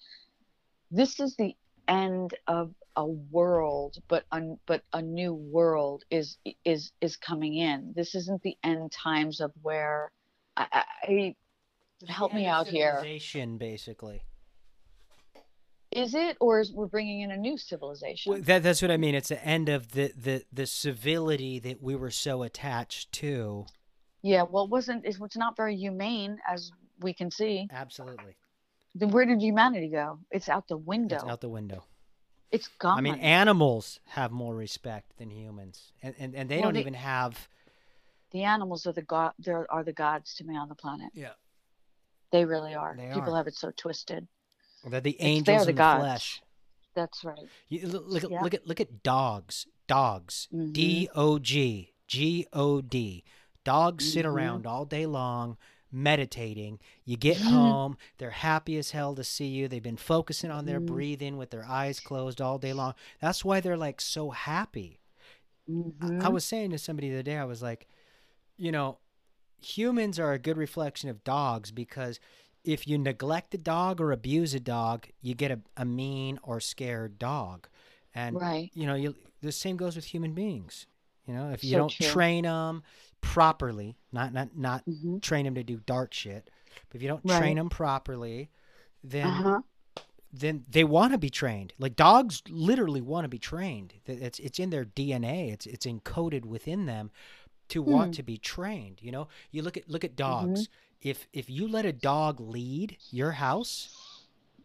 this 0.95 1.19
is 1.19 1.35
the 1.35 1.55
end 1.87 2.33
of 2.47 2.73
a 2.95 3.05
world, 3.05 3.97
but 4.07 4.23
un, 4.31 4.57
but 4.65 4.83
a 4.93 5.01
new 5.01 5.33
world 5.33 6.03
is 6.09 6.37
is 6.63 6.91
is 7.01 7.17
coming 7.17 7.55
in. 7.55 7.93
This 7.95 8.15
isn't 8.15 8.41
the 8.41 8.57
end 8.63 8.91
times 8.91 9.41
of 9.41 9.51
where 9.61 10.11
I, 10.57 10.83
I, 11.03 11.35
Help 12.07 12.33
me 12.33 12.45
out 12.45 12.67
here. 12.67 12.97
Civilization, 12.99 13.57
basically. 13.57 14.21
is 15.91 16.13
it, 16.13 16.37
or 16.39 16.59
is 16.59 16.71
we're 16.73 16.87
bringing 16.87 17.21
in 17.21 17.31
a 17.31 17.37
new 17.37 17.57
civilization? 17.57 18.33
Well, 18.33 18.41
that, 18.43 18.63
that's 18.63 18.81
what 18.81 18.91
I 18.91 18.97
mean. 18.97 19.15
It's 19.15 19.29
the 19.29 19.43
end 19.43 19.69
of 19.69 19.91
the, 19.93 20.11
the, 20.15 20.43
the 20.51 20.65
civility 20.67 21.59
that 21.59 21.81
we 21.81 21.95
were 21.95 22.11
so 22.11 22.43
attached 22.43 23.11
to. 23.13 23.65
yeah, 24.21 24.43
well, 24.43 24.65
it 24.65 24.69
wasn't 24.69 25.05
it's, 25.05 25.19
it's 25.21 25.37
not 25.37 25.55
very 25.55 25.75
humane 25.75 26.37
as 26.47 26.71
we 26.99 27.13
can 27.13 27.31
see. 27.31 27.67
Absolutely. 27.71 28.35
Then 28.97 29.09
where 29.11 29.25
did 29.25 29.41
humanity 29.41 29.89
go? 29.89 30.19
It's 30.31 30.47
out 30.49 30.67
the 30.69 30.77
window. 30.77 31.15
It's 31.15 31.25
out 31.25 31.41
the 31.41 31.49
window. 31.49 31.83
It's 32.51 32.69
gone. 32.79 32.97
I 32.97 33.01
mean, 33.01 33.15
animals 33.15 33.99
have 34.05 34.31
more 34.31 34.55
respect 34.55 35.17
than 35.17 35.29
humans, 35.29 35.91
and 36.01 36.15
and, 36.17 36.33
and 36.35 36.49
they 36.49 36.55
Well, 36.57 36.63
don't 36.65 36.73
they- 36.75 36.79
even 36.79 36.93
have. 36.93 37.47
the 38.31 38.43
animals 38.43 38.87
are 38.87 38.93
the 38.93 39.01
god. 39.01 39.33
There 39.37 39.69
are 39.71 39.83
the 39.83 39.91
gods 39.93 40.35
to 40.35 40.43
me 40.45 40.55
on 40.55 40.69
the 40.69 40.75
planet. 40.75 41.11
Yeah, 41.13 41.33
They 42.31 42.45
really 42.45 42.73
are. 42.73 42.95
They 42.97 43.11
People 43.13 43.33
are. 43.33 43.37
have 43.37 43.47
it 43.47 43.55
so 43.55 43.71
twisted. 43.71 44.27
they're 44.85 45.01
the 45.01 45.17
they're 45.19 45.27
angels 45.27 45.63
the 45.65 45.71
in 45.71 45.75
gods. 45.75 46.01
flesh. 46.01 46.41
That's 46.93 47.23
right. 47.25 47.49
You, 47.67 47.87
look, 47.87 48.05
look, 48.07 48.23
at 48.23 48.31
Yeah. 48.31 48.41
look 48.41 48.53
at 48.53 48.65
look 48.67 48.79
at 48.79 49.03
dogs. 49.03 49.67
Dogs. 49.87 50.47
Mhm. 50.53 50.71
D 50.73 51.09
O 51.13 51.37
G 51.39 51.93
G 52.07 52.47
O 52.53 52.81
D. 52.81 53.23
Dogs 53.65 54.09
sit 54.13 54.25
Mhm. 54.25 54.29
around 54.33 54.65
all 54.67 54.85
day 54.85 55.05
long 55.05 55.57
meditating. 55.95 56.79
You 57.05 57.17
get 57.17 57.37
home, 57.37 57.97
they're 58.17 58.29
happy 58.31 58.77
as 58.77 58.91
hell 58.91 59.15
to 59.15 59.23
see 59.23 59.47
you. 59.47 59.67
They've 59.67 59.81
been 59.81 59.97
focusing 59.97 60.51
on 60.51 60.65
their 60.65 60.79
Mhm. 60.81 60.87
breathing 60.87 61.37
with 61.37 61.49
their 61.51 61.65
eyes 61.65 61.99
closed 61.99 62.41
all 62.41 62.57
day 62.57 62.73
long. 62.73 62.93
That's 63.21 63.45
why 63.45 63.59
they're 63.61 63.77
like 63.77 64.01
so 64.01 64.31
happy. 64.31 64.99
I- 65.67 65.71
Mhm. 65.71 66.21
I 66.23 66.29
was 66.29 66.45
saying 66.45 66.71
to 66.71 66.77
somebody 66.77 67.09
the 67.09 67.15
other 67.15 67.23
day, 67.23 67.37
I 67.37 67.45
was 67.45 67.61
like, 67.63 67.87
you 68.57 68.71
know, 68.71 68.99
humans 69.61 70.19
are 70.19 70.33
a 70.33 70.39
good 70.39 70.57
reflection 70.57 71.09
of 71.09 71.23
dogs 71.23 71.71
because 71.71 72.19
if 72.63 72.87
you 72.87 72.97
neglect 72.97 73.53
a 73.53 73.57
dog 73.57 73.99
or 74.01 74.11
abuse 74.11 74.53
a 74.53 74.59
dog, 74.59 75.07
you 75.21 75.33
get 75.35 75.51
a, 75.51 75.59
a 75.77 75.85
mean 75.85 76.39
or 76.43 76.59
scared 76.59 77.17
dog. 77.17 77.67
And 78.13 78.39
right. 78.39 78.69
you 78.73 78.85
know, 78.85 78.95
you 78.95 79.15
the 79.41 79.51
same 79.51 79.77
goes 79.77 79.95
with 79.95 80.05
human 80.05 80.33
beings. 80.33 80.87
You 81.27 81.33
know, 81.33 81.49
if 81.51 81.63
you 81.63 81.71
So 81.71 81.77
don't 81.77 81.89
true. 81.91 82.07
train 82.07 82.43
them 82.43 82.83
properly, 83.25 83.97
not 84.11 84.33
not 84.33 84.55
not 84.57 84.83
hmm 84.85 85.17
train 85.21 85.45
them 85.45 85.55
to 85.55 85.63
do 85.63 85.77
dark 85.85 86.13
shit, 86.13 86.49
but 86.89 86.95
if 86.97 87.01
you 87.01 87.07
don't 87.07 87.25
Right. 87.25 87.37
train 87.37 87.57
them 87.57 87.69
properly, 87.69 88.49
then 89.03 89.27
Uh 89.27 89.31
huh. 89.43 89.61
then 90.31 90.65
they 90.69 90.83
want 90.83 91.13
to 91.13 91.17
be 91.17 91.29
trained. 91.29 91.73
Like 91.79 91.95
dogs 91.95 92.41
literally 92.49 93.01
want 93.01 93.25
to 93.25 93.29
be 93.29 93.39
trained. 93.39 93.95
It's 94.05 94.39
it's 94.39 94.59
in 94.59 94.69
their 94.69 94.85
DNA. 94.85 95.51
It's 95.51 95.65
it's 95.65 95.85
encoded 95.85 96.45
within 96.45 96.85
them 96.85 97.11
to 97.69 97.81
want 97.81 98.11
Hmm. 98.11 98.13
to 98.13 98.23
be 98.23 98.37
trained. 98.37 98.99
You 99.01 99.11
know, 99.11 99.27
you 99.51 99.61
look 99.63 99.77
at 99.77 99.89
look 99.89 100.03
at 100.03 100.15
Mm-hmm. 100.27 100.61
dogs. 100.61 100.69
If 101.01 101.27
if 101.33 101.49
you 101.49 101.67
let 101.67 101.85
a 101.85 101.93
dog 101.93 102.39
lead 102.39 102.97
your 103.11 103.31
house, 103.33 103.89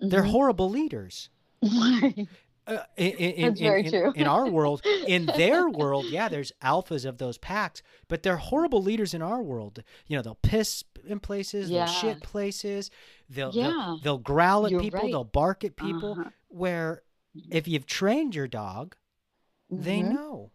they're 0.09 0.23
Mhm. 0.23 0.31
horrible 0.33 0.71
leaders. 0.71 1.31
Uh, 2.71 2.85
in, 2.97 3.11
in, 3.13 3.49
That's 3.49 3.61
very 3.61 3.85
in- 3.85 3.91
true. 3.91 4.13
in 4.15 4.27
our 4.27 4.49
world, 4.49 4.81
in 5.07 5.27
their 5.37 5.69
world, 5.69 6.07
yeah, 6.07 6.29
there's 6.29 6.53
alphas 6.63 7.05
of 7.05 7.19
those 7.19 7.37
packs, 7.37 7.83
but 8.09 8.23
they're 8.23 8.37
horrible 8.37 8.81
leaders 8.83 9.13
in 9.13 9.23
our 9.23 9.43
world. 9.43 9.83
You 10.07 10.17
know, 10.17 10.23
they'll 10.23 10.37
piss 10.43 10.85
in 11.07 11.19
places, 11.19 11.69
they'll 11.69 11.87
shit 11.87 12.23
places, 12.23 12.91
they'll, 13.29 13.51
Yeah. 13.53 13.71
they'll 13.71 13.99
they'll 13.99 14.19
growl 14.19 14.67
at 14.67 14.71
You're 14.73 14.81
people, 14.81 15.01
right. 15.01 15.11
they'll 15.11 15.25
bark 15.25 15.65
at 15.65 15.75
people. 15.75 16.13
Uh-huh. 16.13 16.31
Where 16.49 17.03
if 17.51 17.67
you've 17.67 17.87
trained 17.87 18.35
your 18.35 18.47
dog, 18.49 18.95
they 19.71 20.01
Mhm. 20.01 20.15
know. 20.15 20.51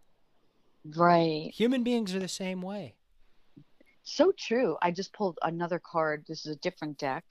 Right. 0.95 1.51
Human 1.53 1.83
beings 1.83 2.13
are 2.15 2.19
the 2.19 2.27
same 2.27 2.61
way. 2.61 2.95
So 4.03 4.31
true. 4.37 4.77
I 4.81 4.91
just 4.91 5.13
pulled 5.13 5.39
another 5.41 5.79
card. 5.79 6.25
This 6.27 6.45
is 6.45 6.53
a 6.55 6.59
different 6.59 6.97
deck. 6.97 7.25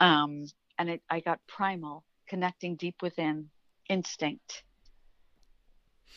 Um, 0.00 0.46
and 0.78 0.88
it, 0.88 1.02
I 1.10 1.20
got 1.20 1.40
primal, 1.46 2.04
connecting 2.28 2.76
deep 2.76 3.02
within, 3.02 3.50
instinct. 3.88 4.64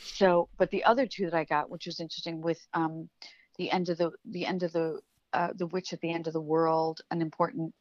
So, 0.03 0.49
but 0.57 0.69
the 0.71 0.83
other 0.83 1.07
two 1.07 1.25
that 1.25 1.33
I 1.33 1.45
got, 1.45 1.69
which 1.69 1.85
was 1.85 1.99
interesting, 1.99 2.41
with 2.41 2.59
um, 2.73 3.09
the 3.57 3.71
end 3.71 3.89
of 3.89 3.97
the 3.97 4.11
the 4.25 4.45
end 4.45 4.63
of 4.63 4.71
the 4.73 4.99
uh, 5.33 5.49
the 5.55 5.67
witch 5.67 5.93
at 5.93 6.01
the 6.01 6.11
end 6.11 6.27
of 6.27 6.33
the 6.33 6.41
world, 6.41 7.01
an 7.11 7.21
important 7.21 7.73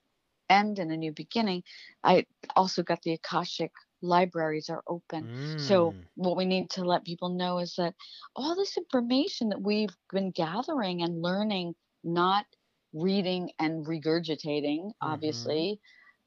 end 0.48 0.78
and 0.78 0.90
a 0.92 0.96
new 0.96 1.12
beginning. 1.12 1.62
I 2.04 2.26
also 2.56 2.82
got 2.82 3.02
the 3.02 3.12
akashic 3.12 3.72
libraries 4.02 4.68
are 4.70 4.82
open. 4.86 5.28
So 5.56 5.96
Mm. 5.96 6.08
what 6.16 6.36
we 6.36 6.44
need 6.44 6.70
to 6.70 6.84
let 6.84 7.04
people 7.04 7.30
know 7.30 7.58
is 7.58 7.74
that 7.76 7.94
all 8.36 8.54
this 8.56 8.76
information 8.76 9.48
that 9.50 9.62
we've 9.62 9.94
been 10.12 10.30
gathering 10.30 11.02
and 11.02 11.22
learning, 11.22 11.74
not 12.04 12.46
reading 12.92 13.50
and 13.58 13.86
regurgitating, 13.86 14.92
Mhm. 15.04 15.12
obviously, 15.12 15.80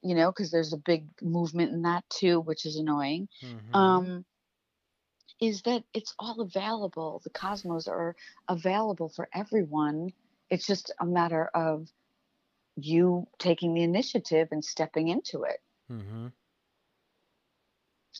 you 0.03 0.15
know, 0.15 0.31
because 0.31 0.51
there's 0.51 0.73
a 0.73 0.77
big 0.77 1.05
movement 1.21 1.71
in 1.71 1.83
that 1.83 2.03
too, 2.09 2.39
which 2.41 2.65
is 2.65 2.75
annoying. 2.75 3.27
Mhm. 3.41 3.75
Um, 3.75 4.25
is 5.39 5.61
that 5.63 5.83
it's 5.93 6.13
all 6.19 6.41
available. 6.41 7.21
The 7.23 7.29
cosmos 7.29 7.87
are 7.87 8.15
available 8.47 9.09
for 9.09 9.27
everyone. 9.33 10.13
It's 10.49 10.67
just 10.67 10.91
a 10.99 11.05
matter 11.05 11.49
of 11.53 11.89
you 12.75 13.27
taking 13.39 13.73
the 13.73 13.83
initiative 13.83 14.49
and 14.51 14.63
stepping 14.63 15.09
into 15.09 15.43
it. 15.43 15.59
Mm-hmm. 15.91 16.27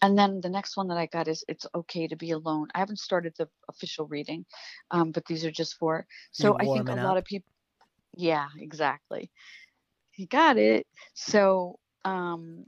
And 0.02 0.18
then 0.18 0.42
the 0.42 0.50
next 0.50 0.76
one 0.76 0.88
that 0.90 0.98
I 0.98 1.06
got 1.06 1.28
is 1.28 1.46
it's 1.48 1.66
okay 1.74 2.08
to 2.08 2.16
be 2.16 2.32
alone. 2.32 2.68
I 2.74 2.80
haven't 2.80 3.00
started 3.00 3.34
the 3.38 3.48
official 3.70 4.08
reading, 4.08 4.46
um, 4.92 5.12
but 5.12 5.26
these 5.26 5.46
are 5.46 5.52
just 5.52 5.78
for. 5.78 6.06
So 6.32 6.56
I 6.56 6.66
think 6.66 6.90
a 6.90 6.96
warming 6.96 7.04
lot 7.06 7.18
of 7.18 7.26
people. 7.26 7.52
Yeah, 8.16 8.48
exactly. 8.58 9.32
You 10.16 10.28
got 10.28 10.58
it. 10.58 10.86
So 11.14 11.80
um, 12.06 12.66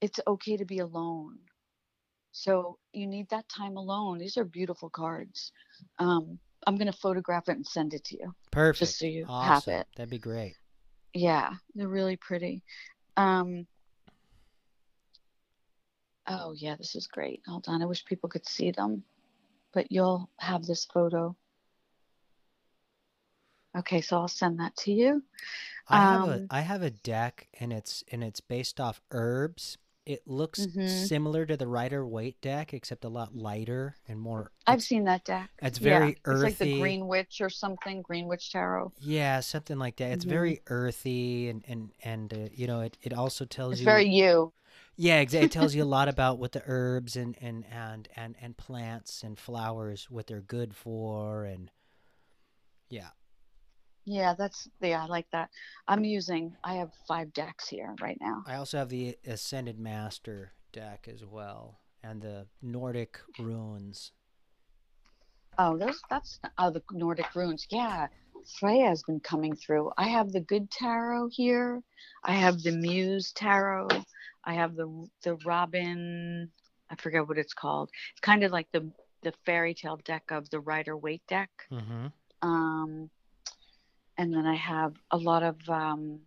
it's 0.00 0.20
okay 0.26 0.56
to 0.56 0.64
be 0.64 0.78
alone. 0.78 1.38
So 2.32 2.78
you 2.92 3.06
need 3.06 3.28
that 3.30 3.48
time 3.48 3.76
alone. 3.76 4.18
These 4.18 4.36
are 4.36 4.44
beautiful 4.44 4.90
cards. 4.90 5.52
Um, 5.98 6.38
I'm 6.66 6.76
gonna 6.76 6.92
photograph 6.92 7.48
it 7.48 7.56
and 7.56 7.66
send 7.66 7.94
it 7.94 8.04
to 8.06 8.16
you, 8.16 8.34
Perfect. 8.50 8.78
just 8.80 8.98
so 8.98 9.06
you 9.06 9.26
have 9.26 9.68
it. 9.68 9.86
That'd 9.96 10.10
be 10.10 10.18
great. 10.18 10.56
Yeah, 11.12 11.52
they're 11.74 11.86
really 11.86 12.16
pretty. 12.16 12.62
Um, 13.16 13.66
oh 16.26 16.54
yeah, 16.56 16.74
this 16.76 16.96
is 16.96 17.06
great. 17.06 17.40
Hold 17.46 17.66
on, 17.68 17.82
I 17.82 17.86
wish 17.86 18.04
people 18.04 18.28
could 18.28 18.48
see 18.48 18.72
them, 18.72 19.04
but 19.72 19.92
you'll 19.92 20.28
have 20.40 20.64
this 20.64 20.86
photo. 20.86 21.36
Okay, 23.76 24.00
so 24.00 24.18
I'll 24.18 24.28
send 24.28 24.58
that 24.60 24.76
to 24.78 24.92
you. 24.92 25.22
I 25.88 26.00
have 26.00 26.26
a 26.26 26.42
Um, 26.42 26.50
have 26.50 26.82
a 26.82 26.90
deck 26.90 27.48
and 27.58 27.72
it's 27.72 28.04
and 28.10 28.22
it's 28.22 28.40
based 28.40 28.80
off 28.80 29.00
herbs. 29.10 29.78
It 30.06 30.26
looks 30.26 30.66
mhm. 30.66 30.84
similar 30.84 31.46
to 31.46 31.56
the 31.56 31.66
Rider 31.66 32.06
Waite 32.06 32.40
deck, 32.42 32.74
except 32.74 33.04
a 33.04 33.08
lot 33.08 33.34
lighter 33.34 33.96
and 34.06 34.20
more. 34.20 34.50
I've 34.66 34.82
seen 34.82 35.04
that 35.04 35.24
deck. 35.24 35.50
it's 35.62 35.78
Yeah, 35.78 36.10
very 36.10 36.18
it's 36.26 36.42
like 36.44 36.58
the. 36.58 36.66
Green 36.66 37.06
Witch 37.06 37.40
or 37.40 37.48
something, 37.48 38.02
Green 38.02 38.26
Witch 38.26 38.52
Tarot. 38.52 38.92
Yeah, 38.98 39.40
something 39.40 39.78
like 39.78 39.96
that. 39.96 40.12
It's 40.12 40.24
hmm 40.24 40.24
very 40.24 40.60
earthy 40.68 41.48
and 41.48 41.64
and 41.68 41.92
and 42.02 42.32
uh, 42.32 42.48
you 42.52 42.66
know 42.66 42.80
it, 42.80 42.96
it 43.02 43.12
also 43.12 43.44
tells 43.44 43.78
It's 43.78 43.80
you 43.80 43.84
very 43.84 44.08
you. 44.08 44.54
yeah 44.96 45.20
exactly 45.20 45.44
it 45.46 45.50
tells 45.52 45.74
you 45.74 45.82
a 45.84 45.86
lot 45.96 46.08
about 46.08 46.38
what 46.38 46.52
the 46.52 46.62
herbs 46.66 47.16
and 47.16 47.36
and 47.40 47.64
and 47.72 48.08
and 48.16 48.36
and 48.40 48.56
plants 48.56 49.22
and 49.24 49.38
flowers 49.38 50.10
what 50.10 50.26
they're 50.28 50.40
good 50.42 50.74
for 50.76 51.44
and 51.44 51.70
yeah 52.88 53.10
Yeah, 54.06 54.34
that's 54.36 54.68
yeah, 54.80 55.02
I 55.02 55.06
like 55.06 55.26
that. 55.32 55.50
I'm 55.88 56.04
using. 56.04 56.56
I 56.62 56.74
have 56.74 56.90
five 57.08 57.32
decks 57.32 57.68
here 57.68 57.94
right 58.00 58.18
now. 58.20 58.42
I 58.46 58.56
also 58.56 58.78
have 58.78 58.90
the 58.90 59.16
Ascended 59.26 59.78
Master 59.78 60.52
deck 60.72 61.08
as 61.10 61.24
well 61.24 61.80
and 62.02 62.20
the 62.20 62.46
Nordic 62.62 63.18
runes. 63.38 64.12
Oh, 65.58 65.78
those 65.78 66.00
that's 66.10 66.40
oh 66.58 66.70
the 66.70 66.82
Nordic 66.92 67.34
runes. 67.34 67.66
Yeah, 67.70 68.08
Freya 68.58 68.88
has 68.88 69.02
been 69.02 69.20
coming 69.20 69.56
through. 69.56 69.90
I 69.96 70.08
have 70.08 70.32
the 70.32 70.40
good 70.40 70.70
tarot 70.70 71.30
here. 71.32 71.82
I 72.24 72.32
have 72.32 72.62
the 72.62 72.72
Muse 72.72 73.32
tarot. 73.32 73.88
I 74.44 74.54
have 74.54 74.76
the 74.76 75.06
the 75.22 75.36
Robin. 75.46 76.50
I 76.90 76.96
forget 76.96 77.26
what 77.26 77.38
it's 77.38 77.54
called. 77.54 77.90
It's 78.12 78.20
kind 78.20 78.44
of 78.44 78.52
like 78.52 78.70
the 78.72 78.90
the 79.22 79.32
fairy 79.46 79.74
tale 79.74 79.98
deck 80.04 80.24
of 80.30 80.50
the 80.50 80.60
Rider 80.60 80.96
Waite 80.96 81.26
deck. 81.26 81.50
Mm-hmm. 81.72 82.06
Um, 82.42 83.10
and 84.18 84.32
then 84.32 84.46
I 84.46 84.54
have 84.54 84.94
a 85.10 85.16
lot 85.16 85.42
of 85.42 85.56
um, 85.68 86.20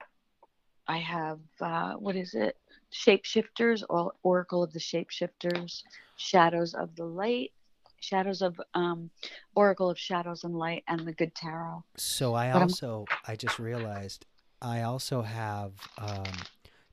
I 0.88 0.98
have 0.98 1.40
uh, 1.62 1.94
what 1.94 2.16
is 2.16 2.34
it? 2.34 2.58
Shapeshifters 2.92 3.84
or 3.90 4.14
Oracle 4.24 4.64
of 4.64 4.72
the 4.74 4.80
Shapeshifters, 4.80 5.84
Shadows 6.18 6.74
of 6.74 6.96
the 6.96 7.06
Light, 7.06 7.52
Shadows 8.00 8.42
of 8.42 8.60
um, 8.74 9.10
Oracle 9.56 9.90
of 9.90 10.00
Shadows 10.00 10.44
and 10.44 10.56
Light, 10.56 10.84
and 10.88 11.06
the 11.06 11.14
Good 11.14 11.36
Tarot. 11.36 11.84
So 11.98 12.34
I 12.34 12.52
But 12.52 12.58
I'm 12.60 12.70
also 12.70 13.08
I 13.28 13.36
just 13.36 13.60
realized 13.60 14.26
I 14.62 14.82
also 14.82 15.22
have 15.22 15.74
um 15.98 16.26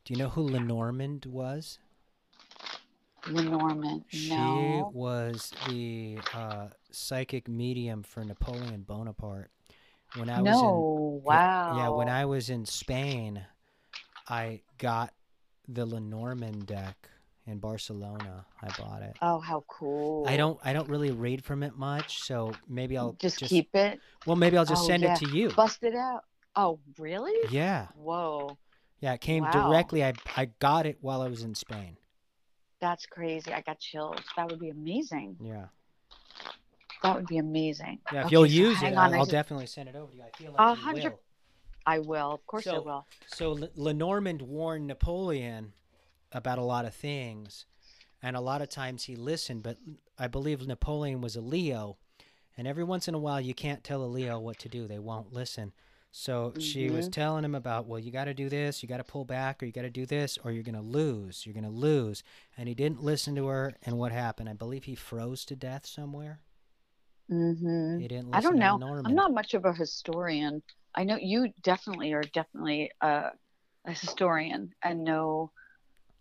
do 0.05 0.13
you 0.13 0.19
know 0.19 0.29
who 0.29 0.43
Lenormand 0.43 1.27
was? 1.27 1.79
Lenormand. 3.31 4.05
No 4.13 4.19
She 4.19 4.37
No. 4.37 4.91
was 4.93 5.53
the 5.69 6.19
uh, 6.35 6.69
psychic 6.91 7.49
medium 7.49 8.03
for 8.03 8.23
Napoleon 8.25 8.83
Bonaparte. 8.83 9.51
When 10.17 10.31
I 10.31 10.41
was 10.43 10.47
in 10.49 10.53
No. 10.53 11.23
yeah, 11.27 11.77
yeah, 11.77 11.89
when 11.89 12.09
I 12.09 12.25
was 12.25 12.49
in 12.51 12.65
Spain, 12.67 13.45
I 14.29 14.61
got 14.79 15.13
the 15.67 15.85
Lenormand 15.85 16.67
deck 16.67 17.09
in 17.47 17.59
Barcelona. 17.59 18.47
I 18.63 18.69
bought 18.79 19.03
it. 19.03 19.17
Oh, 19.21 19.41
how 19.41 19.65
cool! 19.67 20.25
I 20.27 20.37
don't 20.37 20.59
I 20.65 20.73
don't 20.73 20.89
really 20.89 21.11
read 21.11 21.45
from 21.45 21.63
it 21.65 21.77
much, 21.77 22.23
so 22.23 22.53
maybe 22.69 22.97
I'll 22.97 23.13
Just 23.19 23.39
just 23.41 23.51
keep 23.51 23.75
it. 23.75 24.01
well 24.25 24.37
maybe 24.37 24.57
I'll 24.57 24.65
just 24.65 24.85
Oh, 24.85 24.87
send 24.87 25.03
it 25.05 25.17
to 25.17 25.29
you. 25.29 25.51
Bust 25.51 25.83
it 25.83 25.95
out. 25.97 26.25
Oh, 26.55 26.79
really? 26.99 27.35
Yeah. 27.51 27.89
Whoa. 27.97 28.57
Yeah, 29.01 29.15
it 29.15 29.21
came 29.21 29.43
Wow. 29.43 29.51
directly. 29.51 30.05
I 30.05 30.13
I 30.37 30.47
got 30.61 30.87
it 30.87 30.99
while 31.01 31.23
I 31.23 31.29
was 31.29 31.43
in 31.43 31.55
Spain. 31.57 31.97
That's 32.81 33.07
crazy. 33.07 33.53
I 33.53 33.63
got 33.63 33.81
chills. 33.81 34.21
That 34.37 34.49
would 34.49 34.61
be 34.61 34.69
amazing. 34.71 35.37
Yeah. 35.41 35.67
That 37.05 37.15
would 37.17 37.29
be 37.29 37.39
amazing. 37.39 38.01
Yeah, 38.11 38.23
if 38.23 38.27
Okay, 38.27 38.33
you'll 38.33 38.47
so 38.49 38.65
use 38.67 38.83
it, 38.83 38.95
on. 38.97 39.15
I'll, 39.15 39.21
I'll 39.21 39.27
definitely 39.27 39.67
send 39.67 39.89
it 39.89 39.97
over 39.97 40.11
to 40.13 40.17
you. 40.19 40.25
I 40.25 40.31
feel 40.31 40.53
a 40.59 40.75
like 40.75 40.75
you 40.75 40.83
hundred. 40.83 41.03
will. 41.03 41.21
I 41.87 42.01
will. 42.01 42.33
Of 42.35 42.47
course 42.47 42.73
I 42.73 42.79
will. 42.79 43.07
so 43.27 43.53
Le- 43.53 43.69
Lenormand 43.77 44.43
warned 44.43 44.87
Napoleon 44.87 45.73
about 46.33 46.59
a 46.59 46.63
lot 46.65 46.85
of 46.85 46.95
things, 46.95 47.67
and 48.23 48.37
a 48.37 48.41
lot 48.41 48.63
of 48.63 48.69
times 48.71 49.05
he 49.05 49.17
listened. 49.17 49.63
But 49.63 49.79
I 50.19 50.29
believe 50.29 50.67
Napoleon 50.67 51.21
was 51.21 51.37
a 51.37 51.41
Leo, 51.41 51.99
and 52.57 52.67
every 52.69 52.85
once 52.85 53.09
in 53.09 53.15
a 53.15 53.19
while 53.19 53.41
you 53.41 53.55
can't 53.55 53.85
tell 53.85 54.05
a 54.05 54.07
Leo 54.07 54.39
what 54.41 54.59
to 54.61 54.69
do; 54.69 54.87
they 54.89 54.99
won't 55.01 55.33
listen. 55.33 55.73
So 56.13 56.55
she 56.59 56.91
was 56.91 57.09
hmm 57.09 57.11
telling 57.11 57.45
him 57.45 57.55
about, 57.57 57.87
well, 57.87 57.99
you 58.01 58.13
got 58.13 58.27
to 58.27 58.35
do 58.35 58.49
this, 58.49 58.83
you 58.83 58.89
got 58.89 58.99
to 58.99 59.05
pull 59.05 59.25
back, 59.25 59.63
or 59.63 59.67
you 59.67 59.73
got 59.73 59.83
to 59.83 59.91
do 59.91 60.07
this, 60.07 60.39
or 60.45 60.53
you're 60.53 60.63
gonna 60.65 60.83
lose. 60.83 61.45
You're 61.47 61.55
gonna 61.55 61.71
lose, 61.71 62.23
and 62.57 62.69
he 62.69 62.75
didn't 62.75 63.03
listen 63.03 63.35
to 63.37 63.47
her. 63.49 63.75
And 63.85 63.99
what 63.99 64.13
happened? 64.13 64.49
I 64.49 64.55
believe 64.55 64.85
he 64.85 64.95
froze 64.95 65.45
to 65.47 65.57
death 65.57 65.87
somewhere. 65.87 66.41
Hmm 67.29 68.01
He 68.01 68.09
didn't 68.09 68.35
I 68.35 68.41
don't 68.41 68.59
know. 68.59 68.81
I'm 69.05 69.15
not 69.15 69.33
much 69.33 69.55
of 69.55 69.65
a 69.65 69.73
historian. 69.73 70.63
I 70.95 71.05
know 71.05 71.17
you 71.21 71.53
definitely 71.63 72.13
are 72.13 72.23
definitely 72.33 72.91
a, 73.01 73.31
a 73.87 73.93
historian 73.93 74.71
and 74.83 75.05
know 75.05 75.51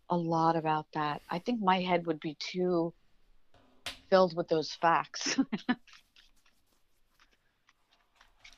a 0.09 0.15
lot 0.17 0.55
about 0.55 0.87
that. 0.93 1.21
I 1.29 1.39
think 1.39 1.61
my 1.61 1.81
head 1.81 2.05
would 2.07 2.19
be 2.19 2.37
too 2.39 2.93
filled 4.09 4.35
with 4.35 4.47
those 4.47 4.71
facts. 4.81 5.37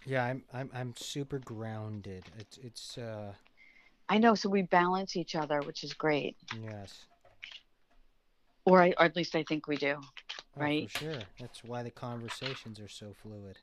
Yeah, 0.05 0.23
I'm 0.23 0.43
I'm 0.53 0.69
I'm 0.73 0.93
super 0.95 1.39
grounded. 1.39 2.23
It's 2.37 2.57
it's 2.57 2.97
uh 2.97 3.33
I 4.07 4.19
know, 4.19 4.35
so 4.35 4.49
we 4.49 4.61
balance 4.61 5.15
each 5.15 5.35
other, 5.35 5.63
which 5.63 5.83
is 5.83 5.93
great. 5.93 6.37
yes. 6.63 7.05
Or, 8.65 8.81
I, 8.81 8.89
or 8.97 9.05
at 9.05 9.15
least 9.15 9.35
I 9.35 9.43
think 9.43 9.67
we 9.67 9.77
do, 9.77 9.99
Oh, 10.57 10.61
right? 10.61 10.89
for 10.89 10.99
sure. 10.99 11.19
That's 11.39 11.63
why 11.63 11.83
the 11.83 11.91
conversations 11.91 12.79
are 12.79 12.87
so 12.87 13.13
fluid. 13.21 13.57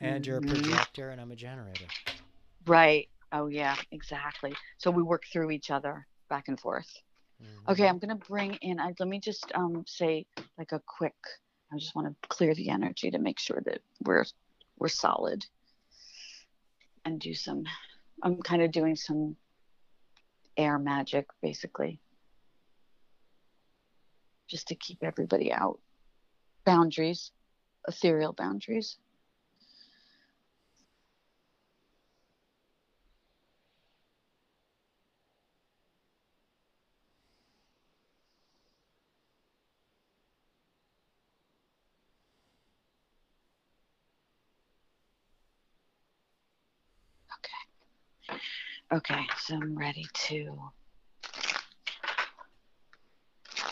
And 0.00 0.26
you're 0.26 0.38
a 0.38 0.40
hmm 0.40 0.48
projector 0.48 1.10
and 1.10 1.20
I'm 1.20 1.30
a 1.30 1.36
generator. 1.36 1.84
Right. 2.66 3.08
Oh, 3.32 3.46
yeah, 3.46 3.76
exactly. 3.92 4.54
So 4.78 4.90
we 4.90 5.02
work 5.02 5.24
through 5.32 5.50
each 5.50 5.70
other 5.70 6.06
back 6.28 6.48
and 6.48 6.58
forth. 6.58 6.90
Okay, 7.68 7.84
hmm 7.84 7.88
I'm 7.88 7.98
gonna 7.98 8.16
bring 8.16 8.54
in. 8.62 8.80
I, 8.80 8.92
let 8.98 9.08
me 9.08 9.20
just 9.20 9.50
um 9.54 9.84
say 9.86 10.26
like 10.58 10.72
a 10.72 10.80
quick. 10.86 11.14
I 11.72 11.78
just 11.78 11.94
want 11.94 12.08
to 12.08 12.28
clear 12.28 12.54
the 12.54 12.68
energy 12.68 13.10
to 13.10 13.18
make 13.18 13.38
sure 13.38 13.62
that 13.64 13.80
we're 14.04 14.24
we're 14.78 14.88
solid 14.88 15.44
and 17.04 17.20
do 17.20 17.34
some. 17.34 17.64
I'm 18.22 18.42
kind 18.42 18.62
of 18.62 18.70
doing 18.70 18.96
some 18.96 19.36
air 20.56 20.78
magic 20.78 21.26
basically, 21.42 22.00
just 24.48 24.68
to 24.68 24.74
keep 24.74 25.02
everybody 25.02 25.52
out 25.52 25.80
boundaries, 26.64 27.30
ethereal 27.88 28.32
boundaries. 28.32 28.98
Okay. 47.38 47.64
Okay, 48.98 49.26
so 49.38 49.56
I'm 49.56 49.76
ready 49.76 50.06
to 50.28 50.58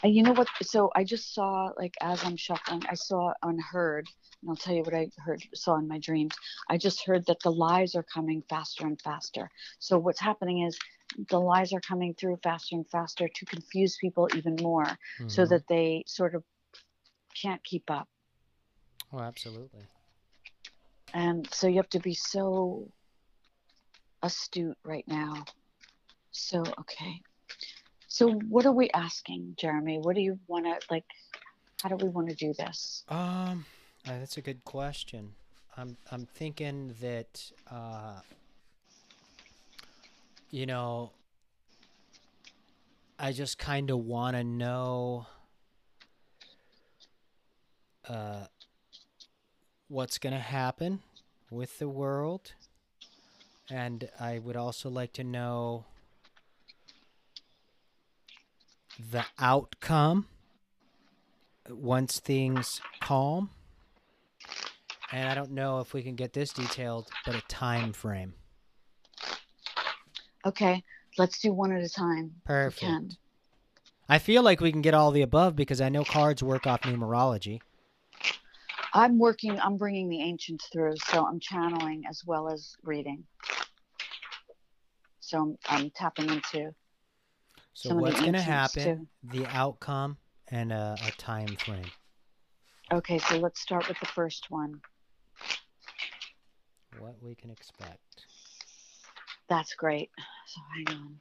and 0.02 0.14
you 0.14 0.22
know 0.22 0.32
what? 0.32 0.48
So 0.62 0.90
I 0.96 1.04
just 1.04 1.32
saw, 1.32 1.70
like, 1.76 1.94
as 2.00 2.24
I'm 2.24 2.36
shuffling, 2.36 2.82
I 2.88 2.94
saw 2.94 3.32
unheard, 3.42 4.08
and 4.40 4.50
I'll 4.50 4.56
tell 4.56 4.74
you 4.74 4.82
what 4.82 4.94
I 4.94 5.08
heard, 5.24 5.42
saw 5.54 5.76
in 5.76 5.86
my 5.86 5.98
dreams. 5.98 6.34
I 6.68 6.76
just 6.76 7.06
heard 7.06 7.24
that 7.26 7.40
the 7.44 7.52
lies 7.52 7.94
are 7.94 8.02
coming 8.02 8.42
faster 8.48 8.84
and 8.86 9.00
faster. 9.00 9.48
So 9.78 9.98
what's 9.98 10.20
happening 10.20 10.62
is 10.62 10.76
the 11.28 11.38
lies 11.38 11.72
are 11.72 11.80
coming 11.80 12.14
through 12.14 12.38
faster 12.42 12.74
and 12.74 12.88
faster 12.90 13.28
to 13.28 13.44
confuse 13.46 13.96
people 14.00 14.28
even 14.34 14.56
more, 14.60 14.88
so 15.28 15.44
Mhm. 15.44 15.48
that 15.50 15.68
they 15.68 16.02
sort 16.06 16.34
of 16.34 16.42
can't 17.40 17.62
keep 17.62 17.88
up. 17.90 18.08
Oh, 19.12 19.20
absolutely. 19.20 19.86
And 21.14 21.48
so 21.52 21.68
you 21.68 21.76
have 21.76 21.90
to 21.90 22.00
be 22.00 22.14
so 22.14 22.90
astute 24.22 24.78
right 24.84 25.06
now. 25.06 25.44
So, 26.32 26.64
okay. 26.80 27.20
So, 28.12 28.28
what 28.28 28.66
are 28.66 28.72
we 28.72 28.90
asking, 28.90 29.54
Jeremy? 29.56 29.98
What 29.98 30.16
do 30.16 30.20
you 30.20 30.38
want 30.46 30.66
to, 30.66 30.78
like, 30.90 31.06
how 31.82 31.88
do 31.88 31.96
we 31.96 32.10
want 32.10 32.28
to 32.28 32.34
do 32.34 32.52
this? 32.52 33.04
Um, 33.08 33.64
uh, 34.06 34.18
that's 34.18 34.36
a 34.36 34.42
good 34.42 34.62
question. 34.66 35.32
I'm 35.78 35.96
I'm 36.10 36.26
thinking 36.26 36.94
that 37.00 37.42
uh, 37.70 38.20
you 40.50 40.66
know, 40.66 41.12
I 43.18 43.32
just 43.32 43.56
kind 43.56 43.90
of 43.90 44.00
want 44.00 44.36
to 44.36 44.44
know 44.44 45.26
uh, 48.06 48.44
what's 49.88 50.18
going 50.18 50.34
to 50.34 50.38
happen 50.38 51.00
with 51.50 51.78
the 51.78 51.88
world, 51.88 52.52
and 53.70 54.06
I 54.20 54.38
would 54.38 54.56
also 54.56 54.90
like 54.90 55.14
to 55.14 55.24
know 55.24 55.86
the 58.98 59.24
outcome 59.38 60.26
once 61.68 62.20
things 62.20 62.80
calm. 63.00 63.50
And 65.12 65.28
I 65.28 65.34
don't 65.34 65.52
know 65.52 65.80
if 65.80 65.92
we 65.92 66.02
can 66.02 66.14
get 66.14 66.32
this 66.32 66.52
detailed, 66.52 67.08
but 67.26 67.34
a 67.34 67.42
time 67.42 67.92
frame. 67.92 68.34
Okay, 70.44 70.82
let's 71.18 71.38
do 71.38 71.52
one 71.52 71.72
at 71.72 71.82
a 71.82 71.88
time. 71.88 72.32
Perfect. 72.44 73.16
I 74.08 74.18
feel 74.18 74.42
like 74.42 74.60
we 74.60 74.72
can 74.72 74.82
get 74.82 74.94
all 74.94 75.10
the 75.10 75.22
above 75.22 75.54
because 75.54 75.80
I 75.80 75.88
know 75.88 76.04
cards 76.04 76.42
work 76.42 76.66
off 76.66 76.82
numerology. 76.82 77.60
I'm 78.94 79.18
working, 79.18 79.58
I'm 79.58 79.76
bringing 79.76 80.08
the 80.08 80.20
ancients 80.20 80.66
through, 80.70 80.96
so 81.06 81.26
I'm 81.26 81.40
channeling 81.40 82.02
as 82.08 82.22
well 82.26 82.52
as 82.52 82.76
reading. 82.82 83.24
So 85.20 85.38
I'm, 85.38 85.58
I'm 85.66 85.90
tapping 85.90 86.28
into 86.28 86.74
So 87.74 87.90
some 87.90 88.00
what's 88.00 88.20
going 88.20 88.34
to 88.34 88.42
happen, 88.42 89.08
the 89.22 89.46
outcome, 89.46 90.18
and 90.48 90.72
a, 90.72 90.96
a 91.06 91.10
time 91.12 91.56
frame. 91.56 91.90
Okay, 92.92 93.18
so 93.18 93.38
let's 93.38 93.60
start 93.60 93.88
with 93.88 93.98
the 94.00 94.06
first 94.06 94.50
one. 94.50 94.80
What 96.98 97.16
we 97.22 97.34
can 97.34 97.50
expect. 97.50 98.26
That's 99.48 99.74
great. 99.74 100.10
So 100.46 100.60
hang 100.74 100.96
on. 100.98 101.20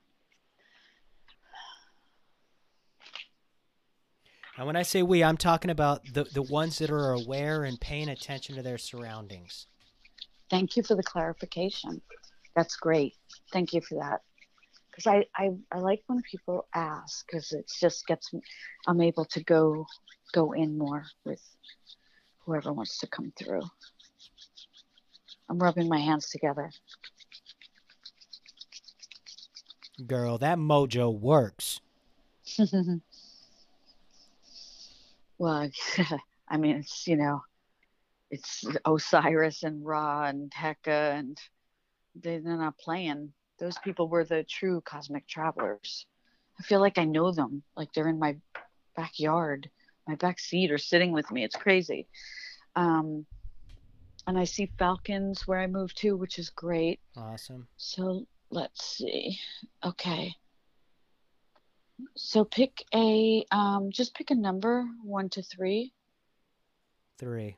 And 4.57 4.68
when 4.68 4.76
I 4.76 4.84
say 4.84 5.02
we, 5.02 5.23
I'm 5.23 5.38
talking 5.38 5.72
about 5.72 6.02
the, 6.14 6.26
the 6.26 6.41
ones 6.41 6.80
that 6.80 6.91
are 6.91 7.14
aware 7.14 7.64
and 7.64 7.80
paying 7.80 8.10
attention 8.10 8.56
to 8.56 8.61
their 8.61 8.78
surroundings. 8.78 9.68
Thank 10.49 10.76
you 10.76 10.84
for 10.84 10.95
the 10.95 11.03
clarification. 11.03 12.02
That's 12.56 12.76
great. 12.76 13.15
Thank 13.53 13.72
you 13.73 13.82
for 13.82 13.95
that. 13.95 14.22
Because 14.91 15.07
I, 15.07 15.26
I, 15.35 15.51
I 15.72 15.80
like 15.80 16.03
when 16.07 16.22
people 16.22 16.68
ask 16.76 17.26
because 17.26 17.53
it 17.53 17.72
just 17.80 18.05
gets 18.07 18.34
me, 18.34 18.41
I'm 18.88 19.01
able 19.01 19.26
to 19.26 19.43
go 19.43 19.85
go 20.34 20.51
in 20.51 20.77
more 20.77 21.05
with 21.26 21.41
whoever 22.45 22.73
wants 22.73 22.97
to 22.99 23.07
come 23.07 23.31
through. 23.38 23.61
I'm 25.49 25.59
rubbing 25.59 25.88
my 25.89 25.99
hands 25.99 26.30
together. 26.30 26.69
Girl, 30.07 30.38
that 30.39 30.57
mojo 30.57 31.13
works. 31.13 31.80
well, 35.38 35.69
I 36.49 36.57
mean, 36.57 36.77
it's, 36.77 37.07
you 37.07 37.18
know, 37.18 37.43
it's 38.30 38.65
Osiris 38.85 39.63
and 39.63 39.85
Ra 39.85 40.26
and 40.26 40.51
Heka, 40.51 41.19
and 41.19 41.38
they, 42.15 42.39
they're 42.39 42.57
not 42.57 42.77
playing. 42.77 43.34
Those 43.61 43.77
people 43.77 44.09
were 44.09 44.25
the 44.25 44.43
true 44.43 44.81
cosmic 44.81 45.27
travelers. 45.27 46.07
I 46.59 46.63
feel 46.63 46.79
like 46.79 46.97
I 46.97 47.05
know 47.05 47.31
them, 47.31 47.61
like 47.77 47.93
they're 47.93 48.09
in 48.09 48.17
my 48.17 48.35
backyard, 48.95 49.69
my 50.07 50.15
back 50.15 50.39
seat, 50.39 50.71
or 50.71 50.79
sitting 50.79 51.11
with 51.11 51.29
me. 51.29 51.43
It's 51.43 51.55
crazy. 51.55 52.07
Um, 52.75 53.27
and 54.25 54.38
I 54.38 54.45
see 54.45 54.71
falcons 54.79 55.47
where 55.47 55.59
I 55.59 55.67
moved 55.67 55.97
to, 55.99 56.17
which 56.17 56.39
is 56.39 56.49
great. 56.49 56.99
Awesome. 57.15 57.67
So 57.77 58.25
let's 58.49 58.97
see. 58.97 59.38
Okay. 59.85 60.33
So 62.17 62.43
pick 62.43 62.83
a 62.95 63.45
um 63.51 63.91
just 63.91 64.15
pick 64.15 64.31
a 64.31 64.35
number, 64.35 64.88
one 65.03 65.29
to 65.29 65.43
three. 65.43 65.93
Three. 67.19 67.57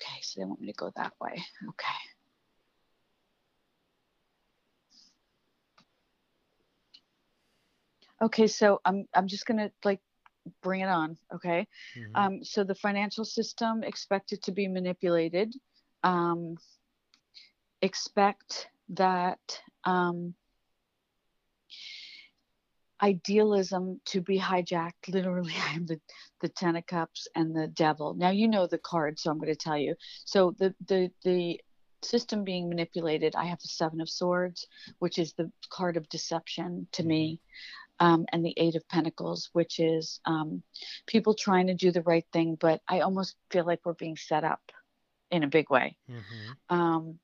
Okay, 0.00 0.11
so 0.22 0.40
they 0.40 0.46
want 0.46 0.60
me 0.60 0.68
to 0.68 0.72
go 0.72 0.90
that 0.96 1.12
way. 1.20 1.42
Okay. 1.68 1.98
Okay, 8.22 8.46
so 8.46 8.80
I'm 8.84 9.06
I'm 9.14 9.26
just 9.26 9.46
gonna 9.46 9.70
like 9.84 10.00
bring 10.62 10.80
it 10.80 10.88
on, 10.88 11.18
okay? 11.34 11.66
Mhm. 11.96 12.10
Um, 12.14 12.44
so 12.44 12.64
the 12.64 12.74
financial 12.74 13.24
system 13.24 13.82
expected 13.82 14.42
to 14.44 14.52
be 14.52 14.68
manipulated. 14.68 15.54
Um, 16.04 16.56
expect 17.80 18.68
that 18.90 19.40
um, 19.84 20.34
idealism 23.02 24.00
to 24.06 24.20
be 24.20 24.38
hijacked. 24.38 25.08
Literally, 25.08 25.54
I 25.68 25.74
am 25.74 25.86
the, 25.86 26.00
the 26.40 26.48
Ten 26.48 26.76
of 26.76 26.86
Cups 26.86 27.28
and 27.34 27.54
the 27.54 27.66
Devil. 27.68 28.14
Now 28.14 28.30
you 28.30 28.48
know 28.48 28.66
the 28.66 28.78
card, 28.78 29.18
so 29.18 29.30
I'm 29.30 29.38
going 29.38 29.52
to 29.52 29.56
tell 29.56 29.78
you. 29.78 29.96
So 30.24 30.54
the 30.58 30.74
the 30.86 31.10
the 31.24 31.60
system 32.02 32.44
being 32.44 32.68
manipulated. 32.68 33.36
I 33.36 33.44
have 33.44 33.60
the 33.60 33.68
Seven 33.68 34.00
of 34.00 34.08
Swords, 34.08 34.66
which 34.98 35.18
is 35.18 35.34
the 35.34 35.50
card 35.70 35.96
of 35.96 36.08
deception 36.08 36.88
to 36.92 37.04
me. 37.04 37.40
Um, 38.00 38.26
and 38.32 38.44
the 38.44 38.54
Eight 38.56 38.74
of 38.74 38.88
Pentacles, 38.88 39.50
which 39.52 39.78
is 39.78 40.18
um, 40.24 40.64
people 41.06 41.34
trying 41.34 41.68
to 41.68 41.74
do 41.74 41.92
the 41.92 42.02
right 42.02 42.26
thing, 42.32 42.56
but 42.60 42.80
I 42.88 43.00
almost 43.00 43.36
feel 43.50 43.64
like 43.64 43.80
we're 43.84 43.92
being 43.92 44.16
set 44.16 44.42
up 44.42 44.60
in 45.30 45.44
a 45.44 45.46
big 45.46 45.70
way. 45.70 45.96
Mhm. 46.10 46.56
Um, 46.68 47.18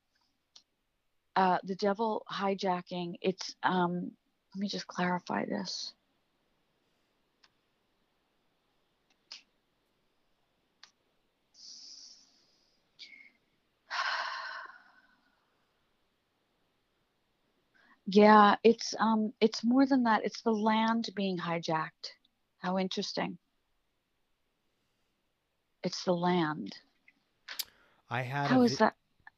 uh, 1.35 1.57
the 1.63 1.75
devil 1.75 2.25
hijacking, 2.31 3.15
it's, 3.21 3.55
um, 3.61 4.11
let 4.55 4.61
me 4.61 4.67
just 4.67 4.87
clarify 4.87 5.45
this. 5.45 5.93
Yeah, 18.11 18.55
it's 18.63 18.95
um 18.99 19.33
it's 19.39 19.63
more 19.63 19.85
than 19.85 20.01
that. 20.05 20.25
It's 20.25 20.41
the 20.41 20.49
land 20.49 21.09
being 21.15 21.37
hijacked. 21.37 22.15
How 22.57 22.79
interesting. 22.79 23.37
It's 25.83 26.03
the 26.05 26.13
land. 26.13 26.75
I 28.09 28.23
had. 28.23 28.47
How 28.47 28.63
is 28.63 28.79
that? 28.79 28.95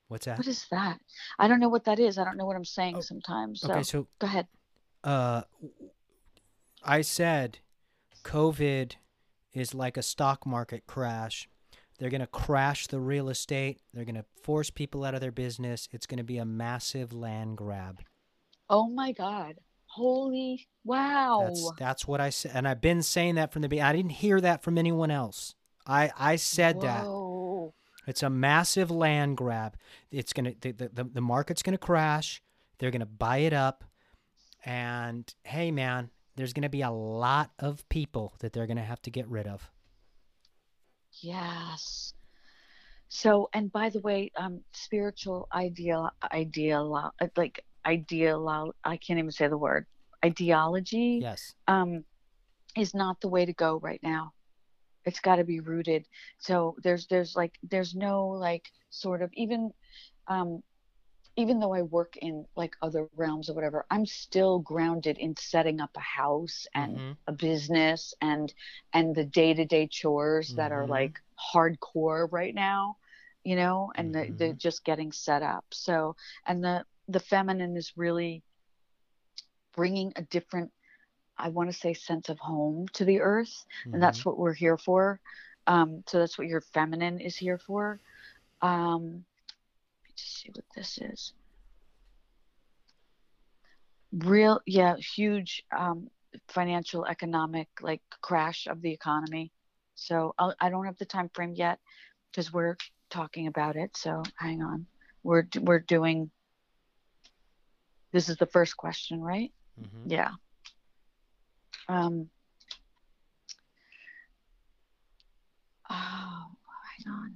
What's 0.07 0.25
that? 0.25 0.37
What 0.37 0.47
is 0.47 0.65
that? 0.71 0.99
I 1.37 1.49
don't 1.49 1.59
know 1.59 1.69
what 1.69 1.83
that 1.85 1.99
is. 1.99 2.17
I 2.17 2.23
don't 2.23 2.37
know 2.37 2.45
what 2.45 2.55
I'm 2.55 2.63
saying 2.63 2.95
Oh, 2.97 3.01
sometimes. 3.01 3.61
So 3.61 3.73
okay, 3.73 3.83
so 3.83 4.07
go 4.19 4.27
ahead. 4.27 4.47
Uh, 5.03 5.41
I 6.83 7.01
said, 7.01 7.59
COVID 8.23 8.93
is 9.53 9.73
like 9.73 9.97
a 9.97 10.01
stock 10.01 10.45
market 10.45 10.87
crash. 10.87 11.47
They're 11.99 12.09
gonna 12.09 12.27
crash 12.27 12.87
the 12.87 12.99
real 12.99 13.29
estate. 13.29 13.79
They're 13.93 14.05
gonna 14.05 14.25
force 14.43 14.69
people 14.71 15.03
out 15.03 15.13
of 15.13 15.21
their 15.21 15.31
business. 15.31 15.87
It's 15.91 16.07
gonna 16.07 16.23
be 16.23 16.37
a 16.39 16.45
massive 16.45 17.13
land 17.13 17.57
grab. 17.57 17.99
Oh 18.69 18.87
my 18.89 19.11
God. 19.11 19.55
Holy 19.85 20.67
wow. 20.83 21.41
That's 21.43 21.71
that's 21.77 22.07
what 22.07 22.21
I 22.21 22.29
said, 22.29 22.53
and 22.55 22.67
I've 22.67 22.81
been 22.81 23.03
saying 23.03 23.35
that 23.35 23.51
from 23.53 23.61
the 23.61 23.69
beginning. 23.69 23.89
I 23.89 23.93
didn't 23.95 24.11
hear 24.11 24.41
that 24.41 24.63
from 24.63 24.77
anyone 24.77 25.11
else. 25.11 25.53
I 25.85 26.11
I 26.17 26.37
said 26.37 26.81
that. 26.81 27.05
Whoa. 27.05 27.73
It's 28.07 28.23
a 28.23 28.29
massive 28.29 28.89
land 28.89 29.37
grab. 29.37 29.75
It's 30.09 30.33
gonna 30.33 30.53
the, 30.59 30.71
the, 30.71 30.89
the- 30.89 31.03
the 31.03 31.21
market's 31.21 31.61
gonna 31.61 31.77
crash. 31.77 32.41
They're 32.79 32.89
gonna 32.91 33.05
buy 33.05 33.37
it 33.39 33.53
up, 33.53 33.83
and 34.65 35.33
hey, 35.43 35.71
man, 35.71 36.09
there's 36.35 36.53
gonna 36.53 36.69
be 36.69 36.81
a 36.81 36.91
lot 36.91 37.51
of 37.59 37.87
people 37.89 38.33
that 38.39 38.53
they're 38.53 38.67
gonna 38.67 38.83
have 38.83 39.01
to 39.03 39.11
get 39.11 39.27
rid 39.27 39.47
of. 39.47 39.69
Yes. 41.21 42.13
so 43.09 43.49
and 43.53 43.71
by 43.71 43.89
the 43.89 43.99
way 43.99 44.31
um 44.37 44.61
spiritual 44.73 45.47
ideal 45.53 46.09
ideal 46.31 47.11
like 47.35 47.65
ideal 47.85 48.73
i 48.85 48.95
can't 48.97 49.19
even 49.19 49.31
say 49.31 49.47
the 49.47 49.57
word 49.57 49.85
ideology 50.23 51.19
Yes. 51.21 51.53
um 51.67 52.05
is 52.77 52.93
not 52.93 53.19
the 53.19 53.27
way 53.27 53.45
to 53.45 53.53
go 53.53 53.79
right 53.79 53.99
now 54.01 54.31
it's 55.05 55.19
got 55.19 55.35
to 55.37 55.43
be 55.43 55.59
rooted 55.59 56.05
so 56.39 56.75
there's 56.83 57.07
there's 57.07 57.35
like 57.35 57.53
there's 57.69 57.93
no 57.95 58.27
like 58.27 58.71
sort 58.89 59.21
of 59.21 59.29
even 59.33 59.71
um 60.27 60.63
even 61.37 61.59
though 61.59 61.73
i 61.73 61.81
work 61.81 62.15
in 62.17 62.45
like 62.55 62.75
other 62.81 63.07
realms 63.15 63.49
or 63.49 63.53
whatever 63.53 63.77
i'm 63.83 64.05
still 64.05 64.59
grounded 64.59 65.17
in 65.17 65.35
setting 65.35 65.79
up 65.79 65.91
a 65.95 65.99
house 65.99 66.65
and 66.73 67.01
Mhm. 67.01 67.17
a 67.27 67.31
business 67.31 68.13
and 68.21 68.53
and 68.93 69.15
the 69.15 69.25
day-to-day 69.25 69.87
chores 69.87 70.53
that 70.55 70.71
are 70.71 70.87
Mhm. 70.87 70.87
like 70.87 71.19
hardcore 71.53 72.27
right 72.31 72.55
now 72.55 72.95
you 73.43 73.55
know 73.55 73.91
and 73.95 74.13
the, 74.13 74.27
the 74.37 74.53
Mhm. 74.53 74.55
just 74.55 74.83
getting 74.85 75.11
set 75.11 75.41
up 75.41 75.65
so 75.71 76.15
and 76.45 76.63
the 76.63 76.83
the 77.07 77.19
feminine 77.19 77.75
is 77.77 77.93
really 77.95 78.43
bringing 79.75 80.11
a 80.15 80.21
different 80.23 80.71
i 81.37 81.49
want 81.49 81.69
to 81.69 81.77
say 81.77 81.93
sense 81.93 82.29
of 82.29 82.39
home 82.39 82.87
to 82.93 83.05
the 83.05 83.19
earth 83.21 83.65
and 83.93 84.01
that's 84.01 84.25
what 84.25 84.37
we're 84.37 84.53
here 84.53 84.77
for 84.77 85.19
um 85.67 86.03
so 86.07 86.19
that's 86.19 86.37
what 86.37 86.47
your 86.47 86.61
feminine 86.61 87.19
is 87.19 87.37
here 87.37 87.57
for 87.57 87.99
um 88.61 89.23
just 90.21 90.41
see 90.41 90.49
what 90.53 90.65
this 90.75 90.99
is. 91.01 91.33
Real 94.13 94.61
yeah 94.65 94.95
huge 94.97 95.63
um 95.77 96.09
financial 96.49 97.05
economic 97.05 97.67
like 97.81 98.01
crash 98.21 98.67
of 98.67 98.81
the 98.81 98.91
economy. 98.91 99.51
So 99.95 100.33
I'll, 100.37 100.55
i 100.59 100.69
don't 100.69 100.85
have 100.85 100.97
the 100.97 101.05
time 101.05 101.29
frame 101.33 101.53
yet 101.55 101.79
because 102.31 102.51
we're 102.51 102.77
talking 103.09 103.47
about 103.47 103.75
it. 103.75 103.95
So 103.97 104.23
hang 104.37 104.61
on. 104.61 104.85
We're 105.23 105.47
we're 105.59 105.79
doing 105.79 106.31
this 108.11 108.29
is 108.29 108.37
the 108.37 108.45
first 108.47 108.75
question 108.77 109.21
right? 109.21 109.51
Mhm. 109.79 110.03
yeah. 110.05 110.31
Um 111.87 112.29
oh 115.89 116.45
hang 117.05 117.13
on 117.13 117.35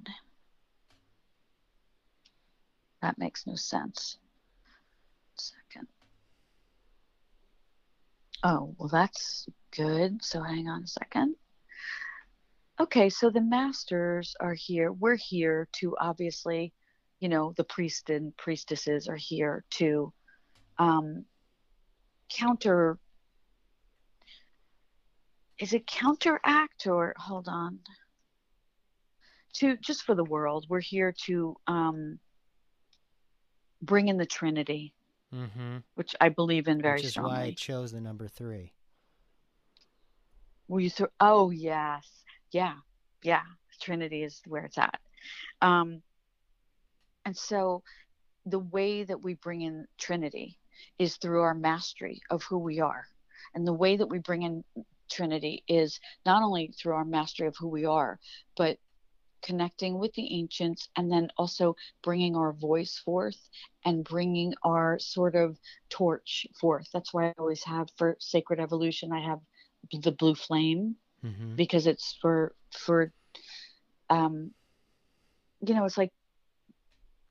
that 3.06 3.18
makes 3.18 3.46
no 3.46 3.54
sense. 3.54 4.18
Second. 5.36 5.86
Oh 8.42 8.74
well 8.78 8.88
that's 8.88 9.46
good. 9.70 10.24
So 10.24 10.42
hang 10.42 10.66
on 10.66 10.82
a 10.82 10.86
second. 10.88 11.36
Okay 12.80 13.08
so 13.10 13.30
the 13.30 13.40
masters 13.40 14.34
are 14.40 14.54
here. 14.54 14.90
We're 14.90 15.14
here 15.14 15.68
to 15.74 15.96
obviously 16.00 16.72
you 17.20 17.28
know 17.28 17.54
the 17.56 17.62
priest 17.62 18.10
and 18.10 18.36
priestesses 18.36 19.06
are 19.06 19.14
here 19.14 19.64
to 19.78 20.12
um 20.80 21.26
counter 22.28 22.98
is 25.60 25.72
it 25.72 25.86
counteract 25.86 26.88
or 26.88 27.14
hold 27.16 27.46
on. 27.46 27.78
To 29.58 29.76
just 29.76 30.02
for 30.02 30.16
the 30.16 30.24
world 30.24 30.66
we're 30.68 30.80
here 30.80 31.14
to 31.26 31.56
um 31.68 32.18
bring 33.82 34.08
in 34.08 34.16
the 34.16 34.26
trinity 34.26 34.92
Mm-hmm. 35.34 35.78
which 35.96 36.14
i 36.20 36.28
believe 36.28 36.68
in 36.68 36.80
very 36.80 36.98
Which 36.98 37.04
is 37.06 37.10
strongly 37.10 37.32
why 37.32 37.42
I 37.46 37.50
chose 37.52 37.90
the 37.90 38.00
number 38.00 38.28
three. 38.28 38.72
Were 40.68 40.80
you 40.80 40.90
through? 40.90 41.08
Oh 41.20 41.50
yes, 41.50 42.08
yeah, 42.52 42.74
yeah. 43.22 43.42
Trinity 43.80 44.22
is 44.22 44.40
where 44.46 44.64
it's 44.64 44.78
at. 44.78 44.98
Um, 45.60 46.02
and 47.24 47.36
so, 47.36 47.82
the 48.46 48.58
way 48.58 49.04
that 49.04 49.22
we 49.22 49.34
bring 49.34 49.62
in 49.62 49.86
Trinity 49.98 50.58
is 50.98 51.16
through 51.16 51.42
our 51.42 51.54
mastery 51.54 52.20
of 52.30 52.42
who 52.44 52.58
we 52.58 52.80
are, 52.80 53.06
and 53.54 53.66
the 53.66 53.72
way 53.72 53.96
that 53.96 54.08
we 54.08 54.18
bring 54.18 54.42
in 54.42 54.64
Trinity 55.10 55.62
is 55.68 56.00
not 56.24 56.42
only 56.42 56.68
through 56.68 56.94
our 56.94 57.04
mastery 57.04 57.46
of 57.48 57.56
who 57.58 57.68
we 57.68 57.84
are, 57.84 58.18
but 58.56 58.78
connecting 59.42 59.98
with 59.98 60.12
the 60.14 60.34
ancients 60.34 60.88
and 60.96 61.10
then 61.10 61.28
also 61.36 61.76
bringing 62.02 62.36
our 62.36 62.52
voice 62.52 62.98
forth 62.98 63.48
and 63.84 64.04
bringing 64.04 64.54
our 64.64 64.98
sort 64.98 65.34
of 65.36 65.58
torch 65.90 66.46
forth. 66.60 66.88
That's 66.92 67.12
why 67.14 67.28
I 67.28 67.34
always 67.38 67.64
have 67.64 67.88
for 67.96 68.16
sacred 68.20 68.60
evolution, 68.60 69.12
I 69.12 69.20
have 69.20 69.40
the 69.92 70.12
blue 70.12 70.34
flame 70.34 70.96
Mm-hmm. 71.24 71.56
because 71.56 71.86
it's 71.86 72.16
for 72.20 72.54
for 72.72 73.12
um 74.10 74.50
you 75.60 75.74
know 75.74 75.84
it's 75.84 75.98
like 75.98 76.12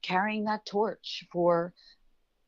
carrying 0.01 0.45
that 0.45 0.65
torch 0.65 1.25
for 1.31 1.73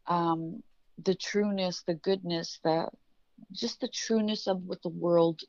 um 0.07 0.61
the 1.03 1.15
trueness 1.15 1.83
the 1.83 1.93
goodness 1.95 2.59
the 2.63 2.87
just 3.51 3.79
the 3.81 3.87
trueness 3.87 4.47
of 4.47 4.61
what 4.65 4.81
the 4.83 4.89
world 4.89 5.41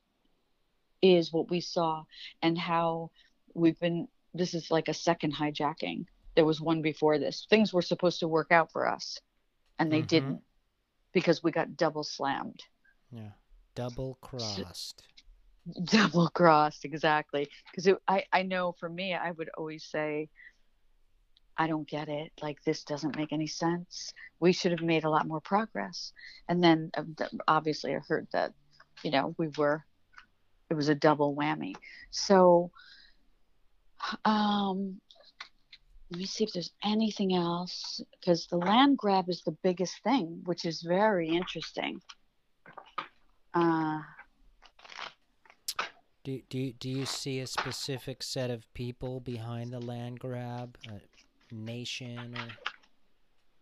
is 1.02 1.32
what 1.32 1.50
we 1.50 1.60
saw 1.60 2.04
and 2.42 2.58
how 2.58 3.10
we've 3.58 3.78
been 3.80 4.08
this 4.34 4.54
is 4.54 4.70
like 4.70 4.88
a 4.88 4.94
second 4.94 5.34
hijacking. 5.34 6.06
There 6.36 6.44
was 6.44 6.60
one 6.60 6.82
before 6.82 7.18
this. 7.18 7.46
Things 7.50 7.72
were 7.72 7.82
supposed 7.82 8.20
to 8.20 8.28
work 8.28 8.52
out 8.52 8.70
for 8.72 8.86
us 8.86 9.18
and 9.78 9.90
they 9.92 10.02
Mhm. 10.02 10.06
didn't 10.06 10.42
because 11.12 11.42
we 11.42 11.50
got 11.50 11.76
double 11.76 12.04
slammed. 12.04 12.62
Yeah. 13.10 13.30
Double 13.74 14.16
crossed. 14.20 15.02
double 15.84 16.28
crossed 16.28 16.84
exactly. 16.84 17.48
Because 17.70 17.98
I, 18.06 18.24
I 18.32 18.42
know 18.42 18.72
for 18.72 18.88
me 18.88 19.14
i 19.14 19.30
would 19.32 19.50
always 19.56 19.84
say 19.84 20.28
i 21.56 21.66
don't 21.66 21.88
get 21.88 22.08
it. 22.08 22.32
Like 22.40 22.62
this 22.64 22.84
doesn't 22.84 23.16
make 23.16 23.32
any 23.32 23.46
sense. 23.48 24.12
We 24.40 24.52
should 24.52 24.72
have 24.72 24.82
made 24.82 25.04
a 25.04 25.10
lot 25.10 25.26
more 25.26 25.40
progress. 25.40 26.12
And 26.48 26.62
then 26.62 26.90
uh, 26.96 27.04
obviously 27.48 27.96
i 27.96 27.98
heard 28.06 28.28
that 28.32 28.52
you 29.02 29.10
know 29.10 29.34
we 29.38 29.48
were 29.56 29.84
it 30.70 30.74
was 30.74 30.88
a 30.88 30.94
double 30.94 31.34
whammy. 31.34 31.74
So 32.10 32.70
um 34.24 35.00
let 36.10 36.20
me 36.20 36.26
see 36.26 36.44
if 36.44 36.52
there's 36.52 36.72
anything 36.84 37.34
else 37.34 38.00
because 38.18 38.46
the 38.46 38.56
land 38.56 38.96
grab 38.96 39.28
is 39.28 39.42
the 39.44 39.56
biggest 39.62 40.02
thing 40.02 40.40
which 40.44 40.64
is 40.64 40.82
very 40.82 41.28
interesting 41.28 42.00
uh 43.54 44.00
Do, 46.24 46.42
do, 46.50 46.58
you- 46.58 46.72
do 46.74 46.90
you 46.90 47.06
see 47.06 47.40
a 47.40 47.46
specific 47.46 48.22
set 48.22 48.50
of 48.50 48.70
people 48.74 49.20
behind 49.20 49.72
the 49.72 49.80
land 49.80 50.20
grab? 50.20 50.76
A 50.88 51.00
nation 51.54 52.34
or 52.36 52.48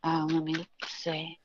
Uh, 0.03 0.25
let 0.27 0.43
me 0.45 0.67
see. 0.87 1.39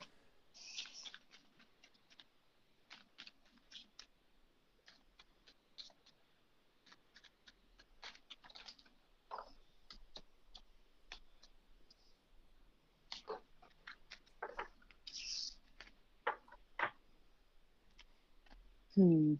Hmm, 18.94 19.34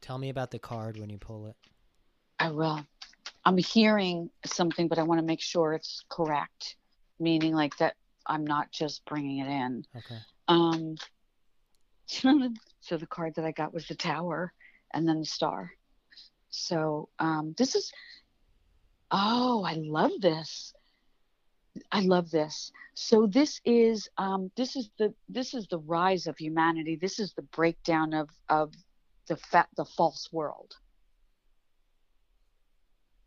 tell 0.00 0.18
me 0.18 0.28
about 0.28 0.50
the 0.50 0.58
card 0.58 0.98
when 0.98 1.08
you 1.08 1.18
pull 1.18 1.46
it. 1.46 1.56
I 2.38 2.50
will. 2.50 2.84
I'm 3.44 3.56
hearing 3.58 4.30
something, 4.44 4.88
but 4.88 4.98
I 4.98 5.02
want 5.02 5.20
to 5.20 5.26
make 5.26 5.40
sure 5.40 5.72
it's 5.72 6.04
correct, 6.10 6.76
meaning 7.18 7.54
like 7.54 7.76
that 7.78 7.94
I'm 8.26 8.44
not 8.44 8.70
just 8.70 9.04
bringing 9.06 9.38
it 9.38 9.48
in. 9.48 9.84
Okay. 9.96 10.18
Um, 10.48 10.96
so 12.80 12.96
the 12.96 13.06
card 13.06 13.34
that 13.36 13.44
I 13.44 13.52
got 13.52 13.72
was 13.72 13.86
the 13.86 13.94
Tower 13.94 14.52
and 14.92 15.08
then 15.08 15.20
the 15.20 15.26
Star. 15.26 15.70
So 16.50 17.08
um, 17.18 17.54
this 17.56 17.74
is, 17.74 17.92
oh, 19.10 19.64
I 19.64 19.74
love 19.74 20.12
this. 20.20 20.72
I 21.92 22.00
love 22.00 22.30
this. 22.30 22.72
So 22.94 23.26
this 23.26 23.60
is 23.64 24.08
um, 24.18 24.50
this 24.56 24.76
is 24.76 24.90
the 24.98 25.14
this 25.28 25.54
is 25.54 25.66
the 25.68 25.78
rise 25.78 26.26
of 26.26 26.36
humanity. 26.36 26.96
This 27.00 27.18
is 27.18 27.32
the 27.34 27.42
breakdown 27.42 28.12
of 28.14 28.28
of 28.48 28.72
the 29.28 29.36
fa- 29.36 29.68
the 29.76 29.84
false 29.84 30.28
world. 30.32 30.72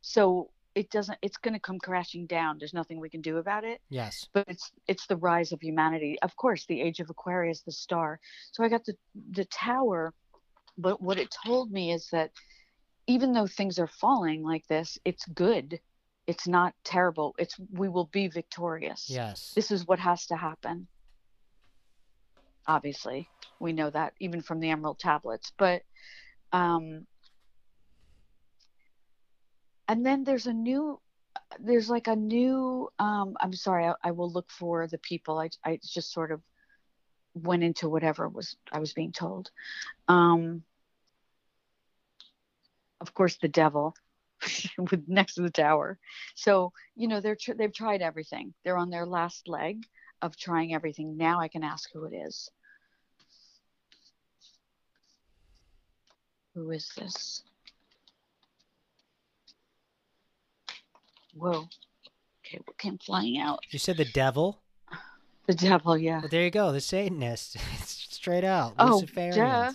So 0.01 0.49
it 0.75 0.89
doesn't. 0.89 1.17
It's 1.21 1.37
going 1.37 1.53
to 1.53 1.59
come 1.59 1.79
crashing 1.79 2.25
down. 2.25 2.57
There's 2.59 2.73
nothing 2.73 2.99
we 2.99 3.09
can 3.09 3.21
do 3.21 3.37
about 3.37 3.63
it 3.63 3.79
Yes. 3.89 4.27
but 4.33 4.45
it's 4.47 4.71
it's 4.87 5.07
the 5.07 5.17
rise 5.17 5.51
of 5.51 5.61
humanity 5.61 6.17
of 6.21 6.35
course 6.35 6.65
the 6.65 6.81
age 6.81 6.99
of 6.99 7.09
aquarius 7.09 7.61
the 7.61 7.71
star 7.71 8.19
so 8.51 8.63
i 8.63 8.69
got 8.69 8.83
the 8.85 8.95
the 9.31 9.45
tower 9.45 10.13
but 10.77 11.01
what 11.01 11.19
it 11.19 11.33
told 11.45 11.71
me 11.71 11.91
is 11.93 12.09
that 12.11 12.31
even 13.07 13.31
though 13.33 13.45
things 13.47 13.77
are 13.79 13.87
falling 13.87 14.43
like 14.43 14.65
this 14.67 14.97
it's 15.05 15.25
good 15.27 15.79
it's 16.25 16.47
not 16.47 16.73
terrible. 16.83 17.35
It's 17.37 17.55
we 17.71 17.89
will 17.89 18.05
be 18.05 18.27
victorious. 18.27 19.07
Yes. 19.09 19.51
this 19.55 19.71
is 19.71 19.85
what 19.87 19.99
has 19.99 20.25
to 20.27 20.35
happen. 20.35 20.87
Obviously 22.65 23.29
we 23.63 23.73
know 23.73 23.89
that 23.89 24.13
even 24.19 24.41
from 24.41 24.59
the 24.59 24.69
emerald 24.69 24.99
tablets 24.99 25.51
but 25.57 25.81
um 26.51 27.07
and 29.87 30.05
then 30.05 30.23
there's 30.23 30.47
a 30.47 30.53
new 30.53 30.99
there's 31.59 31.89
like 31.89 32.07
a 32.07 32.15
new 32.15 32.89
um 32.99 33.35
i'm 33.39 33.53
sorry 33.53 33.85
I, 33.85 33.93
I 34.03 34.11
will 34.11 34.31
look 34.31 34.51
for 34.51 34.87
the 34.87 34.97
people. 34.97 35.39
I 35.39 35.49
i 35.65 35.79
just 35.83 36.11
sort 36.11 36.31
of 36.31 36.41
went 37.33 37.63
into 37.63 37.89
whatever 37.89 38.29
was 38.29 38.55
i 38.71 38.79
was 38.79 38.93
being 38.93 39.11
told. 39.11 39.49
Um 40.07 40.63
of 43.01 43.13
course 43.13 43.37
the 43.41 43.47
devil 43.47 43.95
with 44.77 45.03
next 45.07 45.35
to 45.35 45.41
the 45.41 45.49
tower 45.49 45.97
so 46.35 46.71
you 46.95 47.07
know 47.07 47.19
they're 47.21 47.35
tr- 47.35 47.53
they've 47.53 47.73
tried 47.73 48.01
everything 48.01 48.53
they're 48.63 48.77
on 48.77 48.89
their 48.89 49.05
last 49.05 49.47
leg 49.47 49.83
of 50.21 50.35
trying 50.37 50.73
everything 50.73 51.15
now 51.17 51.39
i 51.39 51.47
can 51.47 51.63
ask 51.63 51.89
who 51.93 52.05
it 52.05 52.13
is 52.15 52.49
who 56.53 56.69
is 56.71 56.89
this 56.97 57.43
whoa 61.33 61.67
okay 62.45 62.59
what 62.65 62.77
came 62.77 62.97
flying 62.97 63.39
out 63.39 63.59
You 63.71 63.79
said 63.79 63.97
the 63.97 64.05
devil. 64.05 64.61
the 65.47 65.55
devil 65.55 65.97
yeah 65.97 66.19
Well, 66.19 66.29
there 66.29 66.43
you 66.43 66.51
go. 66.51 66.71
The 66.71 66.81
Satanist. 66.81 67.57
It's 67.79 68.07
straight 68.15 68.43
out. 68.43 68.75
Oh, 68.79 69.01
Luciferians. 69.03 69.35
duh. 69.35 69.71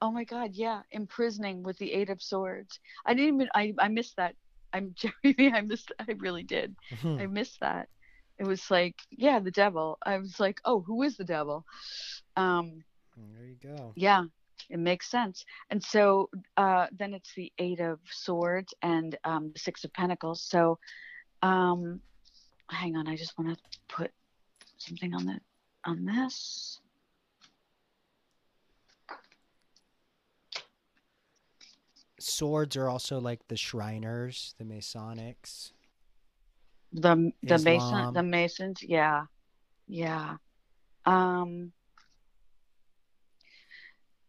Oh 0.00 0.10
my 0.10 0.24
God, 0.24 0.50
yeah, 0.54 0.82
imprisoning 0.90 1.62
with 1.62 1.78
the 1.78 1.92
eight 1.92 2.10
of 2.10 2.22
swords. 2.22 2.78
I 3.06 3.14
didn't 3.14 3.34
even. 3.34 3.48
I 3.54 3.74
I 3.78 3.88
missed 3.88 4.16
that. 4.16 4.34
I'm 4.72 4.94
Jeremy. 5.24 5.52
I 5.52 5.60
missed. 5.62 5.92
I 5.98 6.12
really 6.18 6.42
did. 6.42 6.74
Mhm. 6.92 7.20
I 7.20 7.26
missed 7.26 7.60
that. 7.60 7.88
It 8.38 8.46
was 8.46 8.70
like, 8.70 8.96
yeah, 9.10 9.38
the 9.38 9.50
devil. 9.50 9.98
I 10.04 10.18
was 10.18 10.38
like, 10.38 10.60
oh, 10.64 10.80
who 10.80 11.02
is 11.02 11.16
the 11.16 11.24
devil? 11.24 11.64
Um, 12.36 12.84
There 13.16 13.46
you 13.46 13.56
go. 13.62 13.92
yeah, 13.96 14.24
it 14.68 14.78
makes 14.78 15.10
sense. 15.10 15.44
And 15.70 15.82
so 15.82 16.28
uh, 16.58 16.86
then 16.92 17.14
it's 17.14 17.32
the 17.34 17.50
eight 17.58 17.80
of 17.80 17.98
swords 18.10 18.74
and 18.82 19.16
um, 19.24 19.52
the 19.54 19.58
six 19.58 19.84
of 19.84 19.92
pentacles. 19.94 20.42
So, 20.42 20.78
um, 21.42 22.00
hang 22.70 22.96
on, 22.96 23.08
I 23.08 23.16
just 23.16 23.38
want 23.38 23.56
to 23.56 23.64
put 23.88 24.10
something 24.78 25.14
on 25.14 25.24
the 25.24 25.40
on 25.84 26.04
this. 26.04 26.78
Swords 32.26 32.76
are 32.76 32.88
also 32.88 33.20
like 33.20 33.46
the 33.48 33.56
Shriners, 33.56 34.54
the 34.58 34.64
Masonics. 34.64 35.72
the 36.92 37.32
the 37.42 37.58
mason 37.58 38.14
the 38.14 38.22
masons? 38.22 38.82
Yeah. 38.82 39.26
Yeah. 39.86 40.36
Um 41.04 41.72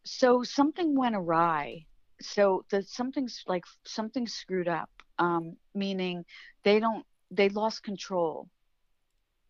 so 0.06 0.44
something 0.44 0.96
went 0.96 1.16
awry. 1.16 1.86
So 2.22 2.66
the 2.70 2.84
something's 2.84 3.44
like 3.48 3.64
something 3.86 4.28
screwed 4.28 4.68
up. 4.68 4.90
Um 5.18 5.58
meaning 5.74 6.24
they 6.64 6.80
don't 6.80 7.06
they 7.32 7.50
lost 7.50 7.82
control. 7.84 8.48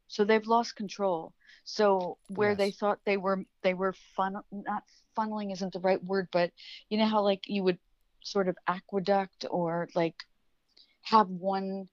So 0.07 0.23
they've 0.23 0.47
lost 0.47 0.75
control. 0.77 1.33
So 1.65 2.17
where 2.29 2.55
they 2.55 2.71
thought 2.71 2.99
they 3.05 3.17
were 3.17 3.43
they 3.61 3.73
were 3.73 3.93
fun 4.15 4.37
not 4.51 4.83
funneling 5.17 5.51
isn't 5.51 5.73
the 5.73 5.79
right 5.79 6.01
word 6.03 6.27
but 6.31 6.51
you 6.89 6.97
know 6.97 7.07
how 7.07 7.23
like 7.23 7.41
you 7.47 7.63
would 7.63 7.79
sort 8.21 8.47
of 8.47 8.57
aqueduct 8.67 9.45
or 9.49 9.87
like 9.95 10.15
have 11.03 11.29
one 11.29 11.87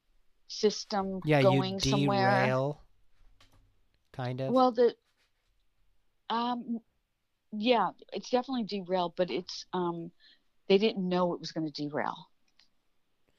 system 0.49 1.21
Yeah, 1.25 1.43
going 1.43 1.75
you 1.75 1.91
somewhere 1.91 2.45
derail. 2.45 2.81
Kind 4.13 4.41
of. 4.41 4.53
well 4.53 4.73
the 4.73 4.95
um 6.31 6.79
yeah 7.53 7.91
it's 8.13 8.31
definitely 8.31 8.65
derailed 8.65 9.15
but 9.17 9.31
it's 9.31 9.67
um 9.73 10.11
they 10.69 10.79
didn't 10.79 11.09
know 11.09 11.35
it 11.35 11.41
was 11.41 11.53
going 11.53 11.71
to 11.71 11.83
derail 11.83 12.29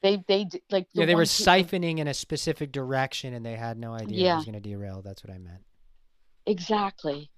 they 0.02 0.22
they 0.28 0.46
like 0.70 0.86
the 0.94 1.00
yeah, 1.00 1.06
they 1.06 1.14
were 1.14 1.22
siphoning 1.22 1.98
in 1.98 2.08
a 2.08 2.14
specific 2.14 2.70
direction, 2.70 3.34
and 3.34 3.44
they 3.44 3.56
had 3.56 3.78
no 3.78 3.92
idea 3.92 4.18
yeah. 4.18 4.32
it 4.34 4.36
was 4.36 4.44
going 4.44 4.54
to 4.54 4.60
derail. 4.60 5.02
That's 5.02 5.24
what 5.24 5.34
I 5.34 5.38
meant. 5.38 5.62
Exactly. 6.46 7.30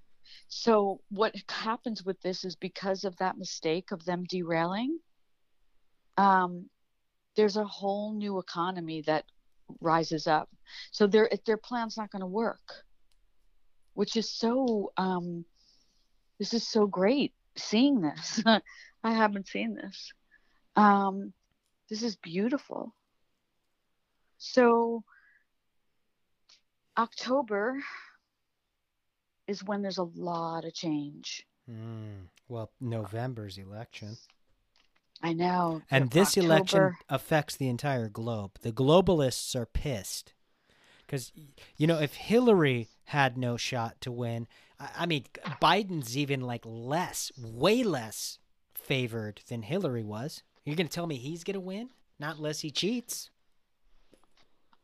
So 0.48 1.00
what 1.10 1.34
happens 1.48 2.04
with 2.04 2.20
this 2.20 2.44
is 2.44 2.56
because 2.56 3.04
of 3.04 3.16
that 3.16 3.38
mistake 3.38 3.90
of 3.90 4.04
them 4.04 4.24
derailing, 4.28 4.98
um, 6.18 6.68
there's 7.36 7.56
a 7.56 7.64
whole 7.64 8.12
new 8.12 8.38
economy 8.38 9.02
that 9.02 9.24
rises 9.80 10.26
up. 10.26 10.50
So 10.90 11.06
their 11.06 11.30
their 11.46 11.56
plan's 11.56 11.96
not 11.96 12.10
going 12.10 12.20
to 12.20 12.26
work, 12.26 12.84
which 13.94 14.16
is 14.16 14.30
so. 14.30 14.92
Um, 14.96 15.44
this 16.38 16.52
is 16.52 16.68
so 16.68 16.86
great 16.86 17.32
seeing 17.56 18.00
this. 18.00 18.42
I 19.04 19.12
haven't 19.12 19.48
seen 19.48 19.74
this. 19.74 20.12
Um, 20.76 21.32
this 21.88 22.02
is 22.02 22.16
beautiful. 22.16 22.94
So 24.38 25.02
October 26.96 27.78
is 29.48 29.64
when 29.64 29.82
there's 29.82 29.98
a 29.98 30.04
lot 30.14 30.64
of 30.64 30.74
change. 30.74 31.46
Mm. 31.68 32.28
Well, 32.48 32.70
November's 32.80 33.58
election. 33.58 34.16
I 35.22 35.32
know. 35.32 35.82
And 35.90 36.10
this 36.10 36.36
election 36.36 36.96
affects 37.08 37.56
the 37.56 37.68
entire 37.68 38.08
globe. 38.08 38.52
The 38.62 38.72
globalists 38.72 39.56
are 39.56 39.66
pissed. 39.66 40.32
Because, 41.06 41.32
you 41.76 41.86
know, 41.86 41.98
if 41.98 42.14
Hillary 42.14 42.88
had 43.06 43.36
no 43.36 43.56
shot 43.56 44.00
to 44.02 44.12
win, 44.12 44.46
I, 44.78 44.88
I 44.98 45.06
mean, 45.06 45.24
Biden's 45.60 46.16
even 46.16 46.42
like 46.42 46.62
less, 46.64 47.32
way 47.36 47.82
less 47.82 48.38
favored 48.74 49.40
than 49.48 49.62
Hillary 49.62 50.04
was. 50.04 50.42
You're 50.64 50.76
going 50.76 50.88
to 50.88 50.94
tell 50.94 51.06
me 51.06 51.16
he's 51.16 51.44
going 51.44 51.54
to 51.54 51.60
win? 51.60 51.90
Not 52.20 52.36
unless 52.36 52.60
he 52.60 52.70
cheats. 52.70 53.30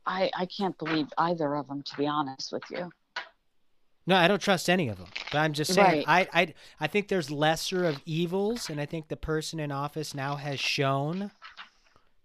I 0.06 0.30
I 0.34 0.46
can't 0.46 0.76
believe 0.78 1.08
either 1.18 1.54
of 1.54 1.68
them, 1.68 1.82
to 1.82 1.96
be 1.96 2.06
honest 2.06 2.52
with 2.52 2.62
you. 2.70 2.90
No, 4.06 4.16
I 4.16 4.28
don't 4.28 4.40
trust 4.42 4.68
any 4.68 4.88
of 4.88 4.98
them. 4.98 5.08
But 5.32 5.38
I'm 5.38 5.52
just 5.54 5.72
saying, 5.72 6.04
Right. 6.06 6.28
I, 6.34 6.40
I, 6.42 6.54
I 6.80 6.86
think 6.88 7.08
there's 7.08 7.30
lesser 7.30 7.84
of 7.84 8.02
evils, 8.04 8.68
and 8.68 8.78
I 8.80 8.84
think 8.86 9.08
the 9.08 9.16
person 9.16 9.58
in 9.60 9.72
office 9.72 10.14
now 10.14 10.36
has 10.36 10.60
shown 10.60 11.30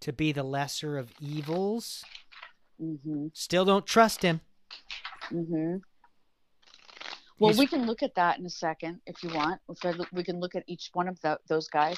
to 0.01 0.11
be 0.13 0.31
the 0.33 0.43
lesser 0.43 0.97
of 0.97 1.11
evils. 1.21 2.03
Mhm. 2.81 3.31
Still 3.33 3.63
don't 3.65 3.85
trust 3.85 4.21
him. 4.23 4.41
Mhm. 5.31 5.81
Well, 7.39 7.51
He's- 7.51 7.59
we 7.59 7.67
can 7.67 7.85
look 7.85 8.03
at 8.03 8.15
that 8.15 8.37
in 8.39 8.45
a 8.45 8.49
second 8.49 8.99
if 9.05 9.23
you 9.23 9.29
want. 9.33 9.61
If 9.69 9.85
I 9.85 9.91
look, 9.91 10.09
we 10.11 10.23
can 10.23 10.39
look 10.41 10.55
at 10.55 10.63
each 10.67 10.89
one 10.93 11.07
of 11.07 11.19
tho- 11.21 11.37
those 11.47 11.69
guys. 11.69 11.97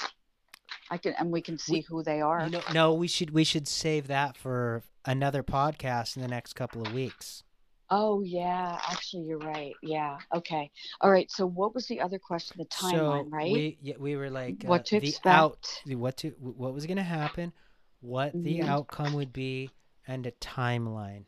I 0.91 0.97
can, 0.97 1.13
and 1.13 1.31
we 1.31 1.41
can 1.41 1.57
see 1.57 1.73
We- 1.73 1.81
who 1.81 2.03
they 2.03 2.21
are. 2.21 2.47
Know, 2.49 2.61
no, 2.73 2.93
we 2.93 3.07
should 3.07 3.31
we 3.31 3.43
should 3.43 3.67
save 3.67 4.07
that 4.07 4.37
for 4.37 4.83
another 5.05 5.41
podcast 5.43 6.15
in 6.15 6.21
the 6.21 6.27
next 6.27 6.53
couple 6.53 6.81
of 6.85 6.93
weeks. 6.93 7.43
Oh 7.91 8.21
yeah, 8.23 8.79
actually, 8.89 9.23
you're 9.23 9.37
right. 9.37 9.75
Yeah. 9.83 10.17
Okay. 10.33 10.71
All 11.01 11.11
right. 11.11 11.29
So, 11.31 11.45
what 11.45 11.75
was 11.75 11.87
the 11.87 12.01
other 12.01 12.17
question? 12.19 12.55
The 12.57 12.65
timeline, 12.65 13.25
so 13.25 13.29
right? 13.31 13.51
we 13.53 13.77
yeah, 13.81 13.95
we 13.99 14.15
were 14.15 14.29
like 14.29 14.63
what 14.65 14.81
uh, 14.81 14.83
to 14.85 14.99
the 14.99 15.09
expect? 15.09 15.27
out 15.27 15.81
the- 15.85 15.95
what 15.95 16.17
to 16.17 16.29
what 16.39 16.73
was 16.73 16.85
going 16.87 16.97
to 16.97 17.03
happen, 17.03 17.53
what 18.01 18.33
the 18.43 18.59
Mhm. 18.59 18.67
outcome 18.67 19.13
would 19.13 19.33
be, 19.33 19.69
and 20.07 20.25
a 20.25 20.31
timeline. 20.31 21.25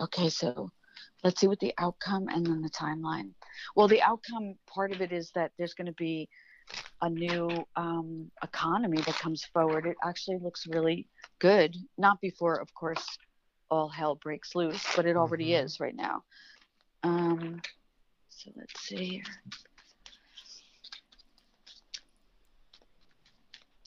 Okay, 0.00 0.28
so 0.30 0.72
let's 1.22 1.40
see 1.40 1.46
what 1.46 1.60
the 1.60 1.74
outcome 1.78 2.28
and 2.28 2.44
then 2.46 2.62
the 2.62 2.70
timeline. 2.70 3.32
Well, 3.76 3.88
the 3.88 4.02
outcome 4.02 4.58
part 4.66 4.92
of 4.92 5.00
it 5.00 5.12
is 5.12 5.30
that 5.34 5.52
there's 5.58 5.74
going 5.74 5.86
to 5.86 5.92
be 5.92 6.28
a 7.02 7.10
new 7.10 7.64
um, 7.76 8.30
economy 8.42 8.98
that 9.02 9.18
comes 9.18 9.44
forward. 9.44 9.86
It 9.86 9.96
actually 10.02 10.38
looks 10.38 10.66
really 10.66 11.08
good. 11.38 11.76
Not 11.98 12.20
before, 12.20 12.56
of 12.56 12.72
course, 12.74 13.04
all 13.72 13.88
hell 13.88 14.14
breaks 14.14 14.54
loose, 14.54 14.84
but 14.94 15.06
it 15.06 15.16
already 15.16 15.48
Mhm. 15.48 15.64
is 15.64 15.80
right 15.80 15.94
now. 15.94 16.22
Um, 17.02 17.62
so 18.28 18.52
let's 18.54 18.78
see 18.82 19.06
here. 19.06 19.22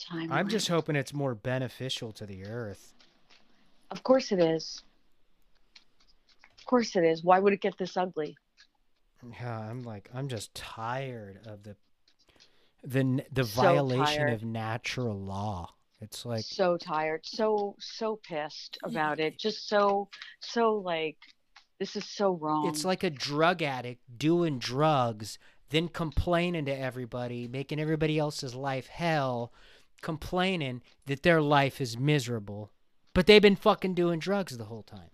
Timeline. 0.00 0.32
I'm 0.32 0.48
just 0.48 0.66
hoping 0.68 0.96
it's 0.96 1.12
more 1.14 1.34
beneficial 1.36 2.12
to 2.14 2.26
the 2.26 2.44
earth. 2.46 2.94
Of 3.92 4.02
course 4.02 4.32
it 4.32 4.40
is. 4.40 4.82
Of 6.58 6.64
course 6.66 6.96
it 6.96 7.04
is. 7.04 7.22
Why 7.22 7.38
would 7.38 7.52
it 7.52 7.60
get 7.60 7.78
this 7.78 7.96
ugly? 7.96 8.36
Yeah, 9.40 9.58
I'm 9.70 9.82
like 9.84 10.10
I'm 10.12 10.28
just 10.28 10.52
tired 10.54 11.46
of 11.46 11.62
the 11.62 11.76
the 12.82 13.24
the 13.32 13.44
So 13.44 13.62
violation 13.62 14.26
tired. 14.26 14.32
of 14.32 14.44
natural 14.44 15.16
law. 15.16 15.74
It's 16.00 16.26
like 16.26 16.44
so 16.44 16.76
tired, 16.76 17.24
so 17.24 17.74
so 17.78 18.20
pissed 18.22 18.78
about 18.84 19.18
it. 19.18 19.38
Just 19.38 19.68
so 19.68 20.08
so 20.40 20.74
like 20.74 21.16
this 21.78 21.96
is 21.96 22.04
so 22.04 22.32
wrong. 22.36 22.68
It's 22.68 22.84
like 22.84 23.02
a 23.02 23.10
drug 23.10 23.62
addict 23.62 24.02
doing 24.18 24.58
drugs, 24.58 25.38
then 25.70 25.88
complaining 25.88 26.66
to 26.66 26.72
everybody, 26.78 27.48
making 27.48 27.80
everybody 27.80 28.18
else's 28.18 28.54
life 28.54 28.88
hell, 28.88 29.52
complaining 30.02 30.82
that 31.06 31.22
their 31.22 31.40
life 31.40 31.80
is 31.80 31.98
miserable. 31.98 32.70
But 33.14 33.26
they've 33.26 33.42
been 33.42 33.56
fucking 33.56 33.94
doing 33.94 34.18
drugs 34.18 34.56
the 34.56 34.64
whole 34.64 34.82
time. 34.82 35.10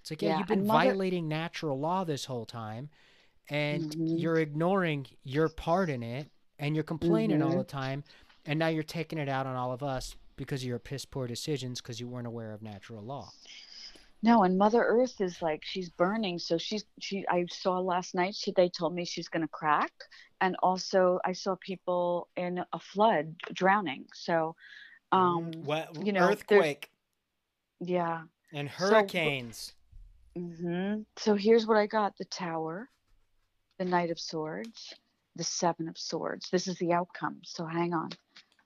It's 0.00 0.10
like, 0.10 0.20
yeah, 0.20 0.30
Yeah, 0.30 0.38
you've 0.38 0.48
been 0.48 0.66
mother- 0.66 0.90
violating 0.90 1.28
natural 1.28 1.78
law 1.78 2.04
this 2.04 2.26
whole 2.26 2.44
time, 2.44 2.90
and 3.48 3.84
Mhm. 3.96 4.20
you're 4.20 4.38
ignoring 4.38 5.06
your 5.22 5.48
part 5.48 5.88
in 5.88 6.02
it, 6.02 6.30
and 6.58 6.74
you're 6.74 6.84
complaining 6.84 7.40
all 7.40 7.54
Mhm. 7.54 7.58
the 7.58 7.64
time, 7.64 8.04
and 8.46 8.58
now 8.58 8.68
you're 8.68 8.82
taking 8.82 9.18
it 9.18 9.28
out 9.28 9.46
on 9.46 9.56
all 9.56 9.72
of 9.72 9.82
us 9.82 10.16
because 10.36 10.62
of 10.62 10.68
your 10.68 10.78
piss 10.78 11.04
poor 11.04 11.26
decisions 11.26 11.80
because 11.80 12.00
you 12.00 12.08
weren't 12.08 12.26
aware 12.26 12.52
of 12.52 12.62
natural 12.62 13.02
law. 13.02 13.30
No, 14.22 14.42
and 14.42 14.56
Mother 14.56 14.82
Earth 14.82 15.20
is 15.20 15.42
like 15.42 15.62
she's 15.64 15.90
burning. 15.90 16.38
So 16.38 16.56
she's 16.56 16.84
she. 16.98 17.26
I 17.28 17.44
saw 17.50 17.78
last 17.78 18.14
night. 18.14 18.34
She 18.34 18.52
they 18.52 18.70
told 18.70 18.94
me 18.94 19.04
she's 19.04 19.28
gonna 19.28 19.48
crack, 19.48 19.92
and 20.40 20.56
also 20.62 21.20
I 21.24 21.32
saw 21.32 21.56
people 21.60 22.28
in 22.34 22.64
a 22.72 22.78
flood 22.78 23.34
drowning. 23.52 24.06
So, 24.14 24.56
um, 25.12 25.52
what 25.64 26.06
you 26.06 26.12
know, 26.12 26.30
earthquake 26.30 26.90
yeah. 27.80 28.22
and 28.52 28.70
So- 30.34 30.40
mm-hmm. 30.40 31.02
So 31.16 31.34
here's 31.34 31.66
what 31.66 31.76
I 31.76 31.86
got: 31.86 32.16
the 32.16 32.24
Tower, 32.24 32.88
the 33.78 33.84
Knight 33.84 34.10
of 34.10 34.18
Swords, 34.18 34.94
the 35.36 35.44
Seven 35.44 35.88
of 35.88 35.98
Swords. 35.98 36.48
This 36.50 36.68
is 36.68 36.78
the 36.78 36.92
outcome. 36.92 37.38
So 37.44 37.66
hang 37.66 37.92
on. 37.94 38.10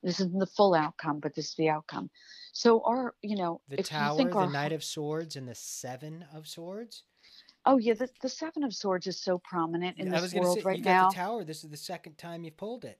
This 0.02 0.20
isn't 0.20 0.38
the 0.38 0.46
full 0.46 0.74
outcome, 0.74 1.18
but 1.20 1.34
this 1.34 1.48
is 1.48 1.54
the 1.54 1.68
outcome. 1.70 2.10
So 2.52 2.82
our, 2.84 3.14
you 3.22 3.36
know, 3.36 3.60
the 3.68 3.80
if 3.80 3.88
Tower, 3.88 4.12
you 4.12 4.16
think 4.18 4.32
the 4.32 4.38
our, 4.38 4.50
Knight 4.50 4.72
of 4.72 4.84
Swords, 4.84 5.36
and 5.36 5.48
the 5.48 5.54
Seven 5.54 6.24
of 6.34 6.46
Swords. 6.46 7.02
oh 7.66 7.78
yeah, 7.78 7.94
the, 7.94 8.08
the 8.22 8.28
Seven 8.28 8.62
of 8.64 8.72
Swords 8.74 9.06
is 9.06 9.20
so 9.20 9.38
prominent 9.38 9.98
in 9.98 10.08
this 10.08 10.32
world 10.34 10.58
say 10.58 10.62
right 10.64 10.78
you 10.78 10.84
now. 10.84 11.04
got 11.04 11.10
the 11.10 11.16
Tower. 11.16 11.44
This 11.44 11.64
is 11.64 11.70
the 11.70 11.76
second 11.76 12.16
time 12.18 12.44
you've 12.44 12.56
pulled 12.56 12.84
it. 12.84 12.98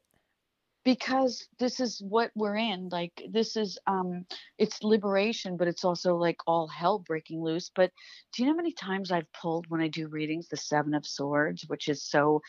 because 0.84 1.46
this 1.58 1.80
is 1.80 2.00
what 2.00 2.30
we're 2.34 2.56
in 2.56 2.88
like 2.88 3.22
this 3.30 3.56
is 3.56 3.78
um 3.86 4.24
it's 4.58 4.82
liberation 4.82 5.56
but 5.56 5.68
it's 5.68 5.84
also 5.84 6.16
like 6.16 6.38
all 6.46 6.66
hell 6.68 6.98
breaking 7.00 7.42
loose 7.42 7.70
but 7.74 7.90
do 8.32 8.42
you 8.42 8.46
know 8.48 8.52
how 8.54 8.56
many 8.56 8.72
times 8.72 9.10
i've 9.10 9.30
pulled 9.32 9.66
when 9.68 9.80
i 9.80 9.88
do 9.88 10.08
readings 10.08 10.48
the 10.48 10.56
seven 10.56 10.94
of 10.94 11.06
swords 11.06 11.64
which 11.68 11.88
is 11.88 12.02
so 12.02 12.40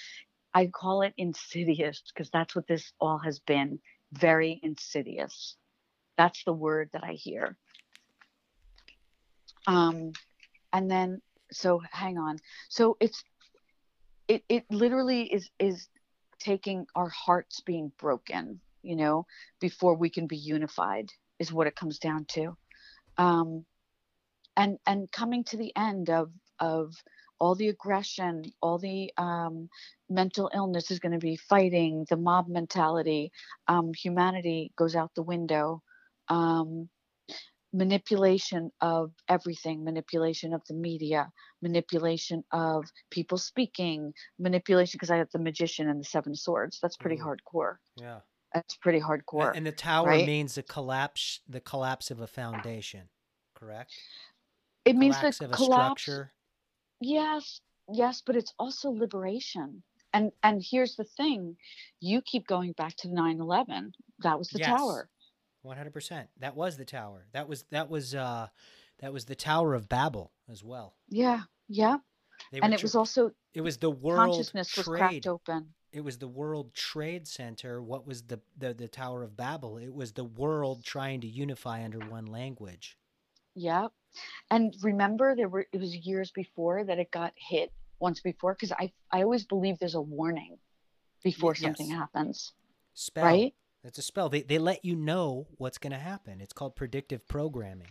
i 0.54 0.68
call 0.68 1.02
it 1.02 1.14
insidious 1.18 2.02
because 2.14 2.30
that's 2.32 2.56
what 2.56 2.68
this 2.68 2.92
all 3.00 3.18
has 3.20 3.40
been 3.40 3.80
very 4.12 4.60
insidious. 4.64 5.56
That's 6.18 6.44
the 6.44 6.54
word 6.54 6.90
that 6.94 7.04
i 7.04 7.14
hear. 7.14 7.58
Um 9.68 10.14
and 10.74 10.90
then 10.90 11.22
so 11.52 11.82
hang 11.92 12.18
on. 12.18 12.38
So 12.70 12.98
it's 13.00 13.24
it 14.28 14.44
it 14.50 14.66
literally 14.70 15.24
is 15.24 15.50
is 15.60 15.88
taking 16.40 16.86
our 16.96 17.10
hearts 17.10 17.60
being 17.62 17.92
broken 18.00 18.62
you 18.82 18.96
know 18.96 19.26
before 19.60 19.96
we 19.96 20.10
can 20.10 20.26
be 20.26 20.38
unified 20.38 21.10
is 21.38 21.52
what 21.52 21.68
it 21.68 21.76
comes 21.76 22.00
down 22.00 22.26
to. 22.26 22.58
Um 23.18 23.66
and 24.58 24.78
and 24.86 25.12
coming 25.12 25.44
to 25.46 25.58
the 25.58 25.76
end 25.76 26.10
of 26.10 26.32
of 26.60 26.94
all 27.40 27.56
the 27.56 27.70
aggression 27.70 28.44
all 28.62 28.78
the 28.78 29.12
um 29.18 29.70
mental 30.10 30.50
illness 30.54 30.92
is 30.92 31.00
going 31.00 31.12
to 31.12 31.20
be 31.20 31.36
fighting 31.38 32.06
the 32.10 32.18
mob 32.18 32.48
mentality 32.48 33.32
um 33.68 33.92
humanity 33.94 34.72
goes 34.78 34.96
out 34.96 35.12
the 35.16 35.24
window 35.24 35.82
um 36.30 36.90
manipulation 37.72 38.72
of 38.82 39.14
everything 39.28 39.84
manipulation 39.84 40.54
of 40.54 40.62
the 40.68 40.74
media 40.74 41.32
manipulation 41.62 42.44
of 42.52 42.86
people 43.12 43.38
speaking 43.38 44.12
manipulation 44.40 44.98
because 44.98 45.12
i 45.12 45.18
have 45.18 45.30
the 45.34 45.40
magician 45.40 45.88
and 45.88 46.00
the 46.00 46.06
seven 46.06 46.34
swords 46.36 46.80
that's 46.82 46.98
pretty 46.98 47.18
Ooh. 47.18 47.24
hardcore 47.24 47.76
Yeah. 47.96 48.22
that's 48.54 48.76
pretty 48.78 49.00
hardcore 49.00 49.54
And 49.54 49.66
the 49.66 49.72
Tower 49.72 50.06
right? 50.06 50.20
means 50.20 50.56
the 50.56 50.64
collapse, 50.64 51.42
the 51.48 51.62
collapse 51.62 52.12
of 52.12 52.20
a 52.20 52.28
foundation. 52.28 53.10
Correct. 53.56 53.92
it 54.86 54.96
means 54.96 55.20
collapse 55.20 55.40
the 55.40 55.46
of 55.46 55.52
a 55.52 55.58
collapse 55.58 55.58
structure. 55.58 56.34
Yes 57.02 57.62
yes 57.92 58.22
but 58.26 58.36
it's 58.36 58.54
also 58.60 58.90
liberation 58.92 59.82
and 60.14 60.32
and 60.44 60.64
here's 60.70 60.96
the 60.96 61.04
thing 61.04 61.56
you 62.00 62.22
keep 62.22 62.48
going 62.48 62.72
back 62.74 62.96
to 62.98 63.08
9-11 63.08 63.92
that 64.20 64.38
was 64.38 64.50
the 64.50 64.60
Yes. 64.60 64.68
tower 64.70 65.10
One 65.62 65.76
hundred 65.78 65.94
percent. 65.94 66.30
That 66.40 66.56
was 66.56 66.78
the 66.78 66.86
tower. 66.86 67.28
That 67.34 67.50
was 67.50 67.64
that 67.72 67.90
was 67.90 68.16
uh 68.16 68.48
that 69.00 69.12
was 69.14 69.26
the 69.26 69.36
Tower 69.36 69.74
of 69.76 69.88
Babel 69.90 70.32
as 70.50 70.64
well. 70.64 70.96
yeah 71.10 71.42
yeah 71.68 71.98
They 72.52 72.60
and 72.62 72.74
it 72.74 72.80
tr- 72.80 72.86
was 72.86 72.96
also 72.96 73.32
it 73.54 73.62
was 73.62 73.78
the 73.78 73.90
world 73.92 74.30
consciousness 74.32 74.76
was 74.78 74.88
cracked 74.88 75.28
open 75.28 75.74
It 75.92 76.02
was 76.02 76.18
the 76.20 76.28
World 76.30 76.74
Trade 76.74 77.28
Center. 77.28 77.82
What 77.82 78.06
was 78.08 78.24
the, 78.24 78.40
the 78.58 78.74
the 78.74 78.88
Tower 78.88 79.24
of 79.24 79.36
Babel? 79.36 79.78
It 79.78 79.94
was 79.94 80.14
the 80.14 80.24
world 80.24 80.84
trying 80.86 81.20
to 81.22 81.28
unify 81.28 81.84
under 81.84 82.00
one 82.00 82.26
language. 82.28 82.98
Yeah. 83.56 83.88
And 84.52 84.76
remember 84.82 85.36
there 85.36 85.50
were 85.50 85.66
it 85.72 85.80
was 85.80 85.96
years 85.96 86.32
before 86.32 86.84
that 86.84 87.00
it 87.00 87.12
got 87.12 87.34
hit 87.36 87.72
once 88.00 88.20
before 88.22 88.54
because 88.54 88.72
I 88.72 88.92
I 89.12 89.22
always 89.24 89.46
believe 89.46 89.78
there's 89.80 89.96
a 89.96 90.02
warning 90.02 90.58
before 91.24 91.56
something 91.56 91.88
yes. 91.90 91.98
happens. 91.98 92.54
Spell. 92.94 93.24
Right? 93.26 93.54
That's 93.84 93.98
a 93.98 94.02
spell. 94.02 94.30
They 94.30 94.42
they 94.42 94.58
let 94.60 94.84
you 94.84 94.96
know 94.96 95.48
what's 95.58 95.78
going 95.78 95.94
to 95.94 96.00
happen. 96.00 96.42
It's 96.42 96.54
called 96.54 96.76
predictive 96.76 97.28
programming. 97.28 97.88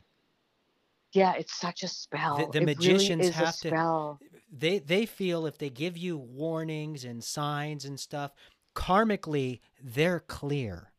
Yeah, 1.13 1.33
it's 1.39 1.59
such 1.59 1.83
a 1.83 1.89
spell. 1.89 2.51
the 2.53 2.59
it 2.59 2.65
magicians 2.67 3.21
really 3.21 3.33
have 3.33 3.57
to- 3.61 3.69
spell. 3.69 4.21
they 4.53 4.79
they 4.79 5.07
feel 5.07 5.47
if 5.47 5.57
they 5.59 5.71
give 5.71 5.97
you 5.97 6.19
warnings 6.19 7.05
and 7.05 7.25
signs 7.25 7.85
and 7.87 7.99
stuff 7.99 8.33
karmically 8.75 9.61
they're 9.83 10.21
clear 10.21 10.93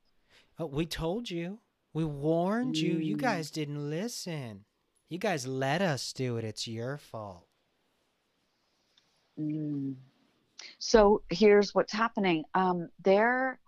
oh, 0.58 0.66
we 0.66 0.86
told 0.86 1.30
you 1.30 1.60
we 1.94 2.04
warned 2.04 2.76
you 2.78 2.94
you 2.98 3.16
Mm. 3.16 3.22
guys 3.22 3.52
didn't 3.52 3.90
listen 3.90 4.66
you 5.10 5.18
guys 5.18 5.46
let 5.48 5.82
us 5.82 6.14
do 6.14 6.38
it 6.38 6.44
it's 6.44 6.68
your 6.68 6.98
fault 6.98 7.46
Mm. 9.40 9.96
So 10.80 11.22
here's 11.30 11.74
what's 11.74 11.94
happening. 11.94 12.44
Um, 12.54 12.90
there. 13.04 13.60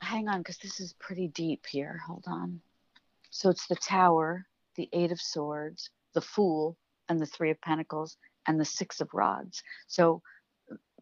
Hang 0.00 0.28
on, 0.28 0.38
because 0.38 0.56
this 0.58 0.80
is 0.80 0.94
pretty 0.94 1.28
deep 1.28 1.66
here. 1.66 2.00
Hold 2.06 2.24
on. 2.26 2.60
So 3.28 3.50
it's 3.50 3.66
the 3.66 3.76
Tower, 3.76 4.46
the 4.76 4.88
Eight 4.94 5.12
of 5.12 5.20
Swords, 5.20 5.90
the 6.14 6.22
Fool, 6.22 6.78
and 7.10 7.20
the 7.20 7.26
Three 7.26 7.50
of 7.50 7.60
Pentacles, 7.60 8.16
and 8.46 8.58
the 8.58 8.64
Six 8.64 9.00
of 9.02 9.12
Rods. 9.12 9.62
So 9.86 10.22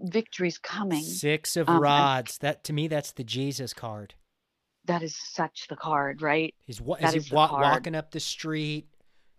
victory's 0.00 0.59
coming. 0.59 1.02
six 1.05 1.56
of 1.56 1.68
Um, 1.68 1.80
rods 1.80 2.38
that 2.38 2.64
to 2.64 2.72
me 2.72 2.88
that's 2.88 3.12
the 3.12 3.24
jesus 3.24 3.74
card 3.74 4.14
That 4.89 5.02
is 5.02 5.15
such 5.16 5.66
the 5.69 5.77
card, 5.77 6.23
right? 6.23 6.55
he's 6.66 6.78
That 6.78 7.15
is 7.15 7.15
is 7.15 7.28
he 7.28 7.35
wa- 7.35 7.51
walking 7.52 7.94
up 7.94 8.10
the 8.10 8.20
street 8.20 8.89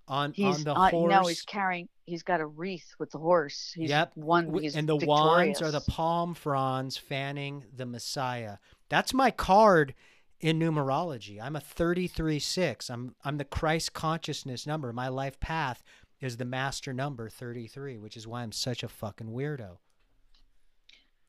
on 0.08 0.34
He's 0.34 0.46
on 0.46 0.64
the 0.64 0.74
uh, 0.74 0.90
horse 0.90 1.12
no, 1.12 1.28
he's 1.28 1.42
carrying. 1.42 1.90
He's 2.06 2.24
got 2.24 2.40
a 2.40 2.46
wreath 2.46 2.96
with 2.98 3.12
the 3.12 3.20
horse. 3.20 3.74
He's 3.76 3.90
Yep, 3.90 4.14
one. 4.16 4.54
He's 4.54 4.76
and 4.76 4.88
the 4.88 4.96
wands 4.96 5.62
are 5.62 5.72
the 5.72 5.82
palm 5.82 6.34
fronds 6.34 6.98
fanning 6.98 7.66
the 7.76 7.86
Messiah. 7.86 8.58
That's 8.90 9.14
my 9.14 9.30
card 9.32 9.94
in 10.40 10.58
numerology. 10.60 11.42
I'm 11.42 11.56
a 11.56 11.60
33-6. 11.60 12.90
I'm 12.90 13.16
I'm 13.24 13.38
the 13.38 13.46
Christ 13.46 13.94
consciousness 13.94 14.66
number. 14.66 14.94
My 14.94 15.08
life 15.08 15.40
path 15.40 15.84
is 16.22 16.38
the 16.38 16.46
master 16.46 16.94
number 16.94 17.30
33, 17.30 17.98
which 17.98 18.18
is 18.18 18.28
why 18.28 18.42
I'm 18.42 18.52
such 18.52 18.84
a 18.84 18.88
fucking 18.88 19.28
weirdo. 19.28 19.78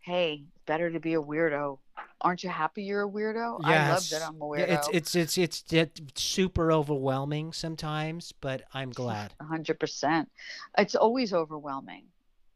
Hey, 0.01 0.45
better 0.67 0.91
to 0.91 1.01
be 1.01 1.15
a 1.15 1.21
weirdo. 1.23 1.79
Aren't 2.23 2.43
you 2.45 2.51
happy 2.51 2.83
you're 2.83 3.03
a 3.05 3.09
weirdo? 3.09 3.61
I 3.65 3.91
love 3.91 4.09
that 4.11 4.23
I'm 4.23 4.37
a 4.37 4.45
weirdo. 4.45 4.69
It's 4.69 4.89
it's 4.93 5.15
it's 5.17 5.39
it's 5.39 5.65
it's 5.73 6.23
super 6.23 6.71
overwhelming 6.73 7.53
sometimes, 7.53 8.33
but 8.41 8.63
I'm 8.75 8.91
glad. 8.91 9.33
A 9.41 9.45
hundred 9.45 9.79
percent. 9.81 10.31
It's 10.77 10.95
always 10.95 11.33
overwhelming. 11.33 12.05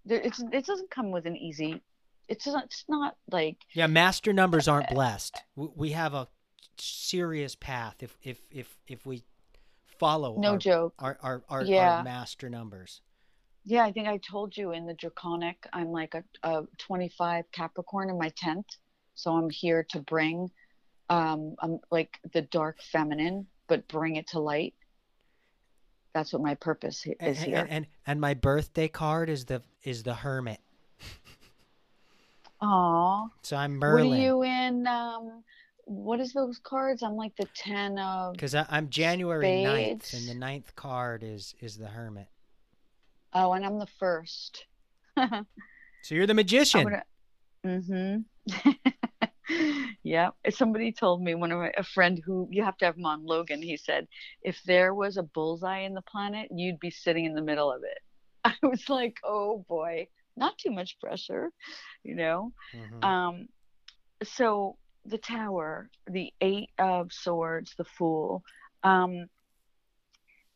There, 0.05 0.21
it's 0.21 0.41
it 0.53 0.67
doesn't 0.67 0.91
come 0.91 1.11
with 1.11 1.27
an 1.27 1.37
easy. 1.37 1.81
It's 2.29 2.47
not. 2.47 2.65
It's 2.65 2.85
not 2.89 3.17
like 3.31 3.57
Yeah, 3.73 3.87
master 3.87 4.33
numbers 4.33 4.69
aren't 4.69 4.89
blessed. 4.91 5.43
We 5.57 5.91
have 5.91 6.15
a 6.15 6.29
serious 6.79 7.55
path 7.55 7.97
if 8.03 8.17
if 8.23 8.41
if 8.51 8.77
if 8.87 9.07
we 9.07 9.23
follow 9.99 10.39
no 10.39 10.53
our 10.53 10.59
joke. 10.59 10.95
our 10.99 11.19
our, 11.23 11.43
our, 11.49 11.63
Yeah. 11.65 11.99
our 11.99 12.05
master 12.05 12.51
numbers. 12.51 13.01
Yeah, 13.65 13.85
I 13.85 13.93
think 13.93 14.09
I 14.09 14.19
told 14.19 14.57
you 14.57 14.73
in 14.73 14.87
the 14.87 14.95
draconic, 14.95 15.67
I'm 15.73 15.91
like 15.91 16.15
a, 16.15 16.23
a 16.43 16.65
25 16.79 17.45
Capricorn 17.51 18.11
in 18.11 18.19
my 18.19 18.31
10th. 18.31 18.65
So 19.15 19.33
I'm 19.33 19.49
here 19.49 19.87
to 19.91 20.01
bring, 20.01 20.51
um, 21.09 21.55
I'm 21.61 21.79
like 21.91 22.19
the 22.33 22.43
dark 22.43 22.83
feminine, 22.83 23.47
but 23.69 23.89
bring 23.89 24.17
it 24.17 24.29
to 24.29 24.41
light. 24.41 24.75
That's 26.13 26.33
what 26.33 26.43
my 26.43 26.55
purpose 26.55 27.07
is 27.07 27.17
and, 27.21 27.37
here. 27.37 27.59
and, 27.59 27.71
and 27.71 27.87
and 28.07 28.21
my 28.21 28.35
birthday 28.35 28.87
card 28.87 29.29
is 29.29 29.47
the 29.47 29.63
is 29.83 30.05
the 30.05 30.15
hermit. 30.15 30.61
Aw. 32.61 33.27
So 33.43 33.57
I'm 33.57 33.77
Merlin. 33.77 34.11
What 34.11 34.19
are 34.19 34.23
you 34.23 34.43
in? 34.45 34.87
Um, 34.87 35.43
what 35.87 36.21
is 36.21 36.33
those 36.33 36.59
cards? 36.59 37.03
I'm 37.03 37.17
like 37.17 37.35
the 37.37 37.49
10 37.57 37.99
of. 37.99 38.35
because 38.35 38.55
I'm 38.55 38.89
January 38.91 39.47
9th, 39.47 40.15
and 40.15 40.29
the 40.29 40.35
ninth 40.35 40.77
card 40.77 41.25
is 41.25 41.55
is 41.61 41.77
the 41.77 41.89
hermit. 41.89 42.29
Oh, 43.35 43.53
and 43.53 43.65
I'm 43.65 43.79
the 43.79 43.89
first. 43.99 44.67
So 45.17 46.15
you're 46.15 46.27
the 46.27 46.35
magician. 46.35 46.85
Gonna... 46.85 47.03
Mm-hmm. 47.65 48.77
yeah. 50.03 50.31
Somebody 50.51 50.93
told 50.93 51.23
me 51.23 51.35
one 51.35 51.51
of 51.51 51.59
my, 51.59 51.73
a 51.77 51.83
friend 51.83 52.21
who 52.25 52.47
you 52.51 52.63
have 52.63 52.77
to 52.79 52.85
have 52.85 52.97
him 52.97 53.07
on 53.07 53.25
Logan. 53.25 53.63
He 53.63 53.77
said, 53.77 54.07
if 54.43 54.61
there 54.67 54.95
was 54.95 55.17
a 55.17 55.23
bullseye 55.23 55.81
in 55.81 55.95
the 55.95 56.03
planet, 56.03 56.49
you'd 56.55 56.79
be 56.79 56.91
sitting 56.91 57.25
in 57.25 57.35
the 57.35 57.43
middle 57.43 57.73
of 57.73 57.83
it. 57.85 57.99
I 58.45 58.55
was 58.67 58.89
like, 58.89 59.17
oh 59.25 59.65
boy, 59.67 60.09
not 60.37 60.59
too 60.59 60.71
much 60.71 60.99
pressure, 61.01 61.51
you 62.03 62.15
know. 62.15 62.53
Mhm. 62.75 63.05
Um, 63.05 63.49
so 64.23 64.77
the 65.07 65.19
tower, 65.19 65.89
the 66.07 66.33
eight 66.41 66.71
of 66.79 67.13
swords, 67.13 67.75
the 67.79 67.85
fool, 67.85 68.43
um, 68.83 69.27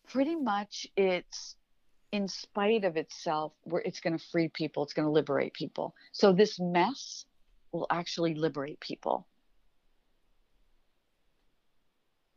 pretty 0.08 0.36
much 0.36 0.86
it's 0.96 1.56
in 2.12 2.26
spite 2.28 2.84
of 2.84 2.96
itself 2.96 3.52
where 3.64 3.82
it's 3.84 4.00
going 4.00 4.16
to 4.16 4.24
free 4.32 4.48
people 4.48 4.82
it's 4.82 4.94
going 4.94 5.06
to 5.06 5.12
liberate 5.12 5.52
people. 5.54 5.94
So 6.12 6.32
this 6.32 6.58
mess 6.58 7.24
will 7.72 7.86
actually 7.90 8.34
liberate 8.34 8.80
people. 8.80 9.26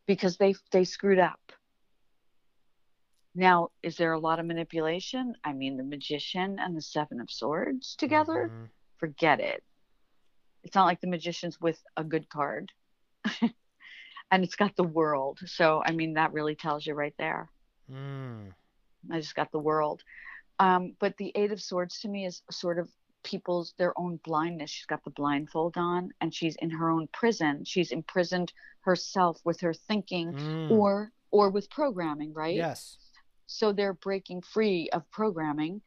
Because 0.08 0.38
they 0.38 0.56
they 0.72 0.84
screwed 0.84 1.20
up. 1.20 1.40
Now 3.34 3.70
is 3.82 3.96
there 3.96 4.12
a 4.12 4.20
lot 4.20 4.40
of 4.40 4.46
manipulation? 4.46 5.36
I 5.44 5.54
mean 5.54 5.78
the 5.78 5.84
magician 5.84 6.60
and 6.60 6.76
the 6.76 6.82
seven 6.82 7.22
of 7.22 7.32
swords 7.32 7.96
together? 7.96 8.50
Mhm. 8.52 8.70
forget 8.98 9.40
it. 9.40 9.64
It's 10.64 10.76
not 10.76 10.86
like 10.86 11.02
the 11.02 11.08
magician's 11.08 11.60
with 11.60 11.82
a 11.98 12.04
good 12.04 12.30
card. 12.30 12.72
And 14.34 14.46
it's 14.46 14.56
got 14.56 14.78
the 14.78 14.84
world. 14.84 15.40
So 15.46 15.82
i 15.86 15.92
mean 15.92 16.14
that 16.14 16.32
really 16.34 16.56
tells 16.56 16.86
you 16.86 16.94
right 16.94 17.16
there. 17.18 17.52
Mm. 17.90 18.54
I 19.10 19.20
just 19.20 19.36
got 19.36 19.52
the 19.52 19.60
world. 19.60 20.04
Um, 20.60 20.94
but 21.00 21.18
the 21.18 21.32
Eight 21.36 21.52
of 21.52 21.62
Swords 21.62 22.00
to 22.02 22.08
me 22.10 22.26
is 22.26 22.44
sort 22.52 22.78
of 22.78 22.90
people's 23.24 23.74
their 23.78 23.98
own 24.00 24.20
blindness. 24.24 24.70
She's 24.70 24.86
got 24.86 25.04
the 25.04 25.10
blindfold 25.12 25.76
on 25.78 26.12
and 26.22 26.34
she's 26.34 26.56
in 26.58 26.70
her 26.72 26.90
own 26.90 27.08
prison. 27.14 27.64
She's 27.66 27.92
imprisoned 27.92 28.52
herself 28.82 29.40
with 29.44 29.60
her 29.62 29.74
thinking 29.74 30.34
Mm. 30.34 30.72
or 30.72 31.12
or 31.32 31.50
with 31.50 31.70
programming, 31.70 32.34
right? 32.34 32.56
yes. 32.56 32.98
So 33.48 33.72
they're 33.74 33.94
breaking 33.94 34.42
free 34.42 34.90
of 34.92 35.10
programming. 35.12 35.82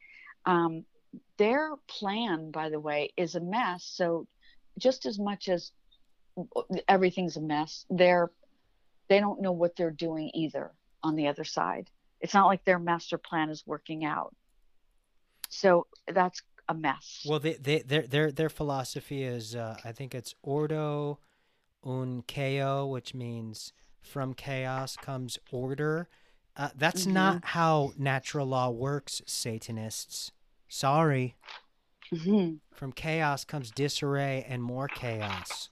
Um, 0.45 0.85
their 1.37 1.75
plan, 1.87 2.51
by 2.51 2.69
the 2.69 2.79
way, 2.79 3.11
is 3.17 3.35
a 3.35 3.39
mess. 3.39 3.83
So 3.83 4.27
just 4.77 5.05
as 5.05 5.17
much 5.19 5.47
as 5.49 5.71
everything's 6.87 7.37
a 7.37 7.41
mess, 7.41 7.85
they're 7.89 8.31
they 9.07 9.19
don't 9.19 9.41
know 9.41 9.51
what 9.51 9.75
they're 9.75 9.91
doing 9.91 10.31
either 10.33 10.71
on 11.03 11.15
the 11.15 11.27
other 11.27 11.43
side. 11.43 11.89
It's 12.21 12.33
not 12.33 12.47
like 12.47 12.63
their 12.65 12.79
master 12.79 13.17
plan 13.17 13.49
is 13.49 13.63
working 13.65 14.05
out. 14.05 14.33
So 15.49 15.87
that's 16.07 16.41
a 16.67 16.73
mess. 16.73 17.25
Well, 17.27 17.39
they, 17.39 17.53
they, 17.53 17.79
their 17.79 18.01
their 18.07 18.31
their 18.31 18.49
philosophy 18.49 19.23
is, 19.23 19.55
uh, 19.55 19.77
I 19.83 19.91
think 19.91 20.15
it's 20.15 20.33
ordo 20.41 21.19
un 21.83 22.23
chaos, 22.27 22.89
which 22.89 23.13
means 23.13 23.73
from 24.01 24.33
chaos 24.33 24.97
comes 24.97 25.37
order. 25.51 26.07
Uh, 26.57 26.69
that's 26.75 27.05
Mhm. 27.05 27.13
not 27.13 27.45
how 27.45 27.93
natural 27.97 28.47
law 28.47 28.69
works, 28.69 29.21
Satanists. 29.25 30.31
Sorry. 30.67 31.35
Mhm. 32.11 32.59
From 32.73 32.91
chaos 32.91 33.45
comes 33.45 33.71
disarray 33.71 34.45
and 34.47 34.63
more 34.63 34.87
chaos. 34.87 35.69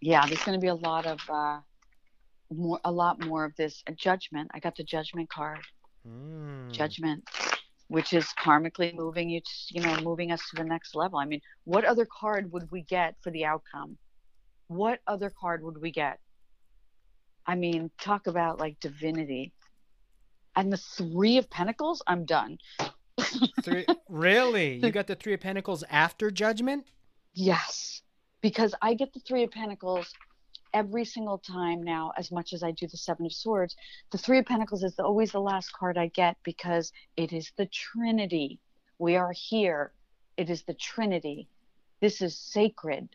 Yeah, 0.00 0.26
there's 0.26 0.42
going 0.44 0.58
to 0.58 0.60
be 0.60 0.68
a 0.68 0.74
lot 0.74 1.06
of 1.06 1.18
uh, 1.28 1.60
more, 2.50 2.80
a 2.84 2.92
lot 2.92 3.24
more 3.24 3.44
of 3.44 3.54
this 3.56 3.82
judgment. 3.96 4.50
I 4.54 4.60
got 4.60 4.76
the 4.76 4.84
judgment 4.84 5.28
card. 5.28 5.60
Mm. 6.08 6.72
judgment 6.72 7.28
which 7.88 8.14
is 8.14 8.26
karmically 8.38 8.94
moving 8.94 9.28
you 9.28 9.40
to, 9.40 9.50
you 9.68 9.82
know 9.82 10.00
moving 10.00 10.32
us 10.32 10.40
to 10.48 10.56
the 10.56 10.64
next 10.64 10.94
level 10.94 11.18
i 11.18 11.26
mean 11.26 11.42
what 11.64 11.84
other 11.84 12.06
card 12.06 12.50
would 12.50 12.70
we 12.70 12.80
get 12.80 13.16
for 13.20 13.30
the 13.32 13.44
outcome 13.44 13.98
what 14.68 15.00
other 15.06 15.30
card 15.38 15.62
would 15.62 15.78
we 15.78 15.90
get 15.90 16.18
i 17.46 17.54
mean 17.54 17.90
talk 18.00 18.26
about 18.26 18.58
like 18.58 18.80
divinity 18.80 19.52
and 20.56 20.72
the 20.72 20.78
three 20.78 21.36
of 21.36 21.50
pentacles 21.50 22.00
i'm 22.06 22.24
done 22.24 22.56
Three, 23.62 23.84
really? 24.08 24.76
You 24.76 24.90
got 24.90 25.06
the 25.06 25.14
Three 25.14 25.34
of 25.34 25.40
Pentacles 25.40 25.84
after 25.90 26.30
Judgment? 26.30 26.86
yes 27.34 28.02
because 28.40 28.74
i 28.82 28.94
get 28.94 29.12
the 29.12 29.20
three 29.20 29.44
of 29.44 29.50
pentacles 29.50 30.12
every 30.72 31.04
single 31.04 31.38
time 31.38 31.82
now 31.82 32.12
as 32.16 32.30
much 32.30 32.52
as 32.52 32.62
i 32.62 32.70
do 32.70 32.86
the 32.86 32.96
seven 32.96 33.26
of 33.26 33.32
swords 33.32 33.76
the 34.12 34.18
three 34.18 34.38
of 34.38 34.46
pentacles 34.46 34.82
is 34.82 34.98
always 34.98 35.32
the 35.32 35.40
last 35.40 35.72
card 35.72 35.98
i 35.98 36.06
get 36.08 36.36
because 36.44 36.92
it 37.16 37.32
is 37.32 37.52
the 37.56 37.66
trinity. 37.66 38.58
We 38.98 39.16
are 39.16 39.32
here. 39.32 39.92
It 40.36 40.50
is 40.50 40.62
the 40.64 40.74
trinity. 40.74 41.48
This 42.00 42.20
is 42.20 42.36
sacred. 42.36 43.08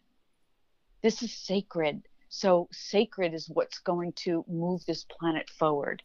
This 1.04 1.22
is 1.22 1.32
sacred. 1.32 2.02
So 2.30 2.68
sacred 2.72 3.36
is 3.36 3.48
what's 3.54 3.78
going 3.80 4.14
to 4.24 4.44
move 4.48 4.84
this 4.88 5.04
planet 5.04 5.48
forward. 5.60 6.02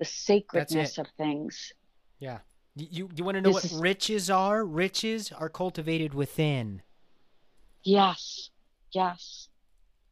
The 0.00 0.04
sacredness 0.04 0.98
of 0.98 1.06
things. 1.16 1.72
Yeah. 2.18 2.38
You 2.74 3.08
you, 3.14 3.22
want 3.24 3.36
to 3.36 3.40
know 3.40 3.50
This 3.52 3.54
what 3.54 3.64
is- 3.66 3.74
riches 3.74 4.28
are? 4.28 4.64
Riches 4.64 5.30
are 5.30 5.48
cultivated 5.48 6.12
within. 6.12 6.82
yes. 7.84 8.50
Yes 8.90 9.48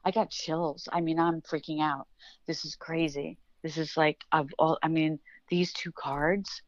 i 0.05 0.11
got 0.11 0.31
chills. 0.31 0.89
I 0.93 1.01
mean 1.01 1.19
i'm 1.19 1.41
freaking 1.43 1.81
out. 1.81 2.07
This 2.47 2.65
is 2.65 2.77
crazy. 2.77 3.39
This 3.63 3.77
is 3.79 3.97
like 3.97 4.21
of 4.33 4.49
all 4.59 4.79
i 4.83 4.89
mean 4.89 5.19
these 5.51 5.73
two 5.73 5.93
cards 5.93 6.63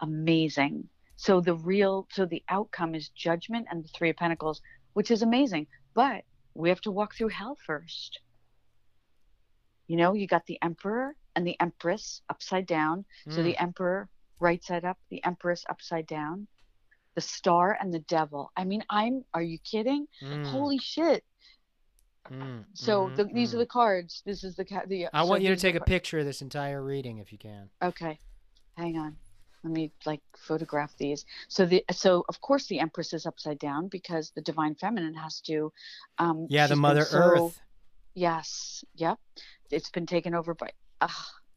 amazing. 0.00 0.88
So 1.16 1.40
the 1.40 1.54
real 1.54 2.06
so 2.10 2.26
the 2.26 2.42
outcome 2.48 2.94
is 2.94 3.08
judgment 3.10 3.66
and 3.70 3.82
the 3.84 3.88
three 3.88 4.10
of 4.10 4.16
pentacles 4.16 4.60
which 4.94 5.10
is 5.10 5.22
amazing 5.22 5.66
but 5.94 6.24
we 6.54 6.68
have 6.68 6.80
to 6.82 6.90
walk 6.90 7.14
through 7.14 7.28
hell 7.28 7.56
first. 7.66 8.20
You 9.88 9.96
know 9.96 10.14
you 10.14 10.26
got 10.26 10.46
the 10.46 10.58
emperor 10.62 11.16
and 11.34 11.46
the 11.46 11.58
empress 11.60 12.22
upside 12.28 12.66
down. 12.66 13.04
So 13.30 13.40
Mm. 13.40 13.44
the 13.44 13.56
emperor 13.58 14.08
right 14.40 14.62
side 14.62 14.84
up 14.84 14.98
the 15.10 15.24
empress 15.24 15.64
upside 15.68 16.06
down 16.06 16.46
the 17.14 17.20
star 17.20 17.76
and 17.80 17.92
the 17.92 18.00
devil. 18.00 18.52
I 18.56 18.64
mean 18.64 18.84
i'm 18.90 19.24
are 19.34 19.42
you 19.42 19.58
kidding? 19.58 20.06
Mm, 20.22 20.44
holy 20.46 20.78
shit 20.78 21.24
mm, 22.30 22.64
so 22.74 23.08
mhm, 23.08 23.16
the, 23.16 23.24
these 23.24 23.54
are 23.54 23.56
mm. 23.56 23.60
the 23.60 23.66
cards. 23.66 24.22
This 24.24 24.44
is 24.44 24.56
the 24.56 24.64
ca- 24.64 24.84
the 24.86 25.06
I 25.12 25.22
so 25.22 25.28
want 25.28 25.42
you 25.42 25.48
to 25.54 25.60
take 25.60 25.74
a 25.74 25.80
picture 25.80 26.18
of 26.20 26.26
this 26.26 26.42
entire 26.42 26.82
reading 26.82 27.18
if 27.18 27.32
you 27.32 27.38
can. 27.38 27.68
okay. 27.82 28.18
Hang 28.76 28.96
on. 28.96 29.16
Let 29.64 29.72
me 29.72 29.90
like 30.06 30.20
photograph 30.36 30.96
these. 30.98 31.24
So 31.48 31.66
the 31.66 31.84
so 31.90 32.24
of 32.28 32.40
course 32.40 32.66
the 32.68 32.78
empress 32.78 33.12
is 33.12 33.26
upside 33.26 33.58
down 33.58 33.88
because 33.88 34.30
the 34.30 34.40
divine 34.40 34.76
feminine 34.76 35.14
has 35.14 35.40
to 35.42 35.72
um 36.18 36.46
Yeah, 36.48 36.68
the 36.68 36.76
Mother 36.76 37.04
so- 37.04 37.18
Earth. 37.18 37.60
yes. 38.14 38.84
Yep. 38.94 39.18
It's 39.70 39.90
been 39.90 40.06
taken 40.06 40.34
over 40.34 40.54
by 40.54 40.70
uh, 41.00 41.08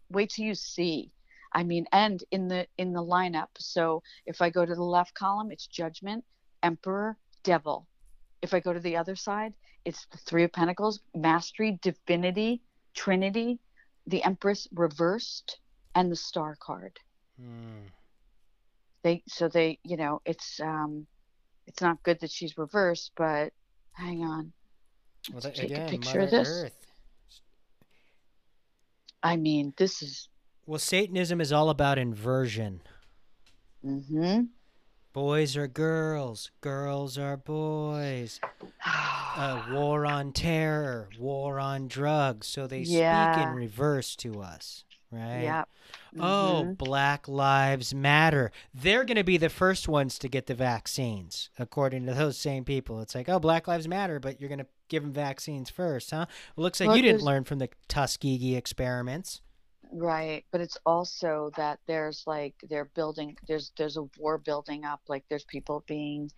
wait 0.10 0.32
till 0.32 0.46
you 0.46 0.56
see. 0.56 1.14
I 1.54 1.64
mean 1.64 1.86
and 1.92 2.24
in 2.32 2.48
the 2.48 2.66
in 2.78 2.92
the 2.94 3.04
lineup. 3.04 3.50
So 3.60 4.02
if 4.26 4.42
i 4.42 4.50
go 4.50 4.66
to 4.66 4.74
the 4.76 4.84
left 4.84 5.14
column 5.14 5.52
it's 5.52 5.68
judgment 5.68 6.24
emperor 6.64 7.18
devil. 7.44 7.88
If 8.42 8.54
i 8.56 8.60
go 8.60 8.74
to 8.74 8.80
the 8.80 8.98
other 8.98 9.16
side 9.16 9.54
it's 9.86 10.06
the 10.12 10.18
three 10.18 10.44
of 10.44 10.52
pentacles 10.52 11.00
mastery 11.16 11.80
divinity 11.82 12.62
trinity 12.96 13.60
the 14.08 14.24
empress 14.24 14.68
reversed 14.74 15.60
and 15.96 16.12
the 16.12 16.16
star 16.16 16.56
card 16.62 16.98
Mm. 17.42 17.90
they 19.04 19.24
so 19.28 19.48
they 19.48 19.80
you 19.84 19.98
know 19.98 20.22
it's 20.26 20.60
um 20.60 21.08
it's 21.66 21.82
not 21.82 22.04
good 22.04 22.20
that 22.20 22.30
she's 22.32 22.58
reversed 22.58 23.12
but 23.16 23.52
hang 23.94 24.24
on 24.24 24.52
Well, 25.32 25.42
that, 25.42 25.56
take 25.56 25.72
a 25.78 25.88
picture 25.90 26.20
Mother 26.20 26.24
of 26.26 26.32
this. 26.32 26.50
Earth. 26.50 26.86
i 29.24 29.36
mean 29.38 29.74
this 29.78 30.02
is 30.02 30.28
Well, 30.66 30.78
Satanism 30.80 31.42
is 31.42 31.52
all 31.52 31.70
about 31.70 31.98
inversion. 31.98 32.82
mm-hmm 33.84 34.42
Boys 35.14 35.58
are 35.58 35.68
girls, 35.68 36.52
girls 36.62 37.18
are 37.18 37.36
boys. 37.36 38.40
Uh, 38.86 39.62
war 39.72 40.06
on 40.06 40.32
terror, 40.32 41.10
war 41.20 41.60
on 41.60 41.88
drugs. 41.90 42.48
So 42.48 42.66
they 42.66 42.86
speak 42.86 42.98
in 43.44 43.50
reverse 43.54 44.16
to 44.18 44.42
us, 44.42 44.86
right? 45.12 45.42
yeah 45.44 45.64
Oh, 46.20 46.64
Mhm. 46.66 46.78
Black 46.78 47.28
Lives 47.28 47.94
Matter. 47.94 48.52
They're 48.74 49.04
going 49.04 49.18
to 49.18 49.24
be 49.24 49.38
the 49.38 49.50
first 49.50 49.88
ones 49.90 50.18
to 50.20 50.28
get 50.30 50.46
the 50.48 50.56
vaccines, 50.56 51.50
according 51.60 52.06
to 52.06 52.14
those 52.14 52.38
same 52.38 52.64
people. 52.66 53.02
It's 53.02 53.16
like, 53.16 53.28
oh, 53.30 53.40
Black 53.40 53.68
Lives 53.68 53.88
Matter, 53.90 54.20
but 54.20 54.40
you're 54.40 54.50
going 54.50 54.60
to 54.60 54.68
give 54.90 55.04
them 55.04 55.12
vaccines 55.14 55.70
first, 55.70 56.12
huh? 56.12 56.26
Well, 56.56 56.64
looks 56.64 56.80
like 56.80 56.88
Well, 56.88 56.96
you 56.98 57.04
didn't 57.04 57.18
there's- 57.20 57.26
learn 57.26 57.44
from 57.46 57.60
the 57.60 57.70
Tuskegee 57.90 58.56
experiments. 58.56 59.42
Right, 59.94 60.46
but 60.52 60.62
it's 60.62 60.78
also 60.86 61.52
that 61.58 61.80
there's 61.86 62.24
like 62.26 62.56
they're 62.70 62.90
building 62.96 63.36
there's 63.48 63.72
there's 63.78 63.98
a 63.98 64.04
war 64.18 64.38
building 64.38 64.86
up 64.86 65.02
like 65.10 65.26
there's 65.30 65.44
people 65.46 65.84
being 65.86 66.32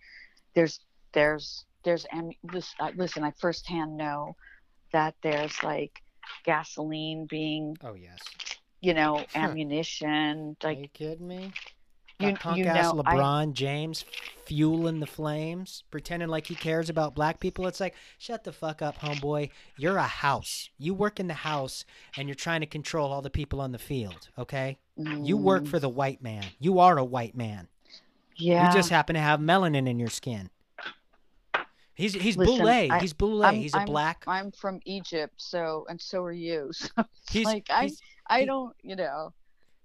there's 0.54 0.80
there's 1.12 1.64
there's 1.84 2.06
I- 2.80 2.92
listen 2.96 3.22
I 3.22 3.32
firsthand 3.40 3.96
know 3.96 4.34
that 4.92 5.14
there's 5.22 5.62
like 5.62 5.92
gasoline 6.44 7.26
being 7.30 7.76
Oh, 7.84 7.94
yes. 7.94 8.18
you 8.80 8.94
know 8.94 9.24
ammunition 9.34 10.56
like 10.62 10.78
Are 10.78 10.80
you 10.80 10.88
kidding 10.88 11.26
me? 11.28 11.52
You 12.18 12.36
you 12.54 12.64
ass 12.64 12.94
know 12.94 13.02
I, 13.04 13.16
LeBron 13.16 13.52
James 13.52 14.04
fueling 14.44 15.00
the 15.00 15.06
flames, 15.06 15.84
pretending 15.90 16.28
like 16.28 16.46
he 16.46 16.54
cares 16.54 16.88
about 16.88 17.14
black 17.14 17.40
people. 17.40 17.66
It's 17.66 17.80
like, 17.80 17.94
shut 18.18 18.44
the 18.44 18.52
fuck 18.52 18.82
up, 18.82 18.98
homeboy. 18.98 19.50
You're 19.76 19.96
a 19.96 20.02
house. 20.02 20.70
You 20.78 20.94
work 20.94 21.18
in 21.18 21.26
the 21.26 21.34
house 21.34 21.84
and 22.16 22.28
you're 22.28 22.34
trying 22.34 22.60
to 22.60 22.66
control 22.66 23.12
all 23.12 23.22
the 23.22 23.30
people 23.30 23.60
on 23.60 23.72
the 23.72 23.78
field, 23.78 24.28
okay? 24.38 24.78
You 24.96 25.36
work 25.36 25.64
mm, 25.64 25.68
for 25.68 25.78
the 25.78 25.88
white 25.88 26.22
man. 26.22 26.44
You 26.60 26.78
are 26.78 26.98
a 26.98 27.04
white 27.04 27.36
man. 27.36 27.68
yeah 28.36 28.68
You 28.68 28.72
just 28.72 28.90
happen 28.90 29.14
to 29.14 29.20
have 29.20 29.40
melanin 29.40 29.88
in 29.88 29.98
your 29.98 30.10
skin. 30.10 30.50
He's 31.94 32.12
he's 32.12 32.36
Listen, 32.36 32.58
Boule. 32.58 32.68
I, 32.68 32.98
He's 32.98 33.12
Boule. 33.12 33.44
I'm 33.44 33.54
He's 33.54 33.74
a 33.74 33.78
I'm 33.78 33.86
black. 33.86 34.24
I'm 34.26 34.50
from 34.50 34.80
Egypt, 34.84 35.34
so 35.36 35.86
and 35.88 36.00
so 36.00 36.22
are 36.22 36.32
you. 36.32 36.70
So 37.30 37.40
like 37.40 37.66
I 37.70 37.90
I 38.26 38.44
don't, 38.44 38.74
you 38.82 38.96
know, 38.96 39.32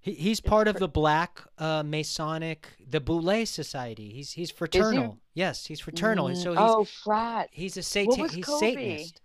he, 0.02 0.14
he's 0.14 0.40
part 0.40 0.68
of 0.68 0.78
the 0.80 0.88
black 0.88 1.42
uh, 1.58 1.84
Masonic, 1.84 2.70
the 2.90 3.00
Boule 3.00 3.46
Society. 3.46 4.10
He's 4.14 4.32
he's 4.34 4.52
fraternal. 4.52 5.20
Yes, 5.34 5.66
he's 5.66 5.80
fraternal, 5.80 6.28
and 6.28 6.38
Mm, 6.38 6.44
so 6.44 6.52
he's 6.52 6.60
oh, 6.60 6.84
frat. 6.86 7.50
he's 7.52 7.78
a 7.78 7.84
satan. 7.84 8.30
He's 8.30 8.46
Kobe? 8.46 8.60
Satanist. 8.60 9.22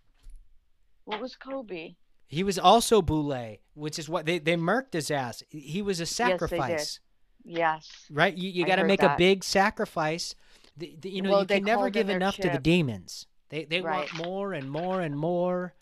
What 1.05 1.20
was 1.20 1.36
Kobe? 1.36 1.94
He 2.26 2.42
was 2.42 2.59
also 2.59 3.02
Boule, 3.02 3.56
which 3.74 3.98
is 3.98 4.09
what 4.09 4.26
they 4.26 4.38
they 4.38 4.56
murked 4.56 4.92
his 4.94 5.10
ass. 5.10 5.42
He 5.51 5.82
was 5.82 6.01
a 6.01 6.02
Yes, 6.02 6.10
sacrifice. 6.10 7.01
Yes, 7.44 8.06
right? 8.10 8.36
You, 8.36 8.51
you 8.51 8.64
got 8.64 8.76
to 8.76 8.84
make 8.84 9.02
a 9.02 9.14
big 9.18 9.44
sacrifice. 9.44 10.34
The, 10.76 10.96
the, 11.01 11.10
you 11.10 11.22
know, 11.22 11.30
Well, 11.30 11.40
you 11.42 11.46
can 11.46 11.62
never 11.64 11.90
give 11.90 12.09
enough 12.09 12.36
to 12.38 12.48
the 12.48 12.59
demons. 12.59 13.26
They 13.51 13.64
they 13.64 13.80
Right. 13.80 14.12
want 14.12 14.26
more 14.26 14.52
and 14.55 14.70
more 14.70 15.01
and 15.01 15.16
more. 15.16 15.74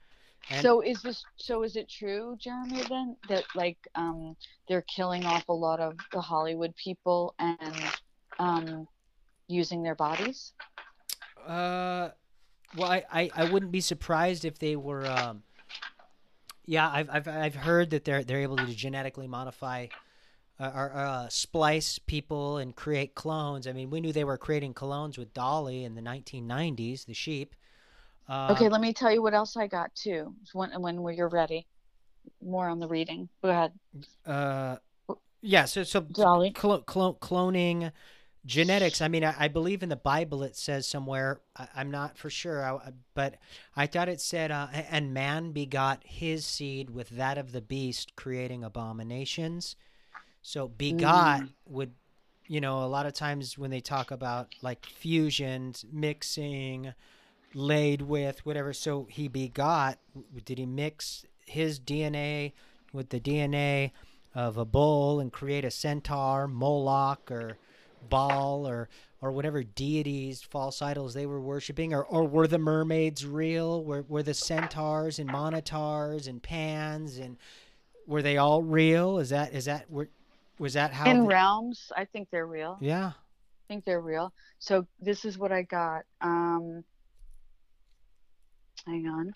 And 0.50 0.62
So 0.62 0.80
is 0.80 1.02
this 1.02 1.24
so 1.36 1.62
is 1.62 1.76
it 1.76 1.88
true, 1.88 2.36
Jeremy, 2.40 2.82
then 2.88 3.16
that 3.28 3.44
like 3.54 3.78
um 3.94 4.36
they're 4.68 4.82
killing 4.82 5.24
off 5.24 5.48
a 5.48 5.52
lot 5.52 5.80
of 5.80 5.96
the 6.12 6.20
Hollywood 6.20 6.74
people 6.76 7.34
and 7.38 7.74
um 8.38 8.88
using 9.48 9.82
their 9.82 9.94
bodies? 9.94 10.52
uh, 11.46 12.10
well, 12.76 12.90
I, 12.90 13.04
I 13.12 13.30
I 13.34 13.44
wouldn't 13.44 13.72
be 13.72 13.80
surprised 13.80 14.44
if 14.44 14.58
they 14.58 14.76
were. 14.76 15.06
Um, 15.06 15.42
yeah, 16.66 16.88
I've 16.90 17.10
I've 17.10 17.28
I've 17.28 17.54
heard 17.54 17.90
that 17.90 18.04
they're 18.04 18.24
they're 18.24 18.42
able 18.42 18.56
to 18.56 18.66
genetically 18.74 19.26
modify. 19.28 19.88
Uh, 20.60 20.70
or 20.76 20.92
uh, 20.94 21.28
splice 21.28 21.98
people 21.98 22.58
and 22.58 22.76
create 22.76 23.16
clones. 23.16 23.66
I 23.66 23.72
mean, 23.72 23.90
we 23.90 24.00
knew 24.00 24.12
they 24.12 24.22
were 24.22 24.38
creating 24.38 24.74
clones 24.74 25.18
with 25.18 25.34
Dolly 25.34 25.82
in 25.82 25.96
the 25.96 26.02
1990s, 26.02 27.06
the 27.06 27.14
sheep. 27.14 27.56
Okay, 28.30 28.66
Um, 28.66 28.72
let 28.72 28.80
me 28.80 28.92
tell 28.92 29.12
you 29.12 29.22
what 29.22 29.34
else 29.34 29.56
I 29.56 29.66
got 29.66 29.94
too. 29.94 30.34
When 30.52 30.70
when 30.80 31.14
you're 31.16 31.28
ready. 31.28 31.66
More 32.40 32.68
on 32.68 32.78
the 32.78 32.86
reading. 32.88 33.28
Go 33.42 33.50
ahead. 33.50 33.72
uh, 34.26 34.76
yeah, 35.40 35.64
so 35.64 35.82
so 35.82 36.00
Dolly. 36.02 36.52
clo- 36.52 36.82
clo- 36.82 37.14
cloning 37.20 37.90
genetics 38.44 39.00
i 39.00 39.06
mean 39.06 39.22
I, 39.22 39.36
I 39.38 39.46
believe 39.46 39.84
in 39.84 39.88
the 39.88 39.94
bible 39.94 40.42
it 40.42 40.56
says 40.56 40.84
somewhere 40.84 41.40
I, 41.56 41.68
i'm 41.76 41.92
not 41.92 42.18
for 42.18 42.28
sure 42.28 42.64
I- 42.64 42.90
but 43.14 43.36
i 43.76 43.86
thought 43.86 44.08
it 44.08 44.20
said 44.20 44.50
uh, 44.50 44.66
and 44.90 45.14
man 45.14 45.52
begot 45.52 46.00
his 46.04 46.44
seed 46.44 46.90
with 46.90 47.08
that 47.10 47.38
of 47.38 47.52
the 47.52 47.60
beast 47.60 48.16
creating 48.16 48.64
abominations 48.64 49.76
so 50.42 50.66
begot 50.66 51.42
Mm. 51.42 51.48
would 51.66 51.92
you 52.48 52.60
know 52.60 52.82
a 52.82 52.86
lot 52.90 53.06
of 53.06 53.12
times 53.12 53.56
when 53.56 53.70
they 53.70 53.80
talk 53.80 54.10
about 54.10 54.48
like 54.60 54.86
fusions 54.86 55.84
mixing 55.92 56.94
laid 57.54 58.02
with 58.02 58.44
whatever 58.46 58.72
so 58.72 59.06
he 59.10 59.28
begot 59.28 59.98
did 60.44 60.58
he 60.58 60.66
mix 60.66 61.24
his 61.46 61.78
dna 61.78 62.52
with 62.92 63.10
the 63.10 63.20
dna 63.20 63.90
of 64.34 64.56
a 64.56 64.64
bull 64.64 65.20
and 65.20 65.32
create 65.32 65.64
a 65.64 65.70
centaur 65.70 66.48
moloch 66.48 67.30
or 67.30 67.56
Baal 68.08 68.66
or 68.66 68.88
or 69.20 69.30
whatever 69.30 69.62
deities, 69.62 70.42
false 70.42 70.82
idols 70.82 71.14
they 71.14 71.26
were 71.26 71.40
worshiping, 71.40 71.94
or, 71.94 72.02
or 72.02 72.24
were 72.24 72.48
the 72.48 72.58
mermaids 72.58 73.24
real? 73.24 73.84
Were 73.84 74.04
were 74.08 74.22
the 74.22 74.34
centaurs 74.34 75.18
and 75.18 75.30
minotaurs 75.30 76.26
and 76.26 76.42
pans 76.42 77.18
and 77.18 77.36
were 78.06 78.22
they 78.22 78.36
all 78.36 78.62
real? 78.62 79.18
Is 79.18 79.30
that 79.30 79.52
is 79.52 79.66
that 79.66 79.88
were, 79.90 80.08
was 80.58 80.74
that 80.74 80.92
how? 80.92 81.08
In 81.10 81.20
the- 81.20 81.28
realms, 81.28 81.92
I 81.96 82.04
think 82.04 82.28
they're 82.30 82.46
real. 82.46 82.78
yeah. 82.80 83.12
I 83.14 83.74
think 83.74 83.84
they're 83.84 84.00
real. 84.00 84.34
So 84.58 84.86
this 85.00 85.24
is 85.24 85.38
what 85.38 85.52
I 85.52 85.62
got. 85.62 86.02
Um 86.20 86.84
hang 88.86 89.06
on. 89.06 89.32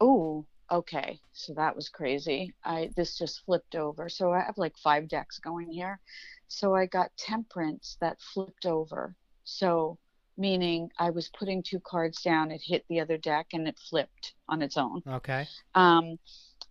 Oh, 0.00 0.46
okay. 0.70 1.20
So 1.32 1.54
that 1.54 1.76
was 1.76 1.88
crazy. 1.88 2.52
I 2.64 2.90
this 2.96 3.18
just 3.18 3.44
flipped 3.44 3.74
over. 3.74 4.08
So 4.08 4.32
I 4.32 4.40
have 4.40 4.58
like 4.58 4.76
five 4.76 5.08
decks 5.08 5.38
going 5.38 5.70
here. 5.70 6.00
So 6.48 6.74
I 6.74 6.86
got 6.86 7.16
temperance 7.16 7.96
that 8.00 8.20
flipped 8.20 8.66
over. 8.66 9.14
So 9.44 9.98
meaning 10.36 10.90
I 10.98 11.10
was 11.10 11.28
putting 11.28 11.62
two 11.62 11.80
cards 11.80 12.22
down, 12.22 12.50
it 12.50 12.62
hit 12.64 12.84
the 12.88 13.00
other 13.00 13.18
deck 13.18 13.48
and 13.52 13.68
it 13.68 13.78
flipped 13.78 14.34
on 14.48 14.62
its 14.62 14.76
own. 14.76 15.02
Okay. 15.06 15.46
Um 15.74 16.18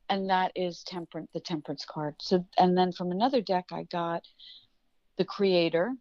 and 0.10 0.30
that 0.30 0.52
is 0.56 0.84
temperance 0.84 1.30
the 1.34 1.40
temperance 1.40 1.86
card. 1.86 2.16
So 2.20 2.46
and 2.58 2.78
then 2.78 2.92
from 2.92 3.12
another 3.12 3.42
deck 3.42 3.66
I 3.72 3.84
got 3.84 4.24
the 5.18 5.26
creator, 5.26 5.94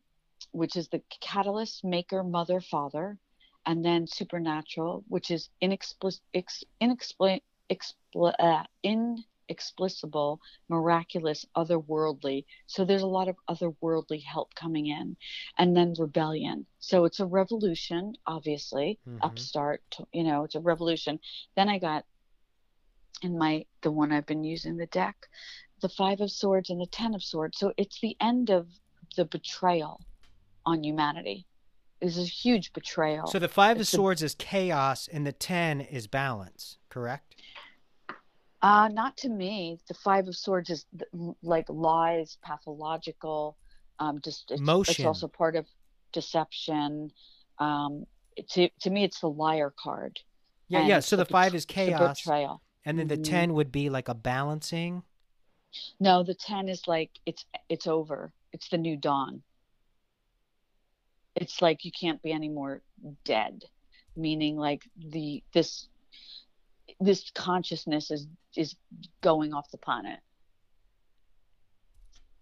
which 0.53 0.77
is 0.77 0.89
the 0.89 1.03
catalyst, 1.21 1.85
maker, 1.85 2.25
mother, 2.25 2.61
father, 2.61 3.19
and 3.67 3.85
then 3.85 4.07
supernatural, 4.07 5.05
which 5.09 5.31
is 5.31 5.49
inexplic- 5.63 6.21
ex- 6.35 6.65
inexpli- 6.81 7.43
expl- 7.71 8.35
uh, 8.39 8.65
inexplicable, 8.83 10.41
miraculous, 10.69 11.45
otherworldly. 11.57 12.45
So 12.67 12.85
there's 12.85 13.03
a 13.03 13.07
lot 13.07 13.29
of 13.29 13.37
otherworldly 13.49 14.23
help 14.23 14.55
coming 14.55 14.87
in, 14.87 15.17
and 15.59 15.77
then 15.77 15.95
rebellion. 15.99 16.67
So 16.79 17.05
it's 17.05 17.21
a 17.21 17.27
revolution, 17.27 18.17
obviously, 18.27 18.99
Mhm. 19.07 19.19
upstart. 19.23 19.83
You 20.13 20.25
know, 20.25 20.45
it's 20.45 20.55
a 20.55 20.61
revolution. 20.61 21.21
Then 21.55 21.69
I 21.69 21.79
got 21.79 22.07
in 23.23 23.37
my 23.37 23.67
the 23.83 23.91
one 23.91 24.13
I've 24.13 24.27
been 24.27 24.45
using 24.45 24.77
the 24.77 24.87
deck, 24.87 25.29
the 25.81 25.89
five 25.89 26.21
of 26.21 26.31
swords 26.31 26.71
and 26.71 26.81
the 26.81 26.87
ten 26.87 27.15
of 27.15 27.23
swords. 27.23 27.59
So 27.59 27.73
it's 27.77 28.01
the 28.01 28.17
end 28.21 28.51
of 28.51 28.69
the 29.17 29.25
betrayal 29.25 30.01
on 30.65 30.85
humanity. 30.85 31.47
This 32.01 32.17
is 32.17 32.25
a 32.27 32.31
huge 32.31 32.73
betrayal. 32.73 33.27
So 33.27 33.39
the 33.39 33.49
five 33.49 33.77
of 33.77 33.83
It's 33.83 33.91
the- 33.91 33.97
swords 33.99 34.23
is 34.23 34.35
chaos 34.35 35.07
and 35.09 35.27
the 35.27 35.33
ten 35.33 35.81
is 35.81 36.07
balance. 36.07 36.79
Correct. 36.89 37.37
uh, 38.63 38.89
not 38.89 39.17
to 39.19 39.29
me. 39.29 39.79
The 39.89 39.95
five 39.95 40.29
of 40.29 40.37
swords 40.37 40.69
is 40.71 40.85
like 41.43 41.67
lies, 41.69 42.37
pathological. 42.43 43.57
Um, 43.99 44.21
just 44.23 44.51
it's, 44.51 44.61
it's 44.91 45.05
also 45.05 45.29
part 45.29 45.57
of 45.57 45.67
deception. 46.13 47.13
Um, 47.59 48.07
to 48.51 48.69
to 48.81 48.91
me, 48.91 49.05
it's 49.05 49.21
the 49.21 49.29
liar 49.31 49.73
card. 49.79 50.19
Yeah. 50.69 50.81
and 50.81 50.89
Yeah. 50.89 51.01
So 51.01 51.17
the 51.17 51.25
bet- 51.25 51.33
five 51.33 51.55
is 51.55 51.65
chaos, 51.67 52.21
betrayal. 52.23 52.63
and 52.85 52.99
then 52.99 53.09
the 53.09 53.19
Mhm. 53.19 53.25
ten 53.25 53.55
would 53.55 53.71
be 53.73 53.91
like 53.91 54.09
a 54.09 54.15
balancing. 54.15 55.03
No, 56.01 56.23
the 56.23 56.35
ten 56.35 56.69
is 56.69 56.87
like 56.89 57.11
it's 57.27 57.45
it's 57.69 57.87
over. 57.87 58.33
It's 58.53 58.69
the 58.69 58.79
new 58.79 58.97
dawn. 58.97 59.43
It's 61.37 61.63
like 61.63 61.85
you 61.85 61.93
can't 61.93 62.21
be 62.23 62.33
any 62.33 62.49
more 62.49 62.83
dead, 63.25 63.65
meaning 64.17 64.57
like 64.57 64.83
the 64.97 65.43
this 65.53 65.89
this 66.99 67.31
consciousness 67.35 68.11
is 68.11 68.27
is 68.57 68.77
going 69.23 69.55
off 69.55 69.71
the 69.71 69.79
planet. 69.79 70.19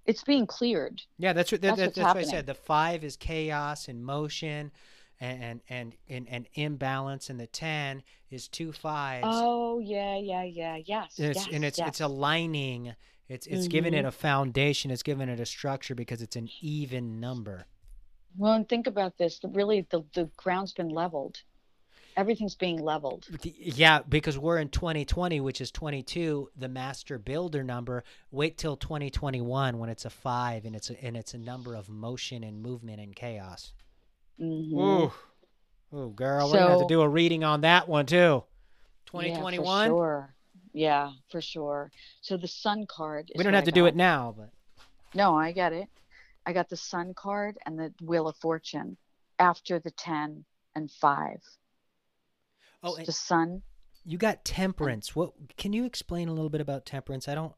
It's 0.07 0.25
being 0.25 0.47
cleared. 0.47 1.03
Yeah, 1.19 1.35
that's 1.35 1.53
what 1.53 1.61
that, 1.61 1.77
That's 1.77 1.79
that, 1.81 1.87
what's 1.89 1.97
that's 1.99 2.15
what 2.15 2.25
I 2.25 2.31
said. 2.31 2.47
The 2.47 2.55
five 2.55 3.05
is 3.05 3.17
chaos 3.17 3.89
and 3.89 4.03
motion, 4.03 4.73
and 5.21 5.61
and 5.69 5.95
and 6.09 6.27
and, 6.31 6.49
imbalance, 6.55 7.29
and 7.29 7.39
the 7.39 7.47
ten 7.47 8.03
is 8.31 8.49
two 8.49 8.73
fives. 8.73 9.27
Oh 9.31 9.81
yeah, 9.81 10.17
yeah, 10.17 10.45
yeah, 10.45 10.79
yes, 10.83 11.19
and 11.19 11.29
it's 11.29 11.47
yes, 11.47 11.55
and 11.55 11.65
it's 11.65 11.79
yes. 11.79 11.89
it's 11.89 12.01
aligning. 12.01 12.95
It's 13.29 13.47
it's 13.47 13.69
giving 13.69 13.93
it 13.93 14.07
Mhm. 14.07 14.09
a 14.09 14.11
foundation. 14.11 14.91
It's 14.91 15.03
giving 15.03 15.29
it 15.29 15.39
a 15.39 15.45
structure 15.45 15.95
because 15.95 16.23
it's 16.23 16.37
an 16.37 16.49
even 16.63 17.21
number. 17.21 17.67
Well, 18.37 18.53
and 18.53 18.69
think 18.69 18.87
about 18.87 19.17
this. 19.19 19.41
Really, 19.43 19.87
the 19.91 20.05
the 20.15 20.31
ground's 20.37 20.73
been 20.73 20.89
leveled. 20.89 21.41
Everything's 22.17 22.57
being 22.57 22.83
leveled. 22.83 23.29
Yeah, 23.45 24.01
because 24.09 24.37
we're 24.37 24.59
in 24.59 24.71
2020, 24.71 25.41
which 25.41 25.61
is 25.61 25.71
22, 25.71 26.51
the 26.57 26.69
master 26.69 27.17
builder 27.17 27.63
number. 27.63 28.03
Wait 28.33 28.59
till 28.59 28.77
2021 28.77 29.79
when 29.79 29.89
it's 29.89 30.05
a 30.05 30.11
five 30.11 30.65
and 30.65 30.75
it's 30.75 30.91
a, 30.91 31.05
and 31.05 31.17
it's 31.17 31.35
a 31.35 31.39
number 31.39 31.77
of 31.77 31.89
motion 31.89 32.43
and 32.43 32.61
movement 32.61 32.99
and 33.01 33.15
chaos. 33.15 33.73
Mhm. 34.41 34.73
Ooh, 34.73 35.13
ooh, 35.97 36.11
girl, 36.11 36.49
we're 36.49 36.55
gonna 36.59 36.71
have 36.71 36.81
to 36.81 36.87
do 36.89 37.03
a 37.03 37.09
reading 37.09 37.45
on 37.45 37.61
that 37.61 37.89
one 37.89 38.05
too. 38.07 38.17
Yeah, 38.17 39.11
2021. 39.13 39.87
for 39.87 39.91
sure. 39.95 40.35
Yeah, 40.73 41.13
for 41.31 41.41
sure. 41.41 41.93
So 42.21 42.37
the 42.37 42.49
sun 42.49 42.87
card. 42.87 43.31
we 43.37 43.45
don't 43.45 43.55
have 43.55 43.65
to 43.65 43.71
do 43.71 43.87
it 43.87 43.95
now, 43.95 44.35
but 44.37 44.51
No, 45.15 45.37
I 45.37 45.53
get 45.53 45.73
it. 45.73 45.89
I 46.49 46.55
got 46.55 46.71
the 46.71 46.79
sun 46.79 47.13
card 47.13 47.59
and 47.67 47.79
the 47.79 47.93
wheel 48.03 48.27
of 48.27 48.35
fortune 48.39 48.97
after 49.39 49.79
the 49.79 49.91
10 49.91 50.47
and 50.75 50.91
5. 50.91 51.41
oh, 52.83 52.97
the 53.05 53.13
sun. 53.13 53.61
you 54.07 54.17
got 54.17 54.47
temperance. 54.47 55.15
What 55.15 55.35
can 55.59 55.75
you 55.75 55.85
explain 55.85 56.27
a 56.27 56.33
little 56.33 56.49
bit 56.49 56.63
about 56.63 56.87
temperance? 56.87 57.29
I 57.29 57.35
don't. 57.35 57.53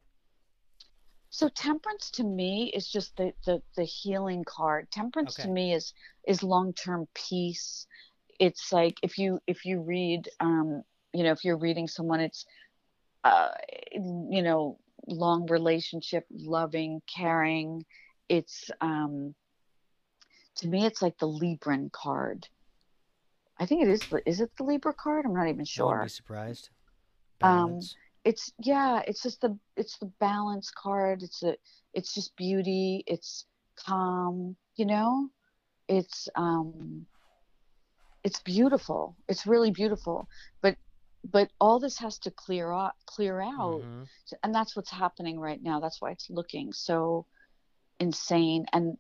So 1.31 1.49
temperance 1.49 2.11
to 2.13 2.25
me 2.25 2.73
is 2.75 2.91
just 2.91 3.17
the 3.17 3.33
the, 3.47 3.63
the 3.77 3.85
healing 3.85 4.43
card. 4.43 4.91
Temperance 4.91 5.39
Okay. 5.39 5.47
to 5.47 5.55
me 5.55 5.73
is 5.73 5.95
is 6.27 6.43
long-term 6.43 7.07
peace. 7.15 7.87
It's 8.41 8.73
like 8.73 8.97
if 9.05 9.19
you 9.19 9.39
if 9.47 9.65
you 9.65 9.83
read 9.83 10.29
um 10.41 10.83
you 11.13 11.23
know 11.23 11.31
if 11.31 11.45
you're 11.45 11.59
reading 11.59 11.87
someone 11.87 12.19
it's 12.19 12.45
uh 13.23 13.51
you 13.93 14.43
know 14.43 14.81
long 15.07 15.47
relationship, 15.47 16.27
loving, 16.33 17.03
caring. 17.07 17.85
It's 18.31 18.71
um 18.81 19.35
to 20.57 20.69
me 20.69 20.87
it's 20.87 21.03
like 21.03 21.19
the 21.19 21.27
Libran 21.27 21.91
card. 21.91 22.49
I 23.59 23.67
think 23.67 23.83
it 23.83 23.89
is. 23.89 24.01
the- 24.09 24.27
Is 24.27 24.41
it 24.41 24.51
the 24.57 24.65
Libra 24.65 24.95
card? 24.95 25.27
I'm 25.27 25.35
not 25.35 25.49
even 25.49 25.65
sure. 25.65 25.85
I 25.85 25.89
wouldn't 25.89 26.01
sure. 26.01 26.05
be 26.07 26.11
surprised. 26.11 26.71
Um, 27.43 27.67
Balance. 27.67 27.97
It's 28.25 28.53
yeah. 28.59 29.03
It's 29.07 29.23
just 29.23 29.41
the 29.41 29.59
it's 29.77 29.99
the 29.99 30.13
balance 30.21 30.71
card. 30.71 31.23
It's 31.23 31.43
a 31.43 31.57
it's 31.93 32.15
just 32.15 32.37
beauty. 32.37 33.03
It's 33.07 33.47
calm. 33.77 34.57
You 34.77 34.87
know, 34.87 35.29
it's 35.89 36.29
um, 36.37 37.07
it's 38.23 38.41
beautiful. 38.41 39.17
It's 39.29 39.47
really 39.47 39.73
beautiful. 39.73 40.29
But 40.63 40.77
but 41.33 41.51
all 41.61 41.81
this 41.81 41.99
has 41.99 42.19
to 42.21 42.31
clear 42.31 42.73
out 42.73 42.95
clear 43.07 43.41
out, 43.41 43.83
Mhm. 43.83 44.07
And 44.43 44.55
that's 44.55 44.77
what's 44.77 44.91
happening 44.91 45.41
right 45.41 45.63
now. 45.63 45.81
That's 45.81 46.01
why 46.01 46.13
it's 46.13 46.31
looking 46.31 46.73
so 46.73 47.27
insane, 48.01 48.67
and 48.73 48.99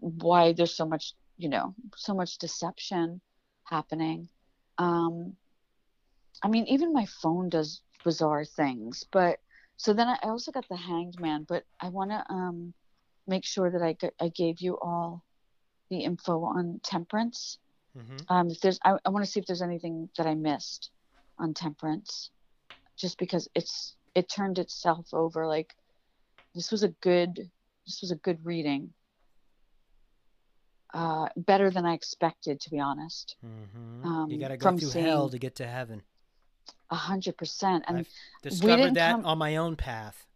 why 0.00 0.52
there's 0.52 0.76
so 0.76 0.86
much 0.86 1.14
you 1.38 1.48
know 1.48 1.74
so 1.96 2.14
much 2.14 2.38
deception 2.38 3.20
happening. 3.64 4.28
Um, 4.78 5.36
I 6.42 6.48
mean, 6.48 6.66
even 6.66 6.92
my 6.92 7.06
phone 7.06 7.48
does 7.48 7.80
bizarre 8.04 8.44
things. 8.44 9.04
But 9.10 9.38
so 9.76 9.92
then 9.92 10.08
I 10.08 10.18
also 10.22 10.52
got 10.52 10.68
the 10.68 10.76
Hanged 10.76 11.18
Man, 11.20 11.44
but 11.48 11.64
I 11.80 11.88
want 11.88 12.10
to 12.10 12.24
um, 12.30 12.74
make 13.26 13.44
sure 13.44 13.70
that 13.70 13.82
I, 13.82 13.96
I 14.20 14.28
gave 14.28 14.60
you 14.60 14.78
all 14.80 15.24
the 15.90 16.00
info 16.00 16.44
on 16.44 16.80
temperance. 16.82 17.58
Mhm. 17.96 18.24
Um, 18.28 18.50
if 18.50 18.60
there's, 18.60 18.78
I, 18.84 18.96
I 19.04 19.10
want 19.10 19.24
to 19.24 19.30
see 19.30 19.40
if 19.40 19.46
there's 19.46 19.62
anything 19.62 20.08
that 20.16 20.26
I 20.26 20.34
missed 20.34 20.90
on 21.38 21.54
temperance, 21.54 22.30
just 22.96 23.18
because 23.18 23.48
it's 23.54 23.96
it 24.14 24.28
turned 24.28 24.58
itself 24.58 25.12
over. 25.12 25.46
Like 25.46 25.74
this 26.54 26.70
was 26.70 26.82
a 26.82 26.88
good 26.88 27.50
this 27.86 28.00
was 28.00 28.10
a 28.10 28.16
good 28.16 28.44
reading. 28.44 28.92
Uh, 30.94 31.26
better 31.36 31.70
than 31.70 31.86
I 31.86 31.94
expected, 31.94 32.60
to 32.60 32.70
be 32.70 32.78
honest. 32.78 33.36
Mhm. 33.42 34.04
um, 34.04 34.30
you 34.30 34.38
got 34.38 34.48
to 34.48 34.58
go 34.58 34.76
through 34.76 34.90
hell 35.00 35.30
to 35.30 35.38
get 35.38 35.54
to 35.56 35.66
heaven. 35.66 36.02
A 36.90 36.94
hundred 36.96 37.38
percent. 37.38 37.84
And 37.88 37.98
I've 37.98 38.08
discovered 38.42 38.94
that 38.94 39.12
come- 39.12 39.24
on 39.24 39.38
my 39.38 39.56
own 39.56 39.76
path. 39.76 40.26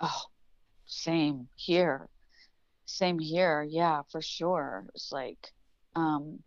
Oh, 0.00 0.24
same 0.86 1.48
here. 1.56 2.08
Same 2.86 3.18
here. 3.18 3.62
Yeah, 3.62 4.02
for 4.10 4.22
sure. 4.22 4.86
It's 4.94 5.12
like, 5.12 5.52
um, 5.94 6.42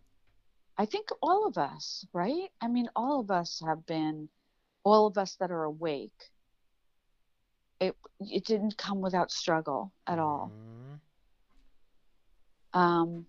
I 0.76 0.86
think 0.86 1.10
all 1.22 1.46
of 1.46 1.56
us, 1.56 2.04
right? 2.12 2.50
I 2.60 2.66
mean, 2.66 2.88
all 2.96 3.20
of 3.20 3.30
us 3.30 3.60
have 3.64 3.86
been, 3.86 4.28
all 4.82 5.06
of 5.06 5.16
us 5.18 5.36
that 5.36 5.52
are 5.52 5.62
awake. 5.62 6.31
It 7.82 7.96
it 8.20 8.44
didn't 8.46 8.78
come 8.78 9.00
without 9.02 9.32
struggle 9.32 9.92
at 10.06 10.18
all. 10.20 10.54
Mhm. 10.56 11.00
Um, 12.74 13.26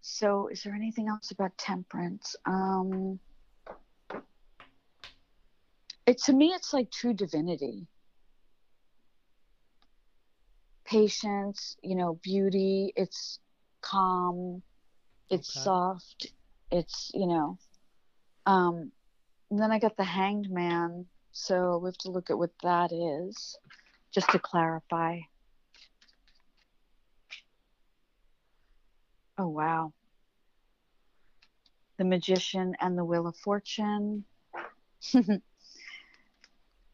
so 0.00 0.48
is 0.48 0.62
there 0.62 0.74
anything 0.74 1.08
else 1.08 1.30
about 1.32 1.56
temperance? 1.58 2.36
Um, 2.46 3.20
it 6.06 6.18
to 6.24 6.32
me, 6.32 6.48
it's 6.48 6.72
like 6.72 6.90
true 6.90 7.14
divinity. 7.14 7.86
Patience, 10.86 11.76
you 11.82 11.96
know, 11.96 12.14
beauty. 12.22 12.92
It's 12.96 13.40
calm. 13.82 14.62
It's 15.30 15.50
Okay. 15.50 15.60
soft. 15.62 16.26
It's 16.70 17.10
you 17.14 17.26
know. 17.26 17.58
Um, 18.46 18.92
and 19.50 19.60
then 19.60 19.72
I 19.72 19.78
got 19.78 19.96
the 19.96 20.04
Hanged 20.04 20.50
Man. 20.50 21.06
So 21.32 21.78
we 21.78 21.88
have 21.88 21.98
to 21.98 22.10
look 22.10 22.30
at 22.30 22.38
what 22.38 22.50
that 22.62 22.92
is, 22.92 23.56
just 24.12 24.30
to 24.30 24.38
clarify. 24.38 25.20
Oh, 29.38 29.48
wow. 29.48 29.92
The 31.98 32.04
Magician 32.04 32.74
and 32.80 32.98
the 32.98 33.04
Wheel 33.04 33.26
of 33.26 33.36
Fortune. 33.36 34.24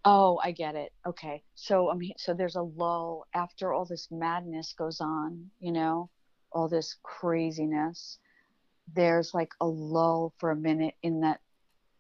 oh, 0.05 0.41
I 0.43 0.53
get 0.53 0.75
it. 0.75 0.93
Okay. 1.07 1.43
So 1.55 1.89
I 1.89 1.93
um 1.93 2.01
so 2.17 2.35
there's 2.35 2.57
a 2.57 2.63
lull 2.63 3.27
after 3.35 3.73
all 3.73 3.85
this 3.85 4.09
madness 4.11 4.75
goes 4.75 5.01
on, 5.01 5.51
you 5.61 5.73
know, 5.73 6.11
all 6.53 6.69
this 6.69 6.97
craziness. 7.03 8.19
There's 8.95 9.35
like 9.35 9.51
a 9.61 9.67
lull 9.67 10.35
for 10.39 10.51
a 10.51 10.57
minute 10.57 10.95
in 11.03 11.21
that 11.21 11.41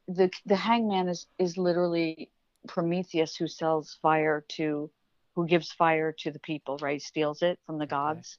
the 0.08 0.30
the 0.46 0.56
hangman 0.56 1.08
is 1.08 1.26
is 1.38 1.56
literally 1.56 2.30
Prometheus 2.68 3.36
who 3.36 3.46
sells 3.48 3.98
fire 4.02 4.44
to 4.50 4.90
who 5.34 5.46
gives 5.46 5.70
fire 5.72 6.12
to 6.20 6.30
the 6.30 6.40
people, 6.40 6.78
right? 6.80 7.00
Steals 7.02 7.42
it 7.42 7.58
from 7.66 7.78
the 7.78 7.84
Okay. 7.84 7.86
gods 7.86 8.38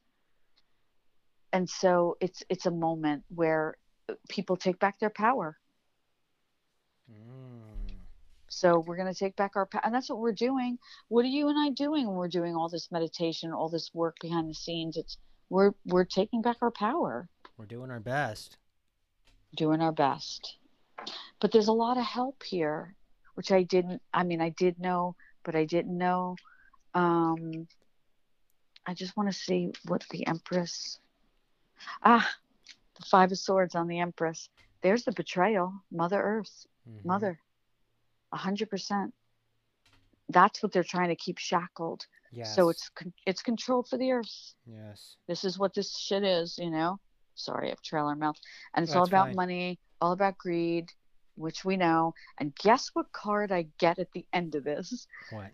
and 1.54 1.70
so 1.70 2.18
it's 2.20 2.44
it's 2.50 2.66
a 2.66 2.72
moment 2.72 3.24
where 3.34 3.76
people 4.30 4.58
take 4.58 4.80
back 4.80 5.00
their 5.00 5.10
power 5.10 5.58
Mm. 7.10 8.00
so 8.50 8.80
we're 8.80 8.98
going 8.98 9.12
to 9.12 9.18
take 9.18 9.36
back 9.38 9.56
our 9.56 9.66
power 9.66 9.82
and 9.86 9.94
that's 9.96 10.10
what 10.10 10.20
we're 10.20 10.34
doing 10.34 10.78
what 11.08 11.24
are 11.24 11.30
you 11.30 11.48
and 11.50 11.58
i 11.60 11.70
doing 11.70 12.06
when 12.08 12.16
we're 12.18 12.28
doing 12.28 12.56
all 12.56 12.70
this 12.70 12.92
meditation 12.92 13.52
all 13.54 13.70
this 13.70 13.92
work 13.94 14.18
behind 14.22 14.50
the 14.50 14.54
scenes 14.54 14.98
it's 14.98 15.18
we're 15.50 15.72
we're 15.86 16.06
taking 16.06 16.42
back 16.42 16.58
our 16.62 16.72
power 16.72 17.30
We're 17.58 17.66
doing 17.66 17.92
our 17.92 18.00
best. 18.02 18.58
doing 19.56 19.82
our 19.82 19.92
best 19.94 20.58
but 21.40 21.52
there's 21.52 21.68
a 21.68 21.74
lot 21.74 21.98
of 21.98 22.04
help 22.04 22.44
here 22.44 22.96
which 23.36 23.52
i 23.52 23.64
didn't 23.64 24.02
i 24.14 24.24
mean 24.24 24.42
i 24.42 24.50
did 24.50 24.80
know 24.80 25.16
but 25.44 25.56
i 25.56 25.66
didn't 25.66 25.98
know 25.98 26.36
um 26.94 27.68
i 28.86 28.94
just 28.94 29.16
want 29.18 29.30
to 29.30 29.38
see 29.38 29.72
what 29.88 30.04
the 30.12 30.26
empress 30.28 31.00
ah 32.04 32.28
the 33.00 33.06
five 33.06 33.32
of 33.32 33.38
swords 33.38 33.76
on 33.76 33.88
the 33.88 34.00
empress 34.00 34.50
there's 34.82 35.04
the 35.06 35.12
betrayal 35.14 35.74
mother 35.92 36.22
earth 36.22 36.66
Mhm. 36.88 37.06
mother 37.06 37.40
a 38.32 38.38
hundred 38.38 38.70
percent 38.70 39.14
that's 40.30 40.62
what 40.62 40.72
they're 40.72 40.84
trying 40.84 41.10
to 41.10 41.16
keep 41.16 41.38
shackled 41.38 42.06
Yes. 42.32 42.54
so 42.56 42.70
it's 42.70 42.90
con- 42.90 43.14
it's 43.26 43.42
control 43.42 43.84
for 43.84 43.98
the 43.98 44.12
earth 44.12 44.54
yes. 44.66 45.16
this 45.28 45.44
is 45.44 45.58
what 45.58 45.74
this 45.74 45.98
shit 45.98 46.24
is, 46.24 46.58
you 46.58 46.70
know. 46.70 47.00
Sorry, 47.36 47.68
I 47.68 47.70
have 47.70 47.82
trailer 47.82 48.16
mouth. 48.16 48.38
And 48.74 48.84
it's 48.84 48.96
all 48.96 49.04
about 49.04 49.28
fine. 49.28 49.36
money, 49.36 49.80
all 50.02 50.12
about 50.12 50.38
greed, 50.38 50.92
which 51.36 51.64
we 51.66 51.78
know. 51.78 52.14
And 52.40 52.56
guess 52.56 52.90
what 52.94 53.12
card 53.12 53.52
I 53.52 53.68
get 53.80 54.00
at 54.00 54.12
the 54.12 54.26
end 54.34 54.56
of 54.56 54.64
this? 54.64 55.08
What? 55.32 55.52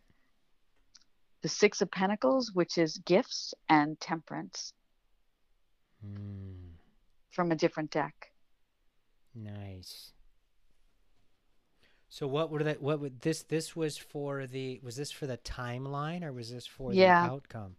The 1.42 1.50
Six 1.50 1.82
of 1.82 1.92
Pentacles, 1.92 2.52
which 2.54 2.78
is 2.78 2.98
gifts 3.00 3.54
and 3.70 4.00
temperance 4.00 4.74
Mm. 6.06 6.74
from 7.32 7.52
a 7.52 7.56
different 7.56 7.92
deck. 7.92 8.34
Nice. 9.34 10.12
So 12.10 12.28
what 12.28 12.52
were 12.52 12.64
that? 12.64 12.82
What 12.82 13.00
would 13.00 13.22
this? 13.22 13.44
This 13.44 13.76
was 13.76 13.98
for 13.98 14.46
the. 14.46 14.80
Was 14.84 14.96
this 14.96 15.12
for 15.12 15.26
the 15.26 15.38
timeline 15.40 16.24
or 16.24 16.32
was 16.32 16.52
this 16.52 16.68
for 16.68 16.94
Yeah. 16.94 17.26
the 17.26 17.34
outcome? 17.34 17.76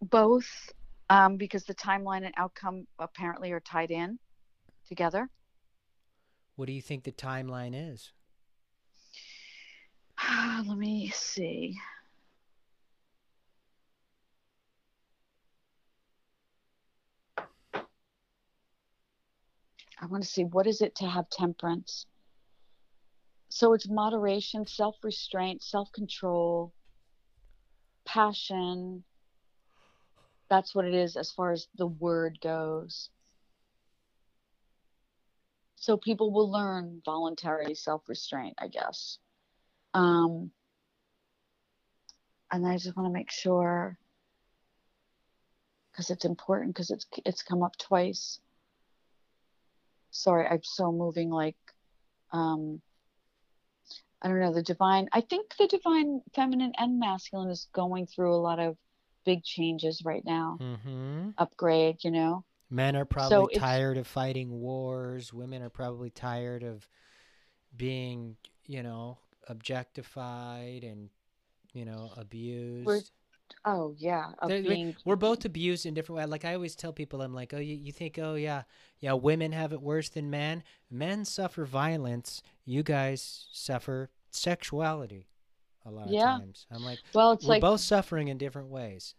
Both, 0.00 0.72
um, 1.10 1.36
because 1.36 1.64
the 1.64 1.74
timeline 1.74 2.24
and 2.24 2.32
outcome 2.38 2.86
apparently 2.98 3.52
are 3.52 3.60
tied 3.60 3.90
in 3.90 4.18
together. 4.86 5.28
What 6.60 6.66
do 6.66 6.74
you 6.74 6.82
think 6.82 7.04
the 7.04 7.10
timeline 7.10 7.72
is? 7.74 8.12
Uh, 10.18 10.62
let 10.66 10.76
me 10.76 11.08
see. 11.08 11.78
I 17.38 17.46
want 20.10 20.22
to 20.22 20.28
see 20.28 20.44
what 20.44 20.66
is 20.66 20.82
it 20.82 20.94
to 20.96 21.06
have 21.06 21.30
temperance. 21.30 22.04
So 23.48 23.72
it's 23.72 23.88
moderation, 23.88 24.66
self-restraint, 24.66 25.62
self-control, 25.62 26.74
passion. 28.04 29.02
That's 30.50 30.74
what 30.74 30.84
it 30.84 30.92
is 30.92 31.16
as 31.16 31.30
far 31.30 31.52
as 31.52 31.68
the 31.76 31.86
word 31.86 32.38
goes. 32.42 33.08
So 35.80 35.96
people 35.96 36.30
will 36.30 36.52
learn 36.52 37.00
voluntary 37.06 37.74
self-restraint, 37.74 38.54
I 38.58 38.68
guess. 38.68 39.18
Um, 39.94 40.50
and 42.52 42.66
I 42.66 42.76
just 42.76 42.94
want 42.94 43.06
to 43.06 43.12
make 43.12 43.30
sure 43.30 43.96
because 45.90 46.10
it's 46.10 46.26
important 46.26 46.74
because 46.74 46.90
it's 46.90 47.06
it's 47.24 47.42
come 47.42 47.62
up 47.62 47.78
twice. 47.78 48.40
Sorry, 50.10 50.46
I'm 50.46 50.62
so 50.62 50.92
moving 50.92 51.30
like 51.30 51.56
um 52.30 52.82
I 54.20 54.28
don't 54.28 54.40
know 54.40 54.52
the 54.52 54.62
divine 54.62 55.08
I 55.12 55.22
think 55.22 55.56
the 55.56 55.66
divine 55.66 56.20
feminine 56.34 56.72
and 56.76 57.00
masculine 57.00 57.48
is 57.48 57.68
going 57.72 58.06
through 58.06 58.34
a 58.34 58.36
lot 58.36 58.58
of 58.58 58.76
big 59.24 59.42
changes 59.44 60.02
right 60.04 60.24
now. 60.26 60.58
Mm-hmm. 60.60 61.30
Upgrade, 61.38 62.04
you 62.04 62.10
know. 62.10 62.44
Men 62.70 62.94
are 62.96 63.04
probably 63.04 63.54
it's- 63.54 63.60
tired 63.60 63.98
of 63.98 64.06
fighting 64.06 64.60
wars. 64.60 65.32
Women 65.32 65.62
are 65.62 65.70
probably 65.70 66.10
tired 66.10 66.62
of 66.62 66.88
being, 67.76 68.36
you 68.66 68.82
know, 68.82 69.18
objectified 69.48 70.84
and, 70.84 71.10
you 71.72 71.84
know, 71.84 72.12
abused. 72.16 73.10
oh 73.64 73.92
yeah, 73.98 74.30
being 74.46 74.94
we're 75.04 75.16
both 75.16 75.44
abused 75.44 75.84
in 75.84 75.92
different 75.94 76.18
ways. 76.18 76.28
Like 76.28 76.44
I 76.44 76.54
always 76.54 76.76
tell 76.76 76.92
people, 76.92 77.20
I'm 77.22 77.34
like, 77.34 77.52
oh, 77.52 77.58
you, 77.58 77.74
you 77.74 77.90
think, 77.92 78.18
oh 78.18 78.34
yeah, 78.36 78.62
yeah, 79.00 79.12
women 79.14 79.50
have 79.52 79.72
it 79.72 79.80
worse 79.82 80.08
than 80.08 80.30
men. 80.30 80.62
Men 80.90 81.24
suffer 81.24 81.64
violence. 81.64 82.42
You 82.64 82.82
guys 82.84 83.46
suffer 83.52 84.10
sexuality. 84.30 85.26
A 85.86 85.90
lot 85.90 86.06
of 86.06 86.12
Yeah. 86.12 86.38
times, 86.38 86.66
I'm 86.70 86.84
like, 86.84 86.98
well, 87.14 87.32
it's 87.32 87.44
we're 87.44 87.54
like 87.54 87.62
both 87.62 87.80
suffering 87.80 88.28
in 88.28 88.38
different 88.38 88.68
ways. 88.68 89.14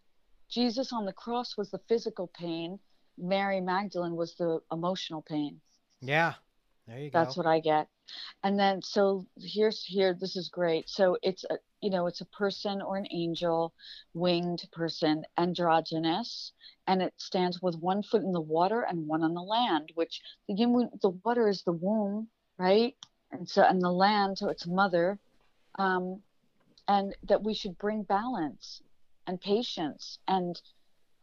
Jesus 0.47 0.93
on 0.93 1.05
the 1.05 1.13
cross 1.13 1.57
was 1.57 1.71
the 1.71 1.79
physical 1.89 2.27
pain. 2.27 2.79
Mary 3.17 3.61
Magdalene 3.61 4.15
was 4.15 4.35
the 4.35 4.59
emotional 4.71 5.21
pain. 5.21 5.61
Yeah, 6.01 6.33
there 6.87 6.99
you 6.99 7.11
go. 7.11 7.19
That's 7.19 7.37
what 7.37 7.45
I 7.45 7.59
get. 7.59 7.87
And 8.43 8.59
then 8.59 8.81
so 8.81 9.25
here's 9.37 9.83
here 9.83 10.13
this 10.13 10.35
is 10.35 10.49
great. 10.49 10.89
So 10.89 11.17
it's 11.21 11.43
a 11.45 11.57
you 11.81 11.89
know 11.89 12.07
it's 12.07 12.21
a 12.21 12.25
person 12.25 12.81
or 12.81 12.97
an 12.97 13.07
angel, 13.11 13.73
winged 14.13 14.67
person, 14.71 15.23
androgynous, 15.37 16.51
and 16.87 17.01
it 17.01 17.13
stands 17.17 17.61
with 17.61 17.75
one 17.75 18.03
foot 18.03 18.23
in 18.23 18.31
the 18.33 18.41
water 18.41 18.81
and 18.81 19.07
one 19.07 19.23
on 19.23 19.33
the 19.33 19.41
land. 19.41 19.91
Which 19.95 20.21
the 20.47 20.55
the 21.01 21.09
water 21.23 21.47
is 21.47 21.63
the 21.63 21.73
womb, 21.73 22.29
right? 22.57 22.95
And 23.31 23.47
so 23.47 23.63
and 23.63 23.81
the 23.81 23.91
land, 23.91 24.37
so 24.37 24.49
it's 24.49 24.67
mother, 24.67 25.19
um, 25.79 26.21
and 26.87 27.15
that 27.23 27.43
we 27.43 27.53
should 27.53 27.77
bring 27.77 28.03
balance 28.03 28.81
and 29.27 29.39
patience 29.39 30.19
and 30.27 30.59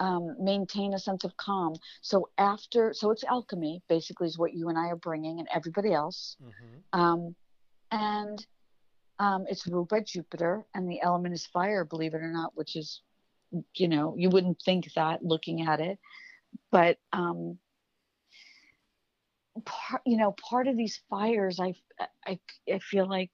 um, 0.01 0.37
maintain 0.39 0.95
a 0.95 0.99
sense 0.99 1.25
of 1.25 1.37
calm. 1.37 1.75
So 2.03 2.29
after, 2.39 2.93
so 2.95 3.11
it's 3.11 3.25
alchemy, 3.25 3.83
basically, 3.89 4.27
is 4.27 4.39
what 4.39 4.55
you 4.55 4.69
and 4.69 4.79
I 4.79 4.89
are 4.89 4.97
bringing, 4.97 5.39
and 5.39 5.49
everybody 5.53 5.93
else. 5.93 6.37
hmm 6.41 6.79
Um, 6.93 7.35
and 7.91 8.45
um, 9.19 9.47
it's 9.49 9.67
ruled 9.67 9.89
by 9.89 10.01
Jupiter, 10.01 10.65
and 10.75 10.89
the 10.89 11.01
element 11.03 11.35
is 11.35 11.47
fire, 11.47 11.85
believe 11.85 12.15
it 12.15 12.23
or 12.23 12.33
not, 12.33 12.57
which 12.57 12.77
is, 12.77 13.03
you 13.75 13.89
know, 13.89 14.15
you 14.17 14.31
wouldn't 14.31 14.61
think 14.63 14.93
that 14.95 15.25
looking 15.25 15.63
at 15.63 15.81
it, 15.81 15.99
but 16.71 16.99
um, 17.13 17.59
part, 19.65 20.03
you 20.07 20.17
know, 20.17 20.35
part 20.49 20.67
of 20.69 20.77
these 20.77 21.01
fires, 21.11 21.59
I, 21.61 21.75
I, 22.27 22.39
I 22.73 22.79
feel 22.79 23.09
like, 23.09 23.31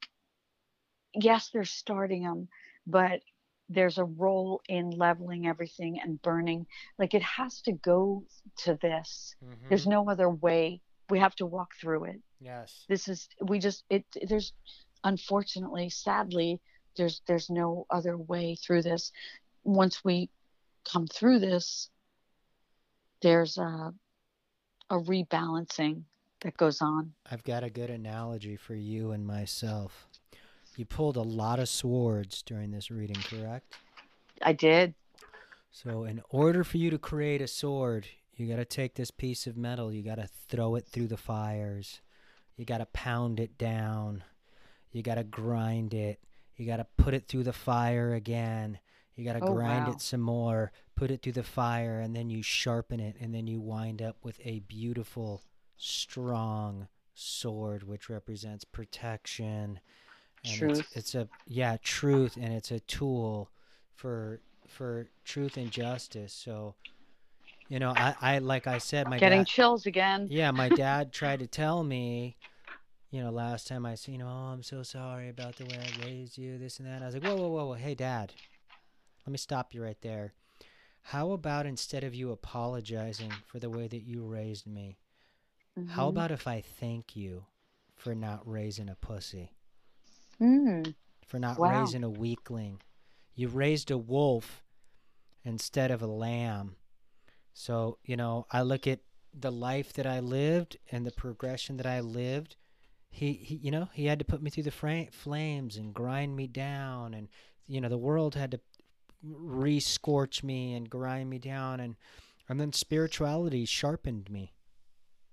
yes, 1.15 1.51
they're 1.51 1.65
starting 1.65 2.23
them, 2.23 2.49
but 2.87 3.21
there's 3.69 3.99
a 3.99 4.05
role 4.05 4.61
in 4.69 4.91
leveling 4.91 5.47
everything 5.47 5.99
and 6.01 6.21
burning. 6.23 6.67
Like 6.99 7.15
it 7.15 7.23
has 7.23 7.61
to 7.63 7.73
go 7.73 8.25
to 8.59 8.79
this. 8.81 9.35
hmm 9.43 9.69
There's 9.69 9.87
no 9.87 10.09
other 10.09 10.29
way. 10.29 10.81
We 11.11 11.19
have 11.19 11.35
to 11.37 11.47
walk 11.47 11.75
through 11.81 12.05
it 12.05 12.21
yes. 12.45 12.85
this 12.89 13.09
is 13.09 13.29
we 13.41 13.59
just 13.59 13.85
it 13.91 14.05
there's 14.29 14.53
unfortunately 15.03 15.91
sadly 15.91 16.61
there's 16.97 17.23
there's 17.27 17.51
no 17.51 17.87
other 17.91 18.17
way 18.17 18.55
through 18.55 18.83
this 18.83 19.11
once 19.65 20.05
we 20.05 20.31
come 20.91 21.07
through 21.07 21.39
this 21.39 21.91
there's 23.23 23.59
a 23.59 23.93
a 24.91 24.97
rebalancing 24.99 26.03
that 26.43 26.57
goes 26.57 26.81
on 26.81 27.13
I've 27.31 27.45
got 27.45 27.65
a 27.65 27.71
good 27.71 27.91
analogy 27.91 28.57
for 28.57 28.75
you 28.75 29.13
and 29.13 29.27
myself. 29.27 30.09
You 30.77 30.85
pulled 30.85 31.17
a 31.17 31.23
lot 31.23 31.59
of 31.59 31.69
swords 31.69 32.43
during 32.43 32.71
this 32.71 32.91
reading, 32.91 33.23
correct? 33.23 33.77
i 34.43 34.53
did 34.53 34.95
So, 35.71 36.05
in 36.05 36.23
order 36.31 36.63
for 36.65 36.79
you 36.79 36.91
to 36.91 36.99
create 36.99 37.41
a 37.43 37.49
sword, 37.49 38.07
you 38.37 38.47
got 38.49 38.57
to 38.57 38.65
take 38.65 38.95
this 38.95 39.11
piece 39.11 39.47
of 39.47 39.57
metal, 39.57 39.93
you 39.93 40.03
got 40.03 40.17
to 40.17 40.29
throw 40.49 40.75
it 40.77 40.87
through 40.87 41.09
the 41.09 41.17
fires, 41.17 42.01
you 42.57 42.65
got 42.65 42.79
to 42.79 42.87
pound 42.87 43.41
it 43.41 43.59
down, 43.59 44.23
you 44.93 45.03
got 45.03 45.17
to 45.17 45.25
grind 45.25 45.93
it, 45.95 46.21
you 46.57 46.67
got 46.67 46.77
to 46.77 46.87
put 46.97 47.15
it 47.15 47.27
through 47.27 47.43
the 47.45 47.53
fire 47.53 48.15
again, 48.15 48.79
you 49.17 49.25
got 49.25 49.35
to 49.35 49.41
Oh, 49.41 49.53
grind 49.53 49.87
wow. 49.87 49.93
it 49.93 50.01
some 50.01 50.21
more, 50.21 50.73
put 50.97 51.11
it 51.11 51.23
through 51.23 51.33
the 51.33 51.43
fire, 51.43 52.01
and 52.01 52.15
then 52.15 52.31
you 52.31 52.43
sharpen 52.43 53.01
it, 53.01 53.17
and 53.21 53.35
then 53.35 53.47
you 53.47 53.61
wind 53.61 54.01
up 54.01 54.17
with 54.23 54.41
a 54.45 54.61
beautiful, 54.61 55.43
strong 55.77 56.87
sword, 57.15 57.83
which 57.83 58.09
represents 58.09 58.65
protection. 58.65 59.81
And 60.45 60.53
Truth. 60.53 60.81
It's, 60.97 60.97
it's 60.97 61.15
a 61.15 61.29
yeah, 61.47 61.77
truth, 61.83 62.37
and 62.37 62.53
it's 62.53 62.71
a 62.71 62.81
tool 62.81 63.51
for 63.95 64.41
for 64.67 65.09
truth 65.25 65.57
and 65.57 65.71
justice. 65.71 66.33
So, 66.33 66.75
you 67.69 67.79
know, 67.79 67.91
I, 67.91 68.15
I 68.21 68.39
like 68.39 68.67
I 68.67 68.79
said, 68.79 69.09
my 69.09 69.21
getting 69.21 69.41
dad, 69.41 69.47
chills 69.47 69.87
again 69.87 70.29
yeah, 70.29 70.51
my 70.51 70.69
dad 70.71 71.13
tried 71.13 71.41
to 71.41 71.47
tell 71.47 71.83
me, 71.85 72.37
you 73.11 73.23
know, 73.23 73.31
last 73.31 73.67
time 73.69 73.87
I 73.87 73.95
seen 73.97 74.21
him, 74.21 74.27
oh, 74.27 74.53
I'm 74.53 74.63
so 74.63 74.83
sorry 74.83 75.29
about 75.29 75.57
the 75.57 75.67
way 75.67 75.79
I 75.79 75.89
raised 75.89 76.39
you, 76.39 76.59
this 76.59 76.79
and 76.79 76.89
that. 76.89 77.03
I 77.03 77.07
was 77.07 77.15
like, 77.15 77.23
whoa, 77.25 77.37
whoa, 77.37 77.49
whoa, 77.49 77.67
whoa, 77.67 77.75
hey, 77.75 77.95
dad, 77.95 78.35
let 79.27 79.33
me 79.33 79.39
stop 79.39 79.75
you 79.75 79.83
right 79.83 80.01
there. 80.03 80.35
How 81.03 81.33
about 81.33 81.67
instead 81.67 82.05
of 82.05 82.15
you 82.15 82.33
apologizing 82.33 83.43
for 83.47 83.59
the 83.59 83.71
way 83.71 83.89
that 83.89 84.03
you 84.03 84.25
raised 84.25 84.67
me, 84.67 84.99
how 85.85 86.09
Mhm. 86.09 86.11
about 86.11 86.31
if 86.33 86.47
I 86.47 86.61
thank 86.61 87.17
you 87.17 87.47
for 87.95 88.15
not 88.15 88.47
raising 88.49 88.89
a 88.89 88.95
pussy? 88.97 89.53
Mm, 90.41 90.95
for 91.27 91.39
not 91.39 91.59
Wow. 91.59 91.65
raising 91.65 92.05
a 92.05 92.11
weakling. 92.11 92.81
You 93.35 93.49
raised 93.49 93.91
a 93.91 93.99
wolf 93.99 94.63
instead 95.45 95.91
of 95.91 96.03
a 96.03 96.07
lamb. 96.07 96.77
So, 97.55 97.99
you 98.05 98.17
know, 98.17 98.47
I 98.51 98.63
look 98.63 98.87
at 98.87 99.01
the 99.33 99.53
life 99.53 99.93
that 99.95 100.07
I 100.07 100.21
lived 100.21 100.77
and 100.91 101.07
the 101.07 101.13
progression 101.13 101.77
that 101.79 101.87
I 101.87 102.01
lived. 102.01 102.57
He, 103.11 103.33
he 103.35 103.57
you 103.57 103.71
know, 103.71 103.89
he 103.93 104.07
had 104.07 104.19
to 104.21 104.25
put 104.25 104.43
me 104.43 104.51
through 104.51 104.65
the 104.65 104.71
fra- 104.71 105.11
flames 105.13 105.77
and 105.77 105.95
grind 105.95 106.37
me 106.37 106.47
down 106.47 107.15
and 107.15 107.29
you 107.67 107.81
know, 107.81 107.89
the 107.89 107.99
world 107.99 108.35
had 108.35 108.51
to 108.53 108.61
re-scorch 109.23 110.43
me 110.43 110.75
and 110.75 110.91
grind 110.91 111.31
me 111.31 111.39
down 111.39 111.81
and 111.81 111.97
and 112.49 112.61
then 112.61 112.73
spirituality 112.73 113.65
sharpened 113.65 114.31
me. 114.31 114.53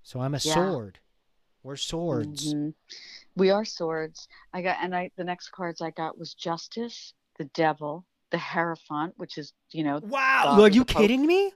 So 0.03 0.21
I'm 0.21 0.33
a 0.35 0.39
Yeah. 0.43 0.75
sword. 0.79 0.99
We're 1.63 1.75
swords. 1.77 2.55
mhm. 2.55 2.73
We 3.35 3.49
are 3.49 3.65
swords 3.65 4.27
i 4.53 4.61
got 4.61 4.77
and 4.81 4.95
i 4.95 5.09
the 5.17 5.23
next 5.23 5.49
cards 5.51 5.81
i 5.81 5.89
got 5.91 6.17
was 6.17 6.33
justice 6.33 7.13
the 7.37 7.45
devil 7.53 8.05
the 8.31 8.37
hierophant 8.37 9.13
which 9.17 9.37
is 9.37 9.53
you 9.71 9.83
know 9.83 9.99
Wow, 10.03 10.55
God 10.57 10.59
are 10.59 10.67
you 10.69 10.83
the 10.83 10.93
Pope. 10.93 11.01
kidding 11.01 11.25
me? 11.25 11.51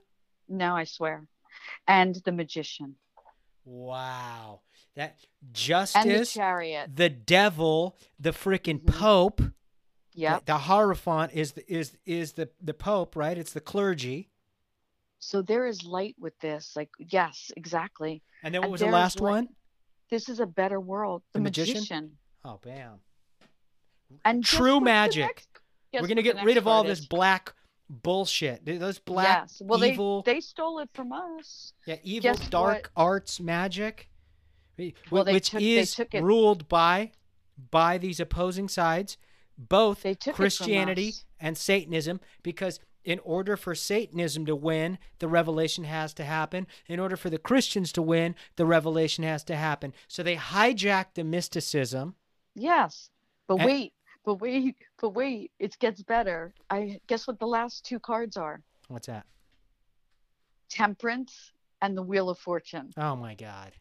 no 0.48 0.74
i 0.76 0.84
swear 0.84 1.26
and 1.88 2.14
the 2.24 2.32
magician 2.32 2.96
Wow. 3.64 4.60
That 4.94 5.16
Justice, 5.52 6.00
and 6.00 6.10
the 6.10 6.24
chariot 6.24 6.90
the, 6.94 7.08
devil, 7.08 7.96
the 8.20 8.30
freaking 8.30 8.80
Mhm. 8.80 8.86
pope. 8.96 9.42
Yeah. 10.14 10.38
The, 10.38 10.44
the 10.46 10.58
hierophant 10.58 11.32
is 11.34 11.52
the, 11.52 11.64
is 11.72 11.96
is 12.06 12.32
the 12.34 12.48
the 12.62 12.72
pope, 12.74 13.16
right? 13.16 13.36
It's 13.36 13.52
the 13.52 13.60
clergy. 13.60 14.30
so 15.18 15.42
there 15.42 15.66
is 15.66 15.82
light 15.84 16.14
with 16.18 16.38
this 16.38 16.74
like 16.76 16.90
yes 16.98 17.50
exactly 17.56 18.22
And 18.44 18.54
then 18.54 18.60
what 18.62 18.66
And 18.66 18.72
was 18.72 18.80
the 18.80 18.84
there 18.86 18.92
is 18.92 18.94
last 18.94 19.20
light- 19.20 19.30
one? 19.30 19.48
This 20.10 20.28
is 20.28 20.40
a 20.40 20.46
better 20.46 20.80
world 20.80 21.22
the, 21.32 21.38
The 21.38 21.42
magician? 21.44 21.74
magician. 21.74 22.12
Oh, 22.44 22.60
bam. 22.62 23.00
and 24.24 24.44
True 24.44 24.80
magic. 24.80 25.24
next- 25.26 25.48
We're 25.92 26.02
going 26.08 26.16
to 26.16 26.22
get 26.22 26.42
rid 26.44 26.56
of 26.56 26.66
all 26.66 26.84
this 26.84 27.04
black 27.04 27.52
bullshit. 27.88 28.64
Those 28.66 28.98
black 28.98 29.42
yes 29.44 29.62
well 29.64 29.84
evil 29.84 30.22
they 30.22 30.34
they 30.34 30.40
stole 30.40 30.80
it 30.80 30.90
from 30.92 31.12
us 31.12 31.72
yeah, 31.86 31.96
evil 32.02 32.34
guess 32.34 32.48
dark 32.48 32.90
arts 32.96 33.38
magic 33.40 34.08
Well, 35.10 35.22
they 35.24 35.34
which 35.34 35.50
took- 35.50 35.62
is 35.62 35.98
ruled 36.14 36.68
by 36.68 37.12
by 37.70 37.96
these 37.98 38.18
opposing 38.20 38.68
sides 38.68 39.16
both 39.56 40.02
They 40.02 40.14
took 40.14 40.32
it 40.32 40.36
from 40.36 40.42
Christianity 40.42 41.14
and 41.40 41.56
Satanism 41.56 42.20
because 42.42 42.80
in 43.06 43.20
order 43.20 43.56
for 43.56 43.74
Satanism 43.74 44.44
to 44.46 44.56
win, 44.56 44.98
the 45.20 45.28
revelation 45.28 45.84
has 45.84 46.12
to 46.14 46.24
happen. 46.24 46.66
In 46.88 46.98
order 46.98 47.16
for 47.16 47.30
the 47.30 47.38
Christians 47.38 47.92
to 47.92 48.02
win, 48.02 48.34
the 48.56 48.66
revelation 48.66 49.22
has 49.24 49.44
to 49.44 49.56
happen. 49.56 49.94
So 50.08 50.22
they 50.22 50.36
hijacked 50.36 51.14
the 51.14 51.24
mysticism. 51.24 52.16
yes 52.54 53.10
but 53.48 53.56
And- 53.60 53.64
wait 53.66 53.92
but 54.24 54.34
wait 54.40 54.74
but 55.00 55.10
wait 55.10 55.52
it 55.60 55.78
gets 55.78 56.02
better 56.02 56.52
i 56.70 56.98
guess 57.06 57.26
what 57.28 57.38
the 57.38 57.46
last 57.46 57.84
two 57.84 58.00
cards 58.00 58.36
are 58.36 58.60
What's 58.88 59.06
that? 59.06 59.24
temperance 60.68 61.52
and 61.82 61.96
the 61.96 62.02
wheel 62.02 62.28
of 62.28 62.38
fortune 62.38 62.92
Oh 62.96 63.14
my 63.14 63.34
God. 63.34 63.72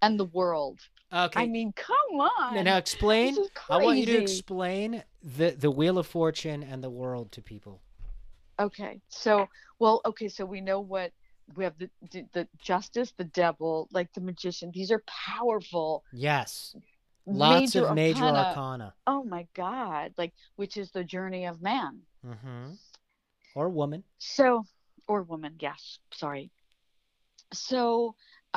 and 0.00 0.18
the 0.18 0.24
world 0.40 0.78
Okay. 1.12 1.40
i 1.42 1.46
mean 1.46 1.72
come 1.72 2.20
on 2.20 2.54
now, 2.54 2.62
now 2.62 2.76
explain. 2.78 3.36
I 3.68 3.76
want 3.82 3.98
you 3.98 4.06
to 4.06 4.18
explain 4.22 5.02
the 5.22 5.50
the 5.50 5.70
wheel 5.70 5.98
of 5.98 6.06
fortune 6.06 6.62
and 6.62 6.82
the 6.84 6.90
world 6.90 7.32
to 7.32 7.42
people. 7.42 7.80
Okay. 8.58 9.00
So, 9.08 9.48
well, 9.78 10.00
okay. 10.04 10.28
So 10.28 10.44
we 10.44 10.60
know 10.60 10.80
what 10.80 11.12
we 11.56 11.64
have 11.64 11.74
the, 11.78 11.88
the 12.32 12.48
justice, 12.60 13.12
the 13.16 13.24
devil, 13.24 13.88
like 13.92 14.12
the 14.12 14.20
magician. 14.20 14.70
These 14.72 14.90
are 14.90 15.02
powerful. 15.06 16.04
Yes. 16.12 16.74
Lots 17.26 17.74
major 17.74 17.86
of 17.86 17.94
major 17.94 18.24
arcana. 18.24 18.48
arcana. 18.48 18.94
Oh 19.06 19.22
my 19.22 19.46
God! 19.54 20.14
Like 20.16 20.32
which 20.56 20.78
is 20.78 20.90
the 20.90 21.04
journey 21.04 21.44
of 21.44 21.60
man. 21.60 22.00
Mm-hmm. 22.26 22.72
Or 23.54 23.68
woman. 23.68 24.02
So, 24.18 24.64
or 25.06 25.22
woman. 25.22 25.54
Yes. 25.60 25.98
Sorry. 26.12 26.50
So, 27.52 28.14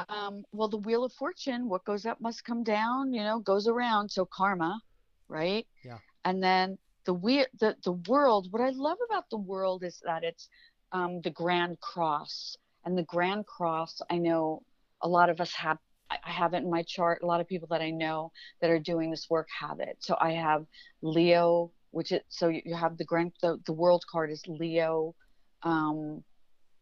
um, 0.08 0.46
well, 0.54 0.70
the 0.70 0.78
wheel 0.78 1.04
of 1.04 1.12
fortune. 1.14 1.68
What 1.68 1.84
goes 1.84 2.06
up 2.06 2.22
must 2.22 2.46
come 2.46 2.64
down. 2.64 3.14
You 3.14 3.24
know, 3.24 3.40
goes 3.40 3.68
around. 3.68 4.10
So 4.10 4.26
karma, 4.26 4.82
right? 5.28 5.68
Yeah. 5.84 5.98
And 6.24 6.42
then 6.42 6.78
the 7.06 7.14
we 7.14 7.46
the 7.60 7.76
the 7.84 7.94
world. 7.94 8.48
What 8.52 8.62
I 8.62 8.70
love 8.70 8.98
about 9.10 9.30
the 9.30 9.38
world 9.38 9.84
is 9.84 10.02
that 10.06 10.24
it's 10.24 10.50
um, 10.92 11.22
the 11.22 11.32
Grand 11.32 11.80
Cross, 11.80 12.58
and 12.86 12.98
the 12.98 13.04
Grand 13.04 13.46
Cross. 13.46 14.02
I 14.10 14.18
know 14.18 14.64
a 15.02 15.08
lot 15.08 15.30
of 15.30 15.42
us 15.42 15.54
have. 15.54 15.78
I 16.10 16.30
have 16.30 16.54
it 16.54 16.58
in 16.58 16.70
my 16.70 16.84
chart. 16.84 17.22
A 17.24 17.26
lot 17.26 17.40
of 17.40 17.48
people 17.48 17.70
that 17.72 17.82
I 17.82 17.90
know 17.90 18.34
that 18.60 18.70
are 18.70 18.80
doing 18.80 19.12
this 19.12 19.28
work 19.30 19.48
have 19.58 19.80
it. 19.80 19.96
So 20.00 20.18
I 20.20 20.32
have 20.34 20.66
Leo, 21.02 21.72
which 21.92 22.12
is 22.12 22.22
so 22.28 22.50
you 22.50 22.76
have 22.76 22.98
the 22.98 23.06
grand 23.06 23.32
the, 23.42 23.58
the 23.66 23.74
world 23.74 24.04
card 24.12 24.30
is 24.30 24.44
Leo, 24.46 25.16
um, 25.64 26.22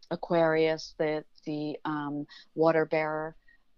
Aquarius, 0.09 0.95
the 0.97 1.23
the 1.45 1.77
um, 1.85 2.25
water 2.55 2.85
bearer, 2.85 3.35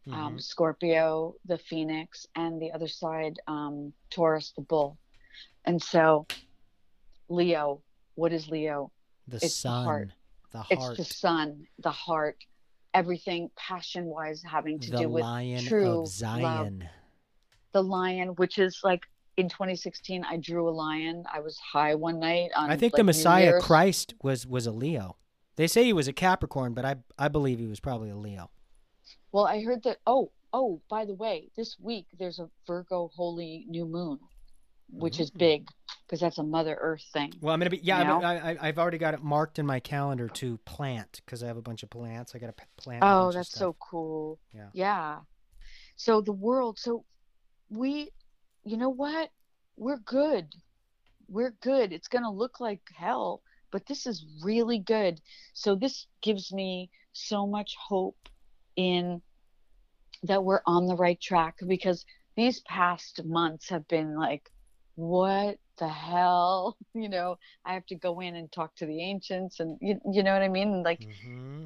um, 0.07 0.13
mm-hmm. 0.13 0.37
Scorpio, 0.37 1.35
the 1.45 1.57
phoenix, 1.57 2.25
and 2.35 2.61
the 2.61 2.71
other 2.71 2.87
side, 2.87 3.37
um, 3.47 3.93
Taurus, 4.09 4.53
the 4.55 4.61
bull. 4.61 4.97
And 5.65 5.81
so, 5.81 6.25
Leo, 7.29 7.81
what 8.15 8.33
is 8.33 8.49
Leo? 8.49 8.91
The 9.27 9.37
it's 9.37 9.55
sun. 9.55 9.83
The 9.83 9.85
heart. 9.85 10.09
the 10.51 10.57
heart. 10.59 10.99
It's 10.99 11.09
the 11.09 11.15
sun, 11.15 11.67
the 11.79 11.91
heart, 11.91 12.37
everything 12.93 13.49
passion 13.55 14.05
wise 14.05 14.43
having 14.43 14.79
to 14.79 14.91
the 14.91 14.97
do 14.97 15.09
with 15.09 15.23
lion 15.23 15.65
true 15.65 16.01
of 16.01 16.07
Zion. 16.07 16.41
Love. 16.41 16.89
The 17.73 17.83
lion, 17.83 18.29
which 18.29 18.57
is 18.57 18.81
like 18.83 19.03
in 19.37 19.47
2016, 19.47 20.25
I 20.29 20.37
drew 20.37 20.67
a 20.67 20.71
lion. 20.71 21.23
I 21.31 21.39
was 21.39 21.57
high 21.57 21.95
one 21.95 22.19
night. 22.19 22.51
On, 22.55 22.69
I 22.69 22.75
think 22.75 22.93
like, 22.93 22.99
the 22.99 23.03
Messiah 23.03 23.59
Christ 23.61 24.13
was 24.21 24.45
was 24.45 24.65
a 24.67 24.71
Leo. 24.71 25.17
They 25.55 25.67
say 25.67 25.83
he 25.83 25.93
was 25.93 26.07
a 26.07 26.13
Capricorn, 26.13 26.73
but 26.73 26.85
I 26.85 26.97
I 27.17 27.27
believe 27.27 27.59
he 27.59 27.67
was 27.67 27.79
probably 27.79 28.09
a 28.09 28.15
Leo. 28.15 28.51
Well, 29.31 29.45
I 29.45 29.61
heard 29.61 29.83
that. 29.83 29.99
Oh, 30.05 30.31
oh, 30.53 30.81
by 30.89 31.05
the 31.05 31.13
way, 31.13 31.49
this 31.55 31.77
week 31.79 32.07
there's 32.19 32.39
a 32.39 32.49
Virgo 32.67 33.11
holy 33.15 33.65
new 33.69 33.85
moon, 33.85 34.19
which 34.91 35.15
mm-hmm. 35.15 35.23
is 35.23 35.31
big 35.31 35.67
because 36.05 36.19
that's 36.19 36.37
a 36.37 36.43
Mother 36.43 36.77
Earth 36.79 37.05
thing. 37.13 37.33
Well, 37.39 37.53
I'm 37.53 37.59
gonna 37.59 37.69
be 37.69 37.79
yeah. 37.81 37.99
You 37.99 38.07
know? 38.07 38.21
I, 38.21 38.57
I, 38.61 38.65
have 38.65 38.77
already 38.77 38.97
got 38.97 39.13
it 39.13 39.23
marked 39.23 39.59
in 39.59 39.65
my 39.65 39.79
calendar 39.79 40.27
to 40.27 40.57
plant 40.65 41.21
because 41.25 41.41
I 41.41 41.47
have 41.47 41.57
a 41.57 41.61
bunch 41.61 41.83
of 41.83 41.89
plants. 41.89 42.35
I 42.35 42.39
got 42.39 42.55
to 42.55 42.65
plant. 42.77 43.01
Oh, 43.01 43.31
that's 43.31 43.51
so 43.51 43.75
cool. 43.79 44.39
Yeah. 44.53 44.67
Yeah. 44.73 45.19
So 45.95 46.19
the 46.21 46.33
world. 46.33 46.79
So 46.79 47.05
we, 47.69 48.11
you 48.63 48.75
know 48.75 48.89
what? 48.89 49.29
We're 49.77 49.99
good. 49.99 50.53
We're 51.29 51.55
good. 51.61 51.93
It's 51.93 52.09
gonna 52.09 52.31
look 52.31 52.59
like 52.59 52.81
hell, 52.93 53.41
but 53.71 53.85
this 53.85 54.05
is 54.05 54.25
really 54.43 54.79
good. 54.79 55.21
So 55.53 55.75
this 55.75 56.07
gives 56.21 56.51
me 56.51 56.89
so 57.13 57.47
much 57.47 57.75
hope 57.87 58.17
in 58.75 59.21
that 60.23 60.43
we're 60.43 60.61
on 60.65 60.87
the 60.87 60.95
right 60.95 61.19
track 61.19 61.55
because 61.65 62.05
these 62.35 62.59
past 62.61 63.21
months 63.23 63.69
have 63.69 63.87
been 63.87 64.15
like 64.15 64.49
what 64.95 65.57
the 65.77 65.87
hell 65.87 66.77
you 66.93 67.09
know 67.09 67.37
i 67.65 67.73
have 67.73 67.85
to 67.85 67.95
go 67.95 68.19
in 68.19 68.35
and 68.35 68.51
talk 68.51 68.75
to 68.75 68.85
the 68.85 69.01
ancients 69.01 69.59
and 69.59 69.77
you, 69.81 69.99
you 70.11 70.23
know 70.23 70.33
what 70.33 70.41
i 70.41 70.47
mean 70.47 70.83
like 70.83 71.01
mm-hmm. 71.01 71.65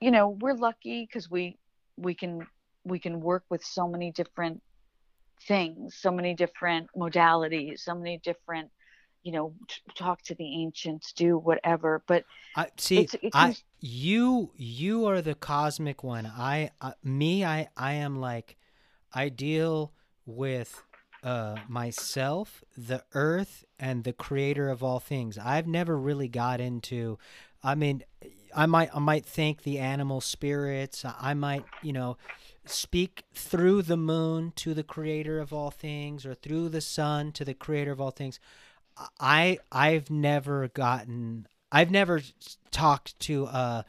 you 0.00 0.10
know 0.10 0.28
we're 0.40 0.54
lucky 0.54 1.06
because 1.06 1.30
we 1.30 1.58
we 1.96 2.14
can 2.14 2.46
we 2.84 2.98
can 2.98 3.20
work 3.20 3.44
with 3.50 3.64
so 3.64 3.88
many 3.88 4.12
different 4.12 4.62
things 5.42 5.94
so 5.94 6.10
many 6.10 6.34
different 6.34 6.88
modalities 6.96 7.80
so 7.80 7.94
many 7.94 8.18
different 8.18 8.70
you 9.22 9.32
know 9.32 9.52
talk 9.96 10.22
to 10.22 10.34
the 10.36 10.62
ancients 10.62 11.12
do 11.12 11.36
whatever 11.36 12.02
but 12.06 12.24
i 12.54 12.66
see 12.76 12.98
it's, 12.98 13.16
it's 13.20 13.34
i 13.36 13.54
you 13.80 14.50
you 14.56 15.06
are 15.06 15.20
the 15.20 15.34
cosmic 15.34 16.04
one 16.04 16.26
i 16.26 16.70
uh, 16.80 16.92
me 17.02 17.44
i 17.44 17.68
i 17.76 17.92
am 17.92 18.20
like 18.20 18.56
i 19.12 19.28
deal 19.28 19.92
with 20.26 20.82
uh 21.26 21.56
myself 21.68 22.62
the 22.76 23.02
earth 23.12 23.64
and 23.78 24.04
the 24.04 24.12
creator 24.12 24.70
of 24.70 24.82
all 24.82 25.00
things 25.00 25.36
i've 25.38 25.66
never 25.66 25.98
really 25.98 26.28
got 26.28 26.60
into 26.60 27.18
i 27.62 27.74
mean 27.74 28.02
i 28.54 28.64
might 28.64 28.88
i 28.94 28.98
might 28.98 29.26
thank 29.26 29.62
the 29.62 29.78
animal 29.78 30.20
spirits 30.20 31.04
i 31.20 31.34
might 31.34 31.64
you 31.82 31.92
know 31.92 32.16
speak 32.64 33.24
through 33.34 33.82
the 33.82 33.96
moon 33.96 34.52
to 34.56 34.72
the 34.72 34.82
creator 34.82 35.38
of 35.40 35.52
all 35.52 35.70
things 35.70 36.24
or 36.24 36.34
through 36.34 36.68
the 36.68 36.80
sun 36.80 37.32
to 37.32 37.44
the 37.44 37.54
creator 37.54 37.92
of 37.92 38.00
all 38.00 38.10
things 38.10 38.40
I 39.20 39.58
I've 39.70 40.10
never 40.10 40.68
gotten 40.68 41.46
I've 41.70 41.90
never 41.90 42.22
talked 42.70 43.18
to 43.20 43.46
uh 43.46 43.82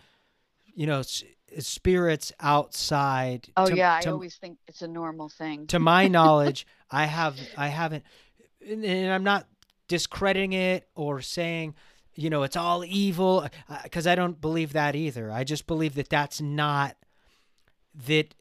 you 0.73 0.87
know 0.87 1.03
spirits 1.59 2.31
outside. 2.39 3.47
Oh 3.55 3.67
to, 3.67 3.75
yeah, 3.75 3.99
to, 4.01 4.09
I 4.09 4.11
always 4.11 4.35
think 4.35 4.57
it's 4.67 4.81
a 4.81 4.87
normal 4.87 5.29
thing. 5.29 5.67
To 5.67 5.79
my 5.79 6.07
knowledge, 6.07 6.67
I 6.89 7.05
have 7.05 7.37
I 7.55 7.67
haven't 7.67 8.03
and 8.65 9.11
I'm 9.11 9.23
not 9.23 9.47
discrediting 9.87 10.53
it 10.53 10.87
or 10.95 11.21
saying 11.21 11.75
you 12.15 12.29
know 12.29 12.43
it's 12.43 12.57
all 12.57 12.83
evil 12.85 13.47
uh, 13.69 13.77
because 13.83 14.07
I 14.07 14.15
don't 14.15 14.39
believe 14.39 14.73
that 14.73 14.95
either. 14.95 15.31
I 15.31 15.43
just 15.43 15.67
believe 15.67 15.95
that 15.95 16.09
that's 16.09 16.41
not 16.41 16.97
that 18.05 18.35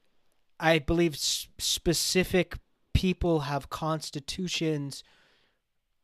I 0.59 0.78
believe 0.78 1.16
specific 1.16 2.56
people 2.94 3.40
have 3.40 3.68
constitutions 3.68 5.05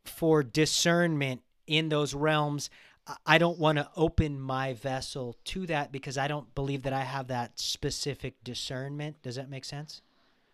for 0.05 0.43
discernment 0.43 1.43
in 1.67 1.89
those 1.89 2.15
realms. 2.15 2.69
I 3.27 3.39
don't 3.39 3.59
want 3.59 3.79
to 3.79 3.89
open 3.97 4.41
my 4.41 4.75
vessel 4.75 5.37
to 5.47 5.67
that 5.67 5.91
because 5.91 6.17
I 6.17 6.29
don't 6.29 6.55
believe 6.55 6.83
that 6.83 6.93
I 6.93 7.03
have 7.03 7.29
that 7.29 7.59
specific 7.59 8.45
discernment. 8.45 9.23
Does 9.23 9.37
that 9.37 9.51
make 9.51 9.65
sense? 9.65 10.03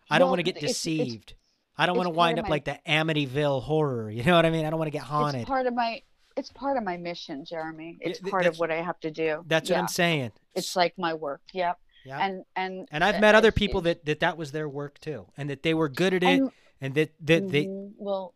I 0.09 0.17
don't 0.17 0.29
want 0.29 0.39
to 0.39 0.43
get 0.43 0.59
deceived. 0.59 1.31
It's, 1.31 1.31
it's, 1.31 1.48
I 1.79 1.85
don't 1.85 1.97
want 1.97 2.07
to 2.07 2.13
wind 2.13 2.39
up 2.39 2.45
my, 2.45 2.49
like 2.49 2.65
the 2.65 2.79
Amityville 2.87 3.63
horror. 3.63 4.09
You 4.09 4.23
know 4.23 4.35
what 4.35 4.45
I 4.45 4.49
mean? 4.49 4.65
I 4.65 4.69
don't 4.69 4.79
want 4.79 4.87
to 4.87 4.97
get 4.97 5.03
haunted. 5.03 5.41
It's 5.41 5.49
part 5.49 5.65
of 5.65 5.73
my 5.73 6.01
it's 6.35 6.51
part 6.51 6.77
of 6.77 6.83
my 6.83 6.97
mission, 6.97 7.45
Jeremy. 7.45 7.97
It's 8.01 8.19
part 8.19 8.45
of 8.45 8.59
what 8.59 8.71
I 8.71 8.81
have 8.81 8.99
to 9.01 9.11
do. 9.11 9.43
That's 9.47 9.69
yeah. 9.69 9.77
what 9.77 9.81
I'm 9.83 9.87
saying. 9.87 10.31
It's 10.55 10.75
like 10.75 10.97
my 10.97 11.13
work. 11.13 11.41
Yep. 11.53 11.79
Yeah. 12.05 12.19
And 12.19 12.43
and 12.55 12.87
and 12.91 13.03
I've 13.03 13.19
met 13.19 13.35
other 13.35 13.51
people 13.51 13.81
that, 13.81 14.05
that 14.05 14.21
that 14.21 14.37
was 14.37 14.51
their 14.51 14.69
work 14.69 14.99
too, 14.99 15.27
and 15.37 15.49
that 15.49 15.63
they 15.63 15.73
were 15.73 15.89
good 15.89 16.13
at 16.13 16.23
it, 16.23 16.27
and, 16.27 16.51
and 16.79 16.95
that 16.95 17.11
that 17.21 17.43
mm-hmm. 17.43 17.51
they 17.51 17.67
well 17.97 18.33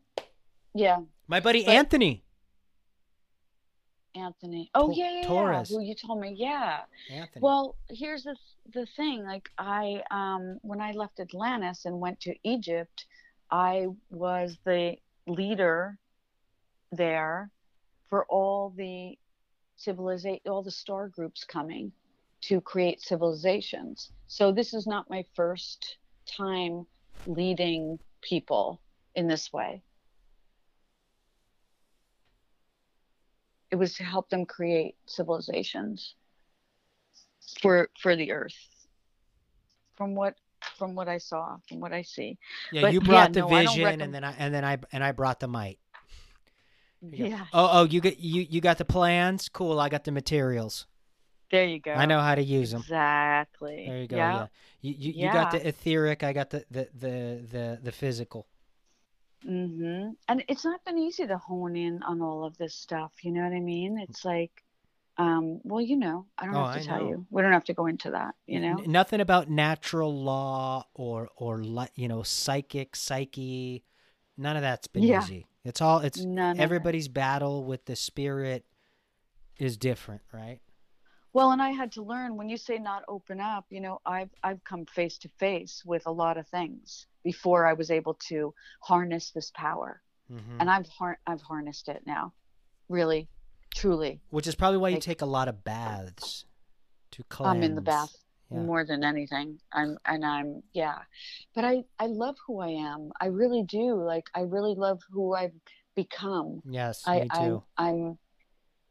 yeah. 0.73 0.99
My 1.27 1.39
buddy 1.39 1.63
but, 1.63 1.73
Anthony. 1.73 2.23
Anthony. 4.15 4.69
Oh 4.75 4.91
yeah, 4.91 5.21
yeah, 5.21 5.27
Taurus. 5.27 5.71
yeah. 5.71 5.77
Who 5.77 5.83
you 5.83 5.95
told 5.95 6.19
me? 6.19 6.35
Yeah. 6.37 6.81
Anthony. 7.11 7.41
Well, 7.41 7.75
here's 7.89 8.23
the 8.23 8.35
the 8.73 8.85
thing. 8.95 9.23
Like 9.23 9.49
I, 9.57 10.01
um, 10.11 10.59
when 10.61 10.81
I 10.81 10.91
left 10.91 11.19
Atlantis 11.19 11.85
and 11.85 11.99
went 11.99 12.19
to 12.21 12.35
Egypt, 12.43 13.05
I 13.53 13.85
was 14.09 14.57
the 14.65 14.97
leader 15.27 15.99
there 16.91 17.51
for 18.09 18.25
all 18.25 18.73
the 18.75 19.19
civilization, 19.75 20.39
all 20.47 20.63
the 20.63 20.71
star 20.71 21.07
groups 21.07 21.43
coming 21.43 21.91
to 22.41 22.59
create 22.59 22.99
civilizations. 22.99 24.11
So 24.25 24.51
this 24.51 24.73
is 24.73 24.87
not 24.87 25.07
my 25.07 25.23
first 25.35 25.97
time 26.25 26.87
leading 27.27 27.99
people 28.21 28.81
in 29.13 29.27
this 29.27 29.53
way. 29.53 29.83
it 33.73 33.75
was 33.75 33.95
to 33.95 34.03
help 34.03 34.29
them 34.29 34.45
create 34.45 34.95
civilizations 35.07 36.13
for 37.59 37.89
for 37.99 38.15
the 38.15 38.31
earth 38.31 38.53
from 39.95 40.13
what 40.13 40.35
from 40.75 40.95
what 40.95 41.07
i 41.07 41.17
saw 41.17 41.57
from 41.67 41.79
what 41.79 41.93
i 41.93 42.01
see. 42.01 42.37
Yeah 42.71 42.81
but, 42.81 42.93
you 42.93 43.01
brought 43.01 43.35
yeah, 43.35 43.41
the 43.41 43.47
no, 43.47 43.47
vision 43.47 44.01
and 44.01 44.13
then 44.13 44.23
i 44.23 44.33
and 44.37 44.53
then 44.53 44.65
i 44.65 44.77
and 44.91 45.03
i 45.03 45.11
brought 45.11 45.39
the 45.39 45.47
might. 45.47 45.79
Yeah. 47.01 47.45
Oh 47.53 47.69
oh 47.71 47.83
you 47.85 48.01
get 48.01 48.19
you 48.19 48.45
you 48.49 48.61
got 48.61 48.77
the 48.77 48.85
plans? 48.85 49.49
Cool 49.49 49.79
i 49.79 49.89
got 49.89 50.03
the 50.03 50.11
materials. 50.11 50.85
There 51.51 51.65
you 51.65 51.79
go 51.79 51.93
i 51.93 52.05
know 52.05 52.19
how 52.19 52.35
to 52.35 52.43
use 52.43 52.71
them 52.71 52.81
exactly. 52.81 53.85
There 53.87 53.97
you 53.99 54.07
go 54.07 54.17
yeah, 54.17 54.33
yeah. 54.33 54.47
you 54.81 54.95
you, 54.97 55.13
you 55.25 55.33
got 55.33 55.51
the 55.51 55.67
etheric 55.67 56.23
i 56.23 56.33
got 56.33 56.49
the 56.49 56.65
the 56.71 56.89
the 56.93 57.47
the, 57.51 57.79
the 57.83 57.91
physical. 57.91 58.47
Hmm 59.43 60.11
And 60.27 60.43
it's 60.47 60.63
not 60.63 60.83
been 60.85 60.97
easy 60.97 61.27
to 61.27 61.37
hone 61.37 61.75
in 61.75 62.01
on 62.03 62.21
all 62.21 62.45
of 62.45 62.57
this 62.57 62.75
stuff. 62.75 63.11
You 63.23 63.31
know 63.31 63.43
what 63.43 63.53
I 63.53 63.59
mean? 63.59 63.99
It's 63.99 64.23
like, 64.23 64.63
um, 65.17 65.61
well, 65.63 65.81
you 65.81 65.95
know, 65.97 66.25
I 66.37 66.45
don't 66.45 66.55
oh, 66.55 66.65
have 66.65 66.75
to 66.75 66.81
I 66.81 66.83
tell 66.83 67.03
know. 67.03 67.09
you. 67.09 67.25
We 67.29 67.41
don't 67.41 67.51
have 67.51 67.65
to 67.65 67.73
go 67.73 67.85
into 67.85 68.11
that. 68.11 68.35
You 68.47 68.59
know, 68.59 68.79
N- 68.79 68.91
nothing 68.91 69.21
about 69.21 69.49
natural 69.49 70.23
law 70.23 70.87
or 70.93 71.29
or 71.35 71.63
you 71.95 72.07
know 72.07 72.23
psychic 72.23 72.95
psyche. 72.95 73.83
None 74.37 74.55
of 74.55 74.63
that's 74.63 74.87
been 74.87 75.03
yeah. 75.03 75.21
easy. 75.21 75.45
It's 75.63 75.81
all 75.81 75.99
it's 75.99 76.23
None 76.23 76.59
everybody's 76.59 77.07
battle 77.07 77.63
with 77.63 77.85
the 77.85 77.95
spirit 77.95 78.65
is 79.59 79.77
different, 79.77 80.21
right? 80.33 80.59
Well, 81.31 81.51
and 81.51 81.61
I 81.61 81.69
had 81.71 81.91
to 81.93 82.03
learn 82.03 82.35
when 82.35 82.49
you 82.49 82.57
say 82.57 82.77
not 82.77 83.03
open 83.07 83.39
up, 83.39 83.65
you 83.69 83.81
know, 83.81 83.99
I've 84.05 84.29
I've 84.43 84.63
come 84.63 84.85
face 84.85 85.17
to 85.19 85.29
face 85.39 85.83
with 85.85 86.03
a 86.07 86.11
lot 86.11 86.37
of 86.37 86.47
things 86.47 87.05
before 87.23 87.65
I 87.65 87.73
was 87.73 87.91
able 87.91 88.15
to 88.29 88.53
harness 88.81 89.31
this 89.31 89.51
power. 89.55 90.01
Mm-hmm. 90.31 90.57
And 90.59 90.69
I've 90.69 90.87
har- 90.87 91.19
I've 91.27 91.41
harnessed 91.41 91.87
it 91.87 92.01
now. 92.05 92.33
Really, 92.89 93.29
truly. 93.73 94.21
Which 94.29 94.47
is 94.47 94.55
probably 94.55 94.77
why 94.77 94.89
like, 94.89 94.95
you 94.95 95.01
take 95.01 95.21
a 95.21 95.27
lot 95.27 95.47
of 95.47 95.63
baths 95.63 96.45
to 97.11 97.23
cleanse. 97.29 97.57
I'm 97.57 97.63
in 97.63 97.75
the 97.75 97.81
bath 97.81 98.15
yeah. 98.51 98.59
more 98.59 98.85
than 98.85 99.03
anything. 99.03 99.59
I'm 99.71 99.97
and 100.05 100.25
I'm 100.25 100.63
yeah. 100.73 100.99
But 101.53 101.65
I 101.65 101.83
I 101.99 102.07
love 102.07 102.35
who 102.47 102.59
I 102.59 102.69
am. 102.69 103.11
I 103.19 103.27
really 103.27 103.63
do. 103.63 103.95
Like 103.95 104.29
I 104.35 104.41
really 104.41 104.75
love 104.75 105.01
who 105.11 105.33
I've 105.33 105.53
become. 105.95 106.61
Yes, 106.65 107.03
I, 107.05 107.21
me 107.21 107.29
too. 107.29 107.63
I'm, 107.77 107.95
I'm 107.95 108.17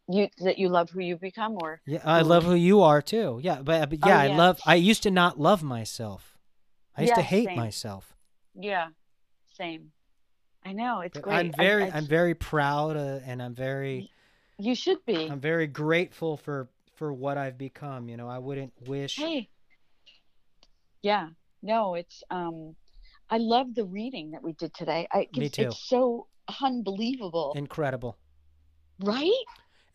you 0.09 0.29
that 0.39 0.59
you 0.59 0.69
love 0.69 0.91
who 0.91 1.01
you 1.01 1.17
become, 1.17 1.57
or 1.61 1.81
yeah, 1.87 2.01
I 2.05 2.23
love 2.23 2.45
who 2.45 2.55
you 2.55 2.83
are 2.83 3.01
too. 3.01 3.41
Yeah, 3.43 3.63
but, 3.63 3.89
but 3.89 3.99
Oh, 4.03 4.09
yeah, 4.09 4.19
I 4.19 4.27
love. 4.29 4.61
I 4.67 4.75
used 4.75 5.05
to 5.05 5.11
not 5.11 5.39
love 5.39 5.63
myself. 5.63 6.37
I 6.97 7.03
used 7.03 7.15
to 7.15 7.23
hate 7.23 7.47
same. 7.47 7.57
myself. 7.57 8.15
yeah, 8.55 8.89
same. 9.57 9.93
I 10.65 10.73
know 10.73 11.01
it's 11.01 11.15
But 11.15 11.25
great. 11.25 11.35
I'm 11.35 11.53
very, 11.53 11.91
I- 11.91 11.97
I'm 11.97 12.07
very 12.07 12.35
proud, 12.35 12.97
uh, 12.97 13.21
and 13.25 13.43
I'm 13.43 13.55
very, 13.55 14.11
you 14.59 14.75
should 14.75 15.05
be. 15.07 15.29
I'm 15.31 15.41
very 15.41 15.67
grateful 15.67 16.37
for 16.37 16.69
for 16.97 17.13
what 17.13 17.37
I've 17.39 17.59
become. 17.59 18.09
You 18.09 18.17
know, 18.17 18.29
I 18.29 18.39
wouldn't 18.39 18.73
wish. 18.87 19.17
Hey. 19.17 19.49
Yeah. 21.03 21.29
No, 21.63 21.95
it's 21.95 22.23
um 22.31 22.77
I 23.31 23.39
love 23.39 23.75
the 23.75 23.85
reading 23.85 24.33
that 24.33 24.43
we 24.43 24.53
did 24.53 24.75
today. 24.75 25.09
I 25.11 25.29
Me 25.37 25.49
too. 25.49 25.63
it's 25.63 25.89
so 25.89 26.27
unbelievable. 26.61 27.53
Incredible. 27.57 28.19
right? 29.01 29.33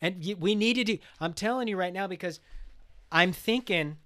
And 0.00 0.24
we 0.38 0.54
needed 0.54 0.86
to. 0.88 0.98
I'm 1.20 1.32
telling 1.32 1.68
you 1.68 1.76
right 1.76 1.92
now 1.92 2.06
because 2.06 2.40
I'm 3.10 3.32
thinking. 3.32 3.96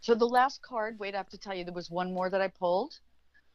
So 0.00 0.14
the 0.14 0.26
last 0.26 0.60
card, 0.60 0.98
wait, 0.98 1.14
I 1.14 1.18
have 1.18 1.30
to 1.30 1.38
tell 1.38 1.54
you 1.54 1.64
there 1.64 1.72
was 1.72 1.90
one 1.90 2.12
more 2.12 2.28
that 2.28 2.40
I 2.40 2.48
pulled 2.48 2.98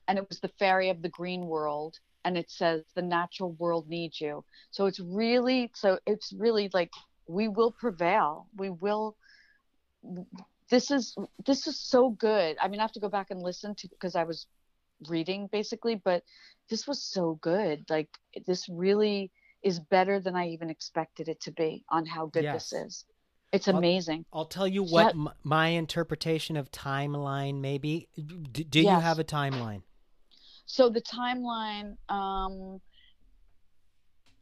and 0.08 0.18
it 0.18 0.28
was 0.28 0.40
the 0.40 0.48
fairy 0.60 0.90
of 0.90 1.02
the 1.04 1.10
green 1.10 1.46
world 1.46 2.00
and 2.26 2.38
it 2.38 2.50
says 2.50 2.84
the 2.96 3.02
natural 3.02 3.52
world 3.54 3.88
needs 3.88 4.20
you. 4.20 4.44
So 4.72 4.86
it's 4.86 5.00
really 5.00 5.72
so 5.74 6.00
it's 6.06 6.34
really 6.34 6.70
like 6.74 6.92
we 7.28 7.48
will 7.48 7.72
prevail. 7.72 8.48
We 8.56 8.70
will 8.70 9.16
this 10.70 10.92
is 10.92 11.16
this 11.46 11.68
is 11.68 11.80
so 11.80 12.10
good. 12.12 12.58
I 12.62 12.68
mean, 12.68 12.80
I 12.80 12.84
have 12.84 12.92
to 12.94 13.00
go 13.00 13.10
back 13.10 13.32
and 13.32 13.42
listen 13.42 13.76
to 13.76 13.88
because 13.88 14.16
I 14.16 14.24
was 14.24 14.48
reading 15.08 15.48
basically, 15.52 15.96
but 15.96 16.24
this 16.70 16.88
was 16.88 17.04
so 17.04 17.40
good. 17.42 17.86
Like 17.90 18.10
this 18.46 18.68
really 18.70 19.32
is 19.64 19.80
better 19.80 20.20
than 20.20 20.36
I 20.36 20.50
even 20.50 20.70
expected 20.70 21.28
it 21.28 21.42
to 21.42 21.52
be 21.52 21.84
on 21.90 22.06
how 22.06 22.28
good 22.28 22.46
this 22.54 22.74
is. 22.74 23.06
It's 23.52 23.68
I'll- 23.68 23.78
amazing. 23.78 24.26
I'll 24.32 24.46
tell 24.46 24.68
you 24.68 24.84
what 24.84 25.16
m- 25.16 25.30
my 25.44 25.70
interpretation 25.70 26.56
of 26.56 26.72
timeline 26.72 27.62
maybe. 27.62 28.08
D- 28.52 28.64
do 28.64 28.80
you 28.80 28.90
have 28.90 29.20
a 29.20 29.24
timeline? 29.24 29.82
So 30.70 30.88
the 30.88 31.02
timeline, 31.02 31.98
um, 32.10 32.80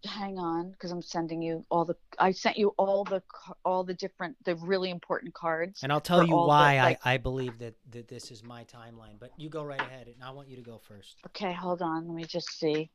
hang 0.04 0.38
on, 0.38 0.72
because 0.72 0.92
I'm 0.92 1.02
sending 1.02 1.42
you 1.42 1.66
all 1.72 1.86
the. 1.86 1.96
I 2.20 2.32
sent 2.32 2.58
you 2.58 2.74
all 2.78 3.06
the 3.06 3.24
all 3.64 3.86
the 3.86 3.94
different, 3.94 4.36
the 4.44 4.56
really 4.58 4.90
important 4.90 5.34
cards. 5.34 5.84
And 5.84 5.92
I'll 5.92 6.02
tell 6.02 6.28
you 6.28 6.36
all 6.36 6.44
the, 6.44 6.50
why 6.50 6.84
like- 6.84 7.00
I, 7.06 7.14
I 7.14 7.18
believe 7.18 7.58
that, 7.60 7.76
that 7.92 8.10
this 8.10 8.30
is 8.30 8.44
my 8.44 8.66
timeline. 8.66 9.18
But 9.18 9.32
you 9.38 9.48
go 9.50 9.64
right 9.64 9.80
ahead, 9.80 10.08
and 10.08 10.22
I 10.22 10.32
want 10.32 10.50
you 10.50 10.58
to 10.58 10.62
go 10.62 10.82
first. 10.86 11.16
Okay, 11.28 11.54
hold 11.54 11.82
on. 11.82 12.06
Let 12.06 12.16
me 12.16 12.26
just 12.26 12.50
see. 12.60 12.92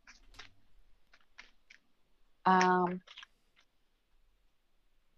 Um. 2.44 3.00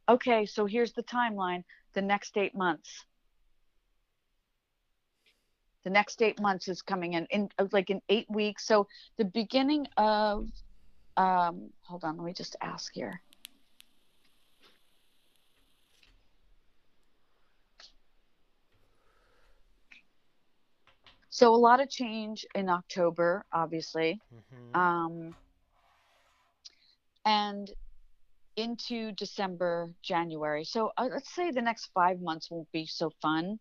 Okay, 0.08 0.46
so 0.46 0.66
here's 0.66 0.92
the 0.92 1.02
timeline. 1.02 1.64
The 1.94 2.02
next 2.02 2.36
eight 2.36 2.54
months. 2.54 3.04
The 5.84 5.90
next 5.90 6.22
eight 6.22 6.40
months 6.40 6.68
is 6.68 6.82
coming 6.82 7.12
in 7.12 7.26
in 7.30 7.48
like 7.72 7.90
in 7.90 8.00
eight 8.08 8.28
weeks. 8.30 8.66
So 8.66 8.88
the 9.18 9.24
beginning 9.26 9.86
of, 9.96 10.48
um, 11.16 11.70
hold 11.82 12.04
on. 12.04 12.16
Let 12.16 12.24
me 12.24 12.32
just 12.32 12.56
ask 12.60 12.92
here. 12.94 13.20
So 21.28 21.54
a 21.54 21.56
lot 21.56 21.80
of 21.80 21.90
change 21.90 22.46
in 22.54 22.68
October, 22.68 23.44
obviously. 23.52 24.20
Mhm. 24.32 24.76
um, 24.76 25.36
and 27.24 27.70
into 28.56 29.12
December, 29.12 29.92
January. 30.02 30.64
So 30.64 30.92
uh, 30.96 31.08
let's 31.10 31.34
say 31.34 31.50
the 31.50 31.62
next 31.62 31.90
five 31.92 32.20
months 32.20 32.50
won't 32.50 32.70
be 32.72 32.86
so 32.86 33.10
fun. 33.20 33.58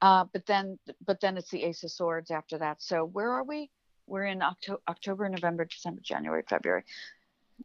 Uh, 0.00 0.24
but 0.32 0.46
then, 0.46 0.78
but 1.04 1.20
then 1.20 1.36
it's 1.36 1.50
the 1.50 1.64
Ace 1.64 1.82
of 1.82 1.90
Swords 1.90 2.30
after 2.30 2.58
that. 2.58 2.82
So 2.82 3.04
where 3.04 3.30
are 3.32 3.44
we? 3.44 3.70
We're 4.06 4.24
in 4.24 4.42
October, 4.42 4.80
October, 4.88 5.28
November, 5.28 5.64
December, 5.64 6.00
January, 6.02 6.42
February. 6.48 6.84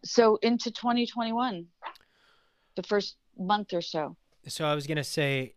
So 0.03 0.37
into 0.41 0.71
2021, 0.71 1.67
the 2.75 2.83
first 2.83 3.15
month 3.37 3.73
or 3.73 3.81
so. 3.81 4.15
So 4.47 4.65
I 4.65 4.75
was 4.75 4.87
gonna 4.87 5.03
say, 5.03 5.53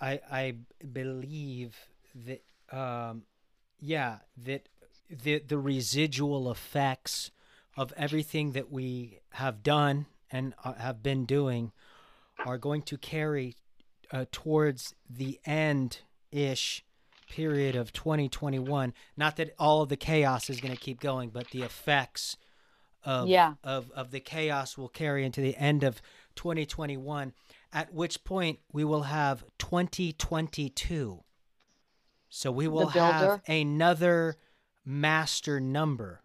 I 0.00 0.20
I 0.30 0.54
believe 0.92 1.76
that 2.26 2.42
um, 2.76 3.22
yeah, 3.80 4.18
that 4.44 4.68
the 5.08 5.38
the 5.38 5.58
residual 5.58 6.50
effects 6.50 7.30
of 7.76 7.92
everything 7.96 8.52
that 8.52 8.70
we 8.70 9.20
have 9.30 9.62
done 9.62 10.06
and 10.30 10.52
uh, 10.64 10.74
have 10.74 11.02
been 11.02 11.24
doing 11.24 11.72
are 12.44 12.58
going 12.58 12.82
to 12.82 12.98
carry 12.98 13.56
uh, 14.10 14.24
towards 14.30 14.94
the 15.08 15.38
end 15.44 16.00
ish 16.30 16.84
period 17.28 17.76
of 17.76 17.92
2021. 17.92 18.94
Not 19.16 19.36
that 19.36 19.54
all 19.58 19.82
of 19.82 19.88
the 19.88 19.96
chaos 19.96 20.48
is 20.48 20.60
going 20.60 20.74
to 20.74 20.80
keep 20.80 21.00
going, 21.00 21.30
but 21.30 21.50
the 21.50 21.62
effects 21.62 22.36
of 23.04 23.28
Yeah. 23.28 23.54
of 23.62 23.90
of 23.92 24.10
the 24.10 24.20
chaos 24.20 24.76
will 24.76 24.88
carry 24.88 25.24
into 25.24 25.40
the 25.40 25.56
end 25.56 25.84
of 25.84 26.02
2021 26.34 27.32
at 27.72 27.92
which 27.92 28.24
point 28.24 28.58
we 28.72 28.82
will 28.84 29.02
have 29.02 29.44
2022 29.58 31.22
so 32.28 32.50
we 32.50 32.66
will 32.68 32.88
have 32.88 33.40
another 33.48 34.36
master 34.84 35.60
number. 35.60 36.22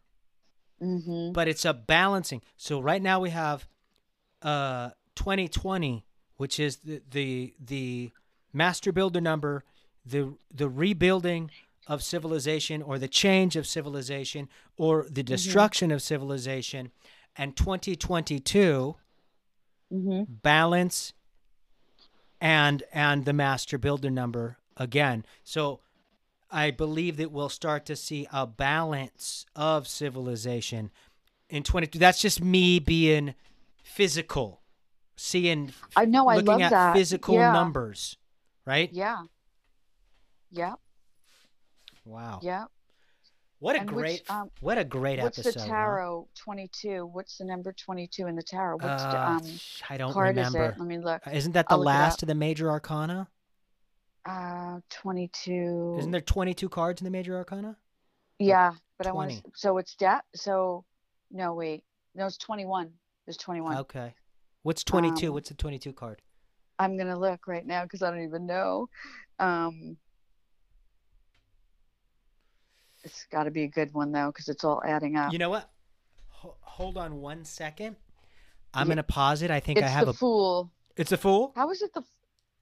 Hmm 0.80 1.32
but 1.32 1.48
it's 1.48 1.64
a 1.66 1.74
balancing. 1.74 2.42
So 2.58 2.80
right 2.82 3.02
now 3.02 3.20
we 3.20 3.30
have 3.30 3.68
uh 4.42 4.90
2020 5.16 6.06
which 6.38 6.60
is 6.60 6.78
the 6.78 7.02
the, 7.10 7.54
the 7.60 8.12
master 8.52 8.92
builder 8.92 9.22
number 9.22 9.64
the 10.06 10.34
the 10.54 10.70
rebuilding 10.70 11.50
of 11.88 12.02
civilization 12.04 12.82
or 12.82 12.98
the 12.98 13.08
change 13.08 13.56
of 13.56 13.68
civilization 13.68 14.48
or 14.78 15.06
the 15.10 15.24
destruction 15.24 15.92
of 15.92 16.02
civilization 16.02 16.92
and 17.36 17.56
2022 17.56 18.96
hmm 19.92 20.24
balance 20.28 21.14
and 22.42 22.84
and 22.92 23.26
the 23.26 23.34
master 23.34 23.78
builder 23.78 24.10
number 24.10 24.58
again 24.78 25.26
so 25.44 25.80
i 26.50 26.72
believe 26.72 27.18
that 27.18 27.32
we'll 27.32 27.50
start 27.50 27.86
to 27.86 27.96
see 27.96 28.28
a 28.32 28.48
balance 28.48 29.46
of 29.56 29.88
civilization 29.88 30.90
in 31.50 31.64
22 31.64 32.00
that's 32.00 32.22
just 32.22 32.42
me 32.42 32.80
being 32.80 33.36
physical 33.84 34.62
seeing 35.16 35.72
I 35.96 36.06
know. 36.06 36.28
I 36.28 36.36
looking 36.36 36.48
love 36.48 36.62
at 36.62 36.72
that. 36.72 36.96
physical 36.96 37.36
yeah. 37.36 37.52
numbers 37.52 38.18
right 38.66 38.90
Yeah. 38.92 39.24
Yeah. 40.54 40.76
wow 42.06 42.40
Yeah. 42.44 42.66
what 43.60 43.76
a 43.76 43.80
And 43.80 43.90
which, 43.92 43.96
great 44.04 44.30
um, 44.30 44.52
what 44.62 44.78
a 44.78 44.84
great 44.84 45.20
What's 45.20 45.40
episode 45.40 45.56
the 45.56 45.60
huh? 45.62 45.68
tarot 45.68 46.28
22? 46.36 47.06
What's 47.08 47.38
the 47.38 47.46
number 47.46 47.74
22 47.74 48.28
in 48.28 48.36
the 48.36 48.44
tarot? 48.44 48.78
What's 48.78 49.04
the 49.04 49.20
Uh, 49.20 49.30
um 49.30 49.60
i 49.90 49.98
don't 49.98 50.14
card 50.14 50.36
remember 50.38 50.66
is 50.70 50.76
it? 50.76 50.80
Let 50.80 50.88
me 50.88 51.00
look. 51.00 51.22
isn't 51.32 51.54
that 51.54 51.68
the 51.68 51.74
I'll 51.74 51.80
look 51.80 51.88
it 51.88 51.90
up. 51.90 52.02
last 52.02 52.22
of 52.24 52.28
the 52.28 52.36
major 52.36 52.70
arcana 52.70 53.28
Uh 54.26 54.80
22. 54.90 55.96
isn't 56.00 56.12
there 56.12 56.22
22 56.22 56.70
cards 56.70 57.02
in 57.02 57.06
the 57.06 57.12
major 57.12 57.36
arcana 57.36 57.76
Yeah, 58.40 58.74
but 58.98 59.08
I 59.08 59.12
want 59.12 59.32
to 59.32 59.42
so 59.56 59.78
it's 59.80 59.96
debt. 59.96 60.24
So 60.36 60.86
no, 61.32 61.54
wait. 61.56 61.84
No, 62.16 62.28
it's 62.28 62.38
21. 62.38 62.92
There's 63.26 63.38
21. 63.38 63.78
Okay. 63.80 64.14
What's 64.62 64.84
22? 64.84 65.28
Um, 65.30 65.34
What's 65.34 65.50
the 65.50 65.56
22 65.56 65.94
card? 65.94 66.22
I'm 66.78 66.96
going 66.96 67.08
to 67.08 67.18
look 67.18 67.48
right 67.48 67.66
now 67.66 67.86
cuz 67.88 68.04
I 68.04 68.12
don't 68.12 68.24
even 68.24 68.46
know. 68.46 68.88
Um 69.40 69.98
It's 73.04 73.26
got 73.32 73.44
to 73.44 73.52
be 73.52 73.64
a 73.64 73.68
good 73.68 73.94
one 73.94 74.12
though 74.12 74.32
cuz 74.32 74.48
it's 74.50 74.64
all 74.64 74.82
adding 74.86 75.16
up. 75.18 75.32
You 75.34 75.40
know 75.40 75.50
what? 75.50 75.70
Ho- 76.30 76.58
hold 76.62 76.98
on 76.98 77.22
one 77.22 77.44
second. 77.46 77.96
I'm 78.74 78.90
Yeah. 78.90 78.96
to 78.96 79.04
pause 79.04 79.42
it. 79.42 79.52
I 79.52 79.60
think 79.60 79.80
it's 79.80 79.86
I 79.88 79.90
have 79.90 80.06
the 80.06 80.12
a 80.12 80.14
fool. 80.14 80.72
It's 80.96 81.12
a 81.12 81.18
fool? 81.18 81.52
How 81.56 81.70
is 81.72 81.82
it 81.82 81.94
the 81.94 82.04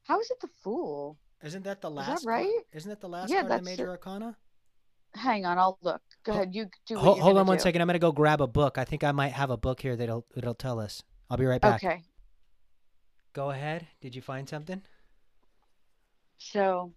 How 0.03 0.19
is 0.19 0.29
it 0.31 0.39
the 0.41 0.49
fool? 0.63 1.17
Isn't 1.43 1.63
that 1.63 1.81
the 1.81 1.89
last? 1.89 2.19
Is 2.19 2.23
that 2.23 2.29
right? 2.29 2.51
card? 2.51 2.65
Isn't 2.73 2.89
that 2.89 3.01
the 3.01 3.09
last 3.09 3.29
Yeah, 3.29 3.41
card 3.41 3.51
of 3.53 3.59
the 3.59 3.65
major 3.65 3.87
it. 3.87 3.89
arcana? 3.89 4.37
Hang 5.13 5.45
on, 5.45 5.57
I'll 5.57 5.77
look. 5.81 6.01
Go 6.23 6.31
ahead. 6.33 6.55
You 6.55 6.69
do 6.85 6.95
Hold, 6.97 7.19
hold 7.19 7.37
on 7.37 7.45
one 7.45 7.57
do. 7.57 7.63
second. 7.63 7.81
I'm 7.81 7.87
going 7.87 7.95
to 7.95 7.99
go 7.99 8.11
grab 8.11 8.39
a 8.41 8.47
book. 8.47 8.77
I 8.77 8.85
think 8.85 9.03
I 9.03 9.11
might 9.11 9.33
have 9.33 9.49
a 9.49 9.57
book 9.57 9.81
here 9.81 9.95
that'll 9.95 10.25
that'll 10.35 10.55
tell 10.55 10.79
us. 10.79 11.03
I'll 11.29 11.37
be 11.37 11.45
right 11.45 11.61
back. 11.61 11.83
Okay. 11.83 12.01
Go 13.33 13.49
ahead. 13.51 13.87
Did 14.01 14.15
you 14.15 14.21
find 14.21 14.47
something? 14.47 14.81
So, 16.37 16.93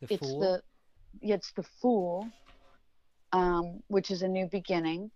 The 0.00 0.14
it's 0.14 0.18
fool? 0.20 0.40
the 0.40 0.62
it's 1.20 1.52
the 1.52 1.62
fool 1.62 2.28
um 3.34 3.80
which 3.88 4.10
is 4.10 4.22
a 4.22 4.28
new 4.28 4.46
beginning 4.50 5.10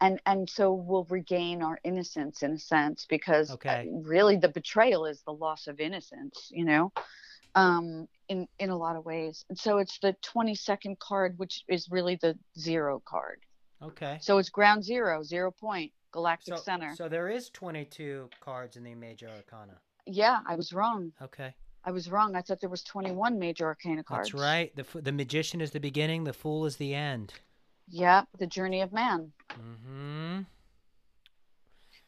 and 0.00 0.20
and 0.26 0.48
so 0.50 0.72
we'll 0.72 1.06
regain 1.10 1.62
our 1.62 1.78
innocence 1.84 2.42
in 2.42 2.52
a 2.52 2.58
sense 2.58 3.06
because 3.08 3.50
uh, 3.50 3.54
Okay. 3.54 3.88
really 3.92 4.36
the 4.36 4.48
betrayal 4.48 5.06
is 5.06 5.22
the 5.22 5.32
loss 5.32 5.66
of 5.68 5.78
innocence 5.78 6.48
you 6.50 6.64
know 6.64 6.90
um 7.54 8.06
in 8.28 8.46
in 8.58 8.70
a 8.70 8.76
lot 8.76 8.96
of 8.96 9.04
ways 9.04 9.44
and 9.48 9.58
so 9.58 9.78
it's 9.78 9.98
the 10.00 10.14
22nd 10.34 10.98
card 10.98 11.34
which 11.38 11.62
is 11.68 11.88
really 11.90 12.16
the 12.22 12.36
zero 12.58 13.00
card 13.06 13.38
Okay. 13.82 14.16
So 14.22 14.38
it's 14.38 14.48
ground 14.48 14.82
zero, 14.84 15.22
zero 15.22 15.50
point, 15.52 15.92
galactic 16.10 16.56
So, 16.56 16.62
center. 16.62 16.94
so 16.96 17.10
there 17.10 17.28
is 17.28 17.50
22 17.50 18.30
cards 18.40 18.78
in 18.78 18.84
the 18.84 18.94
major 18.94 19.28
arcana. 19.28 19.76
yeah, 20.06 20.38
I 20.48 20.54
was 20.56 20.72
wrong. 20.72 21.12
Okay. 21.20 21.54
I 21.86 21.92
was 21.92 22.10
wrong. 22.10 22.34
I 22.34 22.42
thought 22.42 22.60
there 22.60 22.68
was 22.68 22.82
21 22.82 23.38
major 23.38 23.64
arcana 23.66 24.02
cards. 24.02 24.32
That's 24.32 24.42
right. 24.42 24.74
The 24.74 24.84
the 25.00 25.12
magician 25.12 25.60
is 25.60 25.70
the 25.70 25.80
beginning, 25.80 26.24
the 26.24 26.32
fool 26.32 26.66
is 26.66 26.76
the 26.76 26.94
end. 26.94 27.32
Yeah, 27.88 28.24
the 28.38 28.46
journey 28.48 28.80
of 28.80 28.92
man. 28.92 29.32
Mm-hmm. 29.52 30.40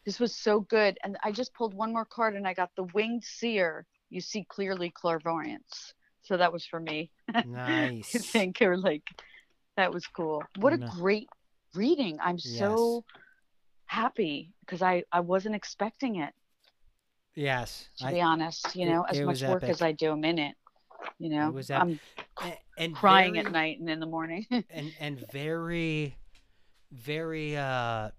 This 0.05 0.19
was 0.19 0.35
so 0.35 0.61
good. 0.61 0.99
And 1.05 1.17
I 1.23 1.31
just 1.31 1.55
pulled 1.55 1.75
one 1.75 1.93
more 1.93 2.05
card 2.05 2.35
and 2.35 2.47
I 2.47 2.55
got 2.55 2.71
the 2.77 2.85
winged 2.95 3.23
seer. 3.25 3.87
You 4.11 4.21
see 4.21 4.45
clearly 4.49 4.91
clairvoyance. 4.91 5.95
So 6.23 6.37
that 6.37 6.53
was 6.53 6.67
for 6.67 6.81
me. 6.81 7.11
I 7.33 7.43
Nice. 7.47 8.11
think 8.33 8.61
or 8.61 8.77
like 8.77 9.05
that 9.77 9.93
was 9.93 10.07
cool. 10.09 10.43
What 10.57 10.73
a 10.73 10.79
No. 10.79 10.89
great 10.89 11.29
reading. 11.75 12.19
I'm 12.21 12.39
so 12.39 13.05
happy 13.87 14.51
because 14.61 14.83
I 14.83 15.05
I 15.13 15.21
wasn't 15.21 15.55
expecting 15.55 16.17
it 16.17 16.35
Yes. 17.39 17.89
to 17.99 18.07
I- 18.07 18.13
be 18.15 18.21
honest, 18.21 18.75
you 18.75 18.87
it- 18.87 18.91
know, 18.91 19.03
as 19.05 19.19
it 19.19 19.25
much 19.25 19.43
work 19.43 19.63
epic. 19.63 19.71
as 19.71 19.83
I 19.83 19.93
do 19.93 20.11
I'm 20.13 20.25
in 20.25 20.39
it. 20.39 20.57
You 21.21 21.31
know, 21.31 21.51
was 21.51 21.71
I'm 21.71 22.01
a- 22.43 22.59
and 22.77 22.95
crying 22.95 23.35
very, 23.35 23.47
at 23.47 23.53
night 23.53 23.79
and 23.79 23.89
in 23.89 24.01
the 24.01 24.07
morning. 24.07 24.47
and 24.71 24.93
and 25.01 25.31
very 25.31 26.17
very 26.91 27.57
uh 27.57 28.11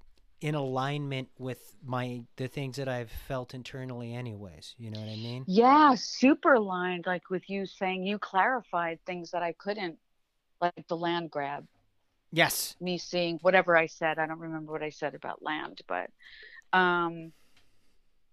in 0.41 0.55
alignment 0.55 1.27
with 1.37 1.75
my 1.83 2.21
the 2.37 2.47
things 2.47 2.77
that 2.77 2.87
I've 2.87 3.11
felt 3.27 3.53
internally 3.53 4.13
anyways. 4.13 4.75
You 4.77 4.91
know 4.91 4.99
what 5.01 5.09
I 5.09 5.15
mean? 5.17 5.43
yeah, 5.47 5.95
super 5.95 6.53
aligned 6.53 7.05
like 7.05 7.29
with 7.29 7.49
you 7.49 7.65
saying 7.65 8.05
you 8.05 8.17
clarified 8.19 8.99
things 9.05 9.31
that 9.31 9.43
I 9.43 9.51
couldn't 9.53 9.97
like 10.61 10.87
the 10.87 10.95
land 10.97 11.29
grab. 11.31 11.67
Yes. 12.31 12.75
me 12.79 12.97
seeing 12.99 13.39
whatever 13.41 13.75
I 13.75 13.87
said. 13.87 14.19
I 14.19 14.27
don't 14.27 14.39
remember 14.39 14.71
what 14.71 14.83
I 14.83 14.89
said 14.91 15.13
about 15.15 15.41
land, 15.41 15.81
but 15.87 16.09
um 16.71 17.33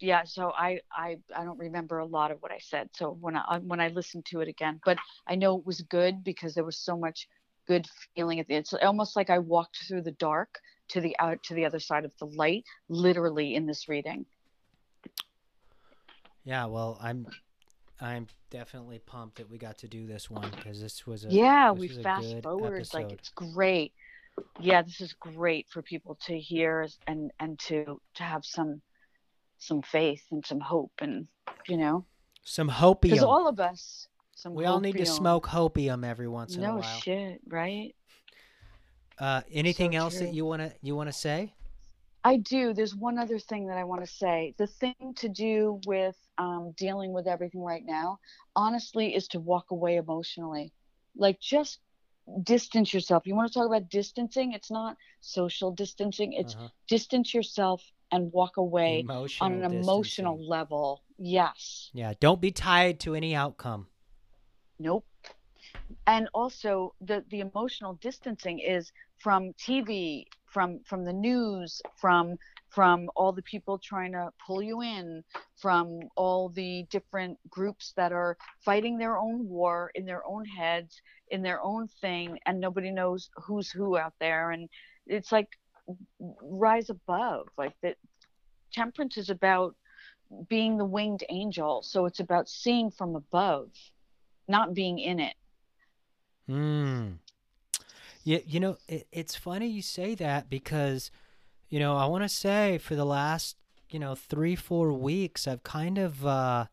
yeah, 0.01 0.25
so 0.25 0.53
I 0.57 0.81
I 0.93 1.19
I 1.35 1.45
don't 1.45 1.59
remember 1.59 1.99
a 1.99 2.07
lot 2.07 2.31
of 2.31 2.39
what 2.43 2.53
I 2.53 2.59
said. 2.59 2.91
So 2.95 3.17
when 3.21 3.37
I 3.37 3.59
when 3.59 3.81
I 3.81 3.89
listened 3.89 4.27
to 4.27 4.41
it 4.41 4.49
again, 4.49 4.81
but 4.85 4.99
I 5.27 5.37
know 5.37 5.57
it 5.59 5.67
was 5.67 5.81
good 5.83 6.23
because 6.23 6.55
there 6.55 6.65
was 6.65 6.79
so 6.79 6.97
much 6.97 7.29
good 7.67 7.87
feeling 8.15 8.41
at 8.41 8.47
the 8.47 8.55
end. 8.55 8.63
It's 8.63 8.75
almost 8.75 9.17
like 9.17 9.31
I 9.31 9.39
walked 9.39 9.79
through 9.89 10.03
the 10.03 10.13
dark 10.13 10.59
to 10.89 11.01
the 11.01 11.17
out 11.19 11.43
to 11.45 11.55
the 11.55 11.65
other 11.65 11.81
side 11.81 12.05
of 12.05 12.13
the 12.19 12.27
light 12.27 12.65
literally 12.89 13.55
in 13.55 13.67
this 13.67 13.89
reading. 13.89 14.27
Yeah, 16.45 16.67
well, 16.67 16.99
I'm 17.01 17.27
I'm 18.01 18.27
definitely 18.51 18.99
pumped 18.99 19.39
that 19.39 19.51
we 19.51 19.59
got 19.59 19.79
to 19.79 19.89
do 19.89 20.07
this 20.07 20.31
one 20.31 20.51
because 20.51 20.81
this 20.81 21.07
was 21.07 21.25
a 21.25 21.33
yeah, 21.33 21.73
we 21.73 21.89
fast 21.89 22.43
forward 22.43 22.87
like 22.93 23.13
it's 23.13 23.31
great. 23.31 23.93
Yeah, 24.61 24.83
this 24.83 25.01
is 25.01 25.15
great 25.15 25.67
for 25.71 25.83
people 25.83 26.19
to 26.27 26.39
hear 26.39 26.87
and 27.07 27.31
and 27.41 27.59
to 27.61 28.01
to 28.17 28.23
have 28.23 28.45
some 28.45 28.81
some 29.59 29.83
faith 29.83 30.23
and 30.31 30.45
some 30.45 30.61
hope 30.61 30.93
and 31.01 31.27
you 31.69 31.77
know? 31.77 32.05
Some 32.45 32.69
because 32.69 33.23
all 33.23 33.49
of 33.49 33.59
us 33.61 34.09
some 34.35 34.55
we 34.55 34.65
all 34.67 34.81
need 34.81 34.97
to 34.99 35.07
smoke 35.07 35.47
hopium 35.47 36.05
every 36.05 36.29
once 36.29 36.57
in 36.57 36.65
a 36.65 36.69
while. 36.69 36.81
no 36.83 36.83
shit 36.83 37.41
right? 37.49 37.95
Uh, 39.19 39.41
anything 39.51 39.93
So 39.93 39.99
else 39.99 40.19
true. 40.19 40.27
that 40.27 40.35
you 40.35 40.45
wanna 40.45 40.73
you 40.83 40.95
wanna 40.95 41.13
say? 41.13 41.53
i 42.25 42.37
do. 42.37 42.75
There's 42.75 42.95
one 42.95 43.19
other 43.19 43.39
thing 43.39 43.67
that 43.69 43.79
i 43.79 43.85
want 43.85 44.03
to 44.05 44.11
say. 44.11 44.55
The 44.59 44.67
thing 44.67 45.15
to 45.17 45.29
do 45.29 45.81
with 45.87 46.17
um, 46.39 46.75
dealing 46.77 47.13
with 47.13 47.27
everything 47.27 47.63
right 47.63 47.85
now 47.85 48.19
honestly 48.55 49.15
is 49.15 49.29
to 49.29 49.41
walk 49.41 49.71
away 49.71 49.97
emotionally. 49.97 50.73
Like 51.17 51.41
just 51.41 51.79
distance 52.43 52.93
yourself. 52.93 53.27
You 53.27 53.35
want 53.35 53.51
to 53.53 53.59
talk 53.59 53.67
about 53.67 53.89
distancing? 53.89 54.53
It's 54.53 54.71
not 54.71 54.97
social 55.21 55.71
distancing. 55.71 56.33
It's 56.33 56.55
Uh-huh. 56.55 56.69
distance 56.89 57.33
yourself 57.33 57.83
and 58.13 58.33
walk 58.33 58.57
away 58.57 59.01
Emotional 59.01 59.53
on 59.53 59.65
an 59.65 59.73
emotional 59.73 60.49
level 60.49 61.03
yes 61.19 61.91
Yeah, 61.93 62.13
don't 62.21 62.41
be 62.41 62.51
tied 62.51 63.01
to 63.01 63.15
any 63.15 63.35
outcome. 63.35 63.87
Nope. 64.79 65.07
And 66.07 66.29
also 66.35 66.95
the 67.01 67.25
the 67.31 67.41
emotional 67.41 67.95
distancing 67.95 68.59
is 68.59 68.93
from 69.19 69.53
TV, 69.55 70.27
from 70.47 70.81
from 70.85 71.05
the 71.05 71.13
news, 71.13 71.81
from 71.97 72.37
from 72.69 73.09
all 73.17 73.33
the 73.33 73.43
people 73.43 73.79
trying 73.79 74.13
to 74.13 74.31
pull 74.45 74.63
you 74.63 74.83
in, 74.83 75.23
from 75.57 76.01
all 76.17 76.49
the 76.51 76.85
different 76.91 77.39
groups 77.49 77.93
that 77.97 78.13
are 78.13 78.37
fighting 78.61 78.99
their 78.99 79.17
own 79.17 79.49
war 79.49 79.91
in 79.95 80.05
their 80.05 80.27
own 80.27 80.45
heads, 80.45 81.01
in 81.31 81.43
their 81.43 81.63
own 81.63 81.89
thing, 82.01 82.39
and 82.47 82.61
nobody 82.61 82.91
knows 82.91 83.31
who's 83.37 83.71
who 83.71 83.97
out 83.97 84.15
there. 84.21 84.51
And 84.51 84.69
it's 85.07 85.33
like 85.33 85.49
rise 86.41 86.91
above. 86.91 87.49
Like 87.57 87.75
that 87.83 87.97
temperance 88.73 89.17
is 89.17 89.31
about 89.31 89.75
being 90.49 90.77
the 90.77 90.85
winged 90.85 91.25
angel. 91.29 91.83
So 91.83 92.07
it's 92.07 92.21
about 92.21 92.49
seeing 92.49 92.91
from 92.91 93.15
above 93.17 93.71
not 94.49 94.75
being 94.75 94.99
in 94.99 95.21
it. 95.21 95.35
Hmm. 96.49 97.13
Yeah, 98.25 98.39
you 98.45 98.61
know, 98.61 98.77
it, 98.89 99.07
it's 99.13 99.37
funny 99.37 99.69
you 99.69 99.83
say 99.83 100.15
that 100.17 100.51
because, 100.51 101.11
you 101.69 101.79
know, 101.79 101.97
I 101.97 102.07
want 102.07 102.25
to 102.25 102.29
say 102.29 102.79
for 102.79 102.95
the 102.97 103.05
last, 103.05 103.57
you 103.91 103.99
know, 103.99 104.15
three 104.15 104.57
four 104.57 104.93
weeks, 104.93 105.47
I've 105.47 105.63
kind 105.63 105.99
of, 105.99 106.27
uh, 106.27 106.67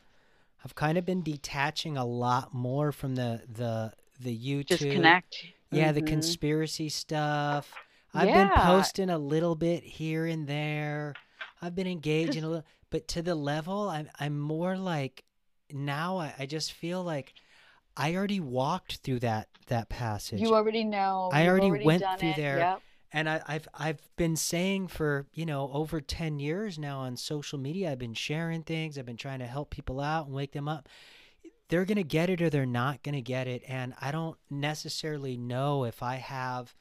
I've 0.65 0.75
kind 0.75 0.97
of 0.97 1.05
been 1.05 1.21
detaching 1.21 1.97
a 1.97 2.05
lot 2.05 2.53
more 2.53 2.91
from 2.91 3.15
the 3.15 3.41
the 3.51 3.93
the 4.19 4.35
YouTube. 4.35 4.69
Disconnect. 4.69 5.45
Yeah, 5.71 5.91
the 5.91 6.01
Mhm. 6.01 6.07
conspiracy 6.07 6.89
stuff. 6.89 7.82
I've 8.13 8.27
been 8.27 8.49
posting 8.49 9.09
a 9.09 9.17
little 9.17 9.55
bit 9.55 9.83
here 9.83 10.25
and 10.25 10.47
there. 10.47 11.13
I've 11.61 11.75
been 11.75 11.87
engaging 11.87 12.43
a 12.43 12.47
little, 12.49 12.65
but 12.89 13.07
to 13.09 13.21
the 13.21 13.35
level, 13.35 13.89
I'm 13.89 14.09
I'm 14.19 14.39
more 14.39 14.77
like 14.77 15.23
now. 15.71 16.17
I, 16.17 16.33
I 16.39 16.45
just 16.45 16.73
feel 16.73 17.03
like 17.03 17.33
I 17.97 18.15
already 18.15 18.39
walked 18.39 18.97
through 18.97 19.19
that 19.21 19.47
that 19.67 19.89
passage, 19.89 20.41
You 20.41 20.53
already 20.55 20.83
know. 20.83 21.29
I 21.31 21.43
You've 21.43 21.49
already 21.51 21.85
went 21.85 22.03
through 22.19 22.29
it. 22.29 22.35
there. 22.35 22.57
Yep. 22.57 22.81
and 23.13 23.29
I, 23.29 23.41
I've 23.47 23.67
I've 23.73 24.01
been 24.17 24.35
saying 24.35 24.87
for 24.89 25.25
you 25.33 25.45
know 25.45 25.71
over 25.73 26.01
ten 26.01 26.39
years 26.39 26.77
now 26.77 26.99
on 26.99 27.15
social 27.17 27.57
media. 27.59 27.91
I've 27.91 27.99
been 27.99 28.13
sharing 28.13 28.63
things. 28.63 28.97
I've 28.97 29.05
been 29.05 29.17
trying 29.17 29.39
to 29.39 29.47
help 29.47 29.69
people 29.69 29.99
out 29.99 30.25
and 30.27 30.35
wake 30.35 30.51
them 30.51 30.67
up. 30.67 30.87
They're 31.69 31.85
gonna 31.85 32.03
get 32.03 32.29
it 32.29 32.41
or 32.41 32.49
they're 32.49 32.65
not 32.65 33.01
gonna 33.03 33.21
get 33.21 33.47
it, 33.47 33.63
and 33.67 33.93
I 34.01 34.11
don't 34.11 34.37
necessarily 34.49 35.37
know 35.37 35.85
if 35.85 36.03
I 36.03 36.15
have 36.17 36.75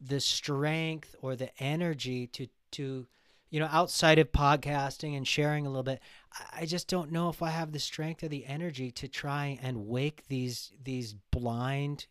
the 0.00 0.20
strength 0.20 1.14
or 1.22 1.36
the 1.36 1.50
energy 1.62 2.26
to 2.28 2.46
to 2.72 3.06
you 3.50 3.60
know 3.60 3.68
outside 3.70 4.18
of 4.18 4.32
podcasting 4.32 5.16
and 5.16 5.26
sharing 5.28 5.66
a 5.66 5.68
little 5.68 5.82
bit 5.82 6.00
I- 6.52 6.66
just 6.66 6.88
don't 6.88 7.12
know 7.12 7.28
if 7.28 7.42
i 7.42 7.50
have 7.50 7.72
the 7.72 7.78
strength 7.78 8.22
or 8.24 8.28
the 8.28 8.46
energy 8.46 8.90
to 8.92 9.08
try 9.08 9.58
and 9.62 9.86
wake 9.86 10.24
these 10.28 10.72
these 10.82 11.14
blind 11.30 12.06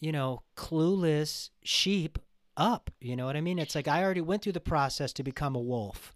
you 0.00 0.12
know 0.12 0.42
clueless 0.56 1.50
sheep 1.62 2.18
up. 2.56 2.90
You 3.00 3.16
know 3.16 3.24
what 3.24 3.36
i 3.36 3.40
mean? 3.40 3.58
It's 3.58 3.74
like 3.74 3.88
i 3.88 4.02
already 4.02 4.20
went 4.20 4.42
through 4.42 4.52
the 4.52 4.60
process 4.60 5.12
to 5.14 5.22
become 5.22 5.54
a 5.54 5.60
wolf. 5.60 6.14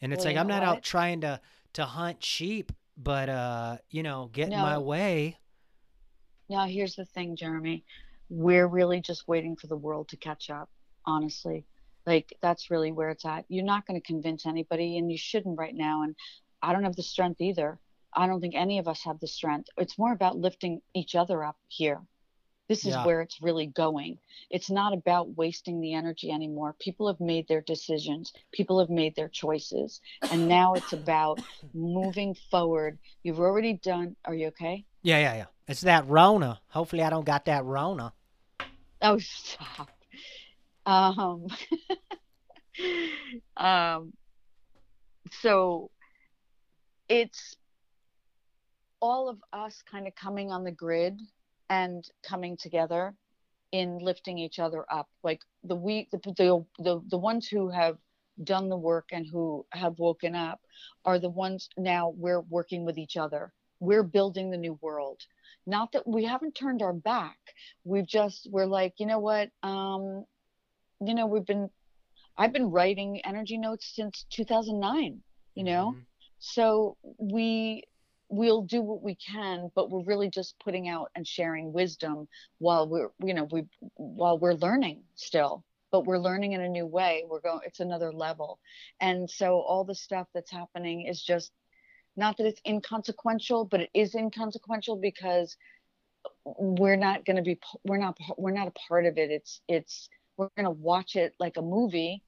And 0.00 0.12
it's 0.12 0.24
Well, 0.24 0.34
like 0.34 0.40
i'm 0.40 0.48
not 0.48 0.62
out 0.62 0.82
trying 0.82 1.20
to 1.20 1.40
to 1.74 1.84
hunt 1.84 2.24
sheep 2.24 2.72
but 2.96 3.28
uh 3.28 3.78
you 3.90 4.02
know 4.02 4.30
get 4.32 4.48
in 4.48 4.58
my 4.58 4.78
way. 4.78 5.38
Now 6.48 6.66
here's 6.66 6.96
the 6.96 7.04
thing, 7.04 7.36
Jeremy. 7.36 7.84
We're 8.30 8.66
really 8.66 9.00
just 9.00 9.28
waiting 9.28 9.56
for 9.56 9.66
the 9.66 9.76
world 9.76 10.08
to 10.08 10.16
catch 10.16 10.48
up. 10.48 10.70
Honestly, 11.04 11.66
like 12.06 12.34
that's 12.40 12.70
really 12.70 12.92
where 12.92 13.10
it's 13.10 13.24
at. 13.26 13.44
You're 13.48 13.64
not 13.64 13.86
going 13.86 14.00
to 14.00 14.06
convince 14.06 14.46
anybody, 14.46 14.96
and 14.96 15.10
you 15.10 15.18
shouldn't 15.18 15.58
right 15.58 15.74
now. 15.74 16.02
And 16.02 16.14
I 16.62 16.72
don't 16.72 16.84
have 16.84 16.96
the 16.96 17.02
strength 17.02 17.40
either. 17.40 17.78
I 18.14 18.26
don't 18.26 18.40
think 18.40 18.54
any 18.54 18.78
of 18.78 18.88
us 18.88 19.02
have 19.04 19.20
the 19.20 19.26
strength. 19.28 19.68
It's 19.76 19.98
more 19.98 20.12
about 20.12 20.36
lifting 20.36 20.80
each 20.94 21.14
other 21.14 21.44
up 21.44 21.56
here. 21.68 22.00
This 22.68 22.84
is 22.86 22.94
Yeah. 22.94 23.04
where 23.04 23.20
it's 23.20 23.42
really 23.42 23.66
going. 23.66 24.18
It's 24.48 24.70
not 24.70 24.92
about 24.92 25.36
wasting 25.36 25.80
the 25.80 25.94
energy 25.94 26.30
anymore. 26.30 26.76
People 26.78 27.08
have 27.08 27.18
made 27.18 27.48
their 27.48 27.62
decisions, 27.62 28.32
people 28.52 28.78
have 28.78 28.90
made 28.90 29.16
their 29.16 29.28
choices. 29.28 30.00
And 30.30 30.46
now 30.46 30.74
it's 30.74 30.92
about 30.92 31.40
moving 31.74 32.34
forward. 32.50 32.98
You've 33.24 33.40
already 33.40 33.72
done, 33.72 34.14
are 34.24 34.34
you 34.34 34.48
okay? 34.48 34.84
yeah 35.02 35.18
yeah 35.18 35.34
yeah 35.34 35.46
it's 35.66 35.80
that 35.80 36.06
rona 36.08 36.60
hopefully 36.68 37.02
i 37.02 37.08
don't 37.08 37.24
got 37.24 37.46
that 37.46 37.64
rona 37.64 38.12
Oh, 39.02 39.18
stop. 39.18 39.90
Um, 40.86 41.46
um, 43.56 44.12
so 45.40 45.90
it's 47.08 47.56
all 49.00 49.28
of 49.28 49.38
us 49.52 49.82
kind 49.90 50.06
of 50.06 50.14
coming 50.14 50.50
on 50.50 50.64
the 50.64 50.72
grid 50.72 51.20
and 51.68 52.04
coming 52.26 52.56
together 52.56 53.14
in 53.72 53.98
lifting 53.98 54.38
each 54.38 54.58
other 54.58 54.84
up. 54.92 55.08
Like 55.22 55.40
the 55.64 55.76
we 55.76 56.08
the 56.12 56.18
the 56.18 56.66
the, 56.78 57.00
the 57.08 57.18
ones 57.18 57.48
who 57.48 57.70
have 57.70 57.96
done 58.42 58.68
the 58.68 58.76
work 58.76 59.08
and 59.12 59.26
who 59.30 59.66
have 59.72 59.98
woken 59.98 60.34
up 60.34 60.60
are 61.04 61.18
the 61.18 61.30
ones 61.30 61.68
now 61.76 62.12
we're 62.16 62.40
working 62.40 62.84
with 62.84 62.98
each 62.98 63.16
other. 63.16 63.52
We're 63.80 64.04
building 64.04 64.50
the 64.50 64.56
new 64.58 64.78
world. 64.80 65.20
Not 65.66 65.92
that 65.92 66.06
we 66.06 66.24
haven't 66.24 66.54
turned 66.54 66.82
our 66.82 66.92
back. 66.92 67.38
We've 67.84 68.06
just 68.06 68.48
we're 68.50 68.66
like, 68.66 68.94
you 68.98 69.06
know 69.06 69.18
what? 69.18 69.50
Um 69.62 70.24
you 71.00 71.14
know 71.14 71.26
we've 71.26 71.46
been 71.46 71.68
i've 72.36 72.52
been 72.52 72.70
writing 72.70 73.20
energy 73.24 73.58
notes 73.58 73.92
since 73.94 74.26
2009 74.30 75.22
you 75.54 75.64
know 75.64 75.94
Mhm. 75.96 76.06
so 76.38 76.96
we 77.18 77.84
we'll 78.28 78.62
do 78.62 78.82
what 78.82 79.02
we 79.02 79.16
can 79.16 79.70
but 79.74 79.90
we're 79.90 80.04
really 80.04 80.30
just 80.30 80.54
putting 80.62 80.88
out 80.88 81.10
and 81.16 81.26
sharing 81.26 81.72
wisdom 81.72 82.28
while 82.58 82.88
we're 82.88 83.10
you 83.24 83.34
know 83.34 83.44
we 83.50 83.64
while 83.96 84.38
we're 84.38 84.54
learning 84.54 85.02
still 85.14 85.64
but 85.90 86.04
we're 86.06 86.18
learning 86.18 86.52
in 86.52 86.60
a 86.60 86.68
new 86.68 86.86
way 86.86 87.24
we're 87.28 87.40
going 87.40 87.60
it's 87.64 87.80
another 87.80 88.12
level 88.12 88.60
and 89.00 89.28
so 89.28 89.60
all 89.60 89.84
the 89.84 89.94
stuff 89.94 90.28
that's 90.34 90.50
happening 90.50 91.06
is 91.06 91.22
just 91.22 91.50
not 92.20 92.36
that 92.36 92.46
it's 92.46 92.60
inconsequential 92.66 93.64
but 93.64 93.80
it 93.80 93.90
is 93.94 94.14
inconsequential 94.14 94.96
because 94.96 95.56
we're 96.44 96.96
not 96.96 97.24
going 97.24 97.36
to 97.36 97.42
be 97.42 97.58
we're 97.84 97.98
not 97.98 98.16
we're 98.36 98.52
not 98.52 98.68
a 98.68 98.74
part 98.88 99.06
of 99.06 99.18
it 99.18 99.30
it's 99.30 99.60
it's 99.68 100.08
we're 100.36 100.48
going 100.56 100.64
to 100.66 100.70
watch 100.70 101.16
it 101.16 101.34
like 101.40 101.56
a 101.56 101.62
movie 101.62 102.22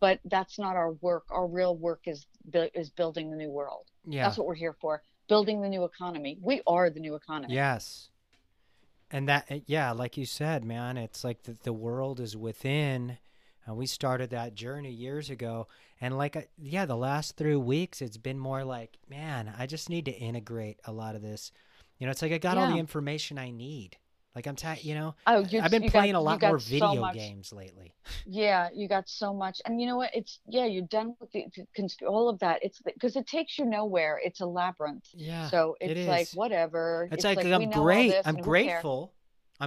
but 0.00 0.20
that's 0.26 0.58
not 0.58 0.76
our 0.76 0.92
work 1.00 1.24
our 1.30 1.46
real 1.46 1.76
work 1.76 2.02
is 2.06 2.26
is 2.74 2.90
building 2.90 3.30
the 3.30 3.36
new 3.36 3.50
world 3.50 3.86
Yeah. 4.06 4.24
that's 4.24 4.38
what 4.38 4.46
we're 4.46 4.54
here 4.54 4.76
for 4.80 5.02
building 5.28 5.60
the 5.62 5.68
new 5.68 5.84
economy 5.84 6.38
we 6.40 6.62
are 6.66 6.90
the 6.90 7.00
new 7.00 7.14
economy 7.16 7.54
Yes. 7.54 8.10
And 9.14 9.28
that, 9.28 9.46
yeah, 9.66 9.92
like 9.92 10.16
you 10.16 10.24
said, 10.24 10.64
man, 10.64 10.96
it's 10.96 11.22
like 11.22 11.42
the, 11.42 11.54
the 11.64 11.72
world 11.72 12.18
is 12.18 12.34
within. 12.34 13.18
And 13.66 13.76
we 13.76 13.86
started 13.86 14.30
that 14.30 14.54
journey 14.54 14.90
years 14.90 15.30
ago. 15.30 15.68
And 16.00 16.18
like, 16.18 16.34
uh, 16.36 16.42
yeah, 16.58 16.84
the 16.86 16.96
last 16.96 17.36
three 17.36 17.56
weeks, 17.56 18.02
it's 18.02 18.16
been 18.16 18.38
more 18.38 18.64
like, 18.64 18.98
man, 19.08 19.52
I 19.56 19.66
just 19.66 19.88
need 19.88 20.04
to 20.06 20.12
integrate 20.12 20.80
a 20.84 20.92
lot 20.92 21.14
of 21.14 21.22
this. 21.22 21.52
You 21.98 22.06
know, 22.06 22.10
it's 22.10 22.22
like 22.22 22.32
I 22.32 22.38
got 22.38 22.58
all 22.58 22.70
the 22.72 22.78
information 22.78 23.38
I 23.38 23.50
need. 23.50 23.96
Like 24.34 24.46
I'm, 24.46 24.56
ta- 24.56 24.76
you 24.80 24.94
know, 24.94 25.14
oh 25.26 25.44
I've 25.60 25.70
been 25.70 25.82
you 25.82 25.90
got- 25.90 26.00
playing 26.00 26.14
a 26.14 26.20
lot 26.20 26.40
more 26.40 26.56
video 26.58 26.94
much- 27.02 27.14
games 27.14 27.52
lately. 27.52 27.92
yeah 28.26 28.70
you 28.74 28.88
got 28.88 29.06
so 29.08 29.32
much 29.34 29.60
and 29.66 29.78
you 29.78 29.86
know 29.86 29.96
what 29.98 30.10
it's 30.14 30.40
yeah 30.48 30.64
you're 30.64 30.86
done 30.86 31.14
with 31.20 31.30
the, 31.32 31.44
the 31.76 32.06
all 32.06 32.30
of 32.30 32.38
that 32.38 32.58
it's 32.62 32.80
because 32.80 33.14
it 33.14 33.26
takes 33.26 33.58
you 33.58 33.64
nowhere 33.66 34.18
it's 34.24 34.40
a 34.40 34.46
labyrinth 34.46 35.04
Yeah. 35.14 35.48
so 35.50 35.76
it 35.82 35.90
it's 35.90 36.08
like 36.08 36.28
whatever 36.32 37.08
It's, 37.12 37.24
like, 37.24 37.44
we 37.44 37.52
I'm 37.52 37.70
great. 37.70 38.14
I'm 38.24 38.36
and 38.36 38.44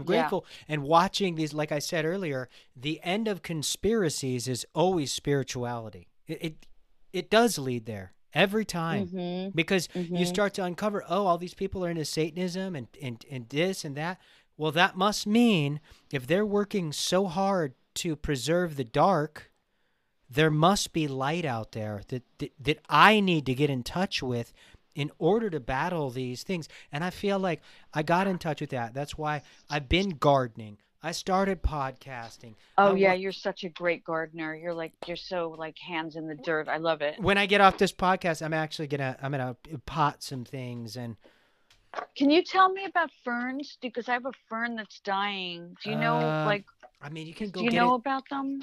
cares? 0.03 0.07
grateful. 0.07 0.45
I'm 0.45 0.45
Yeah. 0.45 0.45
grateful. 0.45 0.45
And 0.67 0.84
watching 0.84 1.35
these, 1.35 1.53
like 1.53 1.72
I 1.72 1.80
said 1.80 2.05
earlier, 2.05 2.49
the 2.76 2.99
end 3.03 3.27
of 3.27 3.41
conspiracies 3.41 4.47
is 4.47 4.65
always 4.73 5.11
spirituality. 5.11 6.07
It 6.27 6.43
it, 6.43 6.65
it 7.13 7.30
does 7.30 7.57
lead 7.57 7.85
there 7.85 8.13
every 8.34 8.65
time 8.65 9.07
Mhm, 9.07 9.55
because 9.55 9.88
you 9.95 10.26
mhm. 10.26 10.27
start 10.27 10.53
to 10.55 10.63
uncover, 10.63 11.03
oh, 11.07 11.26
all 11.26 11.38
these 11.38 11.53
people 11.53 11.85
are 11.85 11.89
into 11.89 12.05
Satanism 12.05 12.76
and, 12.76 12.88
and 13.01 13.26
and 13.31 13.47
this 13.49 13.85
and 13.85 13.95
that. 13.95 14.19
Well, 14.57 14.72
that 14.73 14.95
must 14.97 15.26
mean 15.27 15.80
if 16.11 16.26
they're 16.27 16.45
working 16.45 16.91
so 16.93 17.27
hard 17.27 17.73
to 17.95 18.15
preserve 18.15 18.76
the 18.76 18.84
dark, 18.84 19.51
there 20.30 20.49
must 20.51 20.91
be 20.91 21.07
light 21.07 21.45
out 21.45 21.72
there 21.73 22.01
that, 22.07 22.23
that 22.39 22.51
that 22.59 22.80
I 22.89 23.19
need 23.19 23.45
to 23.45 23.53
get 23.53 23.69
in 23.69 23.84
touch 23.84 24.23
with 24.23 24.51
in 24.95 25.11
order 25.19 25.49
to 25.49 25.59
battle 25.59 26.09
these 26.09 26.41
things. 26.43 26.67
And 26.91 27.03
I 27.03 27.09
feel 27.11 27.38
like 27.38 27.61
I 27.93 28.01
got 28.01 28.27
in 28.27 28.38
touch 28.39 28.61
with 28.61 28.72
that. 28.72 28.93
That's 28.93 29.17
why 29.17 29.41
I've 29.69 29.88
been 29.89 30.09
gardening. 30.11 30.77
I 31.03 31.11
started 31.11 31.61
podcasting. 31.61 32.55
Oh 32.80 32.93
I 32.93 32.95
yeah, 32.95 33.09
wa- 33.09 33.13
you're 33.15 33.31
such 33.31 33.63
a 33.63 33.69
great 33.69 34.03
gardener. 34.03 34.55
You're 34.55 34.73
like 34.73 34.93
you're 35.05 35.15
so 35.17 35.53
like 35.55 35.77
hands 35.77 36.15
in 36.15 36.27
the 36.27 36.34
dirt. 36.34 36.67
I 36.67 36.77
love 36.77 37.01
it. 37.03 37.19
When 37.19 37.38
I 37.38 37.45
get 37.45 37.61
off 37.61 37.77
this 37.77 37.93
podcast, 37.93 38.43
I'm 38.43 38.53
actually 38.55 38.88
gonna 38.88 39.15
I'm 39.22 39.30
gonna 39.31 39.55
pot 39.85 40.23
some 40.23 40.43
things 40.45 40.95
and 40.97 41.15
Can 42.17 42.31
you 42.31 42.43
tell 42.43 42.69
me 42.72 42.85
about 42.85 43.11
ferns? 43.23 43.77
Because 43.81 44.09
I 44.09 44.13
have 44.13 44.26
a 44.26 44.31
fern 44.49 44.76
that's 44.76 44.99
dying. 45.01 45.76
Do 45.84 45.91
you 45.91 45.95
know 45.95 46.15
Uh, 46.15 46.45
like 46.45 46.65
I 47.01 47.09
mean 47.09 47.27
you 47.27 47.35
can 47.35 47.51
go 47.51 47.59
do 47.59 47.65
you 47.65 47.72
know 47.72 47.93
it. 47.93 47.97
about 47.97 48.27
them? 48.30 48.61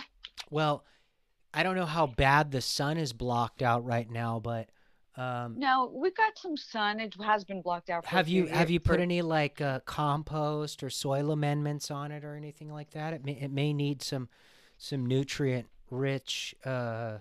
Well, 0.51 0.85
I 1.55 1.63
don't 1.63 1.77
know 1.77 1.87
how 1.87 2.07
bad 2.09 2.51
the 2.51 2.61
sun 2.61 2.97
is 2.97 3.13
blocked 3.13 3.63
out 3.63 3.85
right 3.85 4.11
now, 4.11 4.41
but 4.41 4.69
um, 5.17 5.59
No, 5.59 5.91
we've 5.95 6.17
got 6.17 6.39
some 6.39 6.57
sun. 6.57 7.01
It 7.01 7.15
has 7.23 7.45
been 7.45 7.61
blocked 7.63 7.91
out. 7.91 8.05
For 8.05 8.11
have 8.11 8.29
you 8.29 8.47
have 8.47 8.71
you 8.71 8.81
put 8.81 9.01
any 9.01 9.23
like 9.23 9.61
uh, 9.61 9.81
compost 9.81 10.83
or 10.83 10.91
soil 10.91 11.31
amendments 11.33 11.91
on 11.91 12.13
it 12.13 12.25
or 12.25 12.35
anything 12.35 12.71
like 12.71 12.91
that? 12.93 13.13
It 13.13 13.25
may 13.25 13.33
it 13.33 13.51
may 13.51 13.73
need 13.73 14.03
some 14.03 14.29
some 14.79 15.07
nutrient 15.07 15.69
rich 15.91 16.55
uh, 16.65 17.19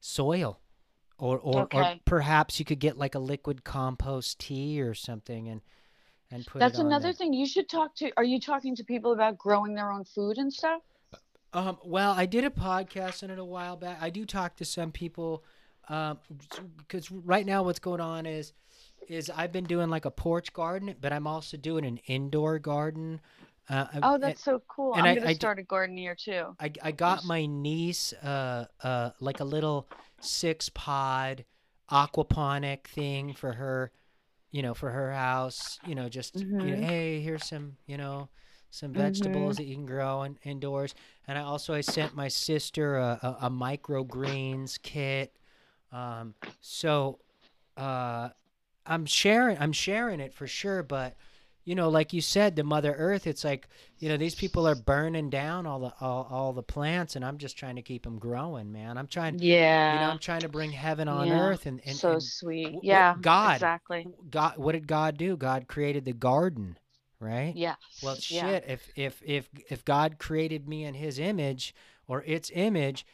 soil, 0.00 0.60
or 1.18 1.38
or, 1.38 1.68
or 1.72 1.94
perhaps 2.04 2.58
you 2.58 2.64
could 2.64 2.78
get 2.80 2.96
like 2.96 3.14
a 3.14 3.18
liquid 3.18 3.64
compost 3.64 4.40
tea 4.40 4.80
or 4.80 4.94
something 4.94 5.48
and 5.48 5.60
and 6.30 6.46
put 6.46 6.58
That's 6.58 6.78
it 6.78 6.80
on 6.80 6.86
another 6.86 7.04
there. 7.04 7.12
thing. 7.12 7.32
You 7.32 7.46
should 7.46 7.68
talk 7.68 7.94
to. 7.96 8.10
Are 8.16 8.24
you 8.24 8.40
talking 8.40 8.74
to 8.76 8.84
people 8.84 9.12
about 9.12 9.38
growing 9.38 9.74
their 9.74 9.90
own 9.90 10.04
food 10.04 10.38
and 10.38 10.52
stuff? 10.52 10.82
Um, 11.52 11.78
well, 11.82 12.12
I 12.12 12.26
did 12.26 12.44
a 12.44 12.50
podcast 12.50 13.22
on 13.22 13.30
it 13.30 13.38
a 13.38 13.44
while 13.44 13.76
back. 13.76 13.98
I 14.00 14.10
do 14.10 14.26
talk 14.26 14.56
to 14.56 14.64
some 14.66 14.92
people, 14.92 15.44
um, 15.88 16.18
because 16.78 17.10
right 17.10 17.46
now 17.46 17.62
what's 17.62 17.78
going 17.78 18.00
on 18.00 18.26
is, 18.26 18.52
is 19.08 19.30
I've 19.30 19.52
been 19.52 19.64
doing 19.64 19.88
like 19.88 20.04
a 20.04 20.10
porch 20.10 20.52
garden, 20.52 20.94
but 21.00 21.12
I'm 21.12 21.26
also 21.26 21.56
doing 21.56 21.84
an 21.86 21.98
indoor 22.06 22.58
garden. 22.58 23.20
Uh, 23.70 23.86
Oh, 24.02 24.14
and 24.14 24.22
that's 24.22 24.42
so 24.44 24.62
cool. 24.68 24.92
and 24.94 25.02
I'm 25.02 25.12
I- 25.12 25.14
gonna 25.16 25.30
I 25.30 25.34
start 25.34 25.58
a 25.58 25.62
garden 25.62 25.96
here 25.96 26.14
too. 26.14 26.54
I, 26.60 26.72
I 26.82 26.92
got 26.92 27.24
my 27.24 27.46
niece, 27.46 28.12
uh, 28.14 28.66
uh, 28.82 29.10
like 29.20 29.40
a 29.40 29.44
little 29.44 29.88
six 30.20 30.68
pod 30.70 31.44
aquaponic 31.90 32.86
thing 32.86 33.32
for 33.34 33.52
her, 33.52 33.90
you 34.50 34.62
know, 34.62 34.74
for 34.74 34.90
her 34.90 35.12
house. 35.12 35.78
You 35.82 35.94
know, 35.94 36.08
just 36.08 36.36
you 36.36 36.44
know, 36.72 36.78
Mhm. 36.78 36.84
hey, 36.84 37.20
here's 37.20 37.44
some, 37.44 37.76
you 37.86 37.96
know, 37.98 38.28
some 38.70 38.92
vegetables 38.92 39.56
that 39.56 39.64
you 39.64 39.74
can 39.74 39.86
grow 39.86 40.22
in, 40.22 40.38
indoors. 40.44 40.94
And 41.26 41.38
I 41.38 41.42
also 41.42 41.74
I 41.74 41.80
sent 41.82 42.14
my 42.14 42.28
sister 42.28 42.96
a, 42.96 43.18
a, 43.22 43.46
a 43.46 43.50
microgreens 43.50 44.80
kit. 44.82 45.36
Um, 45.92 46.34
so, 46.60 47.18
uh, 47.76 48.30
I'm 48.86 49.04
sharing 49.06 49.58
I'm 49.58 49.72
sharing 49.72 50.20
it 50.20 50.32
for 50.34 50.46
sure, 50.46 50.82
but 50.82 51.16
you 51.64 51.74
know, 51.74 51.90
like 51.90 52.14
you 52.14 52.22
said, 52.22 52.56
the 52.56 52.64
Mother 52.64 52.94
Earth, 52.96 53.26
it's 53.26 53.44
like 53.44 53.68
you 53.98 54.08
know 54.08 54.16
these 54.16 54.34
people 54.34 54.66
are 54.66 54.74
burning 54.74 55.28
down 55.28 55.66
all 55.66 55.80
the 55.80 55.92
all, 56.00 56.26
all 56.30 56.52
the 56.54 56.62
plants, 56.62 57.14
and 57.14 57.22
I'm 57.24 57.36
just 57.36 57.58
trying 57.58 57.76
to 57.76 57.82
keep 57.82 58.04
them 58.04 58.18
growing, 58.18 58.72
man. 58.72 58.96
I'm 58.96 59.06
trying, 59.06 59.38
Yeah. 59.38 59.92
you 59.94 60.00
know, 60.00 60.10
I'm 60.10 60.18
trying 60.18 60.40
to 60.40 60.48
bring 60.48 60.70
heaven 60.72 61.08
on 61.08 61.28
Yeah. 61.28 61.40
earth, 61.40 61.66
and, 61.66 61.80
and, 61.84 61.94
so 61.94 62.12
and 62.12 62.22
sweet. 62.22 62.72
what 62.76 62.84
yeah. 62.84 63.16
God- 63.20 63.56
Exactly. 63.56 64.06
God, 64.30 64.56
what 64.56 64.72
did 64.72 64.86
God 64.86 65.18
do? 65.18 65.36
God 65.36 65.68
created 65.68 66.06
the 66.06 66.14
garden, 66.14 66.78
right? 67.20 67.54
Yeah. 67.54 67.74
Well, 68.02 68.14
yeah. 68.28 68.46
shit. 68.46 68.64
If 68.66 68.88
if 68.96 69.22
if 69.22 69.48
if 69.68 69.84
God 69.84 70.18
created 70.18 70.66
me 70.66 70.84
in 70.84 70.94
His 70.94 71.18
image 71.18 71.74
or 72.06 72.22
its 72.24 72.50
image, 72.54 73.04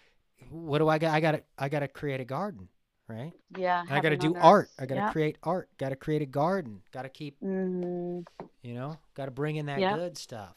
what 0.50 0.78
do 0.78 0.88
I 0.88 0.98
got? 0.98 1.14
I 1.14 1.20
got 1.20 1.32
to 1.32 1.42
I 1.58 1.68
got 1.68 1.80
to 1.80 1.88
create 1.88 2.20
a 2.20 2.24
garden, 2.24 2.68
right? 3.08 3.32
Yeah. 3.56 3.84
I 3.90 4.00
got 4.00 4.10
to 4.10 4.16
do 4.16 4.34
art. 4.36 4.70
I 4.78 4.86
got 4.86 4.94
to 4.96 5.00
Yeah. 5.02 5.12
create 5.12 5.38
art. 5.42 5.68
Got 5.78 5.90
to 5.90 5.96
create 5.96 6.22
a 6.22 6.26
garden. 6.26 6.82
Got 6.92 7.02
to 7.02 7.08
keep, 7.08 7.40
Mhm. 7.40 8.26
you 8.62 8.74
know, 8.74 8.98
got 9.14 9.26
to 9.26 9.30
bring 9.30 9.56
in 9.56 9.66
that 9.66 9.80
Yeah. 9.80 9.96
good 9.96 10.16
stuff. 10.18 10.56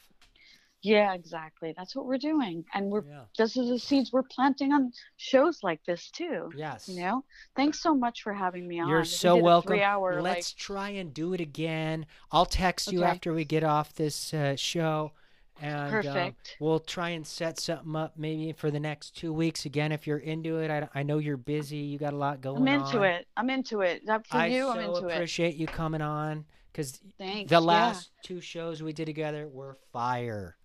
Yeah, 0.84 1.14
exactly. 1.16 1.74
That's 1.76 1.96
what 1.96 2.06
we're 2.06 2.20
doing, 2.20 2.64
and 2.74 2.92
we're 2.92 3.04
Yeah. 3.04 3.26
this 3.36 3.58
is 3.58 3.68
the 3.68 3.80
seeds 3.80 4.14
we're 4.14 4.22
planting 4.24 4.72
on 4.72 4.94
shows 5.18 5.64
like 5.64 5.84
this 5.86 6.12
too. 6.12 6.52
Yes. 6.56 6.88
You 6.88 7.02
know. 7.02 7.26
Thanks 7.56 7.80
so 7.82 7.96
much 7.96 8.22
for 8.22 8.32
having 8.32 8.68
me 8.68 8.80
on. 8.80 8.88
You're 8.88 9.04
so 9.04 9.38
a 9.38 9.42
welcome. 9.42 9.70
Three-hour, 9.70 10.22
Let's 10.22 10.54
try 10.54 10.90
and 10.90 11.14
do 11.14 11.34
it 11.34 11.42
again. 11.42 12.06
I'll 12.32 12.46
text 12.46 12.92
you 12.92 13.00
Okay. 13.00 13.10
after 13.10 13.34
we 13.34 13.44
get 13.44 13.64
off 13.64 13.96
this 13.96 14.34
uh, 14.36 14.56
show, 14.56 15.14
and 15.62 15.76
um, 15.76 15.90
Perfect. 15.90 16.58
we'll 16.60 16.80
try 16.80 17.10
and 17.10 17.26
set 17.26 17.60
something 17.60 17.96
up 17.96 18.14
maybe 18.18 18.52
for 18.54 18.70
the 18.72 18.80
next 18.80 19.16
two 19.16 19.34
weeks 19.34 19.66
again 19.66 19.92
if 19.92 20.06
you're 20.06 20.20
into 20.20 20.58
it. 20.60 20.70
I, 20.70 20.88
I 20.94 21.04
know 21.04 21.18
you're 21.18 21.38
busy. 21.38 21.78
You 21.78 21.98
got 21.98 22.14
a 22.14 22.18
lot 22.18 22.42
going 22.42 22.68
I'm 22.68 22.82
on. 22.82 22.86
into 22.88 23.02
it. 23.04 23.28
I'm 23.36 23.50
into 23.50 23.82
it. 23.82 24.04
For 24.06 24.22
I 24.32 24.48
you, 24.48 24.62
so 24.64 24.72
I'm 24.72 24.80
into 24.80 25.08
it. 25.08 25.14
appreciate 25.16 25.56
you 25.56 25.68
coming 25.68 26.02
on 26.02 26.46
because 26.72 27.00
the 27.18 27.46
yeah. 27.50 27.60
last 27.60 28.12
two 28.24 28.40
shows 28.42 28.84
we 28.84 28.94
did 28.94 29.06
together 29.06 29.48
were 29.48 29.78
fire. 29.92 30.58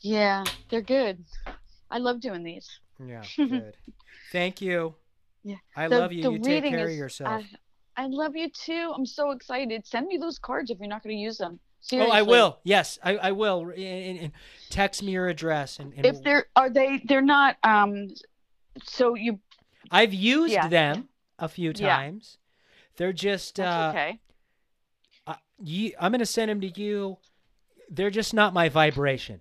Yeah, 0.00 0.44
they're 0.70 0.82
good. 0.82 1.24
I 1.90 1.98
love 1.98 2.20
doing 2.20 2.42
these. 2.44 2.68
Yeah, 3.04 3.24
good. 3.36 3.74
Thank 4.32 4.60
you. 4.60 4.94
Yeah. 5.42 5.56
I 5.76 5.88
The- 5.88 5.98
love 5.98 6.12
you. 6.12 6.30
You 6.32 6.38
take 6.38 6.64
care 6.64 6.88
of 6.88 6.94
yourself. 6.94 7.44
I, 7.96 8.04
I 8.04 8.06
love 8.06 8.36
you 8.36 8.48
too. 8.50 8.92
I'm 8.94 9.06
so 9.06 9.30
excited. 9.32 9.86
Send 9.86 10.06
me 10.06 10.16
those 10.18 10.38
cards 10.38 10.70
if 10.70 10.78
you're 10.78 10.88
not 10.88 11.02
going 11.02 11.16
to 11.16 11.20
use 11.20 11.38
them. 11.38 11.58
Oh, 11.92 12.10
I 12.10 12.22
will. 12.22 12.58
Yes, 12.64 12.98
I, 13.02 13.16
I 13.16 13.32
will. 13.32 13.70
And, 13.70 14.18
and- 14.18 14.32
text 14.70 15.02
me 15.02 15.12
your 15.12 15.28
address. 15.28 15.78
And, 15.78 15.94
and 15.96 16.04
If 16.04 16.22
they're 16.22 16.46
are 16.54 16.68
they 16.70 17.00
they're 17.04 17.22
not 17.22 17.56
um 17.64 18.08
so 18.84 19.14
you 19.14 19.40
I've 19.90 20.12
used 20.12 20.52
Yeah. 20.52 20.68
them 20.68 21.08
a 21.38 21.48
few 21.48 21.72
times. 21.72 22.36
Yeah. 22.36 22.44
They're 22.96 23.12
just 23.12 23.56
that's 23.56 23.96
uh, 23.96 23.98
okay. 23.98 24.20
uh, 25.26 25.34
you, 25.62 25.92
I'm 26.00 26.12
gonna 26.12 26.26
send 26.26 26.50
them 26.50 26.60
to 26.60 26.80
you. 26.80 27.16
They're 27.90 28.10
just 28.10 28.34
not 28.34 28.52
my 28.52 28.68
vibration. 28.68 29.40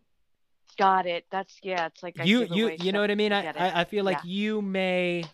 Got 0.77 1.07
it. 1.07 1.25
That's 1.31 1.57
yeah, 1.63 1.87
it's 1.87 2.03
like 2.03 2.19
I 2.19 2.23
you 2.23 2.43
you 2.45 2.75
you 2.79 2.91
know 2.91 3.01
what 3.01 3.11
I 3.11 3.15
mean? 3.15 3.33
I. 3.33 3.47
I 3.47 3.81
I 3.81 3.83
feel 3.83 4.05
like 4.05 4.19
Yeah. 4.23 4.29
you 4.31 4.61
may, 4.61 5.25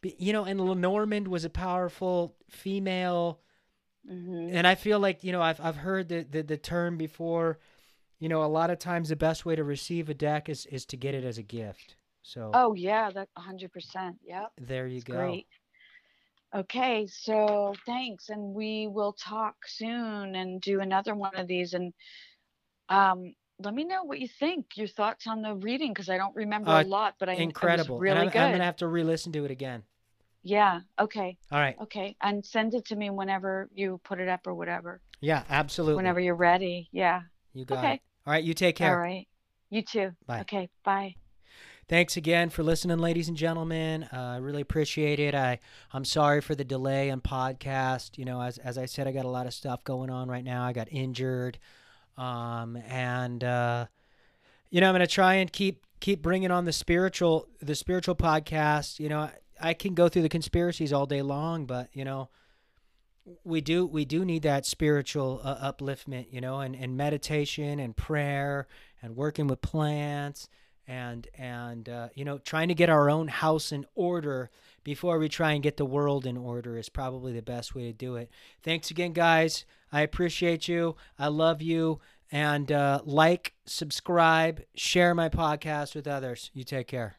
be, 0.00 0.16
you 0.18 0.32
know, 0.32 0.44
and 0.44 0.60
Lenormand 0.60 1.28
was 1.28 1.44
a 1.44 1.50
powerful 1.50 2.34
female, 2.50 3.38
Mhm. 4.08 4.52
and 4.54 4.66
I 4.66 4.74
feel 4.74 4.98
like 5.00 5.24
you 5.24 5.32
know 5.32 5.42
I've 5.42 5.60
I've 5.60 5.76
heard 5.76 6.08
the 6.08 6.22
the, 6.24 6.42
the 6.42 6.56
term 6.56 6.96
before. 6.96 7.58
you 8.20 8.28
know, 8.28 8.44
a 8.44 8.46
lot 8.46 8.70
of 8.70 8.78
times 8.78 9.08
the 9.10 9.16
best 9.16 9.44
way 9.46 9.56
to 9.56 9.64
receive 9.64 10.08
a 10.08 10.14
deck 10.14 10.48
is 10.48 10.66
is 10.66 10.86
to 10.86 10.96
get 10.96 11.14
it 11.14 11.24
as 11.24 11.38
a 11.38 11.42
gift. 11.42 11.96
So 12.22 12.52
Oh 12.54 12.74
yeah, 12.74 13.10
that 13.10 13.28
100%. 13.34 14.18
Yep. 14.24 14.52
there 14.58 14.86
you 14.86 14.96
It's 14.96 15.04
go. 15.04 15.14
great. 15.16 15.46
Okay, 16.54 17.06
so 17.06 17.74
thanks, 17.86 18.28
and 18.28 18.54
we 18.54 18.86
will 18.86 19.14
talk 19.14 19.56
soon 19.66 20.34
and 20.34 20.60
do 20.60 20.80
another 20.80 21.14
one 21.14 21.34
of 21.34 21.46
these. 21.48 21.72
And 21.72 21.94
um, 22.88 23.34
let 23.58 23.74
me 23.74 23.84
know 23.84 24.04
what 24.04 24.20
you 24.20 24.28
think, 24.28 24.76
your 24.76 24.88
thoughts 24.88 25.26
on 25.26 25.42
the 25.42 25.54
reading, 25.56 25.92
because 25.92 26.10
I 26.10 26.18
don't 26.18 26.36
remember 26.36 26.70
Uh, 26.70 26.80
a 26.82 26.84
lot, 26.84 27.14
but 27.18 27.28
I 27.28 27.34
it 27.34 27.36
was 27.36 27.42
Incredible. 27.42 27.96
and 28.06 28.06
really 28.08 28.26
I'm, 28.26 28.30
good. 28.30 28.40
I'm 28.40 28.52
gonna 28.52 28.64
have 28.64 28.76
to 28.76 28.86
re-listen 28.88 29.32
to 29.32 29.44
it 29.44 29.50
again. 29.50 29.84
Yeah. 30.42 30.80
Okay. 30.98 31.38
All 31.50 31.58
right. 31.58 31.76
Okay. 31.82 32.16
And 32.20 32.44
send 32.44 32.74
it 32.74 32.84
to 32.86 32.96
me 32.96 33.10
whenever 33.10 33.68
you 33.74 34.00
put 34.04 34.20
it 34.20 34.28
up 34.28 34.46
or 34.46 34.54
whatever. 34.54 35.00
Yeah, 35.20 35.44
absolutely. 35.48 35.96
Whenever 35.96 36.20
you're 36.20 36.34
ready. 36.34 36.88
Yeah. 36.92 37.22
you 37.52 37.64
got 37.64 37.78
okay. 37.78 37.94
it. 37.94 38.00
All 38.26 38.32
right, 38.32 38.42
you 38.42 38.54
take 38.54 38.76
care. 38.76 38.90
All 38.90 39.00
right. 39.00 39.26
You 39.70 39.82
too. 39.82 40.10
Bye. 40.26 40.40
Okay. 40.40 40.68
Bye. 40.84 41.14
Thanks 41.88 42.16
again 42.16 42.48
for 42.48 42.62
listening, 42.62 42.98
ladies 42.98 43.28
and 43.28 43.36
gentlemen. 43.36 44.04
Uh, 44.12 44.16
I 44.16 44.36
really 44.36 44.62
appreciate 44.62 45.18
it. 45.18 45.34
I 45.34 45.58
I'm 45.92 46.04
sorry 46.04 46.40
for 46.40 46.54
the 46.54 46.64
delay 46.64 47.08
in 47.08 47.20
podcast. 47.20 48.16
You 48.16 48.24
know, 48.24 48.40
as 48.40 48.58
as 48.58 48.78
I 48.78 48.86
said, 48.86 49.06
I 49.06 49.12
got 49.12 49.24
a 49.24 49.28
lot 49.28 49.46
of 49.46 49.54
stuff 49.54 49.82
going 49.84 50.08
on 50.08 50.28
right 50.28 50.44
now. 50.44 50.64
I 50.64 50.72
got 50.72 50.88
injured, 50.90 51.58
um, 52.16 52.76
and 52.88 53.42
uh, 53.42 53.86
you 54.70 54.80
know, 54.80 54.88
I'm 54.88 54.94
gonna 54.94 55.06
try 55.06 55.34
and 55.34 55.52
keep 55.52 55.84
keep 56.00 56.22
bringing 56.22 56.50
on 56.50 56.64
the 56.64 56.72
spiritual 56.72 57.48
the 57.60 57.74
spiritual 57.74 58.14
podcast. 58.14 59.00
You 59.00 59.08
know, 59.08 59.30
I 59.62 59.74
can 59.74 59.94
go 59.94 60.08
through 60.08 60.22
the 60.22 60.28
conspiracies 60.28 60.92
all 60.92 61.06
day 61.06 61.22
long, 61.22 61.66
but 61.66 61.88
you 61.92 62.04
know, 62.04 62.28
we 63.44 63.60
do 63.60 63.86
we 63.86 64.04
do 64.04 64.24
need 64.24 64.42
that 64.42 64.66
spiritual 64.66 65.40
uh, 65.42 65.72
upliftment. 65.72 66.26
You 66.30 66.40
know, 66.40 66.60
and 66.60 66.74
and 66.74 66.96
meditation 66.96 67.78
and 67.78 67.96
prayer 67.96 68.66
and 69.00 69.16
working 69.16 69.46
with 69.46 69.60
plants 69.62 70.48
and 70.86 71.28
and 71.38 71.88
uh, 71.88 72.08
you 72.14 72.24
know 72.24 72.38
trying 72.38 72.68
to 72.68 72.74
get 72.74 72.90
our 72.90 73.08
own 73.08 73.28
house 73.28 73.72
in 73.72 73.86
order 73.94 74.50
before 74.84 75.18
we 75.18 75.28
try 75.28 75.52
and 75.52 75.62
get 75.62 75.76
the 75.76 75.86
world 75.86 76.26
in 76.26 76.36
order 76.36 76.76
is 76.76 76.88
probably 76.88 77.32
the 77.32 77.42
best 77.42 77.74
way 77.74 77.84
to 77.84 77.92
do 77.92 78.16
it. 78.16 78.30
Thanks 78.62 78.90
again 78.90 79.12
guys. 79.12 79.64
I 79.92 80.02
appreciate 80.02 80.68
you. 80.68 80.96
I 81.18 81.28
love 81.28 81.62
you. 81.62 82.00
And 82.30 82.72
uh, 82.72 83.00
like 83.04 83.52
subscribe 83.66 84.62
share 84.74 85.14
my 85.14 85.28
podcast 85.28 85.94
with 85.94 86.06
others. 86.06 86.50
You 86.54 86.64
take 86.64 86.88
care 86.88 87.16